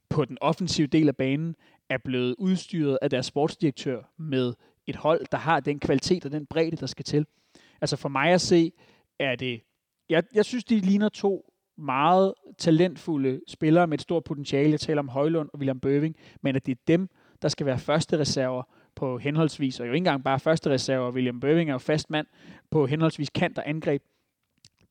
på 0.10 0.26
den 0.26 0.38
offensive 0.42 0.88
del 0.88 1.08
af 1.08 1.16
banen 1.16 1.56
er 1.90 1.98
blevet 1.98 2.36
udstyret 2.38 2.98
af 3.02 3.10
deres 3.10 3.26
sportsdirektør 3.26 4.02
med 4.18 4.54
et 4.88 4.96
hold, 4.96 5.26
der 5.32 5.38
har 5.38 5.60
den 5.60 5.80
kvalitet 5.80 6.26
og 6.26 6.32
den 6.32 6.46
bredde, 6.46 6.78
der 6.78 6.86
skal 6.86 7.06
til. 7.06 7.26
Altså 7.82 7.96
for 7.96 8.10
mig 8.10 8.32
at 8.32 8.42
se, 8.42 8.72
er 9.20 9.36
det... 9.36 9.62
Jeg, 10.14 10.24
jeg 10.34 10.46
synes, 10.46 10.64
de 10.64 10.80
ligner 10.80 11.10
to 11.10 11.54
meget 11.78 12.34
talentfulde 12.58 13.42
spillere 13.48 13.88
med 13.88 13.98
et 13.98 14.02
stort 14.02 14.24
potentiale. 14.24 14.72
Jeg 14.72 14.80
taler 14.80 15.00
om 15.00 15.10
Højlund 15.10 15.50
og 15.54 15.60
William 15.60 15.80
Bøving, 15.80 16.16
men 16.42 16.56
at 16.56 16.66
det 16.66 16.72
er 16.72 16.82
dem, 16.88 17.10
der 17.42 17.48
skal 17.48 17.66
være 17.66 17.80
første 17.80 18.20
reserver 18.20 18.64
på 18.96 19.18
henholdsvis, 19.18 19.80
og 19.80 19.88
jo 19.88 19.92
ikke 19.92 19.98
engang 19.98 20.24
bare 20.24 20.40
første 20.40 20.70
reserver, 20.70 21.12
William 21.12 21.40
Bøving 21.40 21.70
er 21.70 21.74
jo 21.74 21.78
fast 21.78 22.10
mand 22.10 22.28
på 22.72 22.86
henholdsvis 22.86 23.30
kant 23.30 23.58
og 23.58 23.70
angreb 23.70 24.04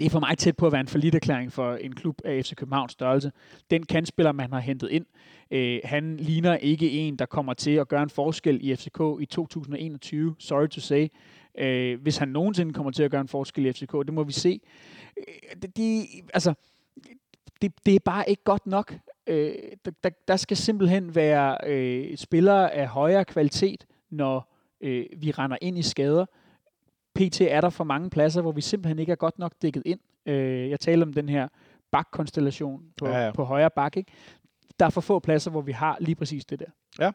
det 0.03 0.07
er 0.07 0.11
for 0.11 0.21
mig 0.21 0.39
tæt 0.39 0.57
på 0.57 0.67
at 0.67 0.73
være 0.73 0.81
en 0.81 0.89
forlitterklæring 0.89 1.53
for 1.53 1.75
en 1.75 1.95
klub 1.95 2.19
af 2.25 2.45
FC 2.45 2.55
Københavns 2.55 2.93
størrelse. 2.93 3.33
Den 3.71 3.83
kantspiller, 3.83 4.33
man 4.33 4.53
har 4.53 4.61
hentet 4.61 4.91
ind, 4.91 5.07
øh, 5.51 5.81
han 5.85 6.17
ligner 6.17 6.57
ikke 6.57 6.91
en, 6.91 7.17
der 7.17 7.27
kommer 7.27 7.55
til 7.55 7.71
at 7.71 7.89
gøre 7.89 8.03
en 8.03 8.11
forskel 8.11 8.59
i 8.63 8.77
FCK 8.77 9.01
i 9.21 9.27
2021. 9.27 10.35
Sorry 10.39 10.69
to 10.69 10.81
say. 10.81 11.09
Øh, 11.59 12.01
hvis 12.01 12.17
han 12.17 12.29
nogensinde 12.29 12.73
kommer 12.73 12.93
til 12.93 13.03
at 13.03 13.11
gøre 13.11 13.21
en 13.21 13.29
forskel 13.29 13.67
i 13.67 13.73
FCK, 13.73 13.93
det 13.93 14.15
må 14.15 14.25
vi 14.25 14.33
se. 14.33 14.61
Øh, 15.17 15.69
de, 15.77 16.07
altså, 16.35 16.55
det, 17.63 17.73
det 17.87 17.95
er 17.95 17.99
bare 18.05 18.31
ikke 18.31 18.45
godt 18.45 18.67
nok. 18.67 18.95
Øh, 19.27 19.55
der, 20.05 20.11
der 20.29 20.37
skal 20.37 20.57
simpelthen 20.57 21.15
være 21.15 21.57
øh, 21.67 22.17
spillere 22.17 22.73
af 22.73 22.89
højere 22.89 23.25
kvalitet, 23.25 23.87
når 24.11 24.55
øh, 24.81 25.07
vi 25.17 25.31
render 25.31 25.57
ind 25.61 25.79
i 25.79 25.83
skader. 25.83 26.27
PT 27.15 27.41
er 27.41 27.61
der 27.61 27.71
for 27.71 27.85
mange 27.85 28.11
pladser, 28.11 28.43
hvor 28.43 28.53
vi 28.53 28.61
simpelthen 28.61 28.99
ikke 28.99 29.13
er 29.13 29.17
godt 29.17 29.39
nok 29.39 29.53
dækket 29.63 29.83
ind. 29.87 30.01
Øh, 30.27 30.71
jeg 30.71 30.81
taler 30.81 31.07
om 31.07 31.13
den 31.13 31.29
her 31.29 31.49
bakkonstellation 31.91 32.83
på, 32.99 33.07
ja, 33.07 33.25
ja. 33.25 33.33
på 33.33 33.45
højre 33.45 33.71
bak. 33.71 33.97
Ikke? 33.97 34.13
Der 34.83 34.87
er 34.87 34.91
for 34.91 35.01
få 35.01 35.19
pladser, 35.19 35.51
hvor 35.51 35.61
vi 35.61 35.73
har 35.73 35.97
lige 36.01 36.15
præcis 36.15 36.45
det 36.45 36.59
der. 36.59 36.67
Ja, 36.99 37.11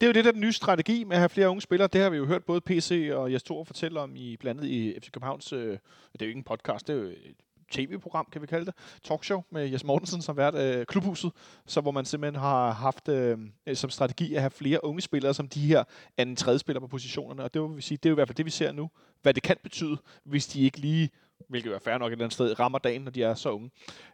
det 0.00 0.02
er 0.02 0.06
jo 0.06 0.12
det 0.12 0.24
der 0.24 0.32
den 0.32 0.40
nye 0.40 0.52
strategi 0.52 1.04
med 1.04 1.16
at 1.16 1.20
have 1.20 1.28
flere 1.28 1.50
unge 1.50 1.60
spillere. 1.60 1.88
Det 1.92 2.00
har 2.00 2.10
vi 2.10 2.16
jo 2.16 2.26
hørt 2.26 2.44
både 2.44 2.60
PC 2.60 3.10
og 3.12 3.32
Jes 3.32 3.42
Thor 3.42 3.64
fortælle 3.64 4.00
om 4.00 4.16
i 4.16 4.36
blandt 4.36 4.60
andet 4.60 4.72
i 4.72 4.98
FC 5.00 5.10
Københavns, 5.10 5.52
øh, 5.52 5.78
det 6.12 6.22
er 6.22 6.26
jo 6.26 6.26
ikke 6.26 6.38
en 6.38 6.44
podcast, 6.44 6.86
det 6.88 6.96
er 6.96 6.98
jo 6.98 7.04
et 7.04 7.36
tv-program, 7.70 8.28
kan 8.32 8.42
vi 8.42 8.46
kalde 8.46 8.66
det, 8.66 8.74
talkshow 9.04 9.42
med 9.50 9.68
Jes 9.68 9.84
Mortensen 9.84 10.22
som 10.22 10.36
vært 10.36 10.54
øh, 10.54 10.86
klubhuset, 10.86 11.32
så 11.66 11.80
hvor 11.80 11.90
man 11.90 12.04
simpelthen 12.04 12.40
har 12.40 12.72
haft 12.72 13.08
øh, 13.08 13.38
øh 13.66 13.76
som 13.76 13.90
strategi 13.90 14.34
at 14.34 14.40
have 14.40 14.50
flere 14.50 14.84
unge 14.84 15.00
spillere 15.00 15.34
som 15.34 15.48
de 15.48 15.60
her 15.60 15.84
anden 16.16 16.36
tredje 16.36 16.58
spillere 16.58 16.80
på 16.80 16.88
positionerne, 16.88 17.42
og 17.42 17.54
det 17.54 17.62
vil 17.62 17.82
sige, 17.82 17.98
det 18.02 18.06
er 18.06 18.10
jo 18.10 18.14
i 18.14 18.18
hvert 18.18 18.28
fald 18.28 18.36
det, 18.36 18.46
vi 18.46 18.50
ser 18.50 18.72
nu, 18.72 18.90
hvad 19.22 19.34
det 19.34 19.42
kan 19.42 19.56
betyde, 19.62 19.96
hvis 20.24 20.46
de 20.46 20.60
ikke 20.60 20.78
lige, 20.78 21.10
hvilket 21.48 21.74
er 21.74 21.78
fair 21.78 21.98
nok 21.98 22.08
et 22.08 22.12
eller 22.12 22.24
andet 22.24 22.34
sted, 22.34 22.60
rammer 22.60 22.78
dagen, 22.78 23.02
når 23.02 23.10
de 23.10 23.22
er 23.22 23.34
så 23.34 23.50
unge. 23.50 23.70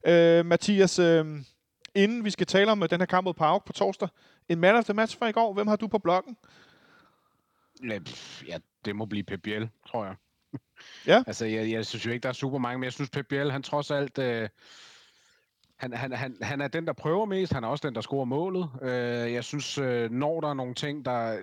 Øh, 0.07 0.47
Mathias, 0.47 0.99
øh, 0.99 1.27
inden 1.97 2.25
vi 2.25 2.31
skal 2.31 2.47
tale 2.47 2.73
om 2.73 2.83
øh, 2.83 2.91
den 2.91 3.01
her 3.01 3.07
kamp 3.07 3.25
mod 3.25 3.35
Park 3.35 3.65
på 3.65 3.73
torsdag, 3.73 4.09
en 4.49 4.61
man 4.61 4.75
of 4.75 4.85
the 4.85 4.95
match 4.95 5.19
fra 5.19 5.29
i 5.29 5.33
går, 5.33 5.55
hvem 5.55 5.67
har 5.67 5.77
du 5.77 5.89
på 5.89 5.99
bloggen? 5.99 6.37
Ja, 8.49 8.59
det 8.85 8.97
må 8.97 9.05
blive 9.05 9.23
Biel, 9.23 9.71
tror 9.89 10.05
jeg. 10.05 10.15
Ja. 11.07 11.23
altså, 11.27 11.47
jeg, 11.47 11.71
jeg 11.71 11.87
synes 11.87 12.07
jo 12.07 12.11
ikke, 12.11 12.23
der 12.23 12.29
er 12.29 12.33
super 12.33 12.59
mange, 12.59 12.79
men 12.79 12.85
jeg 12.85 12.93
synes, 12.93 13.11
Pep 13.11 13.27
Biel, 13.27 13.53
han 13.53 13.63
trods 13.63 13.91
alt... 13.91 14.19
Øh, 14.19 14.49
han, 15.77 15.93
han, 15.93 16.13
han, 16.13 16.37
han 16.43 16.61
er 16.61 16.69
den, 16.69 16.87
der 16.87 16.93
prøver 16.93 17.25
mest. 17.25 17.53
Han 17.53 17.65
er 17.65 17.69
også 17.69 17.89
den, 17.89 17.95
der 17.95 18.01
scorer 18.01 18.25
målet. 18.25 18.71
Øh, 18.83 19.33
jeg 19.33 19.45
synes, 19.45 19.79
øh, 19.79 20.11
når 20.11 20.41
der 20.41 20.49
er 20.49 20.55
nogle 20.55 20.75
ting, 20.75 21.05
der 21.05 21.39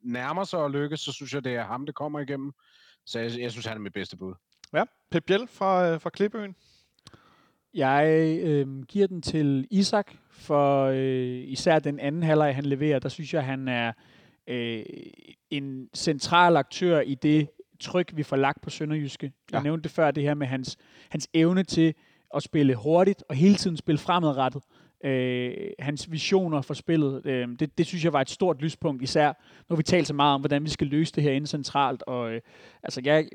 nærmer 0.00 0.44
sig 0.44 0.64
at 0.64 0.70
lykkes, 0.70 1.00
så 1.00 1.12
synes 1.12 1.34
jeg, 1.34 1.44
det 1.44 1.54
er 1.54 1.64
ham, 1.64 1.86
det 1.86 1.94
kommer 1.94 2.20
igennem. 2.20 2.52
Så 3.06 3.18
jeg, 3.18 3.38
jeg 3.38 3.50
synes, 3.50 3.66
han 3.66 3.76
er 3.76 3.80
mit 3.80 3.92
bedste 3.92 4.16
bud. 4.16 4.34
Ja, 4.72 4.84
Pep 5.10 5.24
Biel 5.24 5.48
fra, 5.48 5.88
øh, 5.88 6.00
fra 6.00 6.10
Klipøen. 6.10 6.56
Jeg 7.74 8.38
øh, 8.42 8.82
giver 8.82 9.06
den 9.06 9.22
til 9.22 9.66
Isak, 9.70 10.12
for 10.30 10.84
øh, 10.84 11.42
især 11.46 11.78
den 11.78 12.00
anden 12.00 12.22
halvleg, 12.22 12.54
han 12.54 12.64
leverer, 12.64 12.98
der 12.98 13.08
synes 13.08 13.34
jeg, 13.34 13.44
han 13.44 13.68
er 13.68 13.92
øh, 14.46 14.82
en 15.50 15.88
central 15.94 16.56
aktør 16.56 17.00
i 17.00 17.14
det 17.14 17.48
tryk, 17.80 18.12
vi 18.14 18.22
får 18.22 18.36
lagt 18.36 18.62
på 18.62 18.70
Sønderjyske. 18.70 19.32
Jeg 19.52 19.58
ja. 19.58 19.62
nævnte 19.62 19.82
det 19.82 19.90
før, 19.90 20.10
det 20.10 20.22
her 20.22 20.34
med 20.34 20.46
hans, 20.46 20.76
hans 21.08 21.28
evne 21.34 21.62
til 21.62 21.94
at 22.34 22.42
spille 22.42 22.74
hurtigt 22.74 23.24
og 23.28 23.34
hele 23.34 23.54
tiden 23.54 23.76
spille 23.76 23.98
fremadrettet. 23.98 24.62
Øh, 25.04 25.52
hans 25.78 26.12
visioner 26.12 26.60
for 26.60 26.74
spillet, 26.74 27.26
øh, 27.26 27.48
det, 27.58 27.78
det 27.78 27.86
synes 27.86 28.04
jeg 28.04 28.12
var 28.12 28.20
et 28.20 28.30
stort 28.30 28.62
lyspunkt, 28.62 29.02
især 29.02 29.32
har 29.68 29.76
vi 29.76 29.82
talt 29.82 30.06
så 30.06 30.14
meget 30.14 30.34
om, 30.34 30.40
hvordan 30.40 30.64
vi 30.64 30.70
skal 30.70 30.86
løse 30.86 31.12
det 31.14 31.22
her 31.22 31.32
inde 31.32 31.46
centralt, 31.46 32.02
og 32.02 32.32
øh, 32.32 32.40
altså 32.82 33.00
jeg, 33.04 33.28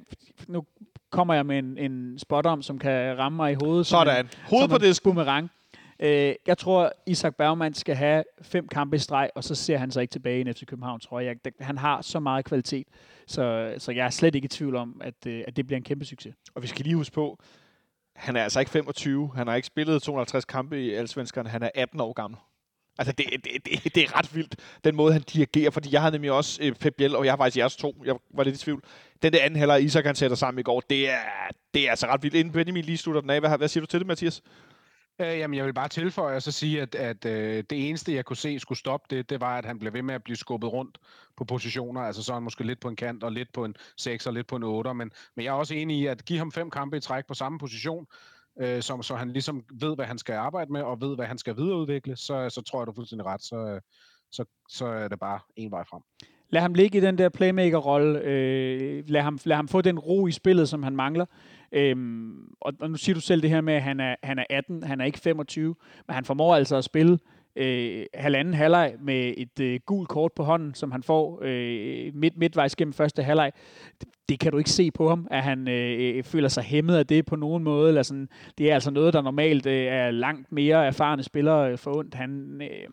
nu 0.47 0.65
kommer 1.11 1.33
jeg 1.33 1.45
med 1.45 1.59
en, 1.59 1.77
en 1.77 2.19
spot 2.19 2.45
om, 2.45 2.61
som 2.61 2.79
kan 2.79 3.17
ramme 3.17 3.35
mig 3.35 3.51
i 3.51 3.55
hovedet. 3.63 3.85
Sådan. 3.85 4.29
Hoved 4.49 4.67
på 4.67 4.77
det. 4.77 4.99
Boomerang. 5.03 5.49
Øh, 5.99 6.33
jeg 6.47 6.57
tror, 6.57 6.91
Isak 7.07 7.35
Bergman 7.35 7.73
skal 7.73 7.95
have 7.95 8.23
fem 8.41 8.67
kampe 8.67 8.95
i 8.95 8.99
streg, 8.99 9.29
og 9.35 9.43
så 9.43 9.55
ser 9.55 9.77
han 9.77 9.91
sig 9.91 10.01
ikke 10.01 10.11
tilbage 10.11 10.49
i 10.49 10.53
FC 10.53 10.65
København, 10.65 10.99
tror 10.99 11.19
jeg. 11.19 11.35
Han 11.59 11.77
har 11.77 12.01
så 12.01 12.19
meget 12.19 12.45
kvalitet, 12.45 12.87
så, 13.27 13.73
så 13.77 13.91
jeg 13.91 14.05
er 14.05 14.09
slet 14.09 14.35
ikke 14.35 14.45
i 14.45 14.49
tvivl 14.49 14.75
om, 14.75 15.01
at, 15.03 15.27
øh, 15.27 15.43
at 15.47 15.55
det 15.55 15.67
bliver 15.67 15.77
en 15.77 15.83
kæmpe 15.83 16.05
succes. 16.05 16.35
Og 16.55 16.61
vi 16.61 16.67
skal 16.67 16.83
lige 16.83 16.95
huske 16.95 17.13
på, 17.13 17.39
han 18.15 18.35
er 18.35 18.43
altså 18.43 18.59
ikke 18.59 18.71
25. 18.71 19.31
Han 19.35 19.47
har 19.47 19.55
ikke 19.55 19.65
spillet 19.65 20.01
250 20.01 20.45
kampe 20.45 20.81
i 20.81 20.93
Allsvenskerne. 20.93 21.49
Han 21.49 21.63
er 21.63 21.69
18 21.75 21.99
år 21.99 22.13
gammel. 22.13 22.39
Altså, 22.97 23.11
det, 23.11 23.25
det, 23.43 23.65
det, 23.65 23.95
det 23.95 24.03
er 24.03 24.17
ret 24.17 24.35
vildt, 24.35 24.55
den 24.83 24.95
måde, 24.95 25.13
han 25.13 25.21
dirigerer, 25.21 25.71
fordi 25.71 25.89
jeg 25.91 26.01
havde 26.01 26.11
nemlig 26.11 26.31
også 26.31 26.59
øh, 26.63 26.75
Pep 26.75 26.93
Biel, 26.97 27.15
og 27.15 27.25
jeg 27.25 27.31
har 27.31 27.37
faktisk 27.37 27.57
jeres 27.57 27.75
to. 27.75 28.03
Jeg 28.05 28.15
var 28.33 28.43
lidt 28.43 28.55
i 28.55 28.59
tvivl. 28.59 28.83
Den 29.23 29.33
der 29.33 29.43
anden 29.43 29.59
halvleg, 29.59 29.83
Isak 29.83 30.05
han 30.05 30.15
sætter 30.15 30.37
sammen 30.37 30.59
i 30.59 30.63
går, 30.63 30.83
det 30.89 31.09
er, 31.09 31.19
det 31.73 31.85
er 31.85 31.89
altså 31.89 32.07
ret 32.07 32.23
vildt. 32.23 32.35
Inden 32.35 32.53
Benjamin 32.53 32.83
lige 32.83 32.97
slutter 32.97 33.21
den 33.21 33.29
af, 33.29 33.39
hvad, 33.39 33.57
hvad 33.57 33.67
siger 33.67 33.81
du 33.81 33.87
til 33.87 33.99
det, 33.99 34.07
Mathias? 34.07 34.41
Øh, 35.19 35.39
jamen, 35.39 35.57
jeg 35.57 35.65
vil 35.65 35.73
bare 35.73 35.87
tilføje 35.87 36.35
og 36.35 36.41
så 36.41 36.51
sige, 36.51 36.81
at, 36.81 36.95
at 36.95 37.25
øh, 37.25 37.63
det 37.69 37.89
eneste, 37.89 38.13
jeg 38.13 38.25
kunne 38.25 38.37
se 38.37 38.59
skulle 38.59 38.79
stoppe 38.79 39.15
det, 39.15 39.29
det 39.29 39.41
var, 39.41 39.57
at 39.57 39.65
han 39.65 39.79
blev 39.79 39.93
ved 39.93 40.01
med 40.01 40.15
at 40.15 40.23
blive 40.23 40.37
skubbet 40.37 40.73
rundt 40.73 40.97
på 41.37 41.43
positioner. 41.43 42.01
Altså 42.01 42.23
så 42.23 42.31
er 42.31 42.35
han 42.35 42.43
måske 42.43 42.63
lidt 42.63 42.79
på 42.79 42.87
en 42.87 42.95
kant, 42.95 43.23
og 43.23 43.31
lidt 43.31 43.53
på 43.53 43.65
en 43.65 43.75
6 43.97 44.27
og 44.27 44.33
lidt 44.33 44.47
på 44.47 44.55
en 44.55 44.63
8. 44.63 44.93
Men, 44.93 45.11
men 45.35 45.45
jeg 45.45 45.51
er 45.51 45.55
også 45.55 45.73
enig 45.73 45.99
i, 45.99 46.05
at 46.05 46.25
give 46.25 46.39
ham 46.39 46.51
fem 46.51 46.69
kampe 46.69 46.97
i 46.97 46.99
træk 46.99 47.25
på 47.25 47.33
samme 47.33 47.59
position, 47.59 48.07
øh, 48.59 48.81
som, 48.81 49.03
så 49.03 49.15
han 49.15 49.31
ligesom 49.31 49.63
ved, 49.81 49.95
hvad 49.95 50.05
han 50.05 50.17
skal 50.17 50.33
arbejde 50.35 50.71
med, 50.71 50.81
og 50.81 51.01
ved, 51.01 51.15
hvad 51.15 51.25
han 51.25 51.37
skal 51.37 51.57
videreudvikle, 51.57 52.15
så, 52.15 52.49
så 52.49 52.61
tror 52.61 52.79
jeg, 52.79 52.87
du 52.87 52.91
er 52.91 52.95
fuldstændig 52.95 53.25
ret. 53.25 53.43
Så, 53.43 53.55
øh, 53.55 53.81
så, 54.31 54.45
så 54.69 54.85
er 54.85 55.07
det 55.07 55.19
bare 55.19 55.39
en 55.55 55.71
vej 55.71 55.83
frem. 55.89 56.01
Lad 56.49 56.61
ham 56.61 56.73
ligge 56.73 56.97
i 56.97 57.01
den 57.01 57.17
der 57.17 57.29
playmaker-rolle. 57.29 58.19
Øh, 58.19 59.03
lad, 59.07 59.21
ham, 59.21 59.39
lad 59.43 59.55
ham 59.55 59.67
få 59.67 59.81
den 59.81 59.99
ro 59.99 60.27
i 60.27 60.31
spillet, 60.31 60.69
som 60.69 60.83
han 60.83 60.95
mangler. 60.95 61.25
Øhm, 61.71 62.53
og, 62.61 62.73
og 62.79 62.89
nu 62.89 62.97
siger 62.97 63.13
du 63.13 63.21
selv 63.21 63.41
det 63.41 63.49
her 63.49 63.61
med, 63.61 63.73
at 63.73 63.83
han 63.83 63.99
er, 63.99 64.15
han 64.23 64.39
er 64.39 64.45
18, 64.49 64.83
han 64.83 65.01
er 65.01 65.05
ikke 65.05 65.19
25, 65.19 65.75
men 66.07 66.15
han 66.15 66.25
formår 66.25 66.55
altså 66.55 66.75
at 66.75 66.83
spille 66.83 67.13
øh, 67.13 67.19
halvanden 68.13 68.53
halvleg 68.53 68.95
med 68.99 69.33
et 69.37 69.59
øh, 69.59 69.79
gult 69.85 70.09
kort 70.09 70.31
på 70.33 70.43
hånden, 70.43 70.73
som 70.73 70.91
han 70.91 71.03
får 71.03 71.39
øh, 71.41 72.15
midt, 72.15 72.37
midtvejs 72.37 72.75
gennem 72.75 72.93
første 72.93 73.23
halvleg. 73.23 73.51
Det, 74.01 74.09
det 74.29 74.39
kan 74.39 74.51
du 74.51 74.57
ikke 74.57 74.69
se 74.69 74.91
på 74.91 75.09
ham, 75.09 75.27
at 75.31 75.43
han 75.43 75.67
øh, 75.67 76.23
føler 76.23 76.49
sig 76.49 76.63
hæmmet 76.63 76.95
af 76.95 77.07
det 77.07 77.25
på 77.25 77.35
nogen 77.35 77.63
måde. 77.63 77.87
Eller 77.87 78.03
sådan. 78.03 78.29
Det 78.57 78.69
er 78.69 78.73
altså 78.73 78.91
noget, 78.91 79.13
der 79.13 79.21
normalt 79.21 79.65
øh, 79.65 79.85
er 79.85 80.11
langt 80.11 80.51
mere 80.51 80.85
erfarne 80.85 81.23
spillere 81.23 81.77
for 81.77 81.97
ondt. 81.97 82.13
Han... 82.13 82.61
Øh, 82.61 82.87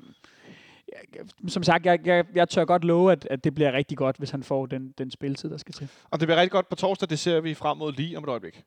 som 1.48 1.62
sagt, 1.62 1.86
jeg, 1.86 2.06
jeg, 2.06 2.24
jeg 2.34 2.48
tør 2.48 2.64
godt 2.64 2.84
love, 2.84 3.12
at, 3.12 3.26
at 3.30 3.44
det 3.44 3.54
bliver 3.54 3.72
rigtig 3.72 3.98
godt, 3.98 4.16
hvis 4.16 4.30
han 4.30 4.42
får 4.42 4.66
den, 4.66 4.94
den 4.98 5.10
spilletid, 5.10 5.50
der 5.50 5.56
skal 5.56 5.74
til. 5.74 5.88
Og 6.10 6.20
det 6.20 6.28
bliver 6.28 6.40
rigtig 6.40 6.50
godt 6.50 6.68
på 6.68 6.74
torsdag, 6.74 7.08
det 7.08 7.18
ser 7.18 7.40
vi 7.40 7.54
frem 7.54 7.78
mod 7.78 7.92
lige 7.92 8.16
om 8.16 8.24
et 8.24 8.28
øjeblik. 8.28 8.62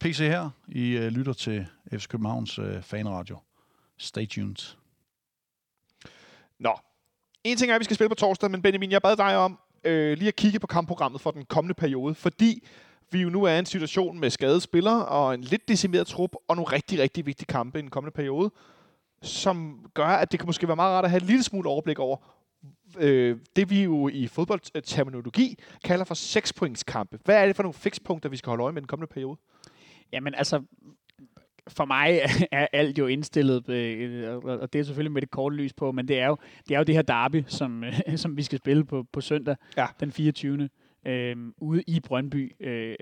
PC 0.00 0.18
her. 0.18 0.50
I 0.68 0.96
uh, 0.96 1.02
lytter 1.02 1.32
til 1.32 1.66
FC 1.92 2.08
Københavns 2.08 2.58
uh, 2.58 2.82
fanradio. 2.82 3.38
Stay 3.98 4.26
tuned. 4.26 4.76
Nå. 6.62 6.78
En 7.44 7.56
ting 7.56 7.70
er, 7.70 7.74
at 7.74 7.78
vi 7.78 7.84
skal 7.84 7.94
spille 7.94 8.08
på 8.08 8.14
torsdag, 8.14 8.50
men 8.50 8.62
Benjamin, 8.62 8.90
jeg 8.90 9.02
bad 9.02 9.16
dig 9.16 9.36
om 9.36 9.58
øh, 9.84 10.18
lige 10.18 10.28
at 10.28 10.36
kigge 10.36 10.58
på 10.58 10.66
kampprogrammet 10.66 11.20
for 11.20 11.30
den 11.30 11.44
kommende 11.44 11.74
periode, 11.74 12.14
fordi 12.14 12.66
vi 13.10 13.22
jo 13.22 13.30
nu 13.30 13.44
er 13.44 13.52
i 13.54 13.58
en 13.58 13.66
situation 13.66 14.20
med 14.20 14.30
skadede 14.30 14.60
spillere 14.60 15.06
og 15.06 15.34
en 15.34 15.40
lidt 15.40 15.68
decimeret 15.68 16.06
trup 16.06 16.30
og 16.48 16.56
nogle 16.56 16.72
rigtig, 16.72 16.98
rigtig 16.98 17.26
vigtige 17.26 17.46
kampe 17.46 17.78
i 17.78 17.82
den 17.82 17.90
kommende 17.90 18.14
periode, 18.14 18.50
som 19.22 19.86
gør, 19.94 20.06
at 20.06 20.32
det 20.32 20.40
kan 20.40 20.46
måske 20.46 20.68
være 20.68 20.76
meget 20.76 20.94
rart 20.94 21.04
at 21.04 21.10
have 21.10 21.20
en 21.20 21.26
lille 21.26 21.42
smule 21.42 21.68
overblik 21.68 21.98
over 21.98 22.16
øh, 22.98 23.36
det, 23.56 23.70
vi 23.70 23.82
jo 23.82 24.08
i 24.08 24.26
fodboldterminologi 24.26 25.58
kalder 25.84 26.04
for 26.04 26.14
sekspointskampe. 26.14 27.18
Hvad 27.24 27.42
er 27.42 27.46
det 27.46 27.56
for 27.56 27.62
nogle 27.62 27.74
fikspunkter, 27.74 28.28
vi 28.28 28.36
skal 28.36 28.50
holde 28.50 28.62
øje 28.64 28.72
med 28.72 28.82
den 28.82 28.88
kommende 28.88 29.12
periode? 29.12 29.36
Jamen 30.12 30.34
altså, 30.34 30.62
for 31.68 31.84
mig 31.84 32.20
er 32.52 32.66
alt 32.72 32.98
jo 32.98 33.06
indstillet, 33.06 33.68
øh, 33.68 34.36
og 34.44 34.72
det 34.72 34.78
er 34.78 34.82
selvfølgelig 34.82 35.12
med 35.12 35.22
det 35.22 35.30
korte 35.30 35.56
lys 35.56 35.72
på, 35.72 35.92
men 35.92 36.08
det 36.08 36.18
er 36.18 36.26
jo 36.26 36.36
det, 36.68 36.74
er 36.74 36.78
jo 36.78 36.84
det 36.84 36.94
her 36.94 37.02
derby, 37.02 37.44
som, 37.46 37.84
som 38.16 38.36
vi 38.36 38.42
skal 38.42 38.58
spille 38.58 38.84
på, 38.84 39.06
på 39.12 39.20
søndag 39.20 39.56
ja. 39.76 39.86
den 40.00 40.12
24. 40.12 40.68
Øh, 41.06 41.36
ude 41.58 41.82
i 41.86 42.00
Brøndby. 42.00 42.52
Øh, 42.60 42.94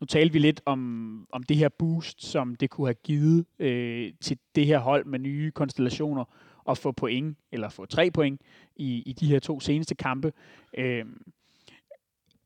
nu 0.00 0.06
talte 0.06 0.32
vi 0.32 0.38
lidt 0.38 0.60
om, 0.64 1.26
om 1.32 1.42
det 1.42 1.56
her 1.56 1.68
boost, 1.68 2.24
som 2.24 2.54
det 2.54 2.70
kunne 2.70 2.86
have 2.86 2.94
givet 2.94 3.46
øh, 3.58 4.12
til 4.20 4.38
det 4.54 4.66
her 4.66 4.78
hold 4.78 5.04
med 5.04 5.18
nye 5.18 5.50
konstellationer, 5.50 6.24
at 6.68 6.78
få 6.78 6.92
point, 6.92 7.38
eller 7.52 7.68
få 7.68 7.86
tre 7.86 8.10
point 8.10 8.40
i, 8.76 9.02
i 9.06 9.12
de 9.12 9.26
her 9.26 9.38
to 9.38 9.60
seneste 9.60 9.94
kampe. 9.94 10.32
Øh, 10.78 11.04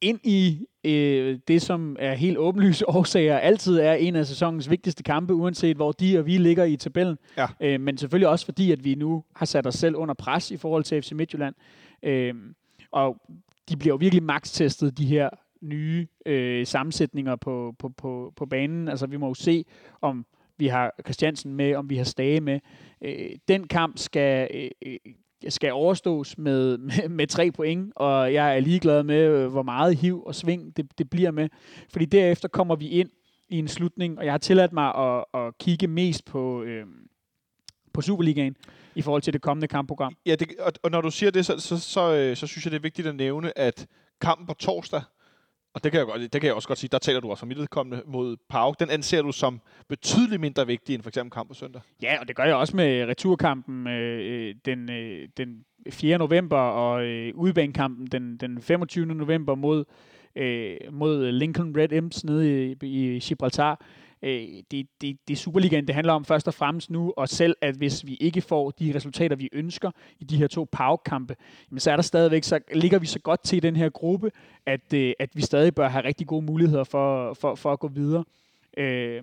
ind 0.00 0.20
i 0.24 0.66
øh, 0.84 1.38
det, 1.48 1.62
som 1.62 1.96
er 1.98 2.14
helt 2.14 2.38
åbenlyse 2.38 2.88
årsager, 2.96 3.38
altid 3.38 3.78
er 3.78 3.92
en 3.92 4.16
af 4.16 4.26
sæsonens 4.26 4.70
vigtigste 4.70 5.02
kampe, 5.02 5.34
uanset 5.34 5.76
hvor 5.76 5.92
de 5.92 6.18
og 6.18 6.26
vi 6.26 6.38
ligger 6.38 6.64
i 6.64 6.76
tabellen. 6.76 7.18
Ja. 7.36 7.46
Øh, 7.60 7.80
men 7.80 7.98
selvfølgelig 7.98 8.28
også 8.28 8.44
fordi, 8.44 8.72
at 8.72 8.84
vi 8.84 8.94
nu 8.94 9.24
har 9.34 9.46
sat 9.46 9.66
os 9.66 9.74
selv 9.74 9.96
under 9.96 10.14
pres 10.14 10.50
i 10.50 10.56
forhold 10.56 10.84
til 10.84 11.02
FC 11.02 11.12
Midtjylland. 11.12 11.54
Øh, 12.02 12.34
og 12.92 13.16
de 13.68 13.76
bliver 13.76 13.92
jo 13.92 13.96
virkelig 13.96 14.22
max-testet, 14.22 14.98
de 14.98 15.06
her 15.06 15.28
nye 15.60 16.06
øh, 16.26 16.66
sammensætninger 16.66 17.36
på, 17.36 17.74
på, 17.78 17.88
på, 17.88 18.32
på 18.36 18.46
banen. 18.46 18.88
Altså 18.88 19.06
vi 19.06 19.16
må 19.16 19.26
jo 19.26 19.34
se, 19.34 19.64
om 20.00 20.26
vi 20.58 20.66
har 20.66 20.94
Christiansen 21.04 21.54
med, 21.54 21.74
om 21.74 21.90
vi 21.90 21.96
har 21.96 22.04
Stage 22.04 22.40
med. 22.40 22.60
Øh, 23.02 23.30
den 23.48 23.66
kamp 23.66 23.98
skal 23.98 24.48
øh, 24.82 24.96
skal 25.48 25.72
overstås 25.72 26.38
med, 26.38 26.78
med, 26.78 27.08
med 27.18 27.26
tre 27.26 27.50
point, 27.50 27.92
og 27.96 28.34
jeg 28.34 28.56
er 28.56 28.60
ligeglad 28.60 29.02
med, 29.02 29.22
øh, 29.22 29.48
hvor 29.48 29.62
meget 29.62 29.96
hiv 29.96 30.22
og 30.26 30.34
sving 30.34 30.76
det, 30.76 30.98
det 30.98 31.10
bliver 31.10 31.30
med. 31.30 31.48
Fordi 31.92 32.04
derefter 32.04 32.48
kommer 32.48 32.76
vi 32.76 32.88
ind 32.88 33.10
i 33.48 33.58
en 33.58 33.68
slutning, 33.68 34.18
og 34.18 34.24
jeg 34.24 34.32
har 34.32 34.38
tilladt 34.38 34.72
mig 34.72 34.94
at, 34.94 35.24
at 35.34 35.58
kigge 35.58 35.86
mest 35.86 36.24
på, 36.24 36.62
øh, 36.62 36.86
på 37.92 38.02
Superligaen 38.02 38.56
i 38.94 39.02
forhold 39.02 39.22
til 39.22 39.32
det 39.32 39.42
kommende 39.42 39.68
kampprogram. 39.68 40.16
Ja, 40.26 40.34
det, 40.34 40.48
og, 40.58 40.72
og 40.82 40.90
når 40.90 41.00
du 41.00 41.10
siger 41.10 41.30
det, 41.30 41.46
så, 41.46 41.58
så, 41.58 41.78
så, 41.78 41.80
så, 41.80 42.32
så 42.34 42.46
synes 42.46 42.66
jeg, 42.66 42.70
det 42.70 42.78
er 42.78 42.82
vigtigt 42.82 43.08
at 43.08 43.16
nævne, 43.16 43.58
at 43.58 43.86
kampen 44.20 44.46
på 44.46 44.54
torsdag 44.54 45.02
og 45.76 45.84
det 45.84 45.92
kan, 45.92 45.98
jeg, 45.98 46.06
godt, 46.06 46.20
det 46.20 46.40
kan 46.40 46.44
jeg 46.44 46.54
også 46.54 46.68
godt 46.68 46.78
sige, 46.78 46.88
der 46.92 46.98
taler 46.98 47.20
du 47.20 47.30
også 47.30 47.46
om 47.46 47.50
vedkommende 47.50 48.02
mod 48.06 48.36
Pau. 48.48 48.74
Den 48.80 48.90
anser 48.90 49.22
du 49.22 49.32
som 49.32 49.60
betydeligt 49.88 50.40
mindre 50.40 50.66
vigtig 50.66 50.94
end 50.94 51.02
for 51.02 51.10
eksempel 51.10 51.30
kamp 51.30 51.48
på 51.48 51.54
søndag. 51.54 51.82
Ja, 52.02 52.20
og 52.20 52.28
det 52.28 52.36
gør 52.36 52.44
jeg 52.44 52.54
også 52.54 52.76
med 52.76 53.04
returkampen 53.08 53.86
øh, 53.86 54.48
øh 54.48 54.54
den, 54.64 54.90
øh, 54.90 55.28
den 55.36 55.64
4. 55.90 56.18
november 56.18 56.58
og 56.58 57.04
øh, 57.04 57.32
udbanekampen 57.34 58.06
den, 58.06 58.36
den 58.36 58.62
25. 58.62 59.06
november 59.06 59.54
mod, 59.54 59.84
øh, 60.36 60.76
mod 60.90 61.32
Lincoln 61.32 61.76
Red 61.76 61.92
Imps 61.92 62.24
nede 62.24 62.70
i, 62.70 62.76
i 62.82 63.18
Gibraltar. 63.18 63.80
Øh, 64.22 64.48
det, 64.70 64.86
det, 65.00 65.18
det 65.28 65.38
Superligaen, 65.38 65.86
det 65.86 65.94
handler 65.94 66.12
om 66.12 66.24
først 66.24 66.48
og 66.48 66.54
fremmest 66.54 66.90
nu, 66.90 67.12
og 67.16 67.28
selv 67.28 67.56
at 67.60 67.74
hvis 67.74 68.06
vi 68.06 68.14
ikke 68.14 68.40
får 68.40 68.70
de 68.70 68.92
resultater, 68.94 69.36
vi 69.36 69.48
ønsker 69.52 69.90
i 70.20 70.24
de 70.24 70.36
her 70.36 70.46
to 70.46 70.68
PAUK-kampe, 70.72 71.36
så 71.78 71.90
er 71.90 71.96
der 71.96 72.02
stadigvæk, 72.02 72.44
så 72.44 72.58
ligger 72.74 72.98
vi 72.98 73.06
så 73.06 73.18
godt 73.18 73.42
til 73.42 73.56
i 73.56 73.60
den 73.60 73.76
her 73.76 73.88
gruppe, 73.88 74.30
at, 74.66 74.92
øh, 74.94 75.12
at 75.18 75.30
vi 75.34 75.42
stadig 75.42 75.74
bør 75.74 75.88
have 75.88 76.04
rigtig 76.04 76.26
gode 76.26 76.44
muligheder 76.44 76.84
for, 76.84 77.34
for, 77.34 77.54
for 77.54 77.72
at 77.72 77.78
gå 77.78 77.88
videre. 77.88 78.24
Øh, 78.76 79.22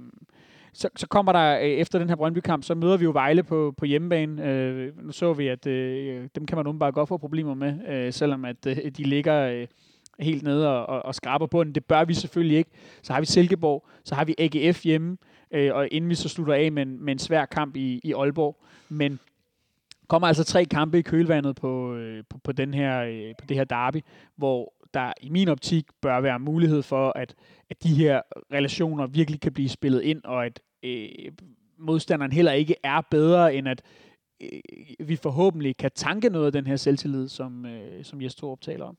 så, 0.74 0.90
så 0.96 1.08
kommer 1.08 1.32
der, 1.32 1.60
øh, 1.60 1.62
efter 1.62 2.00
den 2.00 2.10
her 2.10 2.16
Brøndby-kamp, 2.16 2.64
så 2.64 2.76
møder 2.76 2.98
vi 2.98 3.04
jo 3.04 3.12
Vejle 3.12 3.44
på, 3.44 3.74
på 3.78 3.86
hjemmebane. 3.86 4.46
Øh, 4.46 5.06
nu 5.06 5.12
så 5.12 5.34
vi, 5.34 5.48
at 5.48 5.68
øh, 5.68 6.28
dem 6.36 6.46
kan 6.46 6.58
man 6.58 6.80
bare 6.80 6.92
godt 6.92 7.10
få 7.10 7.18
problemer 7.18 7.54
med, 7.54 7.88
øh, 7.88 8.14
selvom 8.14 8.46
at 8.46 8.66
øh, 8.68 8.78
de 8.78 9.04
ligger... 9.04 9.48
Øh, 9.48 9.68
helt 10.24 10.44
nede 10.44 10.70
og, 10.70 10.86
og, 10.86 11.06
og 11.06 11.16
skraber 11.16 11.48
på 11.48 11.64
den. 11.64 11.76
Det 11.76 11.86
bør 11.86 12.06
vi 12.06 12.14
selvfølgelig 12.14 12.58
ikke. 12.58 12.72
Så 13.02 13.14
har 13.14 13.20
vi 13.20 13.26
Silkeborg, 13.26 13.88
så 14.04 14.16
har 14.16 14.26
vi 14.26 14.36
AGF 14.38 14.84
hjemme, 14.84 15.18
øh, 15.52 15.76
og 15.76 15.88
inden 15.92 16.10
vi 16.10 16.16
så 16.16 16.30
slutter 16.30 16.54
af 16.54 16.72
med 16.72 16.84
en, 16.84 17.06
med 17.06 17.14
en 17.14 17.20
svær 17.20 17.46
kamp 17.46 17.76
i, 17.76 18.00
i 18.04 18.14
Aalborg. 18.14 18.64
Men 18.90 19.20
kommer 20.08 20.28
altså 20.28 20.44
tre 20.44 20.66
kampe 20.66 21.00
i 21.00 21.02
kølvandet 21.02 21.56
på, 21.56 21.96
øh, 21.96 22.24
på, 22.30 22.38
på, 22.44 22.52
den 22.52 22.74
her, 22.74 23.04
øh, 23.04 23.34
på 23.40 23.46
det 23.50 23.58
her 23.58 23.64
derby, 23.64 24.02
hvor 24.36 24.74
der 24.94 25.14
i 25.22 25.30
min 25.30 25.48
optik 25.48 25.86
bør 26.02 26.22
være 26.22 26.40
mulighed 26.40 26.82
for, 26.82 27.12
at, 27.16 27.36
at 27.70 27.84
de 27.84 27.94
her 27.94 28.22
relationer 28.54 29.08
virkelig 29.08 29.42
kan 29.42 29.54
blive 29.54 29.70
spillet 29.70 30.02
ind, 30.02 30.22
og 30.24 30.46
at 30.46 30.60
øh, 30.84 31.08
modstanderen 31.78 32.32
heller 32.32 32.52
ikke 32.52 32.76
er 32.84 33.02
bedre, 33.12 33.56
end 33.56 33.68
at 33.68 33.82
øh, 34.42 35.08
vi 35.08 35.16
forhåbentlig 35.16 35.78
kan 35.78 35.92
tanke 35.96 36.30
noget 36.30 36.46
af 36.46 36.52
den 36.52 36.68
her 36.68 36.76
selvtillid, 36.76 37.28
som, 37.28 37.66
øh, 37.66 38.04
som 38.04 38.22
Jes 38.22 38.36
Torup 38.36 38.62
taler 38.62 38.86
om. 38.86 38.98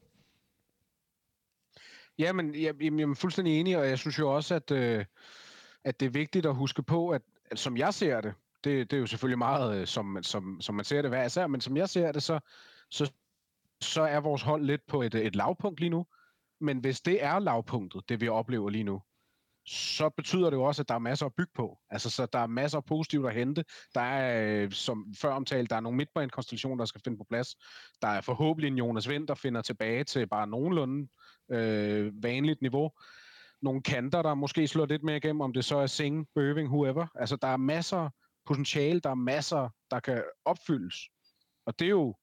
Ja, 2.19 2.33
men 2.33 2.55
jeg, 2.55 2.75
jeg 2.83 3.01
er 3.01 3.15
fuldstændig 3.15 3.61
enig, 3.61 3.79
og 3.79 3.89
jeg 3.89 3.99
synes 3.99 4.19
jo 4.19 4.35
også, 4.35 4.55
at, 4.55 4.71
øh, 4.71 5.05
at 5.85 6.01
det 6.01 6.07
er 6.07 6.11
vigtigt 6.11 6.47
at 6.47 6.55
huske 6.55 6.83
på, 6.83 7.11
at, 7.11 7.23
at 7.51 7.59
som 7.59 7.77
jeg 7.77 7.95
ser 7.95 8.21
det, 8.21 8.35
det, 8.65 8.91
det 8.91 8.97
er 8.97 9.01
jo 9.01 9.07
selvfølgelig 9.07 9.39
meget, 9.39 9.81
øh, 9.81 9.87
som, 9.87 10.19
som, 10.23 10.61
som 10.61 10.75
man 10.75 10.85
ser 10.85 11.03
det 11.03 11.11
hver 11.11 11.25
især, 11.25 11.47
men 11.47 11.61
som 11.61 11.77
jeg 11.77 11.89
ser 11.89 12.13
det, 12.13 12.23
så, 12.23 12.41
så, 12.91 13.13
så 13.81 14.03
er 14.03 14.21
vores 14.21 14.43
hold 14.43 14.65
lidt 14.65 14.87
på 14.87 15.03
et, 15.03 15.15
et 15.15 15.37
lavpunkt 15.37 15.81
lige 15.81 15.91
nu. 15.91 16.07
Men 16.61 16.79
hvis 16.79 17.01
det 17.01 17.25
er 17.25 17.39
lavpunktet, 17.39 18.09
det 18.09 18.21
vi 18.21 18.29
oplever 18.29 18.71
lige 18.71 18.85
nu, 18.85 19.03
så 19.67 20.09
betyder 20.17 20.51
det 20.51 20.57
jo 20.57 20.63
også, 20.63 20.83
at 20.83 20.89
der 20.89 20.95
er 20.95 20.99
masser 20.99 21.27
at 21.27 21.35
bygge 21.37 21.53
på. 21.55 21.79
Altså, 21.91 22.11
så 22.11 22.27
der 22.33 22.39
er 22.39 22.47
masser 22.47 22.79
af 22.79 22.85
positivt 22.85 23.27
at 23.27 23.35
hente. 23.35 23.65
Der 23.95 24.01
er, 24.01 24.63
øh, 24.63 24.73
som 24.73 25.15
før 25.21 25.33
omtalt, 25.33 25.71
der 25.71 25.77
er 25.77 25.81
nogle 25.81 25.97
midtbanekonstellationer, 25.97 26.77
der 26.77 26.85
skal 26.85 27.01
finde 27.05 27.19
på 27.19 27.27
plads. 27.31 27.49
Der 28.03 28.09
er 28.09 28.21
forhåbentlig 28.21 28.69
en 28.69 28.79
Jonas 28.79 29.09
Vind, 29.09 29.29
der 29.29 29.35
finder 29.35 29.63
tilbage 29.63 30.05
til 30.05 30.29
bare 30.29 30.47
nogenlunde 30.47 31.09
øh, 31.51 32.23
vanligt 32.23 32.63
niveau. 32.63 32.91
Nogle 33.63 33.83
kanter, 33.83 34.23
der 34.23 34.35
måske 34.35 34.69
slår 34.69 34.87
lidt 34.87 35.03
mere 35.03 35.17
igennem, 35.17 35.41
om 35.41 35.53
det 35.53 35.65
så 35.65 35.77
er 35.77 35.87
Singh, 35.87 36.27
Bøving, 36.35 36.69
whoever. 36.69 37.07
Altså, 37.15 37.37
der 37.37 37.49
er 37.49 37.57
masser 37.57 38.11
potentiale, 38.47 39.01
der 39.01 39.11
er 39.11 39.15
masser, 39.15 39.69
der 39.91 40.01
kan 40.01 40.23
opfyldes. 40.45 40.97
Og 41.67 41.79
det 41.79 41.85
er 41.85 41.91
jo 41.91 42.15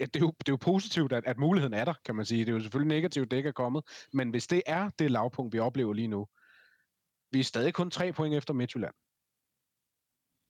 ja, 0.00 0.04
det, 0.04 0.16
er 0.16 0.20
jo, 0.20 0.32
det 0.38 0.48
er 0.48 0.52
jo 0.52 0.56
positivt, 0.56 1.12
at, 1.12 1.24
at 1.26 1.38
muligheden 1.38 1.74
er 1.74 1.84
der, 1.84 1.94
kan 2.04 2.14
man 2.14 2.24
sige. 2.24 2.40
Det 2.40 2.48
er 2.48 2.56
jo 2.56 2.60
selvfølgelig 2.60 2.96
negativt, 2.96 3.30
det 3.30 3.36
ikke 3.36 3.48
er 3.48 3.52
kommet. 3.52 3.84
Men 4.12 4.30
hvis 4.30 4.46
det 4.46 4.62
er 4.66 4.90
det 4.98 5.10
lavpunkt, 5.10 5.52
vi 5.52 5.58
oplever 5.58 5.92
lige 5.92 6.08
nu, 6.08 6.26
vi 7.32 7.40
er 7.40 7.44
stadig 7.44 7.74
kun 7.74 7.90
tre 7.90 8.12
point 8.12 8.34
efter 8.34 8.54
Midtjylland. 8.54 8.94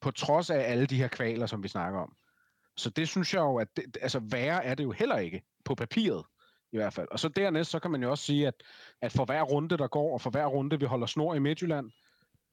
På 0.00 0.10
trods 0.10 0.50
af 0.50 0.70
alle 0.70 0.86
de 0.86 0.96
her 0.96 1.08
kvaler, 1.08 1.46
som 1.46 1.62
vi 1.62 1.68
snakker 1.68 2.00
om. 2.00 2.16
Så 2.76 2.90
det 2.90 3.08
synes 3.08 3.34
jeg 3.34 3.40
jo, 3.40 3.56
at 3.56 3.68
det, 3.76 3.98
altså 4.00 4.18
værre 4.18 4.64
er 4.64 4.74
det 4.74 4.84
jo 4.84 4.90
heller 4.90 5.18
ikke 5.18 5.42
på 5.64 5.74
papiret 5.74 6.24
i 6.72 6.76
hvert 6.76 6.92
fald. 6.92 7.08
Og 7.10 7.18
så 7.18 7.28
dernæst, 7.28 7.70
så 7.70 7.78
kan 7.78 7.90
man 7.90 8.02
jo 8.02 8.10
også 8.10 8.24
sige, 8.24 8.46
at, 8.46 8.54
at 9.02 9.12
for 9.12 9.24
hver 9.24 9.42
runde, 9.42 9.76
der 9.76 9.88
går, 9.88 10.12
og 10.12 10.20
for 10.20 10.30
hver 10.30 10.46
runde, 10.46 10.78
vi 10.78 10.84
holder 10.84 11.06
snor 11.06 11.34
i 11.34 11.38
Midtjylland, 11.38 11.90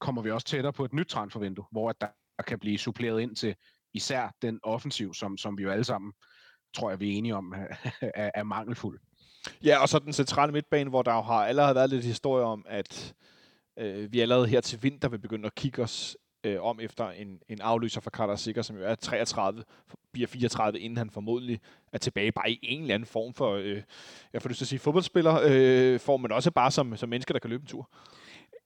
kommer 0.00 0.22
vi 0.22 0.30
også 0.30 0.46
tættere 0.46 0.72
på 0.72 0.84
et 0.84 0.92
nyt 0.92 1.06
transfervindue, 1.06 1.64
hvor 1.70 1.90
at 1.90 2.00
der 2.00 2.42
kan 2.46 2.58
blive 2.58 2.78
suppleret 2.78 3.20
ind 3.20 3.36
til 3.36 3.56
især 3.94 4.30
den 4.42 4.60
offensiv, 4.62 5.14
som, 5.14 5.38
som 5.38 5.58
vi 5.58 5.62
jo 5.62 5.70
alle 5.70 5.84
sammen, 5.84 6.12
tror 6.74 6.90
jeg, 6.90 7.00
vi 7.00 7.14
er 7.14 7.18
enige 7.18 7.36
om, 7.36 7.54
er, 8.00 8.30
er 8.34 8.42
mangelfuld. 8.42 9.00
Ja, 9.64 9.82
og 9.82 9.88
så 9.88 9.98
den 9.98 10.12
centrale 10.12 10.52
midtbane, 10.52 10.90
hvor 10.90 11.02
der 11.02 11.14
jo 11.14 11.20
har 11.20 11.46
allerede 11.46 11.74
været 11.74 11.90
lidt 11.90 12.04
historie 12.04 12.44
om, 12.44 12.64
at 12.68 13.14
øh, 13.78 14.12
vi 14.12 14.20
allerede 14.20 14.46
her 14.46 14.60
til 14.60 14.82
vinter 14.82 15.08
vil 15.08 15.18
begynde 15.18 15.46
at 15.46 15.54
kigge 15.54 15.82
os 15.82 16.16
øh, 16.44 16.62
om 16.62 16.80
efter 16.80 17.10
en, 17.10 17.40
en 17.48 17.60
afløser 17.60 18.00
for 18.00 18.10
Carter 18.10 18.36
Sikker, 18.36 18.62
som 18.62 18.76
jo 18.76 18.82
er 18.84 18.94
33, 18.94 19.64
bliver 20.12 20.26
34, 20.26 20.80
inden 20.80 20.96
han 20.96 21.10
formodentlig 21.10 21.60
er 21.92 21.98
tilbage 21.98 22.32
bare 22.32 22.50
i 22.50 22.58
en 22.62 22.80
eller 22.80 22.94
anden 22.94 23.06
form 23.06 23.34
for, 23.34 23.54
øh, 23.54 23.82
jeg 24.32 24.42
får 24.42 24.48
lyst 24.48 24.58
til 24.58 24.64
at 24.64 24.68
sige 24.68 24.78
fodboldspiller, 24.78 25.40
øh, 25.44 26.00
form, 26.00 26.20
men 26.20 26.32
også 26.32 26.50
bare 26.50 26.70
som, 26.70 26.96
som 26.96 27.08
mennesker, 27.08 27.32
der 27.32 27.38
kan 27.38 27.50
løbe 27.50 27.62
en 27.62 27.66
tur. 27.66 27.90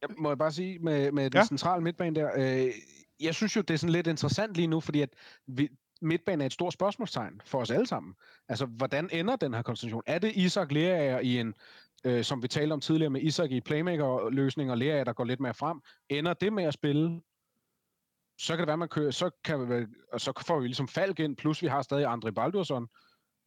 Jeg 0.02 0.08
må 0.18 0.30
jeg 0.30 0.38
bare 0.38 0.52
sige 0.52 0.78
med, 0.78 1.12
med 1.12 1.30
den 1.30 1.38
ja. 1.38 1.44
centrale 1.44 1.82
midtbane 1.82 2.16
der, 2.16 2.30
øh, 2.36 2.72
jeg 3.20 3.34
synes 3.34 3.56
jo, 3.56 3.60
det 3.60 3.74
er 3.74 3.78
sådan 3.78 3.92
lidt 3.92 4.06
interessant 4.06 4.54
lige 4.54 4.66
nu, 4.66 4.80
fordi 4.80 5.00
at 5.00 5.08
vi, 5.46 5.68
midtbane 6.02 6.44
er 6.44 6.46
et 6.46 6.52
stort 6.52 6.72
spørgsmålstegn 6.72 7.40
for 7.44 7.60
os 7.60 7.70
alle 7.70 7.86
sammen. 7.86 8.14
Altså, 8.48 8.66
hvordan 8.66 9.10
ender 9.12 9.36
den 9.36 9.54
her 9.54 9.62
konstellation? 9.62 10.02
Er 10.06 10.18
det 10.18 10.36
Isak 10.36 10.72
Lerager 10.72 11.18
i 11.20 11.38
en, 11.40 11.54
øh, 12.04 12.24
som 12.24 12.42
vi 12.42 12.48
talte 12.48 12.72
om 12.72 12.80
tidligere 12.80 13.10
med 13.10 13.20
Isak 13.22 13.50
i 13.50 13.60
playmaker-løsning, 13.60 14.70
og 14.70 14.78
Lerager, 14.78 15.04
der 15.04 15.12
går 15.12 15.24
lidt 15.24 15.40
mere 15.40 15.54
frem? 15.54 15.80
Ender 16.08 16.34
det 16.34 16.52
med 16.52 16.64
at 16.64 16.74
spille 16.74 17.20
så 18.38 18.52
kan 18.52 18.58
det 18.58 18.66
være, 18.66 18.76
man 18.76 18.88
kører, 18.88 19.10
så, 19.10 19.30
kan, 19.44 19.68
vi- 19.68 19.86
og 20.12 20.20
så 20.20 20.42
får 20.46 20.60
vi 20.60 20.66
ligesom 20.66 20.88
Falk 20.88 21.20
ind, 21.20 21.36
plus 21.36 21.62
vi 21.62 21.66
har 21.66 21.82
stadig 21.82 22.06
Andre 22.06 22.32
Baldursson, 22.32 22.88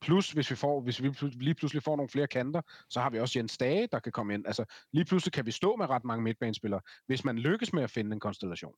plus 0.02 0.32
hvis 0.32 0.52
vi, 0.52 0.56
får, 0.56 0.82
hvis 0.82 1.04
vi 1.04 1.10
lige 1.32 1.56
pludselig 1.56 1.84
får 1.84 1.96
nogle 1.96 2.10
flere 2.10 2.28
kanter, 2.28 2.62
så 2.90 3.02
har 3.02 3.10
vi 3.10 3.20
også 3.20 3.40
Jens 3.40 3.58
Dage, 3.58 3.88
der 3.92 4.00
kan 4.00 4.12
komme 4.12 4.34
ind. 4.34 4.48
Altså 4.48 4.66
lige 4.94 5.06
pludselig 5.06 5.34
kan 5.34 5.46
vi 5.46 5.52
stå 5.52 5.76
med 5.76 5.90
ret 5.90 6.04
mange 6.04 6.24
midtbanespillere, 6.24 6.82
hvis 7.08 7.26
man 7.26 7.40
lykkes 7.40 7.74
med 7.74 7.84
at 7.84 7.90
finde 7.90 8.14
en 8.14 8.20
konstellation. 8.20 8.74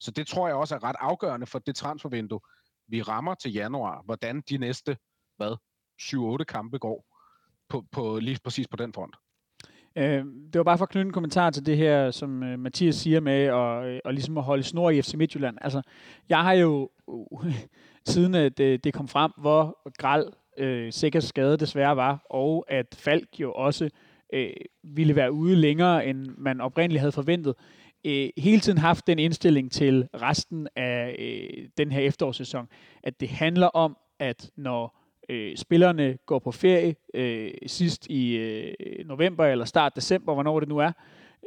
Så 0.00 0.10
det 0.10 0.26
tror 0.26 0.46
jeg 0.46 0.56
også 0.56 0.74
er 0.74 0.84
ret 0.84 0.96
afgørende 0.98 1.46
for 1.46 1.58
det 1.58 1.76
transfervindue, 1.76 2.40
vi 2.88 3.02
rammer 3.02 3.34
til 3.34 3.52
januar, 3.52 4.02
hvordan 4.04 4.42
de 4.48 4.58
næste, 4.58 4.96
hvad, 5.36 5.56
7-8 6.02 6.44
kampe 6.44 6.78
går 6.78 7.04
på, 7.68 7.84
på 7.92 8.18
lige 8.18 8.38
præcis 8.44 8.68
på 8.68 8.76
den 8.76 8.92
front. 8.92 9.16
Øh, 9.96 10.24
det 10.52 10.58
var 10.58 10.62
bare 10.62 10.78
for 10.78 10.84
at 10.84 10.88
knytte 10.88 11.06
en 11.06 11.12
kommentar 11.12 11.50
til 11.50 11.66
det 11.66 11.76
her, 11.76 12.10
som 12.10 12.42
øh, 12.42 12.58
Mathias 12.58 12.94
siger 12.94 13.20
med, 13.20 13.50
og, 13.50 13.88
øh, 13.88 14.00
og 14.04 14.14
ligesom 14.14 14.38
at 14.38 14.44
holde 14.44 14.62
snor 14.62 14.90
i 14.90 15.02
FC 15.02 15.14
Midtjylland. 15.14 15.58
Altså, 15.60 15.82
jeg 16.28 16.42
har 16.42 16.52
jo, 16.52 16.90
øh, 17.44 17.54
siden 18.06 18.34
at 18.34 18.58
det, 18.58 18.84
det 18.84 18.94
kom 18.94 19.08
frem, 19.08 19.32
hvor 19.36 19.90
græld 19.98 20.32
øh, 20.58 20.92
sikkert 20.92 21.24
skade 21.24 21.56
desværre 21.56 21.96
var, 21.96 22.26
og 22.30 22.64
at 22.68 22.86
Falk 22.98 23.40
jo 23.40 23.52
også 23.52 23.90
øh, 24.32 24.50
ville 24.82 25.16
være 25.16 25.32
ude 25.32 25.56
længere, 25.56 26.06
end 26.06 26.26
man 26.36 26.60
oprindeligt 26.60 27.00
havde 27.00 27.12
forventet, 27.12 27.54
øh, 28.04 28.28
hele 28.38 28.60
tiden 28.60 28.78
haft 28.78 29.06
den 29.06 29.18
indstilling 29.18 29.72
til 29.72 30.08
resten 30.14 30.68
af 30.76 31.16
øh, 31.18 31.68
den 31.78 31.92
her 31.92 32.00
efterårssæson, 32.00 32.68
at 33.02 33.20
det 33.20 33.28
handler 33.28 33.66
om, 33.66 33.96
at 34.18 34.50
når 34.56 34.98
øh, 35.28 35.56
spillerne 35.56 36.18
går 36.26 36.38
på 36.38 36.52
ferie 36.52 36.94
øh, 37.14 37.50
sidst 37.66 38.06
i 38.06 38.36
øh, 38.36 38.74
november 39.06 39.46
eller 39.46 39.64
start 39.64 39.96
december, 39.96 40.34
hvornår 40.34 40.60
det 40.60 40.68
nu 40.68 40.78
er, 40.78 40.92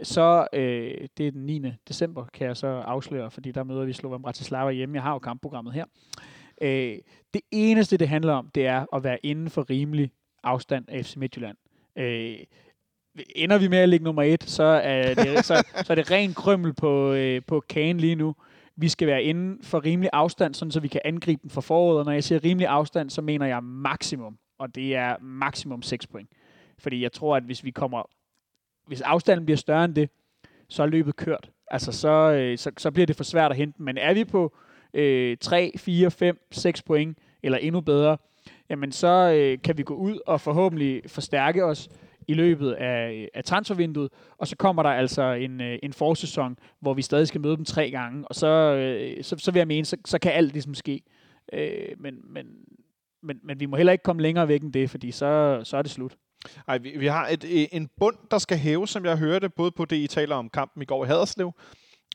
så 0.03 0.47
øh, 0.53 1.07
det 1.17 1.27
er 1.27 1.31
den 1.31 1.45
9. 1.45 1.61
december, 1.87 2.25
kan 2.25 2.47
jeg 2.47 2.57
så 2.57 2.67
afsløre, 2.67 3.31
fordi 3.31 3.51
der 3.51 3.63
møder 3.63 3.85
vi 3.85 3.93
Slovan 3.93 4.21
Bratislava 4.21 4.71
hjemme. 4.71 4.95
Jeg 4.95 5.03
har 5.03 5.13
jo 5.13 5.19
kampprogrammet 5.19 5.73
her. 5.73 5.85
Øh, 6.61 6.97
det 7.33 7.41
eneste, 7.51 7.97
det 7.97 8.07
handler 8.07 8.33
om, 8.33 8.49
det 8.55 8.67
er 8.67 8.95
at 8.95 9.03
være 9.03 9.25
inden 9.25 9.49
for 9.49 9.69
rimelig 9.69 10.11
afstand 10.43 10.85
af 10.87 11.05
FC 11.05 11.15
Midtjylland. 11.15 11.57
Øh, 11.95 12.37
ender 13.35 13.57
vi 13.57 13.67
med 13.67 13.77
at 13.77 13.89
ligge 13.89 14.03
nummer 14.03 14.23
et, 14.23 14.43
så 14.43 14.63
er 14.63 15.13
det, 15.13 15.45
så, 15.45 15.63
så 15.85 15.93
er 15.93 15.95
det 15.95 16.11
ren 16.11 16.33
krømmel 16.33 16.73
på, 16.73 17.13
øh, 17.13 17.41
på 17.47 17.59
kagen 17.69 17.97
lige 17.97 18.15
nu. 18.15 18.35
Vi 18.75 18.89
skal 18.89 19.07
være 19.07 19.23
inden 19.23 19.63
for 19.63 19.85
rimelig 19.85 20.09
afstand, 20.13 20.53
sådan 20.53 20.71
så 20.71 20.79
vi 20.79 20.87
kan 20.87 21.01
angribe 21.05 21.41
den 21.41 21.49
for 21.49 21.61
foråret. 21.61 21.99
Og 21.99 22.05
når 22.05 22.11
jeg 22.11 22.23
siger 22.23 22.43
rimelig 22.43 22.67
afstand, 22.67 23.09
så 23.09 23.21
mener 23.21 23.45
jeg 23.45 23.63
maksimum. 23.63 24.37
Og 24.59 24.75
det 24.75 24.95
er 24.95 25.15
maksimum 25.21 25.81
6 25.81 26.07
point. 26.07 26.29
Fordi 26.79 27.03
jeg 27.03 27.11
tror, 27.11 27.35
at 27.35 27.43
hvis 27.43 27.63
vi 27.63 27.71
kommer... 27.71 28.09
Hvis 28.87 29.01
afstanden 29.01 29.45
bliver 29.45 29.57
større 29.57 29.85
end 29.85 29.95
det, 29.95 30.09
så 30.69 30.83
er 30.83 30.87
løbet 30.87 31.15
kørt. 31.15 31.51
Altså, 31.67 31.91
så, 31.91 32.31
øh, 32.31 32.57
så, 32.57 32.71
så 32.77 32.91
bliver 32.91 33.05
det 33.05 33.15
for 33.15 33.23
svært 33.23 33.51
at 33.51 33.57
hente. 33.57 33.81
Men 33.81 33.97
er 33.97 34.13
vi 34.13 34.25
på 34.25 34.55
øh, 34.93 35.37
3, 35.41 35.73
4, 35.77 36.11
5, 36.11 36.47
6 36.51 36.81
point, 36.81 37.17
eller 37.43 37.57
endnu 37.57 37.81
bedre, 37.81 38.17
jamen 38.69 38.91
så 38.91 39.33
øh, 39.37 39.61
kan 39.63 39.77
vi 39.77 39.83
gå 39.83 39.93
ud 39.93 40.19
og 40.25 40.41
forhåbentlig 40.41 41.01
forstærke 41.07 41.65
os 41.65 41.89
i 42.27 42.33
løbet 42.33 42.71
af, 42.71 43.29
af 43.33 43.43
transfervinduet, 43.43 44.11
og 44.37 44.47
så 44.47 44.55
kommer 44.55 44.83
der 44.83 44.89
altså 44.89 45.23
en, 45.23 45.61
øh, 45.61 45.79
en 45.83 45.93
forsæson, 45.93 46.57
hvor 46.79 46.93
vi 46.93 47.01
stadig 47.01 47.27
skal 47.27 47.41
møde 47.41 47.57
dem 47.57 47.65
tre 47.65 47.91
gange, 47.91 48.27
og 48.27 48.35
så, 48.35 48.47
øh, 48.47 49.23
så, 49.23 49.35
så 49.37 49.51
vil 49.51 49.59
jeg 49.59 49.67
mene, 49.67 49.85
så, 49.85 49.97
så 50.05 50.19
kan 50.19 50.31
alt 50.31 50.51
ligesom 50.51 50.73
ske. 50.73 51.01
Øh, 51.53 51.87
men, 51.99 52.15
men, 52.23 52.45
men, 53.23 53.39
men 53.43 53.59
vi 53.59 53.65
må 53.65 53.75
heller 53.75 53.91
ikke 53.91 54.03
komme 54.03 54.21
længere 54.21 54.47
væk 54.47 54.61
end 54.61 54.73
det, 54.73 54.89
fordi 54.89 55.11
så, 55.11 55.61
så 55.63 55.77
er 55.77 55.81
det 55.81 55.91
slut. 55.91 56.17
Ej, 56.67 56.77
vi, 56.77 56.97
vi 56.97 57.07
har 57.07 57.27
et, 57.27 57.43
øh, 57.43 57.65
en 57.71 57.89
bund, 57.97 58.15
der 58.31 58.37
skal 58.37 58.57
hæves, 58.57 58.89
som 58.89 59.05
jeg 59.05 59.17
hørte, 59.17 59.49
både 59.49 59.71
på 59.71 59.85
det, 59.85 59.95
I 59.95 60.07
taler 60.07 60.35
om 60.35 60.49
kampen 60.49 60.81
i 60.81 60.85
går 60.85 61.05
i 61.05 61.07
Haderslev, 61.07 61.51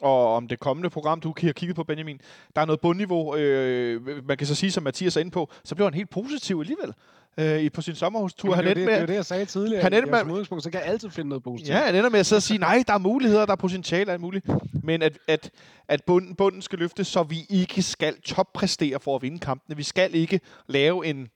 og 0.00 0.34
om 0.34 0.48
det 0.48 0.60
kommende 0.60 0.90
program, 0.90 1.20
du 1.20 1.34
har 1.40 1.52
kigget 1.52 1.76
på, 1.76 1.84
Benjamin. 1.84 2.20
Der 2.56 2.60
er 2.62 2.66
noget 2.66 2.80
bundniveau. 2.80 3.36
Øh, 3.36 4.26
man 4.28 4.36
kan 4.36 4.46
så 4.46 4.54
sige, 4.54 4.72
som 4.72 4.82
Mathias 4.82 5.16
er 5.16 5.20
inde 5.20 5.30
på, 5.30 5.50
så 5.64 5.74
bliver 5.74 5.86
han 5.88 5.94
helt 5.94 6.10
positiv 6.10 6.60
alligevel 6.60 6.92
øh, 7.38 7.72
på 7.72 7.80
sin 7.82 7.94
sommerhustur. 7.94 8.54
Han 8.54 8.64
endte 8.66 8.80
det, 8.80 8.86
med, 8.86 8.92
det 8.92 8.98
er 8.98 9.00
jo 9.02 9.06
det, 9.06 9.14
jeg 9.14 9.24
sagde 9.24 9.44
tidligere. 9.44 9.82
han 9.82 9.92
endte 9.92 10.10
med- 10.10 10.18
som 10.20 10.30
udgangspunkt, 10.30 10.64
så 10.64 10.70
kan 10.70 10.80
jeg 10.80 10.88
altid 10.88 11.10
finde 11.10 11.28
noget 11.28 11.42
positivt. 11.44 11.74
Ja, 11.74 11.84
han 11.84 11.94
ender 11.94 12.10
med 12.10 12.20
at 12.20 12.26
sidde 12.26 12.38
og 12.38 12.42
sige, 12.42 12.58
nej, 12.58 12.84
der 12.86 12.92
er 12.94 12.98
muligheder, 12.98 13.46
der 13.46 13.52
er 13.52 13.56
potentiale 13.56 14.12
alt 14.12 14.20
muligt. 14.20 14.46
Men 14.82 15.02
at, 15.02 15.18
at, 15.28 15.50
at 15.88 16.04
bunden, 16.06 16.34
bunden 16.34 16.62
skal 16.62 16.78
løftes, 16.78 17.06
så 17.06 17.22
vi 17.22 17.36
ikke 17.50 17.82
skal 17.82 18.20
toppræstere 18.20 19.00
for 19.00 19.16
at 19.16 19.22
vinde 19.22 19.38
kampene. 19.38 19.76
Vi 19.76 19.82
skal 19.82 20.14
ikke 20.14 20.40
lave 20.68 21.06
en 21.06 21.28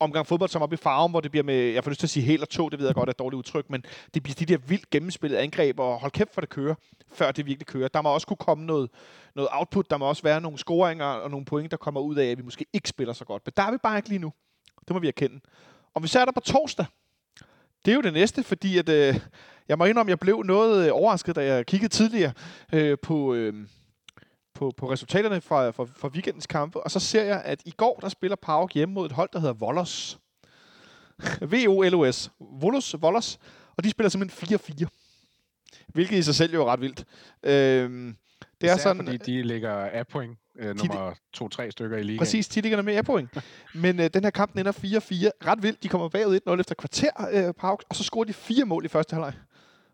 omgang 0.00 0.26
fodbold 0.26 0.50
som 0.50 0.62
op 0.62 0.72
i 0.72 0.76
farven, 0.76 1.10
hvor 1.10 1.20
det 1.20 1.30
bliver 1.30 1.44
med, 1.44 1.54
jeg 1.54 1.84
får 1.84 1.90
lyst 1.90 2.00
til 2.00 2.06
at 2.06 2.10
sige 2.10 2.26
helt 2.26 2.42
og 2.42 2.48
to, 2.48 2.68
det 2.68 2.78
ved 2.78 2.86
jeg 2.86 2.94
godt 2.94 3.08
er 3.08 3.10
et 3.10 3.18
dårligt 3.18 3.38
udtryk, 3.38 3.70
men 3.70 3.84
det 4.14 4.22
bliver 4.22 4.34
de 4.34 4.46
der 4.46 4.56
vildt 4.56 4.90
gennemspillede 4.90 5.42
angreb, 5.42 5.80
og 5.80 6.00
hold 6.00 6.12
kæft 6.12 6.34
for 6.34 6.40
det 6.40 6.50
kører, 6.50 6.74
før 7.12 7.32
det 7.32 7.46
virkelig 7.46 7.66
kører. 7.66 7.88
Der 7.88 8.02
må 8.02 8.14
også 8.14 8.26
kunne 8.26 8.36
komme 8.36 8.66
noget, 8.66 8.90
noget 9.34 9.48
output, 9.52 9.90
der 9.90 9.96
må 9.96 10.04
også 10.04 10.22
være 10.22 10.40
nogle 10.40 10.58
scoringer 10.58 11.04
og 11.04 11.30
nogle 11.30 11.46
point, 11.46 11.70
der 11.70 11.76
kommer 11.76 12.00
ud 12.00 12.16
af, 12.16 12.26
at 12.26 12.38
vi 12.38 12.42
måske 12.42 12.66
ikke 12.72 12.88
spiller 12.88 13.14
så 13.14 13.24
godt. 13.24 13.42
Men 13.46 13.52
der 13.56 13.62
er 13.62 13.70
vi 13.70 13.76
bare 13.82 13.96
ikke 13.96 14.08
lige 14.08 14.18
nu. 14.18 14.32
Det 14.88 14.90
må 14.90 14.98
vi 14.98 15.08
erkende. 15.08 15.40
Og 15.94 16.02
vi 16.02 16.08
ser 16.08 16.24
der 16.24 16.32
på 16.32 16.40
torsdag. 16.40 16.86
Det 17.84 17.90
er 17.90 17.94
jo 17.94 18.00
det 18.00 18.12
næste, 18.12 18.42
fordi 18.42 18.78
at, 18.78 18.88
øh, 18.88 19.20
jeg 19.68 19.78
må 19.78 19.84
indrømme, 19.84 20.10
at 20.10 20.12
jeg 20.12 20.18
blev 20.18 20.42
noget 20.42 20.86
øh, 20.86 20.90
overrasket, 20.94 21.36
da 21.36 21.44
jeg 21.44 21.66
kiggede 21.66 21.92
tidligere 21.92 22.32
øh, 22.72 22.98
på, 23.02 23.34
øh, 23.34 23.54
på, 24.60 24.72
på 24.76 24.92
resultaterne 24.92 25.40
fra, 25.40 25.70
fra, 25.70 25.86
fra 25.96 26.08
weekendens 26.08 26.46
kampe. 26.46 26.80
Og 26.80 26.90
så 26.90 27.00
ser 27.00 27.24
jeg, 27.24 27.42
at 27.44 27.62
i 27.64 27.70
går, 27.70 27.98
der 28.00 28.08
spiller 28.08 28.36
Pauk 28.36 28.72
hjemme 28.74 28.94
mod 28.94 29.06
et 29.06 29.12
hold, 29.12 29.28
der 29.32 29.38
hedder 29.38 29.54
Volos. 29.54 30.18
V-O-L-O-S. 31.52 32.30
Volos, 32.40 32.96
Volos. 33.00 33.38
Og 33.76 33.84
de 33.84 33.90
spiller 33.90 34.08
simpelthen 34.08 34.58
4-4. 34.58 35.86
Hvilket 35.88 36.18
i 36.18 36.22
sig 36.22 36.34
selv 36.34 36.54
jo 36.54 36.62
er 36.62 36.72
ret 36.72 36.80
vildt. 36.80 37.04
Øh, 37.42 37.52
det 38.60 38.70
er 38.70 38.74
Især 38.74 38.76
sådan, 38.76 39.04
fordi 39.04 39.16
de 39.16 39.42
ligger 39.42 39.72
af 39.72 40.06
point, 40.06 40.38
øh, 40.58 40.76
nummer 40.76 41.14
2-3 41.36 41.70
stykker 41.70 41.96
i 41.96 42.02
ligaen. 42.02 42.18
Præcis, 42.18 42.48
de 42.48 42.60
ligger 42.60 42.82
med 42.82 43.02
point. 43.02 43.30
Men 43.74 44.00
øh, 44.00 44.10
den 44.14 44.24
her 44.24 44.30
kamp 44.30 44.52
den 44.52 44.60
ender 44.60 44.72
4-4. 44.72 44.76
Ret 45.46 45.62
vildt. 45.62 45.82
De 45.82 45.88
kommer 45.88 46.08
bagud 46.08 46.40
1-0 46.48 46.60
efter 46.60 46.74
kvarter, 46.74 47.10
øh, 47.32 47.54
Pauk, 47.54 47.84
og 47.88 47.96
så 47.96 48.04
scorer 48.04 48.24
de 48.24 48.32
fire 48.32 48.64
mål 48.64 48.84
i 48.84 48.88
første 48.88 49.14
halvleg. 49.14 49.32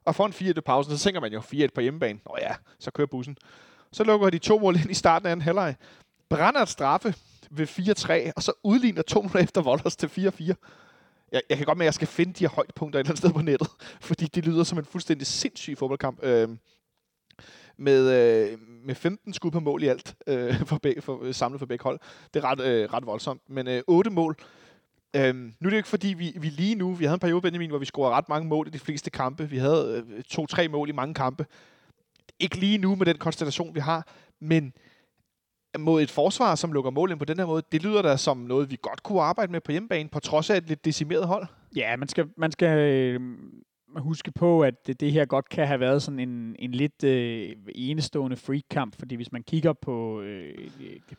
Og 0.05 0.15
foran 0.15 0.33
4-1 0.33 0.45
i 0.45 0.61
pausen, 0.61 0.99
så 0.99 1.05
tænker 1.05 1.21
man 1.21 1.33
jo 1.33 1.41
4-1 1.41 1.67
på 1.75 1.81
hjemmebane. 1.81 2.19
Nå 2.27 2.37
ja, 2.41 2.55
så 2.79 2.91
kører 2.91 3.07
bussen. 3.07 3.37
Så 3.97 4.05
lukker 4.05 4.31
de 4.31 4.39
to 4.39 4.59
mål 4.59 4.77
ind 4.77 4.91
i 4.91 4.95
starten 4.95 5.27
af 5.27 5.33
anden 5.33 5.45
halvleg. 5.45 5.75
Brænder 6.29 6.61
et 6.63 6.69
straffe 6.69 7.15
ved 7.51 7.67
4-3, 8.29 8.33
og 8.37 8.43
så 8.43 8.53
udligner 8.63 9.03
to 9.03 9.21
minutter 9.21 9.41
efter 9.41 9.63
Volders 9.63 9.97
til 9.97 10.07
4-4. 10.07 10.55
Jeg, 11.33 11.43
jeg 11.49 11.57
kan 11.57 11.67
godt 11.67 11.79
med, 11.79 11.85
at 11.85 11.89
jeg 11.89 11.95
skal 11.95 12.09
finde 12.09 12.33
de 12.33 12.45
her 12.45 12.49
højdepunkter 12.49 12.99
et 12.99 13.01
eller 13.01 13.11
andet 13.11 13.19
sted 13.19 13.33
på 13.33 13.43
nettet, 13.43 13.69
fordi 14.09 14.27
det 14.27 14.47
lyder 14.47 14.65
som 14.65 14.79
en 14.79 14.85
fuldstændig 14.85 15.27
sindssyg 15.27 15.79
fodboldkamp. 15.79 16.23
Øh, 16.23 16.49
med, 17.77 18.11
øh, 18.51 18.59
med 18.85 18.95
15 18.95 19.33
skud 19.33 19.51
på 19.51 19.61
mål 19.61 19.83
i 19.83 19.87
alt, 19.87 20.15
øh, 20.27 20.67
for 20.67 20.79
beg, 20.79 20.95
for, 21.01 21.23
øh, 21.23 21.35
samlet 21.35 21.59
for 21.59 21.67
begge 21.67 21.83
hold. 21.83 22.01
Det 22.35 22.45
er 22.45 22.51
ret, 22.51 22.61
øh, 22.61 22.93
ret 22.93 23.07
voldsomt. 23.07 23.43
Men 23.49 23.69
øh, 23.69 23.83
8 23.87 24.11
mål. 24.11 24.37
Øhm, 25.17 25.39
nu 25.39 25.67
er 25.67 25.71
det 25.71 25.73
jo 25.73 25.77
ikke 25.77 25.89
fordi, 25.89 26.09
vi, 26.09 26.33
vi 26.41 26.49
lige 26.49 26.75
nu, 26.75 26.95
vi 26.95 27.05
havde 27.05 27.15
en 27.15 27.21
periode, 27.21 27.41
Benjamin, 27.41 27.71
hvor 27.71 27.79
vi 27.79 27.85
scorede 27.85 28.15
ret 28.15 28.29
mange 28.29 28.49
mål 28.49 28.67
i 28.67 28.71
de 28.71 28.79
fleste 28.79 29.11
kampe. 29.11 29.51
Vi 29.51 29.59
havde 29.59 30.05
øh, 30.09 30.23
to-tre 30.23 30.69
mål 30.69 30.89
i 30.89 30.93
mange 30.93 31.15
kampe. 31.15 31.47
Ikke 32.41 32.57
lige 32.57 32.79
nu 32.79 32.95
med 32.95 33.07
den 33.07 33.19
konstellation, 33.19 33.75
vi 33.75 33.81
har, 33.81 34.07
men 34.41 34.73
mod 35.79 36.03
et 36.03 36.11
forsvar, 36.11 36.55
som 36.55 36.73
lukker 36.73 36.91
mål 36.91 37.11
ind 37.11 37.19
på 37.19 37.25
den 37.25 37.39
her 37.39 37.47
måde, 37.47 37.63
det 37.73 37.83
lyder 37.83 38.03
da 38.03 38.17
som 38.17 38.37
noget, 38.37 38.71
vi 38.71 38.79
godt 38.83 39.03
kunne 39.03 39.21
arbejde 39.21 39.53
med 39.53 39.61
på 39.61 39.73
hjemmebane, 39.73 40.09
på 40.09 40.21
trods 40.21 40.51
af 40.51 40.57
et 40.57 40.69
lidt 40.69 40.85
decimeret 40.85 41.27
hold. 41.27 41.47
Ja, 41.77 41.97
man 41.97 42.09
skal, 42.09 42.29
man 42.37 42.53
skal 42.53 42.79
øh, 42.79 43.21
huske 43.97 44.33
på, 44.33 44.61
at 44.61 44.87
det, 44.87 45.01
det 45.01 45.13
her 45.13 45.25
godt 45.25 45.49
kan 45.49 45.67
have 45.67 45.81
været 45.81 46.03
sådan 46.03 46.21
en, 46.21 46.57
en 46.59 46.73
lidt 46.73 47.05
øh, 47.05 47.57
enestående 47.75 48.37
freak-kamp, 48.37 48.99
fordi 48.99 49.15
hvis 49.15 49.33
man 49.33 49.43
kigger 49.43 49.73
på 49.73 50.21
øh, 50.21 50.55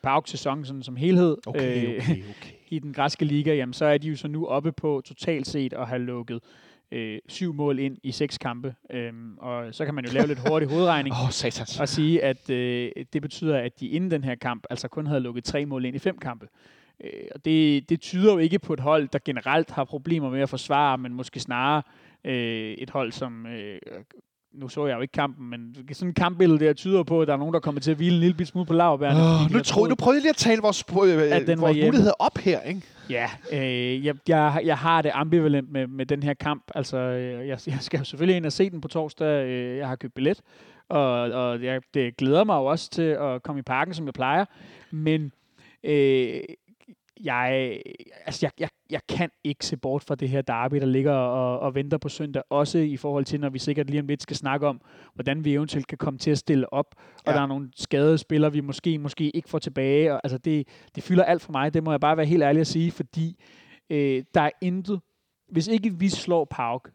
Pauk-sæsonen 0.03 0.65
sådan 0.65 0.83
som 0.83 0.95
helhed 0.95 1.37
øh, 1.47 1.47
okay. 1.47 2.01
i 2.69 2.79
den 2.79 2.93
græske 2.93 3.25
liga, 3.25 3.55
jamen, 3.55 3.73
så 3.73 3.85
er 3.85 3.97
de 3.97 4.07
jo 4.07 4.15
så 4.15 4.27
nu 4.27 4.45
oppe 4.45 4.71
på 4.71 5.01
totalt 5.05 5.47
set 5.47 5.73
at 5.73 5.87
have 5.87 6.01
lukket 6.01 6.43
øh, 6.91 7.19
syv 7.27 7.53
mål 7.53 7.79
ind 7.79 7.97
i 8.03 8.11
seks 8.11 8.37
kampe. 8.37 8.75
Øhm, 8.89 9.37
og 9.37 9.75
så 9.75 9.85
kan 9.85 9.93
man 9.93 10.05
jo 10.05 10.11
lave 10.13 10.27
lidt 10.27 10.49
hurtig 10.49 10.69
hovedregning 10.69 11.15
oh, 11.23 11.29
satans. 11.29 11.79
og 11.79 11.89
sige, 11.89 12.23
at 12.23 12.49
øh, 12.49 12.91
det 13.13 13.21
betyder, 13.21 13.57
at 13.57 13.79
de 13.79 13.87
inden 13.87 14.11
den 14.11 14.23
her 14.23 14.35
kamp 14.35 14.63
altså 14.69 14.87
kun 14.87 15.07
havde 15.07 15.21
lukket 15.21 15.43
tre 15.43 15.65
mål 15.65 15.85
ind 15.85 15.95
i 15.95 15.99
fem 15.99 16.17
kampe. 16.17 16.47
Øh, 17.03 17.27
og 17.35 17.45
det, 17.45 17.89
det 17.89 18.01
tyder 18.01 18.33
jo 18.33 18.37
ikke 18.37 18.59
på 18.59 18.73
et 18.73 18.79
hold, 18.79 19.07
der 19.07 19.19
generelt 19.25 19.71
har 19.71 19.83
problemer 19.83 20.29
med 20.29 20.41
at 20.41 20.49
forsvare, 20.49 20.97
men 20.97 21.13
måske 21.13 21.39
snarere 21.39 21.81
øh, 22.23 22.73
et 22.73 22.89
hold, 22.89 23.11
som... 23.11 23.45
Øh, 23.45 23.79
nu 24.57 24.67
så 24.69 24.87
jeg 24.87 24.95
jo 24.95 25.01
ikke 25.01 25.11
kampen, 25.11 25.49
men 25.49 25.75
sådan 25.93 26.09
en 26.09 26.13
kampbillede 26.13 26.65
der 26.65 26.73
tyder 26.73 27.03
på, 27.03 27.21
at 27.21 27.27
der 27.27 27.33
er 27.33 27.37
nogen, 27.37 27.53
der 27.53 27.59
kommer 27.59 27.81
til 27.81 27.91
at 27.91 27.97
hvile 27.97 28.15
en 28.15 28.19
lille 28.21 28.45
smule 28.45 28.65
på 28.65 28.73
lavbærene. 28.73 29.19
Oh, 29.19 29.51
nu, 29.51 29.57
har 29.57 29.63
tro, 29.63 29.85
nu 29.85 29.95
prøvede 29.95 30.17
jeg 30.17 30.21
lige 30.21 30.29
at 30.29 30.35
tale 30.35 30.61
vores, 30.61 30.83
øh, 31.03 31.31
At 31.31 31.47
den 31.47 31.61
vores 31.61 31.77
muligheder 31.83 32.13
op 32.19 32.37
her, 32.37 32.61
ikke? 32.61 32.81
Ja, 33.09 33.29
øh, 33.51 34.05
jeg, 34.05 34.15
jeg, 34.27 34.61
jeg 34.65 34.77
har 34.77 35.01
det 35.01 35.11
ambivalent 35.13 35.71
med, 35.71 35.87
med 35.87 36.05
den 36.05 36.23
her 36.23 36.33
kamp. 36.33 36.63
Altså, 36.75 36.97
øh, 36.97 37.47
jeg, 37.47 37.59
jeg 37.67 37.77
skal 37.79 37.97
jo 37.97 38.03
selvfølgelig 38.03 38.37
ind 38.37 38.45
og 38.45 38.51
se 38.51 38.69
den 38.69 38.81
på 38.81 38.87
torsdag. 38.87 39.45
Øh, 39.45 39.77
Jeg 39.77 39.87
har 39.87 39.95
købt 39.95 40.13
billet, 40.13 40.41
og, 40.89 41.11
og 41.21 41.63
jeg, 41.63 41.81
det 41.93 42.17
glæder 42.17 42.43
mig 42.43 42.55
jo 42.55 42.65
også 42.65 42.89
til 42.89 43.01
at 43.01 43.43
komme 43.43 43.59
i 43.59 43.63
parken, 43.63 43.93
som 43.93 44.05
jeg 44.05 44.13
plejer. 44.13 44.45
Men 44.91 45.31
øh, 45.83 46.39
jeg, 47.23 47.79
altså 48.25 48.45
jeg, 48.45 48.51
jeg, 48.59 48.69
jeg 48.89 48.99
kan 49.09 49.29
ikke 49.43 49.65
se 49.65 49.77
bort 49.77 50.03
fra 50.03 50.15
det 50.15 50.29
her 50.29 50.41
derby, 50.41 50.75
der 50.75 50.85
ligger 50.85 51.13
og, 51.13 51.59
og 51.59 51.75
venter 51.75 51.97
på 51.97 52.09
søndag. 52.09 52.43
Også 52.49 52.77
i 52.77 52.97
forhold 52.97 53.25
til, 53.25 53.39
når 53.39 53.49
vi 53.49 53.59
sikkert 53.59 53.89
lige 53.89 53.99
om 53.99 54.07
lidt 54.07 54.21
skal 54.21 54.35
snakke 54.35 54.67
om, 54.67 54.81
hvordan 55.13 55.45
vi 55.45 55.53
eventuelt 55.53 55.87
kan 55.87 55.97
komme 55.97 56.19
til 56.19 56.31
at 56.31 56.37
stille 56.37 56.73
op. 56.73 56.95
Og 56.97 57.23
Ja. 57.27 57.31
der 57.31 57.41
er 57.41 57.45
nogle 57.45 57.69
skadede 57.75 58.17
spillere, 58.17 58.51
vi 58.51 58.61
måske, 58.61 58.99
måske 58.99 59.29
ikke 59.29 59.49
får 59.49 59.59
tilbage. 59.59 60.13
Og, 60.13 60.21
altså 60.23 60.37
det, 60.37 60.67
det 60.95 61.03
fylder 61.03 61.23
alt 61.23 61.41
for 61.41 61.51
mig, 61.51 61.73
det 61.73 61.83
må 61.83 61.91
jeg 61.91 61.99
bare 61.99 62.17
være 62.17 62.25
helt 62.25 62.43
ærlig 62.43 62.59
at 62.61 62.67
sige, 62.67 62.91
fordi 62.91 63.43
øh, 63.89 64.23
der 64.33 64.41
er 64.41 64.51
intet, 64.61 64.99
hvis 65.49 65.67
ikke 65.67 65.93
vi 65.99 66.09
slår 66.09 66.45
Pauk, 66.45 66.91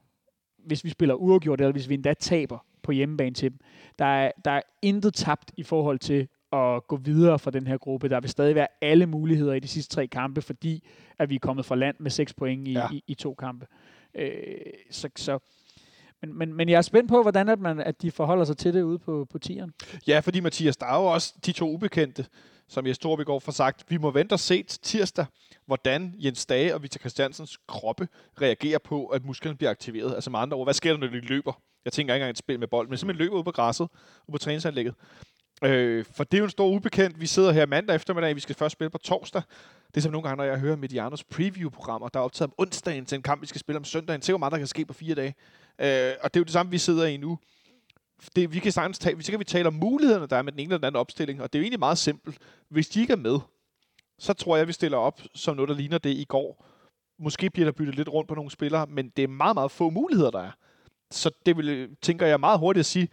hvis 0.66 0.84
vi 0.84 0.90
spiller 0.90 1.14
uafgjort, 1.14 1.60
eller 1.60 1.72
hvis 1.72 1.88
vi 1.88 1.94
endda 1.94 2.14
taber 2.14 2.58
på 2.82 2.92
hjemmebane 2.92 3.34
til 3.34 3.50
dem, 3.50 3.58
der 3.98 4.04
er, 4.04 4.30
der 4.44 4.50
er 4.50 4.60
intet 4.82 5.14
tabt 5.14 5.52
i 5.56 5.62
forhold 5.62 5.98
til 5.98 6.28
at 6.52 6.86
gå 6.86 6.96
videre 6.96 7.38
fra 7.38 7.50
den 7.50 7.66
her 7.66 7.78
gruppe. 7.78 8.08
Der 8.08 8.20
vil 8.20 8.30
stadig 8.30 8.54
være 8.54 8.66
alle 8.80 9.06
muligheder 9.06 9.52
i 9.54 9.60
de 9.60 9.68
sidste 9.68 9.94
tre 9.94 10.06
kampe, 10.06 10.42
fordi 10.42 10.84
at 11.18 11.30
vi 11.30 11.34
er 11.34 11.38
kommet 11.38 11.64
fra 11.66 11.74
land 11.74 11.96
med 12.00 12.10
seks 12.10 12.34
point 12.34 12.68
i, 12.68 12.72
Ja. 12.72 12.88
i, 12.92 13.04
i 13.06 13.14
to 13.14 13.34
kampe. 13.34 13.66
Øh, 14.14 14.32
så, 14.90 15.08
så, 15.16 15.38
men, 16.22 16.38
men, 16.38 16.54
men 16.54 16.68
jeg 16.68 16.76
er 16.76 16.82
spændt 16.82 17.08
på, 17.08 17.22
hvordan 17.22 17.48
at, 17.48 17.58
man, 17.58 17.80
at 17.80 18.02
de 18.02 18.10
forholder 18.10 18.44
sig 18.44 18.56
til 18.56 18.74
det 18.74 18.82
ude 18.82 18.98
på, 18.98 19.26
på 19.30 19.38
tieren. 19.38 19.72
Ja, 20.06 20.20
fordi 20.20 20.40
Mathias, 20.40 20.76
der 20.76 20.86
er 20.86 20.98
jo 20.98 21.04
også 21.04 21.34
de 21.46 21.52
to 21.52 21.70
ubekendte, 21.70 22.26
som 22.68 22.86
Jes 22.86 22.98
Torp 22.98 23.20
i 23.20 23.24
går 23.24 23.38
får 23.38 23.52
sagt. 23.52 23.84
Vi 23.88 23.96
må 23.96 24.10
vente 24.10 24.32
og 24.32 24.40
se 24.40 24.62
til 24.62 24.80
tirsdag, 24.82 25.26
hvordan 25.66 26.14
Jens 26.18 26.46
Dage 26.46 26.74
og 26.74 26.82
Victor 26.82 26.98
Christiansens 26.98 27.58
kroppe 27.68 28.08
reagerer 28.40 28.78
på, 28.78 29.06
at 29.06 29.24
musklerne 29.24 29.56
bliver 29.56 29.70
aktiveret. 29.70 30.14
Altså 30.14 30.30
med 30.30 30.38
andre 30.38 30.56
ord, 30.56 30.66
hvad 30.66 30.74
sker 30.74 30.90
der, 30.92 30.98
når 30.98 31.06
de 31.06 31.20
løber? 31.20 31.60
Jeg 31.84 31.92
tænker 31.92 32.14
ikke 32.14 32.22
engang 32.22 32.30
et 32.30 32.38
spil 32.38 32.58
med 32.58 32.68
bold, 32.68 32.88
men 32.88 32.98
simpelthen 32.98 33.24
løber 33.24 33.36
ud 33.38 33.44
på 33.44 33.50
græsset, 33.50 33.88
ude 34.26 34.32
på 34.32 34.38
træningsanlægget. 34.38 34.94
Øh, 35.64 36.04
for 36.12 36.24
det 36.24 36.34
er 36.34 36.38
jo 36.38 36.44
en 36.44 36.50
stor 36.50 36.68
ubekendt. 36.68 37.20
Vi 37.20 37.26
sidder 37.26 37.52
her 37.52 37.66
mandag 37.66 37.96
eftermiddag, 37.96 38.34
vi 38.34 38.40
skal 38.40 38.54
først 38.54 38.72
spille 38.72 38.90
på 38.90 38.98
torsdag. 38.98 39.42
Det 39.86 39.96
er 39.96 40.00
som 40.00 40.12
nogle 40.12 40.28
gange, 40.28 40.36
når 40.36 40.44
jeg 40.44 40.58
hører 40.58 40.76
Medianos 40.76 41.24
preview-programmer, 41.24 42.08
der 42.08 42.20
er 42.20 42.24
optaget 42.24 42.48
om 42.48 42.54
onsdagen 42.58 43.06
til 43.06 43.16
en 43.16 43.22
kamp, 43.22 43.42
vi 43.42 43.46
skal 43.46 43.60
spille 43.60 43.78
om 43.78 43.84
søndagen. 43.84 44.22
Se, 44.22 44.32
hvor 44.32 44.38
meget 44.38 44.52
der 44.52 44.58
kan 44.58 44.66
ske 44.66 44.84
på 44.84 44.92
fire 44.92 45.14
dage. 45.14 45.34
Øh, 45.78 46.14
og 46.22 46.34
det 46.34 46.38
er 46.38 46.40
jo 46.40 46.44
det 46.44 46.52
samme, 46.52 46.70
vi 46.70 46.78
sidder 46.78 47.06
i 47.06 47.16
nu 47.16 47.38
det, 48.36 48.54
vi 48.54 48.58
kan 48.58 48.72
sagtens 48.72 48.98
tale, 48.98 49.22
så 49.22 49.32
kan 49.32 49.38
vi 49.38 49.44
tale 49.44 49.66
om 49.66 49.74
mulighederne, 49.74 50.26
der 50.26 50.36
er 50.36 50.42
med 50.42 50.52
den 50.52 50.60
ene 50.60 50.68
eller 50.68 50.78
den 50.78 50.84
anden 50.84 51.00
opstilling, 51.00 51.42
og 51.42 51.52
det 51.52 51.58
er 51.58 51.60
jo 51.60 51.62
egentlig 51.62 51.78
meget 51.78 51.98
simpelt. 51.98 52.38
Hvis 52.68 52.88
de 52.88 53.00
ikke 53.00 53.12
er 53.12 53.16
med, 53.16 53.38
så 54.18 54.32
tror 54.32 54.56
jeg, 54.56 54.68
vi 54.68 54.72
stiller 54.72 54.98
op 54.98 55.20
som 55.34 55.56
noget, 55.56 55.68
der 55.68 55.74
ligner 55.74 55.98
det 55.98 56.10
i 56.10 56.24
går. 56.24 56.66
Måske 57.18 57.50
bliver 57.50 57.66
der 57.66 57.72
byttet 57.72 57.94
lidt 57.94 58.08
rundt 58.08 58.28
på 58.28 58.34
nogle 58.34 58.50
spillere, 58.50 58.86
men 58.86 59.08
det 59.08 59.22
er 59.22 59.28
meget, 59.28 59.56
meget 59.56 59.70
få 59.70 59.90
muligheder, 59.90 60.30
der 60.30 60.40
er. 60.40 60.50
Så 61.10 61.30
det 61.46 61.56
vil, 61.56 61.68
øh, 61.68 61.88
tænker 62.02 62.26
jeg 62.26 62.40
meget 62.40 62.58
hurtigt 62.58 62.80
at 62.80 62.86
sige, 62.86 63.08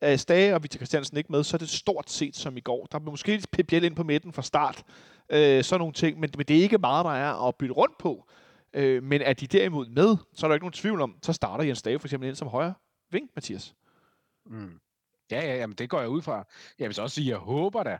er 0.00 0.16
Stage 0.16 0.54
og 0.54 0.62
Victor 0.62 0.76
Christiansen 0.76 1.16
ikke 1.16 1.32
med, 1.32 1.44
så 1.44 1.56
er 1.56 1.58
det 1.58 1.68
stort 1.68 2.10
set 2.10 2.36
som 2.36 2.56
i 2.56 2.60
går. 2.60 2.86
Der 2.92 2.98
er 2.98 3.02
måske 3.02 3.32
lidt 3.32 3.50
Pep 3.50 3.66
Biel 3.66 3.84
ind 3.84 3.96
på 3.96 4.02
midten 4.02 4.32
fra 4.32 4.42
start, 4.42 4.84
øh, 5.28 5.64
sådan 5.64 5.80
nogle 5.80 5.92
ting, 5.92 6.20
men, 6.20 6.30
men 6.36 6.46
det 6.46 6.58
er 6.58 6.62
ikke 6.62 6.78
meget, 6.78 7.04
der 7.04 7.10
er 7.10 7.48
at 7.48 7.54
bytte 7.56 7.74
rundt 7.74 7.98
på. 7.98 8.28
Øh, 8.74 9.02
men 9.02 9.22
er 9.22 9.32
de 9.32 9.46
derimod 9.46 9.86
med, 9.88 10.16
så 10.34 10.46
er 10.46 10.48
der 10.48 10.54
ikke 10.54 10.64
nogen 10.64 10.72
tvivl 10.72 11.00
om, 11.00 11.18
så 11.22 11.32
starter 11.32 11.64
Jens 11.64 11.82
Dage 11.82 11.98
for 11.98 12.06
eksempel 12.06 12.28
ind 12.28 12.36
som 12.36 12.48
højre 12.48 12.74
ving, 13.10 13.30
Mathias. 13.34 13.74
Mm. 14.46 14.80
Ja, 15.30 15.40
ja, 15.40 15.56
jamen, 15.56 15.76
det 15.76 15.90
går 15.90 16.00
jeg 16.00 16.08
ud 16.08 16.22
fra. 16.22 16.44
Jeg 16.78 16.86
vil 16.86 16.94
så 16.94 17.02
også 17.02 17.14
sige, 17.14 17.28
jeg 17.28 17.38
håber 17.38 17.82
da, 17.82 17.98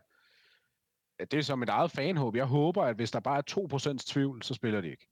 det 1.21 1.35
er 1.35 1.43
som 1.43 1.63
et 1.63 1.69
eget 1.69 1.91
fanhåb. 1.91 2.37
Jeg 2.37 2.45
håber, 2.45 2.83
at 2.83 2.97
hvis 2.97 3.11
der 3.11 3.21
bare 3.21 3.39
er 3.39 3.93
2% 3.97 4.13
tvivl, 4.13 4.43
så 4.43 4.55
spiller 4.55 4.81
de 4.81 4.91
ikke. 4.91 5.09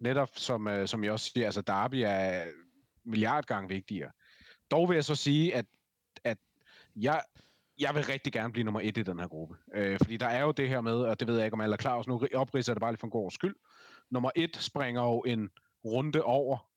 Netop 0.00 0.28
som, 0.34 0.68
øh, 0.68 0.88
som 0.88 1.04
jeg 1.04 1.12
også 1.12 1.30
siger, 1.34 1.46
altså 1.46 1.60
Derby 1.62 2.02
er 2.06 2.44
milliard 3.04 3.44
gange 3.44 3.68
vigtigere. 3.68 4.10
Dog 4.70 4.88
vil 4.88 4.94
jeg 4.94 5.04
så 5.04 5.14
sige, 5.14 5.54
at 5.54 5.66
jeg, 6.96 7.22
jeg 7.78 7.94
vil 7.94 8.04
rigtig 8.04 8.32
gerne 8.32 8.52
blive 8.52 8.64
nummer 8.64 8.80
et 8.80 8.98
i 8.98 9.02
den 9.02 9.18
her 9.18 9.28
gruppe. 9.28 9.56
Øh, 9.74 9.98
fordi 9.98 10.16
der 10.16 10.26
er 10.26 10.42
jo 10.42 10.52
det 10.52 10.68
her 10.68 10.80
med, 10.80 10.94
og 10.94 11.20
det 11.20 11.28
ved 11.28 11.36
jeg 11.36 11.44
ikke, 11.44 11.54
om 11.54 11.60
alle 11.60 11.72
er 11.72 11.76
klar 11.76 11.94
over, 11.94 12.04
nu 12.08 12.20
opridser 12.34 12.74
det 12.74 12.80
bare 12.80 12.92
lige 12.92 12.98
for 12.98 13.06
en 13.06 13.10
god 13.10 13.30
skyld. 13.30 13.54
Nummer 14.10 14.30
et 14.36 14.56
springer 14.56 15.02
jo 15.02 15.20
en 15.20 15.50
runde 15.84 16.22
over 16.22 16.68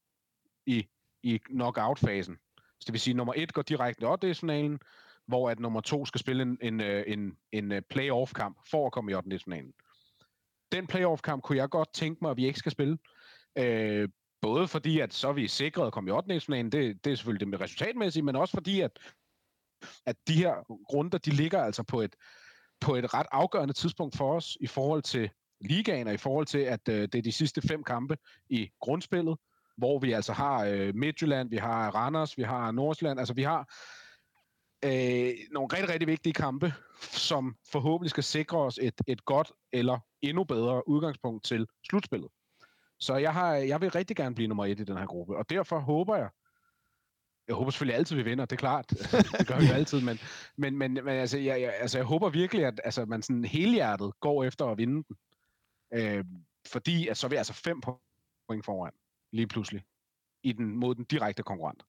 i, 0.65 0.87
i 1.23 1.37
knockout-fasen. 1.37 2.37
Så 2.57 2.83
det 2.85 2.93
vil 2.93 2.99
sige, 2.99 3.11
at 3.11 3.15
nummer 3.15 3.33
et 3.37 3.53
går 3.53 3.61
direkte 3.61 4.01
i 4.01 4.05
8. 4.05 4.35
finalen, 4.35 4.79
hvor 5.27 5.49
at 5.49 5.59
nummer 5.59 5.81
to 5.81 6.05
skal 6.05 6.19
spille 6.19 6.43
en, 6.43 6.57
en, 6.61 6.81
øh, 6.81 7.03
en, 7.07 7.37
en 7.51 7.71
øh, 7.71 7.81
playoff-kamp 7.89 8.57
for 8.69 8.85
at 8.85 8.91
komme 8.91 9.11
i 9.11 9.15
8. 9.15 9.39
finalen. 9.39 9.73
Den 10.71 10.87
playoff-kamp 10.87 11.43
kunne 11.43 11.57
jeg 11.57 11.69
godt 11.69 11.93
tænke 11.93 12.19
mig, 12.21 12.31
at 12.31 12.37
vi 12.37 12.45
ikke 12.45 12.59
skal 12.59 12.71
spille. 12.71 12.97
Øh, 13.57 14.09
både 14.41 14.67
fordi, 14.67 14.99
at 14.99 15.13
så 15.13 15.27
er 15.27 15.33
vi 15.33 15.47
sikret 15.47 15.87
at 15.87 15.93
komme 15.93 16.09
i 16.09 16.13
8. 16.13 16.39
finalen, 16.39 16.71
det, 16.71 17.05
det 17.05 17.11
er 17.11 17.15
selvfølgelig 17.15 17.39
det 17.39 17.47
med 17.47 17.61
resultatmæssigt, 17.61 18.25
men 18.25 18.35
også 18.35 18.53
fordi, 18.53 18.81
at, 18.81 18.99
at 20.05 20.15
de 20.27 20.33
her 20.33 20.53
runder, 20.93 21.17
de 21.17 21.29
ligger 21.29 21.63
altså 21.63 21.83
på 21.83 22.01
et, 22.01 22.15
på 22.81 22.95
et 22.95 23.13
ret 23.13 23.27
afgørende 23.31 23.73
tidspunkt 23.73 24.17
for 24.17 24.35
os 24.35 24.57
i 24.61 24.67
forhold 24.67 25.01
til 25.01 25.29
ligaen, 25.61 26.07
og 26.07 26.13
i 26.13 26.17
forhold 26.17 26.45
til, 26.45 26.57
at 26.57 26.89
øh, 26.89 27.01
det 27.01 27.15
er 27.15 27.21
de 27.21 27.31
sidste 27.31 27.61
fem 27.61 27.83
kampe 27.83 28.17
i 28.49 28.69
grundspillet, 28.79 29.37
hvor 29.77 29.99
vi 29.99 30.11
altså 30.11 30.33
har 30.33 30.65
øh, 30.65 30.95
Midtjylland, 30.95 31.49
vi 31.49 31.57
har 31.57 31.91
Randers, 31.91 32.37
vi 32.37 32.43
har 32.43 32.71
Nordsjælland, 32.71 33.19
altså 33.19 33.33
vi 33.33 33.43
har 33.43 33.59
øh, 34.85 35.33
nogle 35.51 35.67
rigtig, 35.73 35.89
rigtig 35.89 36.07
vigtige 36.07 36.33
kampe, 36.33 36.73
som 37.01 37.55
forhåbentlig 37.71 38.09
skal 38.09 38.23
sikre 38.23 38.57
os 38.57 38.79
et, 38.81 39.01
et 39.07 39.25
godt 39.25 39.51
eller 39.73 39.99
endnu 40.21 40.43
bedre 40.43 40.89
udgangspunkt 40.89 41.45
til 41.45 41.67
slutspillet. 41.89 42.29
Så 42.99 43.15
jeg, 43.15 43.33
har, 43.33 43.53
jeg 43.53 43.81
vil 43.81 43.91
rigtig 43.91 44.15
gerne 44.15 44.35
blive 44.35 44.47
nummer 44.47 44.65
et 44.65 44.79
i 44.79 44.83
den 44.83 44.97
her 44.97 45.05
gruppe, 45.05 45.37
og 45.37 45.49
derfor 45.49 45.79
håber 45.79 46.15
jeg, 46.15 46.29
jeg 47.47 47.55
håber 47.55 47.71
selvfølgelig 47.71 47.97
altid, 47.97 48.15
vi 48.15 48.23
vinder, 48.23 48.45
det 48.45 48.55
er 48.55 48.59
klart. 48.59 48.89
det 49.39 49.47
gør 49.47 49.59
vi 49.59 49.65
jo 49.65 49.73
altid, 49.73 50.01
men, 50.01 50.19
men, 50.57 50.77
men, 50.77 50.93
men 50.93 51.07
altså, 51.07 51.37
jeg, 51.37 51.61
jeg, 51.61 51.73
altså, 51.79 51.97
jeg 51.97 52.05
håber 52.05 52.29
virkelig, 52.29 52.65
at 52.65 52.81
altså, 52.83 53.05
man 53.05 53.21
sådan 53.21 53.45
helhjertet 53.45 54.19
går 54.19 54.43
efter 54.43 54.65
at 54.65 54.77
vinde 54.77 55.03
den. 55.03 55.15
Øh, 55.93 56.25
fordi 56.67 57.07
at 57.07 57.17
så 57.17 57.27
er 57.27 57.29
vi 57.29 57.35
altså 57.35 57.53
fem 57.53 57.81
point 58.47 58.65
foran, 58.65 58.93
lige 59.33 59.47
pludselig, 59.47 59.83
i 60.43 60.51
den, 60.51 60.75
mod 60.77 60.95
den 60.95 61.05
direkte 61.05 61.43
konkurrent. 61.43 61.83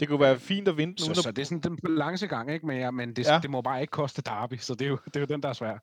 Det 0.00 0.08
kunne 0.08 0.20
være 0.20 0.38
fint 0.38 0.68
at 0.68 0.76
vinde 0.76 0.92
den, 0.92 0.98
Så, 0.98 1.04
uden 1.04 1.14
så 1.14 1.30
det 1.30 1.42
er 1.42 1.46
sådan 1.46 1.60
den 1.60 1.76
balancegang, 1.76 2.50
ikke? 2.50 2.66
Men, 2.66 2.78
ja, 2.78 2.90
men 2.90 3.16
det, 3.16 3.26
Ja. 3.26 3.32
ja. 3.34 3.40
det 3.40 3.50
må 3.50 3.60
bare 3.60 3.80
ikke 3.80 3.90
koste 3.90 4.22
derby, 4.22 4.56
så 4.56 4.74
det 4.74 4.84
er 4.84 4.88
jo, 4.88 4.98
det 5.04 5.16
er 5.16 5.20
jo 5.20 5.26
den, 5.26 5.42
der 5.42 5.48
er 5.48 5.52
svær. 5.52 5.78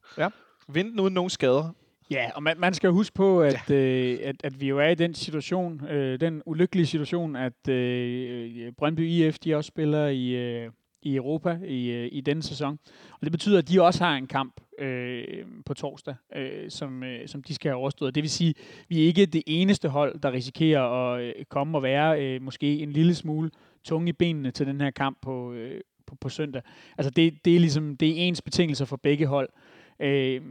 at 0.68 0.76
vinde 0.76 0.92
den 0.92 1.00
uden 1.00 1.14
nogen 1.14 1.30
skader. 1.30 1.72
Ja, 2.12 2.32
og 2.36 2.44
man, 2.44 2.60
man 2.60 2.74
skal 2.74 2.90
huske 2.90 3.14
på, 3.14 3.42
at, 3.42 3.70
ja. 3.70 3.76
øh, 3.76 4.20
at, 4.24 4.36
at 4.44 4.62
vi 4.62 4.68
jo 4.68 4.80
er 4.80 4.88
i 4.88 4.96
den 4.96 5.14
situation, 5.14 5.88
øh, 5.88 6.20
den 6.20 6.42
ulykkelige 6.46 6.86
situation, 6.86 7.36
at 7.36 7.68
øh, 7.70 8.72
Brøndby 8.78 9.10
IF, 9.10 9.40
de 9.40 9.56
også 9.56 9.68
spiller 9.68 10.08
i, 10.08 10.30
øh, 10.30 10.72
i 11.02 11.16
Europa 11.16 11.60
i, 11.68 11.92
øh, 11.92 12.10
i 12.12 12.22
denne 12.22 12.44
sæson. 12.44 12.80
Og 13.12 13.20
det 13.22 13.32
betyder, 13.32 13.58
at 13.58 13.70
de 13.70 13.82
også 13.82 14.04
har 14.04 14.16
en 14.16 14.28
kamp 14.28 14.62
øh, 14.80 15.46
på 15.66 15.74
torsdag, 15.74 16.16
øh, 16.36 16.70
som, 16.70 17.04
øh, 17.04 17.28
som 17.28 17.44
de 17.44 17.56
skal 17.56 17.70
have 17.70 17.78
overstået. 17.78 18.16
Det 18.16 18.24
vil 18.24 18.30
sige, 18.30 18.50
at 18.50 18.86
vi 18.90 19.04
er 19.04 19.08
ikke 19.08 19.26
det 19.26 19.44
eneste 19.48 19.90
hold, 19.90 20.20
der 20.20 20.32
risikerer 20.32 20.82
at 20.82 21.22
øh, 21.22 21.34
komme 21.50 21.78
og 21.78 21.84
være 21.84 22.24
øh, 22.24 22.42
måske 22.42 22.80
en 22.80 22.92
lille 22.92 23.16
smule 23.16 23.52
tunge 23.84 24.10
i 24.10 24.14
benene 24.14 24.52
til 24.52 24.68
den 24.68 24.82
her 24.82 24.92
kamp 24.92 25.18
på, 25.22 25.54
øh, 25.54 25.82
på, 26.08 26.16
på 26.22 26.30
søndag. 26.30 26.62
Altså 26.98 27.10
det, 27.10 27.46
det 27.46 27.56
er 27.56 27.60
ligesom 27.60 27.98
det 27.98 28.10
er 28.10 28.16
ens 28.16 28.42
betingelser 28.42 28.86
for 28.86 28.98
begge 28.98 29.26
hold. 29.26 29.50
Øh, 29.54 29.65
Øh, 30.00 30.42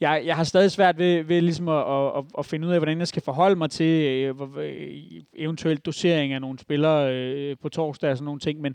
jeg, 0.00 0.22
jeg 0.26 0.36
har 0.36 0.44
stadig 0.44 0.70
svært 0.70 0.98
ved, 0.98 1.22
ved 1.22 1.40
ligesom 1.40 1.68
at, 1.68 1.84
at, 2.18 2.24
at 2.38 2.46
finde 2.46 2.66
ud 2.66 2.72
af, 2.72 2.78
hvordan 2.78 2.98
jeg 2.98 3.08
skal 3.08 3.22
forholde 3.22 3.56
mig 3.56 3.70
til 3.70 4.04
øh, 4.06 4.34
øh, 4.56 5.22
eventuelt 5.36 5.86
dosering 5.86 6.32
af 6.32 6.40
nogle 6.40 6.58
spillere 6.58 7.14
øh, 7.14 7.56
på 7.62 7.68
torsdag 7.68 8.10
og 8.10 8.16
sådan 8.16 8.24
nogle 8.24 8.40
ting, 8.40 8.60
men, 8.60 8.74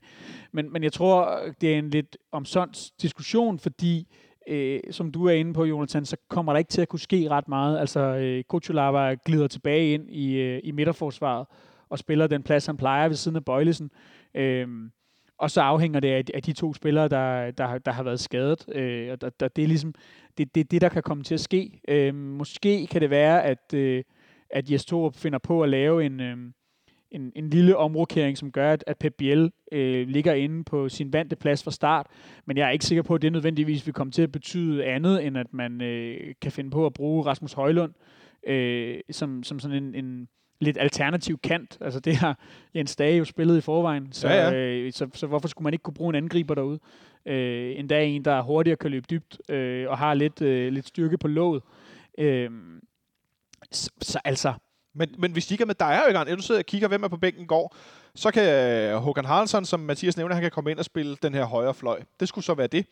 men, 0.51 0.73
men 0.73 0.83
jeg 0.83 0.93
tror, 0.93 1.39
det 1.61 1.73
er 1.73 1.79
en 1.79 1.89
lidt 1.89 2.17
omsondt 2.31 2.91
diskussion, 3.01 3.59
fordi 3.59 4.07
øh, 4.47 4.79
som 4.91 5.11
du 5.11 5.25
er 5.25 5.31
inde 5.31 5.53
på, 5.53 5.65
Jonathan, 5.65 6.05
så 6.05 6.17
kommer 6.29 6.53
der 6.53 6.57
ikke 6.57 6.69
til 6.69 6.81
at 6.81 6.87
kunne 6.89 6.99
ske 6.99 7.29
ret 7.29 7.47
meget. 7.47 7.79
Altså, 7.79 7.99
øh, 7.99 8.43
Kuchulava 8.43 9.15
glider 9.25 9.47
tilbage 9.47 9.93
ind 9.93 10.09
i, 10.09 10.35
øh, 10.35 10.59
i 10.63 10.71
midterforsvaret 10.71 11.47
og 11.89 11.99
spiller 11.99 12.27
den 12.27 12.43
plads, 12.43 12.65
han 12.65 12.77
plejer 12.77 13.07
ved 13.07 13.15
siden 13.15 13.35
af 13.35 13.45
Bøjlesen. 13.45 13.91
Øh, 14.35 14.67
og 15.39 15.51
så 15.51 15.61
afhænger 15.61 15.99
det 15.99 16.07
af, 16.07 16.23
af 16.33 16.43
de 16.43 16.53
to 16.53 16.73
spillere, 16.73 17.07
der, 17.07 17.51
der, 17.51 17.77
der 17.77 17.91
har 17.91 18.03
været 18.03 18.19
skadet. 18.19 18.65
Øh, 18.75 19.11
og 19.11 19.21
der, 19.21 19.29
der, 19.29 19.47
det 19.47 19.63
er 19.63 19.67
ligesom 19.67 19.93
det, 20.37 20.55
det, 20.55 20.71
det, 20.71 20.81
der 20.81 20.89
kan 20.89 21.03
komme 21.03 21.23
til 21.23 21.33
at 21.33 21.39
ske. 21.39 21.81
Øh, 21.87 22.15
måske 22.15 22.87
kan 22.87 23.01
det 23.01 23.09
være, 23.09 23.43
at, 23.43 23.73
øh, 23.73 24.03
at 24.49 24.71
Jes 24.71 24.85
Torup 24.85 25.15
finder 25.15 25.39
på 25.39 25.63
at 25.63 25.69
lave 25.69 26.05
en, 26.05 26.19
øh, 26.19 26.37
en, 27.11 27.31
en 27.35 27.49
lille 27.49 27.77
omrokering, 27.77 28.37
som 28.37 28.51
gør, 28.51 28.73
at, 28.73 28.83
at 28.87 28.97
Pep 28.97 29.13
Biel 29.17 29.51
øh, 29.71 30.07
ligger 30.07 30.33
inde 30.33 30.63
på 30.63 30.89
sin 30.89 31.13
vante 31.13 31.35
plads 31.35 31.63
fra 31.63 31.71
start. 31.71 32.07
Men 32.45 32.57
jeg 32.57 32.67
er 32.67 32.71
ikke 32.71 32.85
sikker 32.85 33.03
på, 33.03 33.15
at 33.15 33.21
det 33.21 33.31
nødvendigvis 33.31 33.85
vil 33.85 33.93
komme 33.93 34.11
til 34.11 34.21
at 34.21 34.31
betyde 34.31 34.85
andet, 34.85 35.25
end 35.25 35.37
at 35.37 35.53
man 35.53 35.81
øh, 35.81 36.35
kan 36.41 36.51
finde 36.51 36.71
på 36.71 36.85
at 36.85 36.93
bruge 36.93 37.25
Rasmus 37.25 37.53
Højlund 37.53 37.93
øh, 38.47 38.99
som, 39.11 39.43
som 39.43 39.59
sådan 39.59 39.83
en, 39.83 40.05
en 40.05 40.27
lidt 40.59 40.77
alternativ 40.79 41.39
kant. 41.43 41.77
Altså 41.81 41.99
det 41.99 42.15
har 42.15 42.37
Jens 42.75 42.95
Dage 42.95 43.17
jo 43.17 43.25
spillet 43.25 43.57
i 43.57 43.61
forvejen, 43.61 44.07
så, 44.11 44.27
Ja, 44.27 44.49
ja. 44.49 44.53
Øh, 44.53 44.93
så, 44.93 45.07
så 45.13 45.27
hvorfor 45.27 45.47
skulle 45.47 45.63
man 45.63 45.73
ikke 45.73 45.83
kunne 45.83 45.93
bruge 45.93 46.09
en 46.09 46.23
angriber 46.23 46.55
derude? 46.55 46.79
Øh, 47.25 47.79
endda 47.79 48.05
en, 48.05 48.25
der 48.25 48.41
hurtigere 48.41 48.77
kan 48.77 48.91
løbe 48.91 49.05
dybt 49.09 49.37
øh, 49.49 49.89
og 49.89 49.97
har 49.97 50.13
lidt, 50.13 50.41
øh, 50.41 50.73
lidt 50.73 50.87
styrke 50.87 51.17
på 51.17 51.27
låget. 51.27 51.61
Øh, 52.17 52.49
så, 53.71 53.89
så 54.01 54.19
altså, 54.25 54.53
Men, 54.93 55.09
men 55.17 55.31
hvis 55.31 55.47
de 55.47 55.53
ikke 55.53 55.61
er 55.61 55.65
med, 55.65 55.75
der 55.75 55.85
er 55.85 56.01
jo 56.01 56.07
ikke 56.07 56.19
andre. 56.19 56.35
Du 56.35 56.41
sidder 56.41 56.61
og 56.61 56.65
kigger, 56.65 56.87
hvem 56.87 57.03
er 57.03 57.07
på 57.07 57.17
bænken 57.17 57.47
går. 57.47 57.75
Så 58.15 58.31
kan 58.31 58.43
øh, 58.43 58.95
Håkan 58.95 59.25
Haraldsson, 59.25 59.65
som 59.65 59.79
Mathias 59.79 60.17
nævner, 60.17 60.35
han 60.35 60.41
kan 60.41 60.51
komme 60.51 60.71
ind 60.71 60.79
og 60.79 60.85
spille 60.85 61.17
den 61.21 61.33
her 61.33 61.45
højre 61.45 61.73
fløj. 61.73 62.01
Det 62.19 62.27
skulle 62.27 62.45
så 62.45 62.53
være 62.53 62.67
det. 62.67 62.85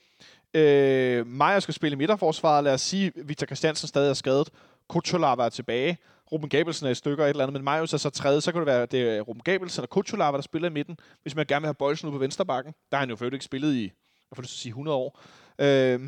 Øh, 0.54 1.28
Maja 1.28 1.60
skal 1.60 1.74
spille 1.74 1.98
midterforsvaret. 1.98 2.64
Lad 2.64 2.74
os 2.74 2.82
sige, 2.82 3.12
Victor 3.16 3.46
Christiansen 3.46 3.88
stadig 3.88 4.10
er 4.10 4.14
skadet. 4.14 4.50
Kutsulava 4.90 5.44
er 5.44 5.50
tilbage. 5.50 5.98
Ruben 6.32 6.50
Gabelsen 6.50 6.88
er 6.88 6.92
i 6.92 6.96
stykker 6.96 7.26
et 7.26 7.30
eller 7.30 7.44
andet, 7.44 7.54
men 7.54 7.64
Marius 7.64 7.94
er 7.94 7.98
så 7.98 8.10
tredje, 8.10 8.42
så 8.42 8.52
kan 8.52 8.60
det 8.60 8.66
være, 8.66 8.86
det 8.86 9.02
er 9.02 9.22
Ruben 9.22 9.42
Gabelsen 9.42 9.80
eller 9.80 9.88
Kutsulava, 9.88 10.38
der 10.38 10.42
spiller 10.42 10.70
i 10.70 10.74
midten, 10.74 10.98
hvis 11.22 11.36
man 11.36 11.46
gerne 11.46 11.62
vil 11.62 11.68
have 11.68 11.74
Bøjlsen 11.74 12.08
ud 12.08 12.14
på 12.14 12.18
venstre 12.18 12.46
bakken. 12.46 12.74
Der 12.92 12.98
har 12.98 13.00
han 13.00 13.10
jo 13.10 13.16
før 13.16 13.30
ikke 13.30 13.46
spillet 13.46 13.74
i, 13.74 13.84
jeg 13.84 14.36
får 14.36 14.42
lyst 14.42 14.52
til 14.52 14.58
at 14.58 14.62
sige 14.62 14.70
100 14.70 14.98
år. 14.98 15.20
Øh, 15.60 16.00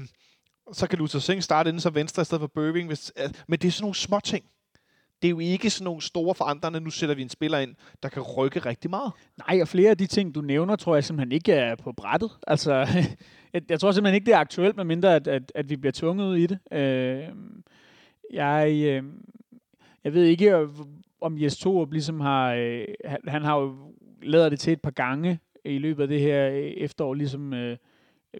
så 0.72 0.88
kan 0.88 1.00
Luther 1.00 1.20
Singh 1.20 1.42
starte 1.42 1.68
inden 1.68 1.82
så 1.82 1.90
venstre 1.90 2.22
i 2.22 2.26
stedet 2.26 2.40
for 2.42 2.48
Bøving. 2.48 2.88
Hvis, 2.88 3.12
øh, 3.18 3.30
men 3.48 3.60
det 3.60 3.68
er 3.68 3.72
sådan 3.72 3.84
nogle 3.84 3.96
små 3.96 4.20
ting. 4.20 4.46
Det 5.22 5.28
er 5.28 5.30
jo 5.30 5.40
ikke 5.40 5.70
sådan 5.70 5.84
nogle 5.84 6.02
store 6.02 6.36
forandrende, 6.36 6.80
nu 6.80 6.90
sætter 6.90 7.16
vi 7.16 7.22
en 7.22 7.30
spiller 7.30 7.60
ind, 7.60 7.76
der 8.04 8.10
kan 8.10 8.22
rykke 8.22 8.60
rigtig 8.60 8.90
meget. 8.90 9.12
Nej, 9.48 9.62
og 9.62 9.68
flere 9.68 9.90
af 9.90 9.98
de 9.98 10.08
ting, 10.08 10.36
du 10.36 10.42
nævner, 10.42 10.76
tror 10.76 10.96
jeg 10.96 11.04
simpelthen 11.04 11.32
ikke 11.32 11.54
er 11.54 11.76
på 11.76 11.92
brættet. 11.92 12.32
Altså, 12.48 12.74
jeg, 13.54 13.62
jeg 13.70 13.80
tror 13.80 13.92
simpelthen 13.92 14.16
ikke, 14.16 14.26
det 14.26 14.34
er 14.34 14.38
aktuelt, 14.38 14.76
medmindre 14.76 15.16
at, 15.16 15.28
at, 15.28 15.52
at 15.56 15.70
vi 15.70 15.76
bliver 15.76 15.92
tvunget 15.92 16.26
ud 16.26 16.38
i 16.38 16.48
det. 16.48 16.60
Øh, 16.72 17.30
jeg, 18.34 18.74
øh, 18.86 19.04
jeg 20.04 20.14
ved 20.14 20.24
ikke, 20.24 20.58
øh, 20.58 20.68
om 21.22 21.42
Jes 21.42 21.58
Torup 21.58 21.92
ligesom 21.92 22.20
har... 22.20 22.54
Øh, 22.54 22.86
han, 23.28 23.44
har 23.44 23.60
jo 23.60 23.76
lavet 24.22 24.52
det 24.52 24.60
til 24.60 24.74
et 24.74 24.82
par 24.82 24.92
gange 24.92 25.40
i 25.66 25.78
løbet 25.78 26.04
af 26.04 26.08
det 26.10 26.20
her 26.20 26.50
øh, 26.50 26.58
efterår, 26.58 27.14
ligesom... 27.14 27.54
Øh, 27.54 27.78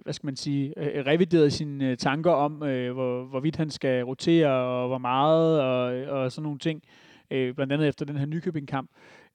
hvad 0.04 0.14
skal 0.14 0.28
man 0.28 0.36
sige, 0.36 0.74
øh, 0.78 1.06
revideret 1.06 1.54
sine 1.54 1.90
øh, 1.90 1.98
tanker 1.98 2.32
om, 2.32 2.64
øh, 2.64 2.94
hvor, 2.94 3.24
hvorvidt 3.24 3.56
han 3.56 3.70
skal 3.70 4.04
rotere, 4.04 4.50
og 4.50 4.88
hvor 4.88 4.98
meget, 4.98 5.62
og, 5.62 6.20
og 6.20 6.32
sådan 6.32 6.44
nogle 6.44 6.60
ting. 6.60 6.84
Øh, 7.32 7.56
blandt 7.56 7.74
andet 7.74 7.88
efter 7.88 8.06
den 8.06 8.18
her 8.18 8.26
Nykøbing-kamp. 8.26 8.90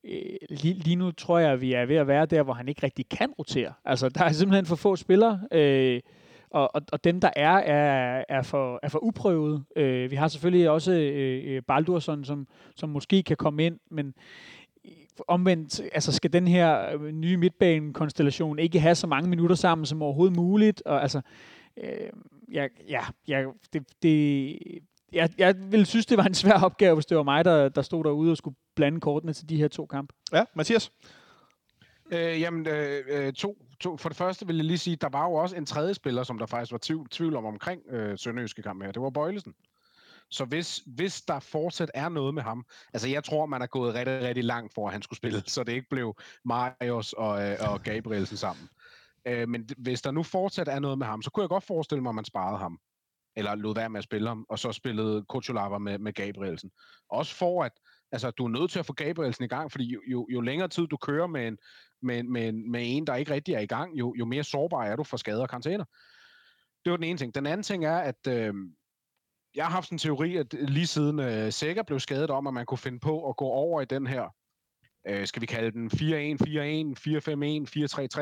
Øh, 0.04 0.20
lige, 0.50 0.74
lige 0.74 0.96
nu 0.96 1.10
tror 1.10 1.38
jeg, 1.38 1.52
at 1.52 1.60
vi 1.60 1.72
er 1.72 1.86
ved 1.86 1.96
at 1.96 2.06
være 2.06 2.26
der, 2.26 2.42
hvor 2.42 2.52
han 2.52 2.68
ikke 2.68 2.82
rigtig 2.82 3.08
kan 3.08 3.30
rotere. 3.38 3.72
Altså, 3.84 4.08
der 4.08 4.24
er 4.24 4.32
simpelthen 4.32 4.66
for 4.66 4.76
få 4.76 4.96
spillere, 4.96 5.40
øh, 5.52 6.00
og, 6.54 6.74
og, 6.74 6.82
og 6.92 7.04
dem, 7.04 7.20
der 7.20 7.30
er, 7.36 7.56
er, 7.56 8.24
er, 8.28 8.42
for, 8.42 8.80
er 8.82 8.88
for 8.88 8.98
uprøvet. 9.04 9.64
Øh, 9.76 10.10
vi 10.10 10.16
har 10.16 10.28
selvfølgelig 10.28 10.70
også 10.70 10.92
øh, 10.92 11.62
Baldursson, 11.62 12.24
som, 12.24 12.48
som 12.76 12.88
måske 12.88 13.22
kan 13.22 13.36
komme 13.36 13.66
ind, 13.66 13.78
men 13.90 14.14
omvendt, 15.28 15.80
altså 15.92 16.12
skal 16.12 16.32
den 16.32 16.48
her 16.48 16.96
øh, 17.00 17.12
nye 17.12 17.36
midtbanekonstellation 17.36 18.58
ikke 18.58 18.80
have 18.80 18.94
så 18.94 19.06
mange 19.06 19.30
minutter 19.30 19.56
sammen 19.56 19.86
som 19.86 20.02
overhovedet 20.02 20.36
muligt, 20.36 20.82
og 20.86 21.02
altså, 21.02 21.20
øh, 21.76 22.10
ja, 22.52 22.66
ja, 22.88 23.00
ja 23.28 23.44
det, 23.72 23.82
det, 24.02 24.58
jeg, 25.12 25.30
jeg 25.38 25.54
ville 25.70 25.86
synes, 25.86 26.06
det 26.06 26.18
var 26.18 26.24
en 26.24 26.34
svær 26.34 26.60
opgave, 26.64 26.94
hvis 26.94 27.06
det 27.06 27.16
var 27.16 27.22
mig, 27.22 27.44
der, 27.44 27.68
der 27.68 27.82
stod 27.82 28.04
derude 28.04 28.30
og 28.30 28.36
skulle 28.36 28.56
blande 28.74 29.00
kortene 29.00 29.32
til 29.32 29.48
de 29.48 29.56
her 29.56 29.68
to 29.68 29.86
kampe. 29.86 30.14
Ja, 30.32 30.44
Mathias? 30.54 30.92
Øh, 32.10 32.40
jamen, 32.40 32.66
øh, 32.66 33.02
øh, 33.08 33.32
to, 33.32 33.56
to. 33.80 33.96
For 33.96 34.08
det 34.08 34.18
første 34.18 34.46
vil 34.46 34.56
jeg 34.56 34.64
lige 34.64 34.78
sige, 34.78 34.96
der 34.96 35.08
var 35.08 35.24
jo 35.24 35.34
også 35.34 35.56
en 35.56 35.66
tredje 35.66 35.94
spiller, 35.94 36.22
som 36.22 36.38
der 36.38 36.46
faktisk 36.46 36.72
var 36.72 36.78
tvivl, 36.82 37.08
tvivl 37.08 37.36
om 37.36 37.44
omkring 37.44 37.82
øh, 37.90 38.18
Sønderjyske 38.18 38.62
kamp 38.62 38.82
her. 38.82 38.92
Det 38.92 39.02
var 39.02 39.10
Bøjlesen. 39.10 39.54
Så 40.30 40.44
hvis, 40.44 40.82
hvis 40.86 41.22
der 41.22 41.40
fortsat 41.40 41.90
er 41.94 42.08
noget 42.08 42.34
med 42.34 42.42
ham, 42.42 42.64
altså 42.92 43.08
jeg 43.08 43.24
tror, 43.24 43.46
man 43.46 43.62
er 43.62 43.66
gået 43.66 43.94
rigtig, 43.94 44.20
rigtig 44.20 44.44
langt 44.44 44.74
for, 44.74 44.86
at 44.86 44.92
han 44.92 45.02
skulle 45.02 45.16
spille, 45.16 45.42
så 45.46 45.64
det 45.64 45.72
ikke 45.72 45.88
blev 45.90 46.14
Marius 46.44 47.12
og, 47.12 47.50
øh, 47.50 47.56
og 47.60 47.82
Gabrielsen 47.82 48.36
sammen. 48.36 48.68
Øh, 49.26 49.48
men 49.48 49.68
hvis 49.78 50.02
der 50.02 50.10
nu 50.10 50.22
fortsat 50.22 50.68
er 50.68 50.78
noget 50.78 50.98
med 50.98 51.06
ham, 51.06 51.22
så 51.22 51.30
kunne 51.30 51.42
jeg 51.42 51.48
godt 51.48 51.64
forestille 51.64 52.02
mig, 52.02 52.10
at 52.10 52.14
man 52.14 52.24
sparede 52.24 52.58
ham. 52.58 52.78
Eller 53.36 53.54
lod 53.54 53.74
være 53.74 53.90
med 53.90 53.98
at 53.98 54.04
spille 54.04 54.28
ham, 54.28 54.46
og 54.48 54.58
så 54.58 54.72
spillede 54.72 55.24
Kutsulava 55.28 55.78
med, 55.78 55.98
med 55.98 56.12
Gabrielsen. 56.12 56.70
Også 57.10 57.34
for 57.34 57.64
at, 57.64 57.72
altså 58.14 58.30
du 58.30 58.44
er 58.44 58.48
nødt 58.48 58.70
til 58.70 58.78
at 58.78 58.86
få 58.86 58.92
Gabrielsen 58.92 59.44
i 59.44 59.48
gang, 59.48 59.72
fordi 59.72 59.92
jo, 59.92 60.00
jo, 60.06 60.28
jo 60.30 60.40
længere 60.40 60.68
tid 60.68 60.86
du 60.86 60.96
kører 60.96 61.26
med 61.26 61.48
en, 61.48 61.58
med, 62.02 62.22
med, 62.22 62.52
med 62.52 62.80
en, 62.84 63.06
der 63.06 63.14
ikke 63.14 63.34
rigtig 63.34 63.54
er 63.54 63.60
i 63.60 63.66
gang, 63.66 63.98
jo, 63.98 64.14
jo 64.18 64.24
mere 64.24 64.44
sårbar 64.44 64.84
er 64.84 64.96
du 64.96 65.04
for 65.04 65.16
skader 65.16 65.42
og 65.42 65.48
karantæner. 65.48 65.84
Det 66.84 66.90
var 66.90 66.96
den 66.96 67.04
ene 67.04 67.18
ting. 67.18 67.34
Den 67.34 67.46
anden 67.46 67.62
ting 67.62 67.84
er, 67.84 67.98
at 67.98 68.26
øh, 68.28 68.54
jeg 69.54 69.64
har 69.64 69.70
haft 69.70 69.90
en 69.90 69.98
teori, 69.98 70.36
at 70.36 70.52
lige 70.52 70.86
siden 70.86 71.20
øh, 71.20 71.52
Sækker 71.52 71.82
blev 71.82 72.00
skadet 72.00 72.30
om, 72.30 72.46
at 72.46 72.54
man 72.54 72.66
kunne 72.66 72.78
finde 72.78 73.00
på 73.00 73.28
at 73.28 73.36
gå 73.36 73.44
over 73.44 73.80
i 73.80 73.84
den 73.84 74.06
her, 74.06 74.34
øh, 75.08 75.26
skal 75.26 75.42
vi 75.42 75.46
kalde 75.46 75.70
den 75.70 75.86
4-1, 75.86 75.96
4-1, 75.96 76.00
4-5-1, 76.00 76.04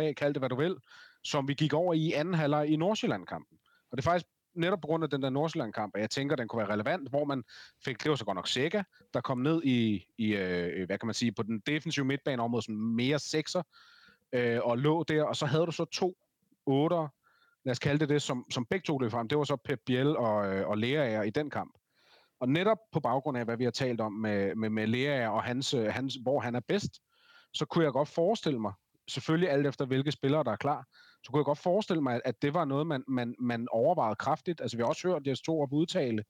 4-3-3, 0.09 0.13
kald 0.13 0.35
det 0.35 0.41
hvad 0.41 0.49
du 0.49 0.57
vil, 0.57 0.77
som 1.25 1.49
vi 1.49 1.55
gik 1.55 1.73
over 1.73 1.95
i 1.95 2.13
anden 2.13 2.35
halvleg 2.35 2.69
i 2.69 2.77
Nordsjælland-kampen. 2.77 3.59
Og 3.91 3.97
det 3.97 4.07
er 4.07 4.11
faktisk 4.11 4.27
netop 4.55 4.81
på 4.81 4.87
grund 4.87 5.05
af 5.05 5.11
den 5.11 5.23
der 5.23 5.31
Nordsjælland-kamp, 5.31 5.97
at 5.97 6.01
jeg 6.01 6.11
tænker, 6.11 6.35
at 6.35 6.39
den 6.39 6.49
kunne 6.49 6.61
være 6.61 6.73
relevant, 6.73 7.09
hvor 7.09 7.25
man 7.25 7.45
fik, 7.85 8.03
det 8.03 8.11
var 8.11 8.17
så 8.17 8.25
godt 8.25 8.35
nok 8.35 8.49
Sega, 8.49 8.83
der 9.15 9.21
kom 9.21 9.39
ned 9.39 9.63
i, 9.65 10.07
i 10.19 10.35
øh, 10.35 10.87
hvad 10.87 10.99
kan 10.99 11.07
man 11.07 11.15
sige, 11.15 11.33
på 11.33 11.43
den 11.43 11.61
defensive 11.67 12.05
midtbane 12.05 12.43
område, 12.43 12.63
som 12.63 12.75
mere 12.75 13.19
sekser, 13.19 13.63
øh, 14.33 14.61
og 14.63 14.79
lå 14.79 15.03
der, 15.03 15.25
og 15.25 15.37
så 15.37 15.47
havde 15.47 15.67
du 15.67 15.73
så 15.73 15.85
to 15.85 16.17
otter, 16.67 17.09
lad 17.65 17.73
os 17.73 17.79
kalde 17.79 18.01
det 18.01 18.09
det, 18.09 18.23
som, 18.23 18.47
som 18.51 18.67
begge 18.71 18.85
to 18.85 18.99
løb 18.99 19.11
frem, 19.11 19.29
det 19.29 19.39
var 19.39 19.45
så 19.45 19.57
Pep 19.57 19.81
Biel 19.87 20.17
og, 20.17 20.55
øh, 20.55 20.69
og 20.69 20.79
Lea 20.79 21.23
i 21.23 21.31
den 21.31 21.51
kamp. 21.51 21.79
Og 22.41 22.49
netop 22.49 22.79
på 22.93 23.01
baggrund 23.01 23.39
af, 23.39 23.45
hvad 23.45 23.57
vi 23.57 23.65
har 23.65 23.71
talt 23.71 24.01
om 24.01 24.13
med, 24.13 24.55
med, 24.55 24.71
med 24.71 24.87
Lea 24.87 25.29
og 25.29 25.43
hans, 25.43 25.75
øh, 25.75 25.87
hans, 25.87 26.15
hvor 26.23 26.41
han 26.41 26.55
er 26.55 26.61
bedst, 26.61 27.01
så 27.55 27.65
kunne 27.65 27.85
jeg 27.85 27.93
godt 27.93 28.09
forestille 28.09 28.59
mig, 28.59 28.73
selvfølgelig 29.09 29.51
alt 29.51 29.67
efter 29.67 29.85
hvilke 29.85 30.13
spillere, 30.13 30.45
der 30.45 30.53
er 30.53 30.57
klar, 30.57 30.87
så 31.25 31.31
kunne 31.31 31.39
jeg 31.39 31.45
godt 31.45 31.59
forestille 31.59 32.03
mig, 32.03 32.21
at 32.25 32.43
det 32.43 32.55
var 32.55 32.65
noget, 32.65 32.87
man, 32.87 33.05
man, 33.09 33.35
man 33.39 33.69
overvejede 33.71 34.17
kraftigt. 34.17 34.61
Altså 34.61 34.77
vi 34.77 34.83
har 34.83 34.89
også 34.89 35.09
hørt 35.09 35.27
Jes 35.27 35.41
Torup 35.41 35.73
udtale 35.73 36.25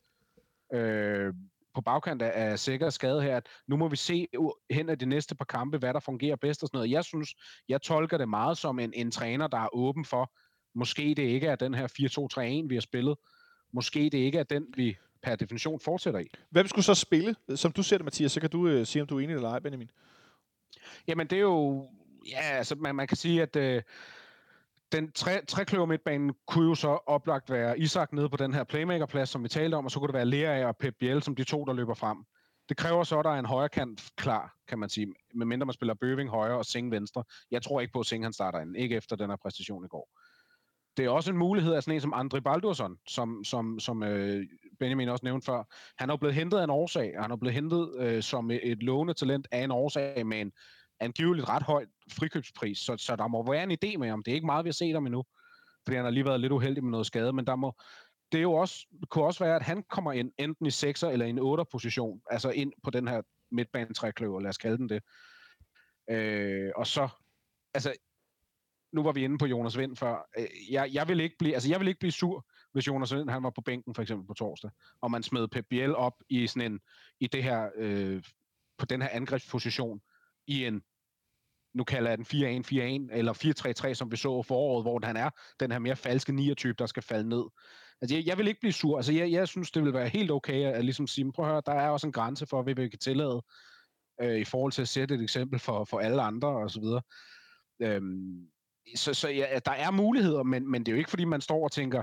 øh, 0.72 1.34
på 1.74 1.80
bagkant 1.80 2.22
af, 2.22 2.50
af 2.50 2.58
sikker 2.58 2.90
skade 2.90 3.22
her, 3.22 3.36
at 3.36 3.48
nu 3.68 3.76
må 3.76 3.88
vi 3.88 3.96
se 3.96 4.28
hen 4.70 4.88
af 4.88 4.98
de 4.98 5.06
næste 5.06 5.34
par 5.34 5.44
kampe, 5.44 5.78
hvad 5.78 5.94
der 5.94 6.00
fungerer 6.00 6.36
bedst 6.36 6.62
og 6.62 6.68
sådan 6.68 6.78
noget. 6.78 6.90
Jeg 6.90 7.04
synes, 7.04 7.34
jeg 7.68 7.82
tolker 7.82 8.18
det 8.18 8.28
meget 8.28 8.58
som 8.58 8.78
en, 8.78 8.92
en 8.94 9.10
træner, 9.10 9.46
der 9.46 9.58
er 9.58 9.74
åben 9.74 10.04
for, 10.04 10.32
Måske 10.74 11.14
det 11.16 11.22
ikke 11.22 11.46
er 11.46 11.56
den 11.56 11.74
her 11.74 11.86
4-2-3-1, 12.64 12.68
vi 12.68 12.74
har 12.74 12.80
spillet. 12.80 13.16
Måske 13.72 14.00
det 14.00 14.18
ikke 14.18 14.38
er 14.38 14.42
den, 14.42 14.66
vi 14.76 14.96
per 15.22 15.36
definition 15.36 15.80
fortsætter 15.80 16.20
i. 16.20 16.26
Hvem 16.50 16.66
skulle 16.66 16.84
så 16.84 16.94
spille? 16.94 17.36
Som 17.54 17.72
du 17.72 17.82
ser 17.82 17.98
det, 17.98 18.04
Mathias, 18.04 18.32
så 18.32 18.40
kan 18.40 18.50
du 18.50 18.68
uh, 18.68 18.86
sige, 18.86 19.02
om 19.02 19.08
du 19.08 19.16
er 19.16 19.20
enig 19.20 19.34
eller 19.34 19.48
ej, 19.48 19.58
Benjamin. 19.58 19.90
Jamen, 21.08 21.26
det 21.26 21.36
er 21.36 21.40
jo... 21.40 21.88
Ja, 22.30 22.40
altså, 22.40 22.74
man, 22.74 22.94
man 22.94 23.06
kan 23.06 23.16
sige, 23.16 23.42
at 23.42 23.56
uh, 23.56 23.82
den 24.92 25.12
tre, 25.12 25.44
trekløver 25.48 25.86
midtbanen 25.86 26.34
kunne 26.46 26.68
jo 26.68 26.74
så 26.74 26.88
oplagt 26.88 27.50
være 27.50 27.78
Isak 27.78 28.12
nede 28.12 28.28
på 28.28 28.36
den 28.36 28.54
her 28.54 28.64
playmakerplads, 28.64 29.28
som 29.28 29.42
vi 29.42 29.48
talte 29.48 29.74
om, 29.74 29.84
og 29.84 29.90
så 29.90 29.98
kunne 29.98 30.08
det 30.08 30.14
være 30.14 30.24
Lea 30.24 30.66
og 30.66 30.76
Pep 30.76 30.94
Biel 31.00 31.22
som 31.22 31.34
de 31.34 31.44
to, 31.44 31.64
der 31.64 31.72
løber 31.72 31.94
frem. 31.94 32.18
Det 32.68 32.76
kræver 32.76 33.04
så, 33.04 33.18
at 33.18 33.24
der 33.24 33.30
er 33.30 33.38
en 33.38 33.46
højre 33.46 33.68
kant 33.68 34.10
klar, 34.16 34.54
kan 34.68 34.78
man 34.78 34.88
sige, 34.88 35.14
medmindre 35.34 35.66
man 35.66 35.72
spiller 35.72 35.94
Bøving 35.94 36.30
højre 36.30 36.58
og 36.58 36.64
Singh 36.64 36.92
venstre. 36.92 37.24
Jeg 37.50 37.62
tror 37.62 37.80
ikke 37.80 37.92
på, 37.92 38.00
at 38.00 38.06
Singh 38.06 38.24
han 38.24 38.32
starter 38.32 38.60
ind, 38.60 38.76
ikke 38.76 38.96
efter 38.96 39.16
den 39.16 39.30
her 39.30 39.36
præstation 39.36 39.84
i 39.84 39.88
går 39.88 40.08
det 40.96 41.04
er 41.04 41.10
også 41.10 41.30
en 41.30 41.38
mulighed 41.38 41.74
af 41.74 41.82
sådan 41.82 41.94
en 41.94 42.00
som 42.00 42.12
Andre 42.14 42.42
Baldursson, 42.42 42.96
som, 43.08 43.44
som, 43.44 43.80
som 43.80 44.02
øh, 44.02 44.46
Benjamin 44.78 45.08
også 45.08 45.24
nævnte 45.24 45.44
før. 45.44 45.62
Han 45.98 46.10
er 46.10 46.12
jo 46.12 46.16
blevet 46.16 46.34
hentet 46.34 46.58
af 46.58 46.64
en 46.64 46.70
årsag, 46.70 47.14
han 47.18 47.30
er 47.30 47.36
blevet 47.36 47.54
hentet 47.54 47.90
øh, 47.98 48.22
som 48.22 48.50
et 48.50 48.82
lovende 48.82 49.14
talent 49.14 49.48
af 49.50 49.64
en 49.64 49.70
årsag 49.70 50.26
med 50.26 50.40
en 50.40 50.52
angiveligt 51.02 51.48
ret 51.48 51.62
høj 51.62 51.86
frikøbspris, 52.12 52.78
så, 52.78 52.96
så 52.96 53.16
der 53.16 53.28
må 53.28 53.52
være 53.52 53.62
en 53.62 53.70
idé 53.70 53.98
med 53.98 54.08
ham. 54.08 54.22
Det 54.22 54.30
er 54.30 54.34
ikke 54.34 54.46
meget, 54.46 54.64
vi 54.64 54.68
har 54.68 54.72
set 54.72 54.94
ham 54.94 55.06
endnu, 55.06 55.24
fordi 55.84 55.96
han 55.96 56.04
har 56.04 56.10
lige 56.10 56.24
været 56.24 56.40
lidt 56.40 56.52
uheldig 56.52 56.84
med 56.84 56.90
noget 56.90 57.06
skade, 57.06 57.32
men 57.32 57.46
der 57.46 57.56
må, 57.56 57.74
det 58.32 58.38
er 58.38 58.42
jo 58.42 58.52
også, 58.52 58.86
kunne 59.10 59.24
også 59.24 59.44
være, 59.44 59.56
at 59.56 59.62
han 59.62 59.82
kommer 59.82 60.12
ind 60.12 60.32
enten 60.38 60.66
i 60.66 60.68
6'er 60.68 61.06
eller 61.06 61.26
i 61.26 61.30
en 61.30 61.38
8'er 61.38 61.64
position, 61.72 62.22
altså 62.30 62.50
ind 62.50 62.72
på 62.82 62.90
den 62.90 63.08
her 63.08 63.22
midtbanetrækløver, 63.50 64.40
lad 64.40 64.48
os 64.48 64.58
kalde 64.58 64.78
den 64.78 64.88
det. 64.88 65.02
Øh, 66.10 66.70
og 66.76 66.86
så, 66.86 67.08
altså 67.74 67.92
nu 68.92 69.02
var 69.02 69.12
vi 69.12 69.24
inde 69.24 69.38
på 69.38 69.46
Jonas 69.46 69.78
Vind 69.78 69.96
før. 69.96 70.28
Øh, 70.38 70.46
jeg, 70.70 70.90
jeg, 70.92 71.08
vil 71.08 71.20
ikke 71.20 71.36
blive, 71.38 71.54
altså 71.54 71.68
jeg 71.68 71.80
vil 71.80 71.88
ikke 71.88 72.00
blive 72.00 72.12
sur, 72.12 72.46
hvis 72.72 72.86
Jonas 72.86 73.14
Vind 73.14 73.30
han 73.30 73.42
var 73.42 73.50
på 73.50 73.60
bænken 73.60 73.94
for 73.94 74.02
eksempel 74.02 74.26
på 74.26 74.34
torsdag, 74.34 74.70
og 75.00 75.10
man 75.10 75.22
smed 75.22 75.48
Pep 75.48 75.66
Biel 75.70 75.96
op 75.96 76.22
i 76.28 76.46
sådan 76.46 76.72
en, 76.72 76.80
i 77.20 77.26
det 77.26 77.42
her, 77.42 77.70
øh, 77.76 78.22
på 78.78 78.86
den 78.86 79.02
her 79.02 79.08
angrebsposition 79.08 80.00
i 80.46 80.66
en, 80.66 80.82
nu 81.74 81.84
kalder 81.84 82.10
jeg 82.10 82.18
den 82.18 82.26
4-1-4-1, 83.10 83.16
eller 83.16 83.86
4-3-3, 83.90 83.94
som 83.94 84.10
vi 84.10 84.16
så 84.16 84.42
foråret, 84.42 84.84
hvor 84.84 85.06
han 85.06 85.16
er 85.16 85.30
den 85.60 85.72
her 85.72 85.78
mere 85.78 85.96
falske 85.96 86.32
9-type, 86.32 86.74
der 86.78 86.86
skal 86.86 87.02
falde 87.02 87.28
ned. 87.28 87.44
Altså, 88.00 88.16
jeg, 88.16 88.26
jeg 88.26 88.38
vil 88.38 88.48
ikke 88.48 88.60
blive 88.60 88.72
sur. 88.72 88.96
Altså, 88.96 89.12
jeg, 89.12 89.32
jeg 89.32 89.48
synes, 89.48 89.70
det 89.70 89.84
vil 89.84 89.92
være 89.92 90.08
helt 90.08 90.30
okay 90.30 90.64
at, 90.64 90.72
at 90.74 90.84
ligesom 90.84 91.06
sige, 91.06 91.32
prøv 91.32 91.44
at 91.44 91.50
høre, 91.50 91.62
der 91.66 91.72
er 91.72 91.88
også 91.88 92.06
en 92.06 92.12
grænse 92.12 92.46
for, 92.46 92.62
hvad 92.62 92.74
vi 92.74 92.88
kan 92.88 92.98
tillade, 92.98 93.42
øh, 94.20 94.38
i 94.38 94.44
forhold 94.44 94.72
til 94.72 94.82
at 94.82 94.88
sætte 94.88 95.14
et 95.14 95.22
eksempel 95.22 95.58
for, 95.58 95.84
for 95.84 95.98
alle 95.98 96.22
andre, 96.22 96.48
og 96.48 96.70
så 96.70 96.80
videre. 96.80 97.02
Øhm, 97.82 98.46
så, 98.96 99.14
så 99.14 99.28
ja, 99.28 99.58
der 99.64 99.72
er 99.72 99.90
muligheder, 99.90 100.42
men, 100.42 100.70
men 100.70 100.86
det 100.86 100.88
er 100.88 100.92
jo 100.92 100.98
ikke, 100.98 101.10
fordi 101.10 101.24
man 101.24 101.40
står 101.40 101.64
og 101.64 101.72
tænker, 101.72 102.02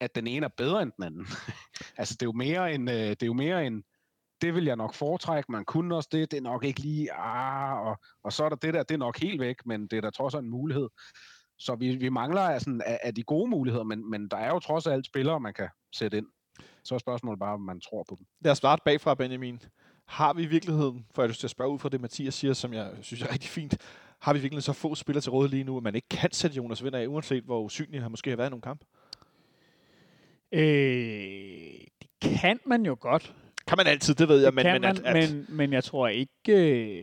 at 0.00 0.14
den 0.14 0.26
ene 0.26 0.46
er 0.46 0.50
bedre 0.56 0.82
end 0.82 0.92
den 0.96 1.04
anden. 1.04 1.26
altså, 1.98 2.14
det 2.14 2.22
er 2.22 2.26
jo 2.26 2.32
mere 2.32 2.74
en, 2.74 2.88
øh, 2.88 2.94
det 2.94 3.22
er 3.22 3.26
jo 3.26 3.32
mere 3.32 3.66
en, 3.66 3.84
det 4.44 4.54
vil 4.54 4.64
jeg 4.64 4.76
nok 4.76 4.94
foretrække, 4.94 5.52
man 5.52 5.64
kunne 5.64 5.96
også 5.96 6.08
det, 6.12 6.30
det 6.30 6.36
er 6.36 6.40
nok 6.42 6.64
ikke 6.64 6.80
lige, 6.80 7.12
ah, 7.12 7.86
og, 7.86 7.96
og 8.24 8.32
så 8.32 8.44
er 8.44 8.48
der 8.48 8.56
det 8.56 8.74
der, 8.74 8.82
det 8.82 8.94
er 8.94 8.98
nok 8.98 9.18
helt 9.18 9.40
væk, 9.40 9.66
men 9.66 9.86
det 9.86 9.96
er 9.96 10.00
da 10.00 10.10
trods 10.10 10.34
alt 10.34 10.44
en 10.44 10.50
mulighed. 10.50 10.88
Så 11.58 11.74
vi, 11.74 11.96
vi 11.96 12.08
mangler 12.08 12.40
altså 12.40 12.82
af, 12.86 13.00
af 13.02 13.14
de 13.14 13.22
gode 13.22 13.50
muligheder, 13.50 13.84
men, 13.84 14.10
men 14.10 14.28
der 14.28 14.36
er 14.36 14.48
jo 14.48 14.58
trods 14.58 14.86
alt 14.86 15.06
spillere, 15.06 15.40
man 15.40 15.54
kan 15.54 15.68
sætte 15.92 16.18
ind. 16.18 16.26
Så 16.84 16.94
er 16.94 16.98
spørgsmålet 16.98 17.38
bare, 17.40 17.54
om 17.54 17.60
man 17.60 17.80
tror 17.80 18.04
på 18.08 18.16
dem. 18.18 18.26
Lad 18.40 18.52
os 18.52 18.58
starte 18.58 18.82
bagfra, 18.84 19.14
Benjamin. 19.14 19.62
har 20.06 20.32
vi 20.32 20.42
i 20.42 20.46
virkeligheden, 20.46 21.06
for 21.14 21.22
jeg 21.22 21.28
lyst 21.28 21.40
til 21.40 21.46
at 21.46 21.50
spørge 21.50 21.70
ud 21.70 21.78
fra 21.78 21.88
det, 21.88 22.00
Mathias 22.00 22.34
siger, 22.34 22.52
som 22.52 22.72
jeg 22.72 22.90
synes 23.00 23.22
er 23.22 23.32
rigtig 23.32 23.50
fint, 23.50 23.78
har 24.20 24.32
vi 24.32 24.38
virkelig 24.38 24.62
så 24.62 24.72
få 24.72 24.94
spillere 24.94 25.22
til 25.22 25.30
råd 25.30 25.48
lige 25.48 25.64
nu, 25.64 25.76
at 25.76 25.82
man 25.82 25.94
ikke 25.94 26.08
kan 26.08 26.32
sætte 26.32 26.56
Jonas 26.56 26.84
Vind 26.84 26.96
af, 26.96 27.06
uanset 27.06 27.44
hvor 27.44 27.60
usynlig 27.60 28.02
han 28.02 28.10
måske 28.10 28.30
har 28.30 28.36
været 28.36 28.48
i 28.48 28.50
nogle 28.50 28.62
kamp? 28.62 28.84
Øh, 30.52 30.60
det 32.02 32.10
kan 32.22 32.58
man 32.66 32.86
jo 32.86 32.96
godt. 33.00 33.34
Kan 33.66 33.76
man 33.76 33.86
altid, 33.86 34.14
det 34.14 34.28
ved 34.28 34.36
jeg, 34.38 34.46
Det 34.46 34.54
men, 34.54 34.62
kan 34.64 34.72
men, 34.72 34.82
man, 34.82 34.90
at, 34.90 35.16
at, 35.16 35.30
men, 35.30 35.46
men 35.48 35.72
jeg 35.72 35.84
tror 35.84 36.08
ikke, 36.08 36.30
øh, 36.48 37.02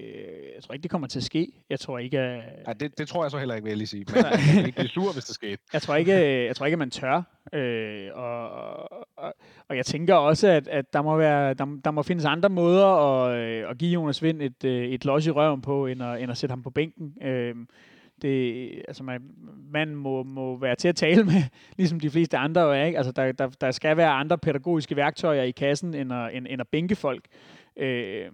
jeg 0.55 0.63
tror 0.63 0.73
ikke, 0.73 0.83
det 0.83 0.91
kommer 0.91 1.07
til 1.07 1.19
at 1.19 1.23
ske. 1.23 1.47
Jeg 1.69 1.79
tror 1.79 1.97
ikke, 1.99 2.19
at, 2.19 2.43
Ja, 2.67 2.73
det, 2.73 2.97
det 2.97 3.07
tror 3.07 3.23
jeg 3.23 3.31
så 3.31 3.37
heller 3.37 3.55
ikke, 3.55 3.63
vil 3.63 3.71
jeg 3.71 3.77
lige 3.77 3.87
sige. 3.87 4.05
Men 4.13 4.25
jeg 4.25 4.39
kan 4.53 4.65
ikke 4.65 4.75
blive 4.75 4.89
sur, 4.89 5.13
hvis 5.13 5.25
det 5.25 5.35
skete. 5.35 5.57
jeg 5.73 5.81
tror 5.81 5.95
ikke, 5.95 6.13
øh, 6.13 6.45
jeg 6.45 6.55
tror 6.55 6.65
ikke, 6.65 6.75
at 6.75 6.79
man 6.79 6.91
tør. 6.91 7.21
Øh, 7.53 8.07
og, 8.13 8.49
og, 9.17 9.33
og 9.69 9.77
jeg 9.77 9.85
tænker 9.85 10.15
også, 10.15 10.47
at, 10.47 10.67
at 10.67 10.93
der, 10.93 11.01
må 11.01 11.17
være, 11.17 11.53
der, 11.53 11.65
der 11.85 11.91
må 11.91 12.03
findes 12.03 12.25
andre 12.25 12.49
måder 12.49 12.85
at, 12.85 13.37
øh, 13.37 13.69
at 13.69 13.77
give 13.77 13.91
Jonas 13.91 14.23
Vind 14.23 14.41
et, 14.41 14.63
øh, 14.63 14.83
et 14.85 15.05
los 15.05 15.27
i 15.27 15.31
røven 15.31 15.61
på, 15.61 15.85
end 15.87 16.03
at, 16.03 16.21
end 16.21 16.31
at 16.31 16.37
sætte 16.37 16.51
ham 16.51 16.63
på 16.63 16.69
bænken. 16.69 17.13
Øh, 17.23 17.55
det, 18.21 18.71
altså 18.87 19.03
man, 19.03 19.21
man 19.71 19.95
må, 19.95 20.23
må 20.23 20.57
være 20.57 20.75
til 20.75 20.87
at 20.87 20.95
tale 20.95 21.23
med, 21.23 21.43
ligesom 21.77 21.99
de 21.99 22.09
fleste 22.09 22.37
andre 22.37 22.77
er. 22.77 22.85
Ikke? 22.85 22.97
Altså 22.97 23.11
der, 23.11 23.31
der, 23.31 23.47
der 23.61 23.71
skal 23.71 23.97
være 23.97 24.09
andre 24.09 24.37
pædagogiske 24.37 24.95
værktøjer 24.95 25.43
i 25.43 25.51
kassen, 25.51 25.93
end 25.93 26.13
at, 26.13 26.35
end, 26.35 26.47
end 26.49 26.61
at 26.61 26.67
bænke 26.67 26.95
folk. 26.95 27.25
Øh, 27.77 28.25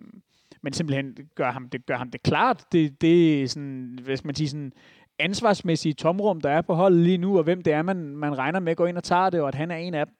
men 0.62 0.74
simpelthen 0.74 1.18
gør 1.36 1.52
ham 1.52 1.70
det, 1.70 1.86
gør 1.86 1.98
ham 1.98 2.12
det 2.12 2.24
klart. 2.24 2.64
Det, 2.72 3.02
det 3.02 3.44
er 3.44 3.48
sådan, 3.48 4.00
hvis 4.04 4.26
man 4.26 4.36
siger 4.36 4.50
sådan, 4.50 4.74
ansvarsmæssige 5.20 5.94
tomrum, 5.94 6.42
der 6.42 6.50
er 6.50 6.62
på 6.62 6.74
holdet 6.74 7.00
lige 7.00 7.18
nu, 7.18 7.38
og 7.38 7.44
hvem 7.44 7.62
det 7.62 7.74
er, 7.74 7.82
man, 7.82 7.98
man 7.98 8.38
regner 8.38 8.60
med 8.60 8.76
går 8.76 8.88
ind 8.88 8.98
og 8.98 9.04
tager 9.04 9.30
det, 9.30 9.42
og 9.42 9.48
at 9.48 9.56
han 9.56 9.72
er 9.72 9.76
en 9.76 9.94
af 9.94 10.06
dem. 10.06 10.16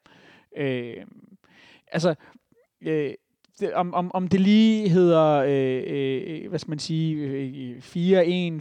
Øh, 0.58 1.06
altså, 1.92 2.16
øh, 2.82 3.14
det, 3.60 3.74
om, 3.74 3.94
om, 3.94 4.12
om 4.14 4.28
det 4.28 4.40
lige 4.42 4.90
hedder, 4.90 5.44
øh, 5.48 5.84
øh, 5.88 6.50
hvad 6.50 6.60
skal 6.60 6.72
man 6.72 6.80
sige, 6.80 7.16
øh, 7.16 7.78
4-1, 7.78 7.82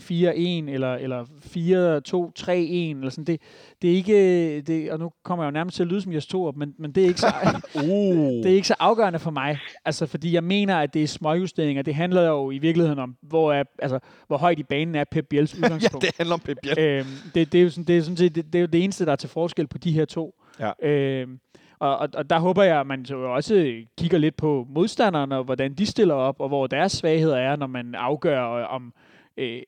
4-1, 0.01 0.71
eller, 0.71 0.95
eller 0.95 1.25
4-2, 1.25 2.33
3-1, 2.39 2.53
eller 2.99 3.11
sådan, 3.11 3.25
det, 3.25 3.41
det 3.83 3.91
er 3.91 3.95
ikke, 3.95 4.61
det, 4.61 4.93
og 4.93 4.99
nu 4.99 5.11
kommer 5.25 5.45
jeg 5.45 5.51
jo 5.51 5.53
nærmest 5.53 5.77
til 5.77 5.83
at 5.83 5.89
lyde 5.89 6.01
som 6.01 6.13
Jes 6.13 6.27
Torup, 6.27 6.57
men, 6.57 6.75
men 6.79 6.93
det 6.93 7.03
er 7.03 7.09
ikke 7.09 7.21
så, 7.21 7.35
uh, 7.75 7.83
det 8.43 8.47
er 8.47 8.55
ikke 8.55 8.69
så 8.69 8.75
afgørende 8.79 9.19
for 9.19 9.31
mig. 9.31 9.59
Altså, 9.85 10.07
fordi 10.07 10.33
jeg 10.33 10.45
mener, 10.45 10.77
at 10.79 10.95
det 10.95 11.03
er 11.03 11.07
småjusteringer. 11.07 11.83
Det 11.83 11.95
handler 11.95 12.23
jo 12.23 12.51
i 12.51 12.59
virkeligheden 12.59 12.99
om, 12.99 13.17
hvor, 13.23 13.53
er, 13.53 13.65
altså, 13.79 13.99
hvor 14.27 14.37
højt 14.37 14.59
i 14.59 14.63
banen 14.63 14.95
er 14.95 15.05
Pep 15.11 15.27
Biels 15.31 15.55
ja, 15.59 15.65
udgangspunkt. 15.65 16.07
det 16.07 16.15
handler 16.19 16.35
om 16.35 16.41
Pep 16.41 16.59
Biel. 16.63 16.79
øhm, 16.79 17.07
det, 17.35 17.53
det, 17.53 17.59
er 17.59 17.63
jo 17.63 17.71
sådan, 17.71 17.85
det, 17.85 17.99
er 17.99 18.03
sådan 18.03 18.17
set, 18.17 18.35
det, 18.35 18.45
det 18.45 18.55
er 18.55 18.61
jo 18.61 18.67
det 18.67 18.85
eneste, 18.85 19.05
der 19.05 19.13
er 19.13 19.17
til 19.17 19.29
forskel 19.29 19.67
på 19.67 19.79
de 19.79 19.93
her 19.93 20.05
to. 20.05 20.35
Ja. 20.61 20.89
Øhm, 20.89 21.39
og, 21.79 21.99
og, 21.99 22.09
og 22.15 22.31
der 22.31 22.39
håber 22.39 22.63
jeg, 22.63 22.81
at 22.81 22.87
man 22.87 23.05
så 23.05 23.17
også 23.17 23.83
kigger 23.99 24.19
lidt 24.19 24.37
på 24.37 24.67
modstanderne, 24.71 25.37
og 25.37 25.45
hvordan 25.45 25.75
de 25.75 25.87
stiller 25.87 26.15
op, 26.15 26.41
og 26.41 26.49
hvor 26.49 26.67
deres 26.67 26.93
svagheder 26.93 27.37
er, 27.37 27.57
når 27.57 27.67
man 27.67 27.95
afgør, 27.95 28.51
øh, 28.51 28.75
om 28.75 28.95
øh, 29.37 29.63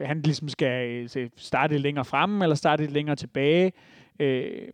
han 0.00 0.22
ligesom 0.22 0.48
skal 0.48 1.08
øh, 1.16 1.30
starte 1.36 1.72
lidt 1.72 1.82
længere 1.82 2.04
fremme, 2.04 2.44
eller 2.44 2.56
starte 2.56 2.82
lidt 2.82 2.92
længere 2.92 3.16
tilbage. 3.16 3.72
Øh, 4.18 4.68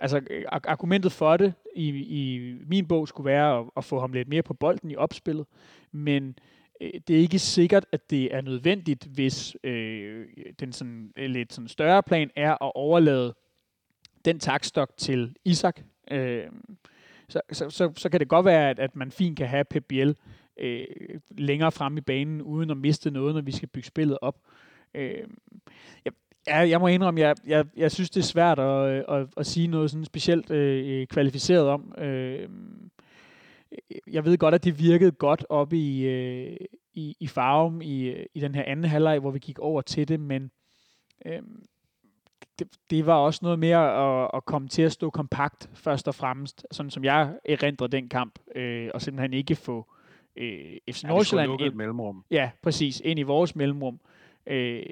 altså, 0.00 0.20
øh, 0.30 0.44
argumentet 0.50 1.12
for 1.12 1.36
det 1.36 1.54
i, 1.76 1.88
i 1.88 2.54
min 2.66 2.88
bog 2.88 3.08
skulle 3.08 3.30
være 3.30 3.58
at, 3.58 3.64
at 3.76 3.84
få 3.84 4.00
ham 4.00 4.12
lidt 4.12 4.28
mere 4.28 4.42
på 4.42 4.54
bolden 4.54 4.90
i 4.90 4.96
opspillet, 4.96 5.46
men 5.92 6.38
øh, 6.80 6.90
det 7.08 7.16
er 7.16 7.20
ikke 7.20 7.38
sikkert, 7.38 7.86
at 7.92 8.10
det 8.10 8.34
er 8.34 8.40
nødvendigt, 8.40 9.04
hvis 9.04 9.56
øh, 9.64 10.26
den 10.60 10.72
sådan, 10.72 11.12
lidt 11.16 11.52
sådan 11.52 11.68
større 11.68 12.02
plan 12.02 12.30
er 12.36 12.52
at 12.52 12.72
overlade 12.74 13.34
den 14.24 14.38
takstok 14.38 14.96
til 14.96 15.36
Isak. 15.44 15.80
Øh, 16.10 16.46
så, 17.28 17.40
så, 17.52 17.70
så, 17.70 17.92
så 17.96 18.08
kan 18.08 18.20
det 18.20 18.28
godt 18.28 18.46
være, 18.46 18.70
at, 18.70 18.78
at 18.78 18.96
man 18.96 19.10
fint 19.10 19.36
kan 19.36 19.48
have 19.48 19.64
Pep 19.64 19.84
Biel 19.88 20.16
øh, 20.56 20.86
længere 21.38 21.72
frem 21.72 21.96
i 21.96 22.00
banen, 22.00 22.42
uden 22.42 22.70
at 22.70 22.76
miste 22.76 23.10
noget, 23.10 23.34
når 23.34 23.42
vi 23.42 23.52
skal 23.52 23.68
bygge 23.68 23.86
spillet 23.86 24.18
op. 24.22 24.38
Øh, 24.94 25.24
jeg, 26.04 26.12
jeg, 26.46 26.70
jeg 26.70 26.80
må 26.80 26.86
indrømme, 26.86 27.20
jeg, 27.20 27.36
jeg, 27.46 27.66
jeg 27.76 27.92
synes, 27.92 28.10
det 28.10 28.20
er 28.20 28.24
svært 28.24 28.58
at, 28.58 28.90
øh, 28.90 29.04
at, 29.08 29.26
at 29.36 29.46
sige 29.46 29.66
noget 29.66 29.90
sådan 29.90 30.04
specielt 30.04 30.50
øh, 30.50 31.06
kvalificeret 31.06 31.68
om. 31.68 31.94
Øh, 31.98 32.48
jeg 34.06 34.24
ved 34.24 34.38
godt, 34.38 34.54
at 34.54 34.64
det 34.64 34.78
virkede 34.78 35.10
godt 35.10 35.46
op 35.48 35.72
i, 35.72 36.06
øh, 36.06 36.56
i, 36.94 37.16
i 37.20 37.26
Farum 37.26 37.80
i, 37.82 38.02
øh, 38.02 38.26
i 38.34 38.40
den 38.40 38.54
her 38.54 38.64
anden 38.66 38.90
halvleg, 38.90 39.18
hvor 39.18 39.30
vi 39.30 39.38
gik 39.38 39.58
over 39.58 39.80
til 39.82 40.08
det, 40.08 40.20
men 40.20 40.50
øh, 41.26 41.42
det, 42.60 42.68
det 42.90 43.06
var 43.06 43.14
også 43.14 43.40
noget 43.42 43.58
mere 43.58 44.22
at, 44.24 44.30
at 44.34 44.44
komme 44.44 44.68
til 44.68 44.82
at 44.82 44.92
stå 44.92 45.10
kompakt, 45.10 45.70
først 45.74 46.08
og 46.08 46.14
fremmest, 46.14 46.66
sådan 46.70 46.90
som 46.90 47.04
jeg 47.04 47.34
erindrer 47.44 47.86
den 47.86 48.08
kamp, 48.08 48.38
øh, 48.56 48.90
og 48.94 49.02
simpelthen 49.02 49.32
ikke 49.32 49.56
få 49.56 49.86
øh, 50.36 50.76
FC 50.90 51.02
Ja, 51.02 51.08
Nordsjælland 51.08 51.60
ind. 51.60 51.74
mellemrum. 51.74 52.24
Ja, 52.30 52.50
præcis. 52.62 53.00
Ind 53.04 53.18
i 53.18 53.22
vores 53.22 53.56
mellemrum. 53.56 54.00
Øh, 54.46 54.82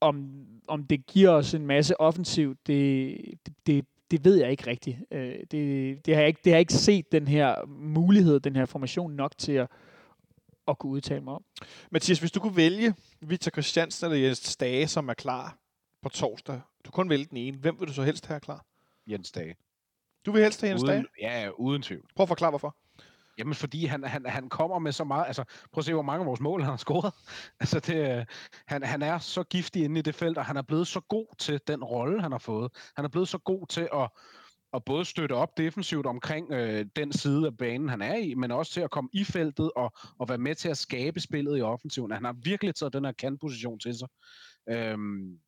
om, 0.00 0.30
om 0.68 0.84
det 0.84 1.06
giver 1.06 1.30
os 1.30 1.54
en 1.54 1.66
masse 1.66 2.00
offensiv, 2.00 2.54
det, 2.66 3.16
det, 3.46 3.54
det, 3.66 3.84
det 4.10 4.24
ved 4.24 4.36
jeg 4.36 4.50
ikke 4.50 4.66
rigtigt. 4.66 4.98
Øh, 5.10 5.34
det, 5.50 6.06
det, 6.06 6.14
har 6.14 6.20
jeg 6.22 6.28
ikke, 6.28 6.40
det 6.44 6.52
har 6.52 6.56
jeg 6.56 6.60
ikke 6.60 6.72
set 6.72 7.12
den 7.12 7.28
her 7.28 7.66
mulighed, 7.66 8.40
den 8.40 8.56
her 8.56 8.64
formation 8.64 9.12
nok 9.12 9.38
til 9.38 9.52
at, 9.52 9.68
at 10.68 10.78
kunne 10.78 10.92
udtale 10.92 11.20
mig 11.20 11.34
om. 11.34 11.44
Mathias, 11.90 12.18
hvis 12.20 12.32
du 12.32 12.40
kunne 12.40 12.56
vælge 12.56 12.94
Victor 13.20 13.50
Christiansen 13.50 14.06
eller 14.12 14.26
Jens 14.26 14.38
Stage, 14.38 14.88
som 14.88 15.08
er 15.08 15.14
klar 15.14 15.58
på 16.02 16.08
torsdag, 16.08 16.60
du 16.86 16.90
kun 16.90 17.10
vælge 17.10 17.24
den 17.24 17.36
ene, 17.36 17.58
hvem 17.58 17.80
vil 17.80 17.88
du 17.88 17.92
så 17.92 18.02
helst 18.02 18.26
have 18.26 18.40
klar? 18.40 18.64
Jens 19.06 19.32
Dage. 19.32 19.56
Du 20.26 20.32
vil 20.32 20.42
helst 20.42 20.60
have 20.60 20.70
Jens? 20.70 20.82
Uden, 20.82 21.06
ja, 21.20 21.42
ja, 21.42 21.50
uden 21.50 21.82
tvivl. 21.82 22.08
Prøv 22.16 22.24
at 22.24 22.28
forklare, 22.28 22.50
hvorfor. 22.50 22.76
Jamen, 23.38 23.54
fordi 23.54 23.84
han, 23.84 24.04
han, 24.04 24.26
han 24.26 24.48
kommer 24.48 24.78
med 24.78 24.92
så 24.92 25.04
meget... 25.04 25.26
Altså, 25.26 25.44
prøv 25.72 25.80
at 25.80 25.84
se, 25.84 25.92
hvor 25.92 26.02
mange 26.02 26.20
af 26.20 26.26
vores 26.26 26.40
mål 26.40 26.60
han 26.60 26.70
har 26.70 26.76
scoret. 26.76 27.12
Altså, 27.60 27.80
det, 27.80 28.18
øh, 28.18 28.24
han, 28.66 28.82
han 28.82 29.02
er 29.02 29.18
så 29.18 29.42
giftig 29.42 29.84
inde 29.84 29.98
i 29.98 30.02
det 30.02 30.14
felt, 30.14 30.38
og 30.38 30.44
han 30.44 30.56
er 30.56 30.62
blevet 30.62 30.86
så 30.86 31.00
god 31.00 31.36
til 31.38 31.60
den 31.66 31.84
rolle, 31.84 32.22
han 32.22 32.32
har 32.32 32.38
fået. 32.38 32.72
Han 32.96 33.04
er 33.04 33.08
blevet 33.08 33.28
så 33.28 33.38
god 33.38 33.66
til 33.66 33.88
at, 33.94 34.10
at 34.74 34.84
både 34.84 35.04
støtte 35.04 35.32
op 35.32 35.56
defensivt 35.56 36.06
omkring 36.06 36.52
øh, 36.52 36.86
den 36.96 37.12
side 37.12 37.46
af 37.46 37.56
banen, 37.56 37.88
han 37.88 38.02
er 38.02 38.14
i, 38.14 38.34
men 38.34 38.50
også 38.50 38.72
til 38.72 38.80
at 38.80 38.90
komme 38.90 39.10
i 39.12 39.24
feltet 39.24 39.70
og, 39.76 39.92
og 40.18 40.28
være 40.28 40.38
med 40.38 40.54
til 40.54 40.68
at 40.68 40.78
skabe 40.78 41.20
spillet 41.20 41.58
i 41.58 41.62
offensiven. 41.62 42.10
Han 42.10 42.24
har 42.24 42.36
virkelig 42.42 42.74
taget 42.74 42.92
den 42.92 43.04
her 43.04 43.12
kantposition 43.12 43.78
til 43.78 43.98
sig. 43.98 44.08
Øhm, 44.68 45.38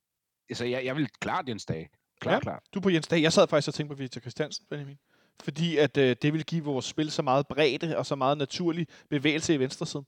så 0.54 0.64
jeg, 0.64 0.84
jeg 0.84 0.96
vil 0.96 1.08
klart 1.20 1.48
Jens 1.48 1.66
Dage. 1.66 1.88
Klart, 2.20 2.32
Ja. 2.32 2.34
ja. 2.36 2.40
klart. 2.40 2.62
Du 2.74 2.80
på 2.80 2.90
Jens 2.90 3.08
Dage. 3.08 3.22
Jeg 3.22 3.32
sad 3.32 3.48
faktisk 3.48 3.68
og 3.68 3.74
tænkte 3.74 3.94
på 3.96 3.98
Victor 3.98 4.20
Christiansen, 4.20 4.64
Benjamin. 4.70 4.98
Fordi 5.44 5.76
at 5.76 5.96
øh, 5.96 6.16
det 6.22 6.32
vil 6.32 6.44
give 6.44 6.64
vores 6.64 6.84
spil 6.84 7.10
så 7.10 7.22
meget 7.22 7.46
bredde 7.46 7.96
og 7.98 8.06
så 8.06 8.14
meget 8.16 8.38
naturlig 8.38 8.86
bevægelse 9.10 9.54
i 9.54 9.58
venstresiden. 9.58 10.06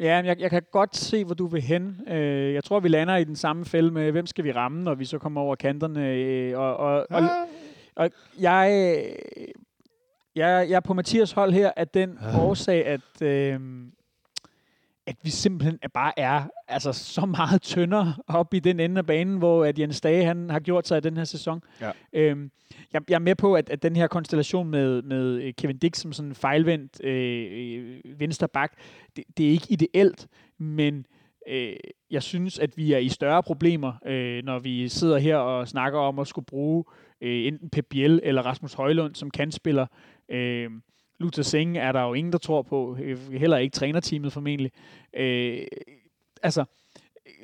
Ja, 0.00 0.22
jeg, 0.24 0.40
jeg 0.40 0.50
kan 0.50 0.62
godt 0.72 0.96
se, 0.96 1.24
hvor 1.24 1.34
du 1.34 1.46
vil 1.46 1.62
hen. 1.62 2.08
Øh, 2.08 2.54
jeg 2.54 2.64
tror, 2.64 2.80
vi 2.80 2.88
lander 2.88 3.16
i 3.16 3.24
den 3.24 3.36
samme 3.36 3.64
fælde 3.64 3.90
med, 3.90 4.12
hvem 4.12 4.26
skal 4.26 4.44
vi 4.44 4.52
ramme, 4.52 4.82
når 4.82 4.94
vi 4.94 5.04
så 5.04 5.18
kommer 5.18 5.40
over 5.40 5.54
kanterne. 5.56 6.08
Øh, 6.14 6.58
og, 6.58 6.76
og, 6.76 7.06
og, 7.10 7.18
Ah, 7.22 7.48
og 7.96 8.10
jeg, 8.40 8.68
jeg, 10.34 10.66
jeg 10.70 10.76
er 10.76 10.80
på 10.80 10.94
Mathias 10.94 11.32
hold 11.32 11.52
her, 11.52 11.72
at 11.76 11.94
den 11.94 12.18
Ah. 12.20 12.44
årsag, 12.44 12.86
at, 12.86 13.22
øh, 13.22 13.60
at 15.10 15.16
vi 15.22 15.30
simpelthen 15.30 15.78
bare 15.94 16.12
er 16.18 16.42
altså, 16.68 16.92
så 16.92 17.26
meget 17.26 17.62
tyndere 17.62 18.14
op 18.26 18.54
i 18.54 18.58
den 18.58 18.80
ende 18.80 18.98
af 18.98 19.06
banen, 19.06 19.38
hvor 19.38 19.64
at 19.64 19.78
Jens 19.78 20.00
Dage 20.00 20.24
han 20.24 20.50
har 20.50 20.60
gjort 20.60 20.88
sig 20.88 20.98
i 20.98 21.00
den 21.00 21.16
her 21.16 21.24
sæson. 21.24 21.62
Ja. 21.80 21.90
Øhm, 22.12 22.50
jeg, 22.92 23.02
jeg 23.08 23.14
er 23.14 23.18
med 23.18 23.34
på, 23.34 23.54
at, 23.54 23.70
at 23.70 23.82
den 23.82 23.96
her 23.96 24.06
konstellation 24.06 24.68
med, 24.70 25.02
med 25.02 25.42
øh, 25.42 25.54
Kevin 25.54 25.78
Dix 25.78 25.96
som 25.96 26.12
sådan 26.12 26.28
en 26.28 26.34
fejlvendt 26.34 27.04
øh, 27.04 27.46
øh, 27.52 28.20
venstre 28.20 28.48
bak, 28.48 28.72
det, 29.16 29.24
det 29.36 29.46
er 29.46 29.50
ikke 29.50 29.66
ideelt, 29.68 30.28
men 30.58 31.06
øh, 31.48 31.76
jeg 32.10 32.22
synes, 32.22 32.58
at 32.58 32.76
vi 32.76 32.92
er 32.92 32.98
i 32.98 33.08
større 33.08 33.42
problemer, 33.42 33.92
øh, 34.06 34.44
når 34.44 34.58
vi 34.58 34.88
sidder 34.88 35.18
her 35.18 35.36
og 35.36 35.68
snakker 35.68 35.98
om 35.98 36.18
at 36.18 36.26
skulle 36.26 36.46
bruge 36.46 36.84
øh, 37.20 37.46
enten 37.46 37.70
Pep 37.70 37.86
Biel 37.90 38.20
eller 38.22 38.42
Rasmus 38.42 38.74
Højlund 38.74 39.14
som 39.14 39.30
kantspiller. 39.30 39.86
Øh, 40.28 40.70
Luther 41.20 41.42
Singh 41.42 41.76
er 41.76 41.92
der 41.92 42.02
jo 42.02 42.14
ingen, 42.14 42.32
der 42.32 42.38
tror 42.38 42.62
på. 42.62 42.96
Øh, 43.02 43.32
heller 43.32 43.56
ikke 43.56 43.74
trænerteamet 43.74 44.32
formentlig. 44.32 44.72
Øh, 45.16 45.66
altså, 46.42 46.64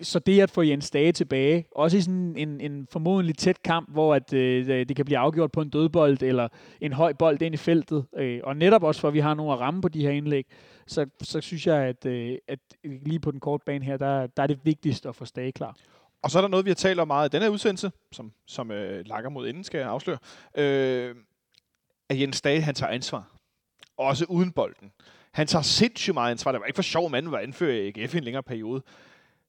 så 0.02 0.18
det 0.18 0.40
at 0.40 0.50
få 0.50 0.62
Jens 0.62 0.90
Dage 0.90 1.12
tilbage, 1.12 1.64
også 1.70 1.96
i 1.96 2.00
sådan 2.00 2.34
en, 2.36 2.60
en 2.60 2.86
formodentlig 2.92 3.36
tæt 3.36 3.62
kamp, 3.62 3.92
hvor 3.92 4.14
at, 4.14 4.32
øh, 4.32 4.68
øh 4.68 4.88
det 4.88 4.96
kan 4.96 5.04
blive 5.04 5.18
afgjort 5.18 5.52
på 5.52 5.60
en 5.60 5.70
dødbold 5.70 6.22
eller 6.22 6.48
en 6.80 6.92
høj 6.92 7.12
bold 7.12 7.42
ind 7.42 7.54
i 7.54 7.58
feltet, 7.58 8.06
øh, 8.16 8.40
og 8.44 8.56
netop 8.56 8.82
også 8.82 9.00
for, 9.00 9.08
at 9.08 9.14
vi 9.14 9.20
har 9.20 9.34
nogle 9.34 9.52
at 9.52 9.60
ramme 9.60 9.82
på 9.82 9.88
de 9.88 10.02
her 10.02 10.10
indlæg, 10.10 10.46
så, 10.86 11.06
så 11.22 11.40
synes 11.40 11.66
jeg, 11.66 11.76
at, 11.76 12.06
øh, 12.06 12.38
at 12.48 12.58
lige 12.84 13.20
på 13.20 13.30
den 13.30 13.40
korte 13.40 13.64
bane 13.66 13.84
her, 13.84 13.96
der, 13.96 14.26
der 14.26 14.42
er 14.42 14.46
det 14.46 14.58
vigtigst 14.64 15.06
at 15.06 15.16
få 15.16 15.24
Stage 15.24 15.52
klar. 15.52 15.76
Og 16.22 16.30
så 16.30 16.38
er 16.38 16.42
der 16.42 16.48
noget, 16.48 16.64
vi 16.64 16.70
har 16.70 16.74
talt 16.74 17.00
om 17.00 17.06
meget 17.06 17.28
i 17.28 17.36
den 17.36 17.42
her 17.42 17.48
udsendelse, 17.48 17.90
som, 18.12 18.32
som 18.46 18.70
øh, 18.70 19.06
lakker 19.06 19.30
mod 19.30 19.48
enden, 19.48 19.64
skal 19.64 19.78
jeg 19.78 19.88
afsløre. 19.88 20.18
Øh, 20.56 21.14
at 22.08 22.20
Jens 22.20 22.40
Dage, 22.40 22.60
han 22.60 22.74
tager 22.74 22.92
ansvar. 22.92 23.35
Også 23.98 24.24
uden 24.28 24.52
bolden. 24.52 24.92
Han 25.32 25.46
tager 25.46 25.62
sindssygt 25.62 26.14
meget 26.14 26.30
ansvar. 26.30 26.52
Det 26.52 26.60
var 26.60 26.66
ikke 26.66 26.76
for 26.76 26.82
sjov, 26.82 27.10
manden 27.10 27.32
var 27.32 27.38
anfører 27.38 27.74
i 27.74 28.02
AGF 28.02 28.14
i 28.14 28.18
en 28.18 28.24
længere 28.24 28.42
periode. 28.42 28.82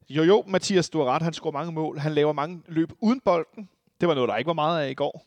Jo, 0.10 0.24
jo, 0.24 0.44
Mathias, 0.48 0.90
du 0.90 1.00
har 1.00 1.06
ret. 1.06 1.22
Han 1.22 1.34
scorer 1.34 1.54
mange 1.54 1.72
mål. 1.72 1.98
Han 1.98 2.12
laver 2.14 2.34
mange 2.34 2.62
løb 2.68 2.92
uden 3.02 3.20
bolden. 3.20 3.70
Det 4.02 4.08
var 4.08 4.16
noget, 4.16 4.30
der 4.30 4.36
ikke 4.36 4.48
var 4.48 4.54
meget 4.54 4.86
af 4.86 4.90
i 4.90 4.94
går. 4.94 5.26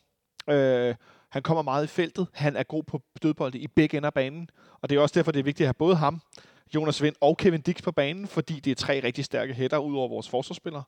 Øh, 0.49 0.95
Han 1.29 1.41
kommer 1.41 1.61
meget 1.61 1.83
i 1.83 1.87
feltet. 1.87 2.27
Han 2.33 2.55
er 2.55 2.63
god 2.63 2.83
på 2.83 3.01
dødbolde 3.23 3.59
i 3.59 3.67
begge 3.67 3.97
ender 3.97 4.07
af 4.07 4.13
banen. 4.13 4.49
Og 4.81 4.89
det 4.89 4.97
er 4.97 5.01
også 5.01 5.19
derfor, 5.19 5.31
det 5.31 5.39
er 5.39 5.43
vigtigt 5.43 5.65
at 5.65 5.67
have 5.67 5.73
både 5.73 5.95
ham, 5.95 6.21
Jonas 6.75 7.01
Vind 7.01 7.15
og 7.21 7.37
Kevin 7.37 7.61
Dix 7.61 7.83
på 7.83 7.91
banen, 7.91 8.27
fordi 8.27 8.59
det 8.59 8.71
er 8.71 8.75
tre 8.75 9.01
rigtig 9.03 9.25
stærke 9.25 9.53
hætter 9.53 9.77
ud 9.77 9.95
over 9.97 10.07
vores 10.07 10.29
forsvarsspillere. 10.29 10.83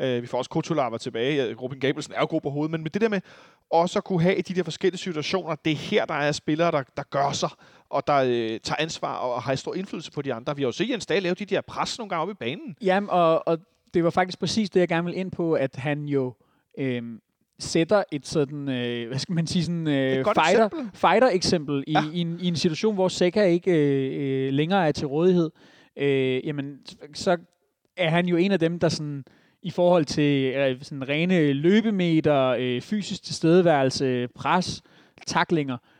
Øh, 0.00 0.22
vi 0.22 0.26
får 0.26 0.38
også 0.38 0.50
Kotulava 0.50 0.98
tilbage. 0.98 1.54
Robin 1.54 1.80
Gabelsen 1.80 2.14
er 2.14 2.20
jo 2.20 2.26
god 2.30 2.40
på 2.40 2.50
hovedet, 2.50 2.70
men 2.70 2.82
med 2.82 2.90
det 2.90 3.02
der 3.02 3.08
med 3.08 3.20
også 3.70 3.98
at 3.98 4.04
kunne 4.04 4.22
have 4.22 4.36
i 4.36 4.42
de 4.42 4.54
der 4.54 4.62
forskellige 4.62 4.98
situationer, 4.98 5.54
det 5.54 5.72
er 5.72 5.76
her, 5.76 6.04
der 6.04 6.14
er 6.14 6.32
spillere, 6.32 6.70
der, 6.70 6.82
der 6.96 7.02
gør 7.02 7.32
sig, 7.32 7.50
og 7.90 8.06
der 8.06 8.16
øh, 8.16 8.60
tager 8.60 8.76
ansvar 8.78 9.16
og 9.16 9.42
har 9.42 9.54
stor 9.54 9.74
indflydelse 9.74 10.12
på 10.12 10.22
de 10.22 10.34
andre. 10.34 10.56
Vi 10.56 10.62
har 10.62 10.68
jo 10.68 10.72
set 10.72 10.90
Jens 10.90 11.06
Dahl 11.06 11.22
lave 11.22 11.34
de 11.34 11.44
der 11.44 11.60
pres 11.60 11.98
nogle 11.98 12.08
gange 12.08 12.22
op 12.22 12.30
i 12.30 12.34
banen. 12.34 12.76
Jamen, 12.82 13.10
og, 13.10 13.48
og 13.48 13.58
det 13.94 14.04
var 14.04 14.10
faktisk 14.10 14.38
præcis 14.38 14.70
det, 14.70 14.80
jeg 14.80 14.88
gerne 14.88 15.04
vil 15.04 15.16
ind 15.16 15.30
på, 15.30 15.52
at 15.52 15.76
han 15.76 16.04
jo 16.04 16.34
øh, 16.78 17.02
sætter 17.58 18.02
et 18.12 18.26
sådan, 18.26 18.68
øh, 18.68 19.08
hvad 19.08 19.18
skal 19.18 19.34
man 19.34 19.46
sige, 19.46 19.64
sådan 19.64 19.86
øh, 19.86 20.24
fighter, 20.24 20.64
eksempel. 20.64 20.90
fighter 20.94 21.28
eksempel 21.28 21.84
i, 21.86 21.92
ja. 21.92 22.02
i, 22.14 22.20
en, 22.20 22.40
i 22.40 22.48
en 22.48 22.56
situation, 22.56 22.94
hvor 22.94 23.08
Seca 23.08 23.44
ikke 23.44 23.70
øh, 23.70 24.46
øh, 24.46 24.52
længere 24.52 24.88
er 24.88 24.92
til 24.92 25.06
rådighed. 25.06 25.50
Øh, 25.96 26.46
jamen, 26.46 26.78
så 27.14 27.36
er 27.96 28.10
han 28.10 28.26
jo 28.26 28.36
en 28.36 28.52
af 28.52 28.58
dem, 28.58 28.78
der 28.78 28.88
sådan 28.88 29.24
i 29.62 29.70
forhold 29.70 30.04
til 30.04 30.54
øh, 30.54 30.82
sådan 30.82 31.08
rene 31.08 31.52
løbemeter, 31.52 32.56
øh, 32.58 32.80
fysisk 32.80 33.22
tilstedeværelse, 33.22 34.28
pres, 34.34 34.82
taklinger, 35.26 35.74
øh, 35.74 35.97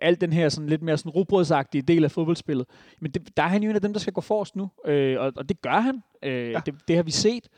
alt 0.00 0.20
den 0.20 0.32
her 0.32 0.48
sådan 0.48 0.68
lidt 0.68 0.82
mere 0.82 0.98
sådan 0.98 1.10
robrødsagtige 1.10 1.82
del 1.82 2.04
af 2.04 2.10
fodboldspillet. 2.10 2.66
Men 3.00 3.10
det, 3.10 3.36
der 3.36 3.42
er 3.42 3.48
han 3.48 3.62
jo 3.62 3.70
en 3.70 3.76
af 3.76 3.82
dem, 3.82 3.92
der 3.92 4.00
skal 4.00 4.12
gå 4.12 4.20
forrest 4.20 4.56
nu, 4.56 4.70
øh, 4.84 5.20
og, 5.20 5.32
og 5.36 5.48
det 5.48 5.62
gør 5.62 5.80
han. 5.80 6.02
Øh, 6.22 6.50
ja. 6.50 6.60
det, 6.66 6.74
det 6.88 6.96
har 6.96 7.02
vi 7.02 7.10
set. 7.10 7.48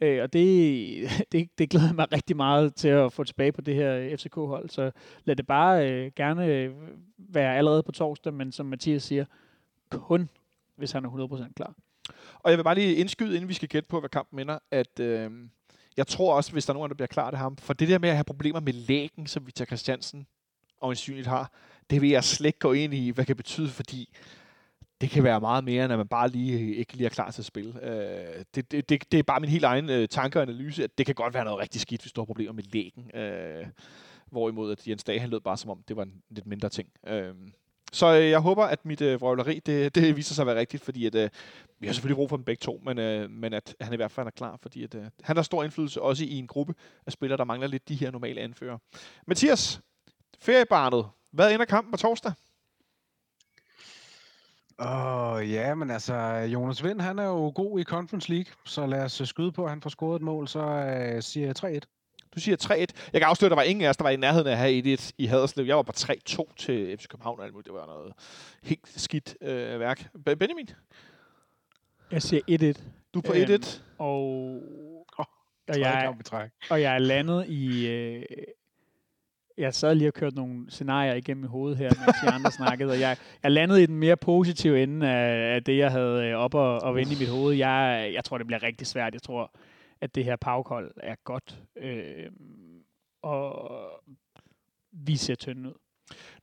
Øh, 0.00 0.22
og 0.22 0.32
det, 0.32 1.10
det, 1.32 1.48
det 1.58 1.70
glæder 1.70 1.92
mig 1.92 2.12
rigtig 2.12 2.36
meget 2.36 2.74
til 2.74 2.88
at 2.88 3.12
få 3.12 3.24
tilbage 3.24 3.52
på 3.52 3.60
det 3.60 3.74
her 3.74 4.16
FCK-hold. 4.16 4.70
Så 4.70 4.90
lad 5.24 5.36
det 5.36 5.46
bare 5.46 5.90
øh, 5.90 6.10
gerne 6.16 6.72
være 7.18 7.56
allerede 7.56 7.82
på 7.82 7.92
torsdag, 7.92 8.34
men 8.34 8.52
som 8.52 8.66
Mathias 8.66 9.02
siger, 9.02 9.24
kun 9.90 10.28
hvis 10.76 10.92
han 10.92 11.04
er 11.04 11.08
100% 11.48 11.52
klar. 11.52 11.74
Og 12.34 12.50
jeg 12.50 12.58
vil 12.58 12.64
bare 12.64 12.74
lige 12.74 12.94
indskyde, 12.94 13.34
inden 13.34 13.48
vi 13.48 13.54
skal 13.54 13.68
gætte 13.68 13.88
på, 13.88 14.00
hvad 14.00 14.10
kampen 14.10 14.40
ender, 14.40 14.58
at 14.70 15.00
øh, 15.00 15.30
jeg 15.96 16.06
tror 16.06 16.34
også, 16.34 16.52
hvis 16.52 16.66
der 16.66 16.72
er 16.72 16.74
nogen, 16.74 16.88
der 16.88 16.94
bliver 16.94 17.06
klar 17.06 17.30
til 17.30 17.38
ham, 17.38 17.56
for 17.56 17.72
det 17.72 17.88
der 17.88 17.98
med 17.98 18.08
at 18.08 18.14
have 18.14 18.24
problemer 18.24 18.60
med 18.60 18.72
lægen, 18.72 19.26
som 19.26 19.46
Victor 19.46 19.64
Christiansen 19.64 20.26
og 20.80 20.94
har, 21.24 21.52
det 21.90 22.02
vil 22.02 22.10
jeg 22.10 22.24
slet 22.24 22.46
ikke 22.46 22.58
gå 22.58 22.72
ind 22.72 22.94
i, 22.94 23.10
hvad 23.10 23.22
det 23.22 23.26
kan 23.26 23.36
betyde, 23.36 23.68
fordi 23.68 24.08
det 25.00 25.10
kan 25.10 25.24
være 25.24 25.40
meget 25.40 25.64
mere, 25.64 25.84
end 25.84 25.92
at 25.92 25.98
man 25.98 26.08
bare 26.08 26.28
lige 26.28 26.74
ikke 26.74 26.92
lige 26.96 27.06
er 27.06 27.10
klar 27.10 27.30
til 27.30 27.42
at 27.42 27.46
spille. 27.46 27.84
Øh, 27.84 28.44
det, 28.54 28.72
det, 28.72 28.88
det, 28.88 29.12
det 29.12 29.18
er 29.18 29.22
bare 29.22 29.40
min 29.40 29.50
helt 29.50 29.64
egen 29.64 29.90
øh, 29.90 30.08
tanke 30.08 30.38
og 30.38 30.42
analyse, 30.42 30.84
at 30.84 30.98
det 30.98 31.06
kan 31.06 31.14
godt 31.14 31.34
være 31.34 31.44
noget 31.44 31.60
rigtig 31.60 31.80
skidt, 31.80 32.02
hvis 32.02 32.12
du 32.12 32.20
har 32.20 32.26
problemer 32.26 32.52
med 32.52 32.64
lægen. 32.72 33.10
Øh, 33.14 33.66
hvorimod 34.30 34.72
at 34.72 34.88
Jens 34.88 35.04
Dage, 35.04 35.20
han 35.20 35.30
lød 35.30 35.40
bare 35.40 35.56
som 35.56 35.70
om, 35.70 35.82
det 35.88 35.96
var 35.96 36.02
en 36.02 36.22
lidt 36.30 36.46
mindre 36.46 36.68
ting. 36.68 36.88
Øh, 37.06 37.34
så 37.92 38.18
øh, 38.18 38.30
jeg 38.30 38.40
håber, 38.40 38.64
at 38.64 38.84
mit 38.84 39.00
øh, 39.00 39.20
vrøvleri, 39.20 39.60
det, 39.66 39.94
det 39.94 40.16
viser 40.16 40.34
sig 40.34 40.42
at 40.42 40.46
være 40.46 40.58
rigtigt, 40.58 40.82
fordi 40.82 41.06
at, 41.06 41.14
øh, 41.14 41.30
vi 41.80 41.86
har 41.86 41.94
selvfølgelig 41.94 42.16
brug 42.16 42.28
for 42.28 42.36
dem 42.36 42.44
begge 42.44 42.60
to, 42.60 42.80
men, 42.84 42.98
øh, 42.98 43.30
men 43.30 43.52
at 43.52 43.76
han 43.80 43.92
i 43.92 43.96
hvert 43.96 44.10
fald 44.10 44.26
er 44.26 44.30
klar, 44.30 44.58
fordi 44.62 44.84
at, 44.84 44.94
øh, 44.94 45.04
han 45.22 45.36
har 45.36 45.42
stor 45.42 45.64
indflydelse 45.64 46.02
også 46.02 46.24
i 46.24 46.34
en 46.34 46.46
gruppe 46.46 46.74
af 47.06 47.12
spillere, 47.12 47.36
der 47.36 47.44
mangler 47.44 47.68
lidt 47.68 47.88
de 47.88 47.94
her 47.94 48.10
normale 48.10 48.40
anfører. 48.40 48.78
Mathias, 49.26 49.80
feriebarnet, 50.40 51.06
hvad 51.30 51.52
ender 51.52 51.64
kampen 51.66 51.90
på 51.90 51.96
torsdag? 51.96 52.32
Åh, 54.80 55.32
oh, 55.32 55.50
ja, 55.50 55.74
men 55.74 55.90
altså, 55.90 56.14
Jonas 56.52 56.84
Vind, 56.84 57.00
han 57.00 57.18
er 57.18 57.24
jo 57.24 57.52
god 57.54 57.80
i 57.80 57.84
Conference 57.84 58.30
League, 58.30 58.52
så 58.64 58.86
lad 58.86 59.04
os 59.04 59.22
skyde 59.24 59.52
på, 59.52 59.64
at 59.64 59.70
han 59.70 59.82
får 59.82 59.90
scoret 59.90 60.16
et 60.16 60.22
mål, 60.22 60.48
så 60.48 60.60
uh, 60.60 61.22
siger 61.22 61.46
jeg 61.62 61.80
3-1. 61.82 61.98
Du 62.34 62.40
siger 62.40 62.56
3-1. 62.62 62.70
Jeg 63.12 63.20
kan 63.20 63.22
afsløre, 63.22 63.46
at 63.46 63.50
der 63.50 63.56
var 63.56 63.62
ingen 63.62 63.84
af 63.84 63.88
os, 63.88 63.96
der 63.96 64.04
var 64.04 64.10
i 64.10 64.16
nærheden 64.16 64.46
af 64.46 64.52
at 64.52 64.58
have 64.58 64.96
1-1 64.96 65.10
i 65.18 65.26
Haderslev. 65.26 65.66
Jeg 65.66 65.76
var 65.76 65.82
på 65.82 65.92
3-2 65.96 66.54
til 66.56 66.96
FC 66.98 67.06
København. 67.08 67.40
Det 67.40 67.72
var 67.72 67.86
noget 67.86 68.12
helt 68.62 68.88
skidt 68.96 69.36
øh, 69.40 69.80
værk. 69.80 70.10
Benjamin? 70.24 70.68
Jeg 72.10 72.22
siger 72.22 72.74
1-1. 72.76 72.82
Du 73.14 73.18
er 73.18 73.22
på 73.22 73.32
1-1? 73.32 73.52
Øhm, 73.52 73.62
og, 73.98 74.62
og, 75.68 75.80
jeg, 75.80 76.14
og 76.70 76.82
jeg 76.82 76.94
er 76.94 76.98
landet 76.98 77.46
i... 77.48 77.86
Øh, 77.86 78.24
jeg 79.58 79.74
sad 79.74 79.94
lige 79.94 80.08
og 80.08 80.14
kørte 80.14 80.36
nogle 80.36 80.70
scenarier 80.70 81.14
igennem 81.14 81.44
i 81.44 81.46
hovedet 81.46 81.78
her, 81.78 81.90
mens 82.06 82.16
de 82.24 82.30
andre 82.30 82.50
snakkede, 82.50 82.90
og 82.90 83.00
jeg, 83.00 83.16
jeg 83.42 83.50
landede 83.50 83.82
i 83.82 83.86
den 83.86 83.96
mere 83.96 84.16
positive 84.16 84.82
ende 84.82 85.08
af, 85.08 85.54
af 85.54 85.64
det, 85.64 85.78
jeg 85.78 85.90
havde 85.90 86.24
øh, 86.24 86.34
op 86.34 86.54
og, 86.54 86.78
og 86.78 86.94
vende 86.94 87.12
i 87.12 87.18
mit 87.18 87.28
hoved. 87.28 87.56
Jeg, 87.56 88.10
jeg 88.14 88.24
tror, 88.24 88.38
det 88.38 88.46
bliver 88.46 88.62
rigtig 88.62 88.86
svært. 88.86 89.14
Jeg 89.14 89.22
tror, 89.22 89.54
at 90.00 90.14
det 90.14 90.24
her 90.24 90.36
pavkold 90.36 90.90
er 90.96 91.14
godt, 91.24 91.58
øh, 91.76 92.26
og 93.22 93.70
vi 94.92 95.16
ser 95.16 95.34
tynde 95.34 95.68
ud. 95.68 95.74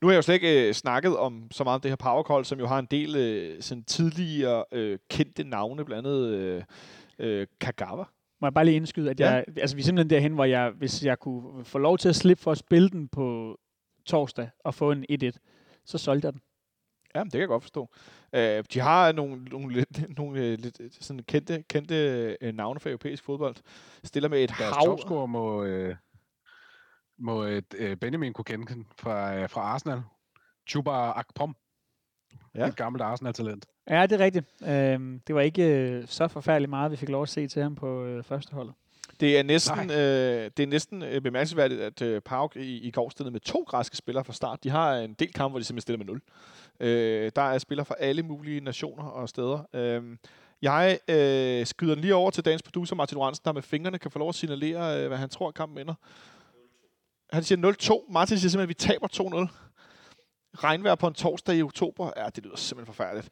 Nu 0.00 0.08
har 0.08 0.12
jeg 0.12 0.16
jo 0.16 0.22
slet 0.22 0.34
ikke 0.34 0.68
øh, 0.68 0.74
snakket 0.74 1.16
om 1.16 1.48
så 1.50 1.64
meget 1.64 1.74
om 1.74 1.80
det 1.80 1.90
her 1.90 1.96
powercall, 1.96 2.44
som 2.44 2.58
jo 2.58 2.66
har 2.66 2.78
en 2.78 2.86
del 2.90 3.16
øh, 3.16 3.62
sådan 3.62 3.84
tidligere 3.84 4.64
øh, 4.72 4.98
kendte 5.10 5.44
navne, 5.44 5.84
blandt 5.84 6.06
andet 6.06 6.28
øh, 6.28 6.62
øh, 7.18 7.46
Kagawa. 7.60 8.04
Må 8.40 8.46
jeg 8.46 8.54
bare 8.54 8.64
lige 8.64 8.76
indskyde, 8.76 9.10
at 9.10 9.20
jeg, 9.20 9.44
ja. 9.56 9.60
altså, 9.60 9.76
vi 9.76 9.82
er 9.82 9.84
simpelthen 9.84 10.10
derhen, 10.10 10.32
hvor 10.32 10.44
jeg, 10.44 10.70
hvis 10.70 11.04
jeg 11.04 11.18
kunne 11.18 11.64
få 11.64 11.78
lov 11.78 11.98
til 11.98 12.08
at 12.08 12.16
slippe 12.16 12.42
for 12.42 12.52
at 12.52 12.58
spille 12.58 12.90
den 12.90 13.08
på 13.08 13.58
torsdag 14.06 14.50
og 14.64 14.74
få 14.74 14.90
en 14.90 15.04
1-1, 15.12 15.30
så 15.84 15.98
solgte 15.98 16.26
jeg 16.26 16.32
den. 16.32 16.40
Ja, 17.14 17.24
det 17.24 17.32
kan 17.32 17.40
jeg 17.40 17.48
godt 17.48 17.62
forstå. 17.62 17.90
Uh, 18.32 18.64
de 18.72 18.80
har 18.80 19.12
nogle, 19.12 19.44
nogle, 19.44 19.74
lidt, 19.74 20.18
nogle 20.18 20.52
uh, 20.52 20.58
lidt 20.58 20.80
sådan 21.00 21.22
kendte, 21.22 21.62
kendte 21.62 22.36
uh, 22.42 22.48
navne 22.48 22.80
for 22.80 22.88
europæisk 22.88 23.24
fodbold. 23.24 23.56
Stiller 24.04 24.28
med 24.28 24.44
et 24.44 24.50
Deres 24.58 24.76
hav. 24.76 24.84
topscorer 24.84 25.26
må, 25.26 25.64
uh, 25.64 25.94
må 27.18 27.46
uh, 27.46 27.96
Benjamin 28.00 28.32
kunne 28.32 28.44
kende 28.44 28.84
fra, 28.98 29.42
uh, 29.42 29.50
fra 29.50 29.60
Arsenal. 29.60 30.02
Chuba 30.68 30.90
Akpom. 30.90 31.56
Ja. 32.54 32.66
Et 32.66 32.76
gammelt 32.76 33.02
Arsenal-talent. 33.02 33.66
Ja, 33.90 34.06
det 34.06 34.20
er 34.20 34.24
rigtigt. 34.24 34.44
Uh, 34.60 34.68
det 35.26 35.34
var 35.34 35.40
ikke 35.40 35.98
uh, 35.98 36.08
så 36.08 36.28
forfærdeligt 36.28 36.70
meget, 36.70 36.90
vi 36.90 36.96
fik 36.96 37.08
lov 37.08 37.22
at 37.22 37.28
se 37.28 37.46
til 37.46 37.62
ham 37.62 37.74
på 37.74 38.04
uh, 38.04 38.24
første 38.24 38.54
hold. 38.54 38.70
Det 39.20 39.38
er 39.38 39.42
næsten, 39.42 39.90
øh, 39.90 40.50
det 40.56 40.62
er 40.62 40.66
næsten 40.66 41.02
øh, 41.02 41.20
bemærkelsesværdigt, 41.20 41.80
at 41.80 42.02
øh, 42.02 42.22
Pauk 42.22 42.56
i, 42.56 42.78
i 42.78 42.90
går 42.90 43.10
stillede 43.10 43.32
med 43.32 43.40
to 43.40 43.64
græske 43.68 43.96
spillere 43.96 44.24
fra 44.24 44.32
start. 44.32 44.64
De 44.64 44.70
har 44.70 44.94
en 44.94 45.14
del 45.14 45.32
kampe, 45.32 45.52
hvor 45.52 45.58
de 45.58 45.64
simpelthen 45.64 45.80
stiller 45.80 45.98
med 45.98 46.06
nul. 46.06 46.20
Øh, 46.80 47.30
der 47.36 47.42
er 47.42 47.58
spillere 47.58 47.84
fra 47.84 47.94
alle 47.98 48.22
mulige 48.22 48.60
nationer 48.60 49.04
og 49.04 49.28
steder. 49.28 49.68
Øh, 49.74 50.16
jeg 50.62 50.98
øh, 51.08 51.66
skyder 51.66 51.94
den 51.94 52.02
lige 52.02 52.14
over 52.14 52.30
til 52.30 52.44
dagens 52.44 52.62
producer, 52.62 52.96
Martin 52.96 53.18
Oransen, 53.18 53.42
der 53.44 53.52
med 53.52 53.62
fingrene 53.62 53.98
kan 53.98 54.10
få 54.10 54.18
lov 54.18 54.28
at 54.28 54.34
signalere, 54.34 55.02
øh, 55.02 55.08
hvad 55.08 55.18
han 55.18 55.28
tror, 55.28 55.50
kampen 55.50 55.78
ender. 55.78 55.94
Han 57.32 57.42
siger 57.42 58.02
0-2. 58.08 58.12
Martin 58.12 58.38
siger 58.38 58.50
simpelthen, 58.50 58.60
at 58.60 58.68
vi 58.68 58.74
taber 58.74 59.48
2-0. 59.48 59.65
Regnvejr 60.64 60.94
på 60.94 61.06
en 61.06 61.14
torsdag 61.14 61.56
i 61.56 61.62
oktober. 61.62 62.10
Ja, 62.16 62.28
det 62.36 62.44
lyder 62.44 62.56
simpelthen 62.56 62.94
forfærdeligt. 62.94 63.30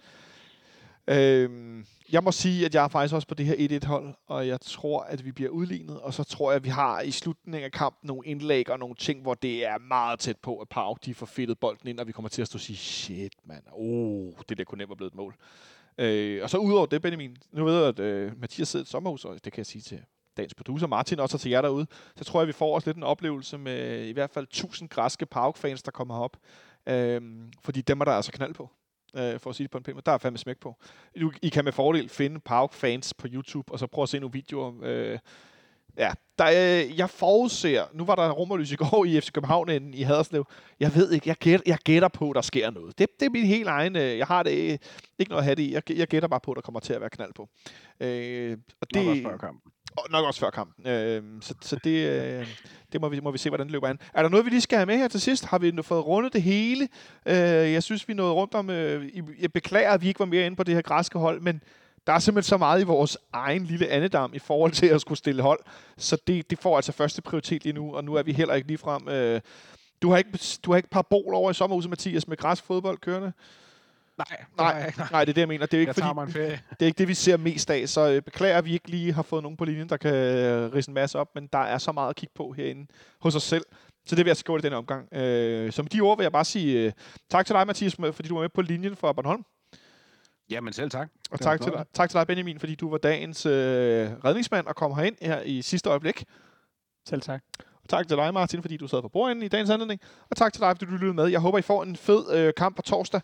Øhm, 1.08 1.86
jeg 2.12 2.24
må 2.24 2.32
sige, 2.32 2.66
at 2.66 2.74
jeg 2.74 2.84
er 2.84 2.88
faktisk 2.88 3.14
også 3.14 3.28
på 3.28 3.34
det 3.34 3.46
her 3.46 3.80
1-1-hold, 3.80 4.14
og 4.26 4.48
jeg 4.48 4.60
tror, 4.60 5.00
at 5.00 5.24
vi 5.24 5.32
bliver 5.32 5.50
udlignet, 5.50 6.00
og 6.00 6.14
så 6.14 6.24
tror 6.24 6.50
jeg, 6.50 6.56
at 6.56 6.64
vi 6.64 6.68
har 6.68 7.00
i 7.00 7.10
slutningen 7.10 7.64
af 7.64 7.72
kampen 7.72 8.06
nogle 8.06 8.26
indlæg 8.26 8.70
og 8.70 8.78
nogle 8.78 8.94
ting, 8.94 9.22
hvor 9.22 9.34
det 9.34 9.66
er 9.66 9.78
meget 9.78 10.18
tæt 10.18 10.36
på, 10.36 10.58
at 10.58 10.68
Pau 10.68 10.96
de 11.04 11.14
får 11.14 11.26
fedtet 11.26 11.58
bolden 11.58 11.88
ind, 11.88 12.00
og 12.00 12.06
vi 12.06 12.12
kommer 12.12 12.28
til 12.28 12.42
at 12.42 12.48
stå 12.48 12.56
og 12.56 12.60
sige, 12.60 12.76
shit, 12.76 13.32
mand, 13.44 13.62
oh, 13.72 14.32
det 14.48 14.58
der 14.58 14.64
kunne 14.64 14.78
nemt 14.78 14.90
være 14.90 14.96
blevet 14.96 15.10
et 15.10 15.16
mål. 15.16 15.34
Øh, 15.98 16.42
og 16.42 16.50
så 16.50 16.58
udover 16.58 16.86
det, 16.86 17.02
Benjamin, 17.02 17.36
nu 17.52 17.64
ved 17.64 17.78
jeg, 17.78 17.88
at 17.88 17.98
øh, 17.98 18.40
Mathias 18.40 18.68
sidder 18.68 18.82
i 18.82 18.86
et 18.86 18.88
sommerhus, 18.88 19.24
og 19.24 19.44
det 19.44 19.52
kan 19.52 19.58
jeg 19.58 19.66
sige 19.66 19.82
til 19.82 20.00
dagens 20.36 20.54
producer 20.54 20.86
Martin, 20.86 21.20
også 21.20 21.38
til 21.38 21.50
jer 21.50 21.62
derude, 21.62 21.86
så 22.16 22.24
tror 22.24 22.40
jeg, 22.40 22.42
at 22.42 22.48
vi 22.48 22.52
får 22.52 22.74
også 22.74 22.88
lidt 22.88 22.96
en 22.96 23.02
oplevelse 23.02 23.58
med 23.58 24.04
i 24.04 24.12
hvert 24.12 24.30
fald 24.30 24.44
1000 24.44 24.88
græske 24.88 25.26
Pauk-fans, 25.26 25.82
der 25.82 25.90
kommer 25.90 26.18
op. 26.18 26.36
Øh, 26.86 27.22
fordi 27.64 27.80
dem 27.80 28.00
er 28.00 28.04
der 28.04 28.12
altså 28.12 28.32
knald 28.32 28.54
på 28.54 28.70
øh, 29.16 29.40
for 29.40 29.50
at 29.50 29.56
sige 29.56 29.64
det 29.64 29.70
på 29.70 29.78
en 29.78 29.84
pæn 29.84 29.94
måde. 29.94 30.02
Der 30.06 30.12
er 30.12 30.18
fandme 30.18 30.38
smæk 30.38 30.58
på. 30.58 30.76
Du, 31.20 31.32
I 31.42 31.48
kan 31.48 31.64
med 31.64 31.72
fordel 31.72 32.08
finde 32.08 32.40
Pauk-fans 32.40 33.14
på 33.14 33.26
YouTube, 33.30 33.72
og 33.72 33.78
så 33.78 33.86
prøve 33.86 34.02
at 34.02 34.08
se 34.08 34.18
nogle 34.18 34.32
videoer. 34.32 34.72
Øh, 34.82 35.18
ja, 35.98 36.12
der, 36.38 36.46
øh, 36.46 36.98
jeg 36.98 37.10
forudser, 37.10 37.84
nu 37.92 38.04
var 38.04 38.14
der 38.14 38.30
rummerlys 38.30 38.72
i 38.72 38.76
går 38.76 39.04
i 39.04 39.20
FC 39.20 39.32
København 39.32 39.94
i 39.94 40.02
Haderslev. 40.02 40.46
Jeg 40.80 40.94
ved 40.94 41.12
ikke, 41.12 41.28
jeg 41.28 41.36
gætter, 41.36 41.64
jeg 41.66 41.78
gætter 41.84 42.08
på, 42.08 42.32
der 42.34 42.40
sker 42.40 42.70
noget. 42.70 42.98
Det, 42.98 43.08
det 43.20 43.26
er 43.26 43.30
min 43.30 43.46
helt 43.46 43.68
egen, 43.68 43.96
øh, 43.96 44.18
jeg 44.18 44.26
har 44.26 44.42
det 44.42 44.72
øh, 44.72 44.78
ikke 45.18 45.30
noget 45.30 45.40
at 45.40 45.44
have 45.44 45.54
det 45.54 45.62
i. 45.62 45.72
Jeg, 45.72 45.90
jeg 45.90 46.08
gætter 46.08 46.28
bare 46.28 46.40
på, 46.40 46.50
at 46.50 46.56
der 46.56 46.62
kommer 46.62 46.80
til 46.80 46.92
at 46.92 47.00
være 47.00 47.10
knald 47.10 47.32
på. 47.34 47.48
Øh, 48.00 48.58
og 48.80 48.94
det, 48.94 49.22
kampen. 49.40 49.72
Og 49.96 50.06
nok 50.10 50.26
også 50.26 50.40
før 50.40 50.50
kampen. 50.50 50.86
Øh, 50.86 51.22
så, 51.40 51.54
så 51.60 51.76
det, 51.84 52.08
øh, 52.08 52.46
det 52.92 53.00
må 53.00 53.08
vi, 53.08 53.20
må 53.20 53.30
vi 53.30 53.38
se, 53.38 53.50
hvordan 53.50 53.66
det 53.66 53.72
løber 53.72 53.88
an. 53.88 53.98
Er 54.14 54.22
der 54.22 54.28
noget, 54.28 54.46
vi 54.46 54.50
lige 54.50 54.60
skal 54.60 54.78
have 54.78 54.86
med 54.86 54.96
her 54.96 55.08
til 55.08 55.20
sidst? 55.20 55.44
Har 55.44 55.58
vi 55.58 55.82
fået 55.82 56.06
rundet 56.06 56.32
det 56.32 56.42
hele? 56.42 56.88
Øh, 57.26 57.36
jeg 57.72 57.82
synes, 57.82 58.08
vi 58.08 58.14
nåede 58.14 58.32
rundt 58.32 58.54
om... 58.54 58.70
Øh, 58.70 59.10
jeg 59.40 59.52
beklager, 59.52 59.90
at 59.90 60.02
vi 60.02 60.08
ikke 60.08 60.20
var 60.20 60.26
mere 60.26 60.46
inde 60.46 60.56
på 60.56 60.62
det 60.62 60.74
her 60.74 60.82
græske 60.82 61.18
hold, 61.18 61.40
men 61.40 61.62
der 62.06 62.12
er 62.12 62.18
simpelthen 62.18 62.48
så 62.48 62.56
meget 62.56 62.80
i 62.80 62.84
vores 62.84 63.18
egen 63.32 63.64
lille 63.64 63.88
andedam 63.88 64.34
i 64.34 64.38
forhold 64.38 64.72
til 64.72 64.86
at 64.86 65.00
skulle 65.00 65.18
stille 65.18 65.42
hold. 65.42 65.60
Så 65.96 66.16
det, 66.26 66.50
det 66.50 66.58
får 66.58 66.76
altså 66.76 66.92
første 66.92 67.22
prioritet 67.22 67.64
lige 67.64 67.72
nu, 67.72 67.94
og 67.96 68.04
nu 68.04 68.14
er 68.14 68.22
vi 68.22 68.32
heller 68.32 68.54
ikke 68.54 68.68
lige 68.68 68.78
frem... 68.78 69.08
Øh, 69.08 69.40
du 70.02 70.10
har 70.10 70.18
ikke, 70.18 70.38
du 70.64 70.70
har 70.70 70.76
ikke 70.76 70.88
bol 71.10 71.34
over 71.34 71.50
i 71.50 71.54
sommerhuset, 71.54 71.90
Mathias, 71.90 72.28
med 72.28 72.36
græsk 72.36 72.64
fodbold 72.64 72.98
kørende? 72.98 73.32
Nej, 74.18 74.44
nej, 74.58 74.92
nej, 74.98 75.08
nej, 75.10 75.24
det 75.24 75.32
er 75.32 75.34
det, 75.34 75.40
jeg 75.40 75.48
mener. 75.48 75.66
Det 75.66 75.76
er, 75.76 75.80
ikke, 75.80 75.88
jeg 75.88 75.94
fordi, 75.94 76.42
det 76.70 76.82
er 76.82 76.86
ikke 76.86 76.98
det, 76.98 77.08
vi 77.08 77.14
ser 77.14 77.36
mest 77.36 77.70
af, 77.70 77.88
så 77.88 78.10
øh, 78.10 78.22
beklager, 78.22 78.58
at 78.58 78.64
vi 78.64 78.72
ikke 78.72 78.88
lige 78.88 79.12
har 79.12 79.22
fået 79.22 79.42
nogen 79.42 79.56
på 79.56 79.64
linjen, 79.64 79.88
der 79.88 79.96
kan 79.96 80.14
øh, 80.14 80.74
rise 80.74 80.88
en 80.88 80.94
masse 80.94 81.18
op, 81.18 81.34
men 81.34 81.46
der 81.52 81.58
er 81.58 81.78
så 81.78 81.92
meget 81.92 82.10
at 82.10 82.16
kigge 82.16 82.32
på 82.34 82.52
herinde 82.52 82.86
hos 83.20 83.36
os 83.36 83.42
selv. 83.42 83.64
Så 84.06 84.16
det 84.16 84.24
vil 84.24 84.30
jeg 84.30 84.36
skrive 84.36 84.58
i 84.58 84.62
den 84.62 84.72
omgang. 84.72 85.14
Øh, 85.14 85.72
så 85.72 85.82
med 85.82 85.90
de 85.90 86.00
ord 86.00 86.18
vil 86.18 86.24
jeg 86.24 86.32
bare 86.32 86.44
sige 86.44 86.86
øh, 86.86 86.92
tak 87.30 87.46
til 87.46 87.54
dig, 87.54 87.66
Mathias, 87.66 87.94
fordi 87.94 88.28
du 88.28 88.34
var 88.34 88.40
med 88.40 88.48
på 88.48 88.62
linjen 88.62 88.96
for 88.96 89.12
Bornholm. 89.12 89.44
Jamen 90.50 90.72
selv 90.72 90.90
tak. 90.90 91.08
Og 91.30 91.40
tak 91.40 91.60
til, 91.60 91.72
dig, 91.72 91.84
tak 91.94 92.10
til 92.10 92.18
dig, 92.18 92.26
Benjamin, 92.26 92.60
fordi 92.60 92.74
du 92.74 92.90
var 92.90 92.98
dagens 92.98 93.46
øh, 93.46 93.52
redningsmand 94.24 94.66
og 94.66 94.76
kom 94.76 94.94
herind 94.94 95.16
her 95.22 95.40
i 95.40 95.62
sidste 95.62 95.90
øjeblik. 95.90 96.24
Selv 97.08 97.20
tak. 97.20 97.42
Og 97.58 97.88
tak 97.88 98.08
til 98.08 98.16
dig, 98.16 98.34
Martin, 98.34 98.62
fordi 98.62 98.76
du 98.76 98.86
sad 98.86 99.02
for 99.02 99.08
bordenden 99.08 99.44
i 99.44 99.48
dagens 99.48 99.70
anledning. 99.70 100.00
Og 100.30 100.36
tak 100.36 100.52
til 100.52 100.62
dig, 100.62 100.70
fordi 100.70 100.84
du 100.84 100.90
lyttede 100.90 101.14
med. 101.14 101.26
Jeg 101.26 101.40
håber, 101.40 101.58
I 101.58 101.62
får 101.62 101.82
en 101.82 101.96
fed 101.96 102.34
øh, 102.34 102.52
kamp 102.56 102.76
på 102.76 102.82
torsdag. 102.82 103.20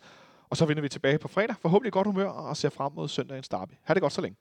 Og 0.51 0.57
så 0.57 0.67
vender 0.67 0.83
vi 0.83 0.89
tilbage 0.89 1.19
på 1.19 1.29
fredag. 1.29 1.57
Forhåbentlig 1.63 1.93
godt 1.93 2.07
humør 2.07 2.29
og 2.29 2.57
ser 2.57 2.69
frem 2.69 2.93
mod 2.93 3.09
søndagens 3.09 3.49
derby. 3.49 3.73
Ha' 3.83 3.95
det 3.95 4.03
godt 4.03 4.13
så 4.13 4.21
længe. 4.21 4.37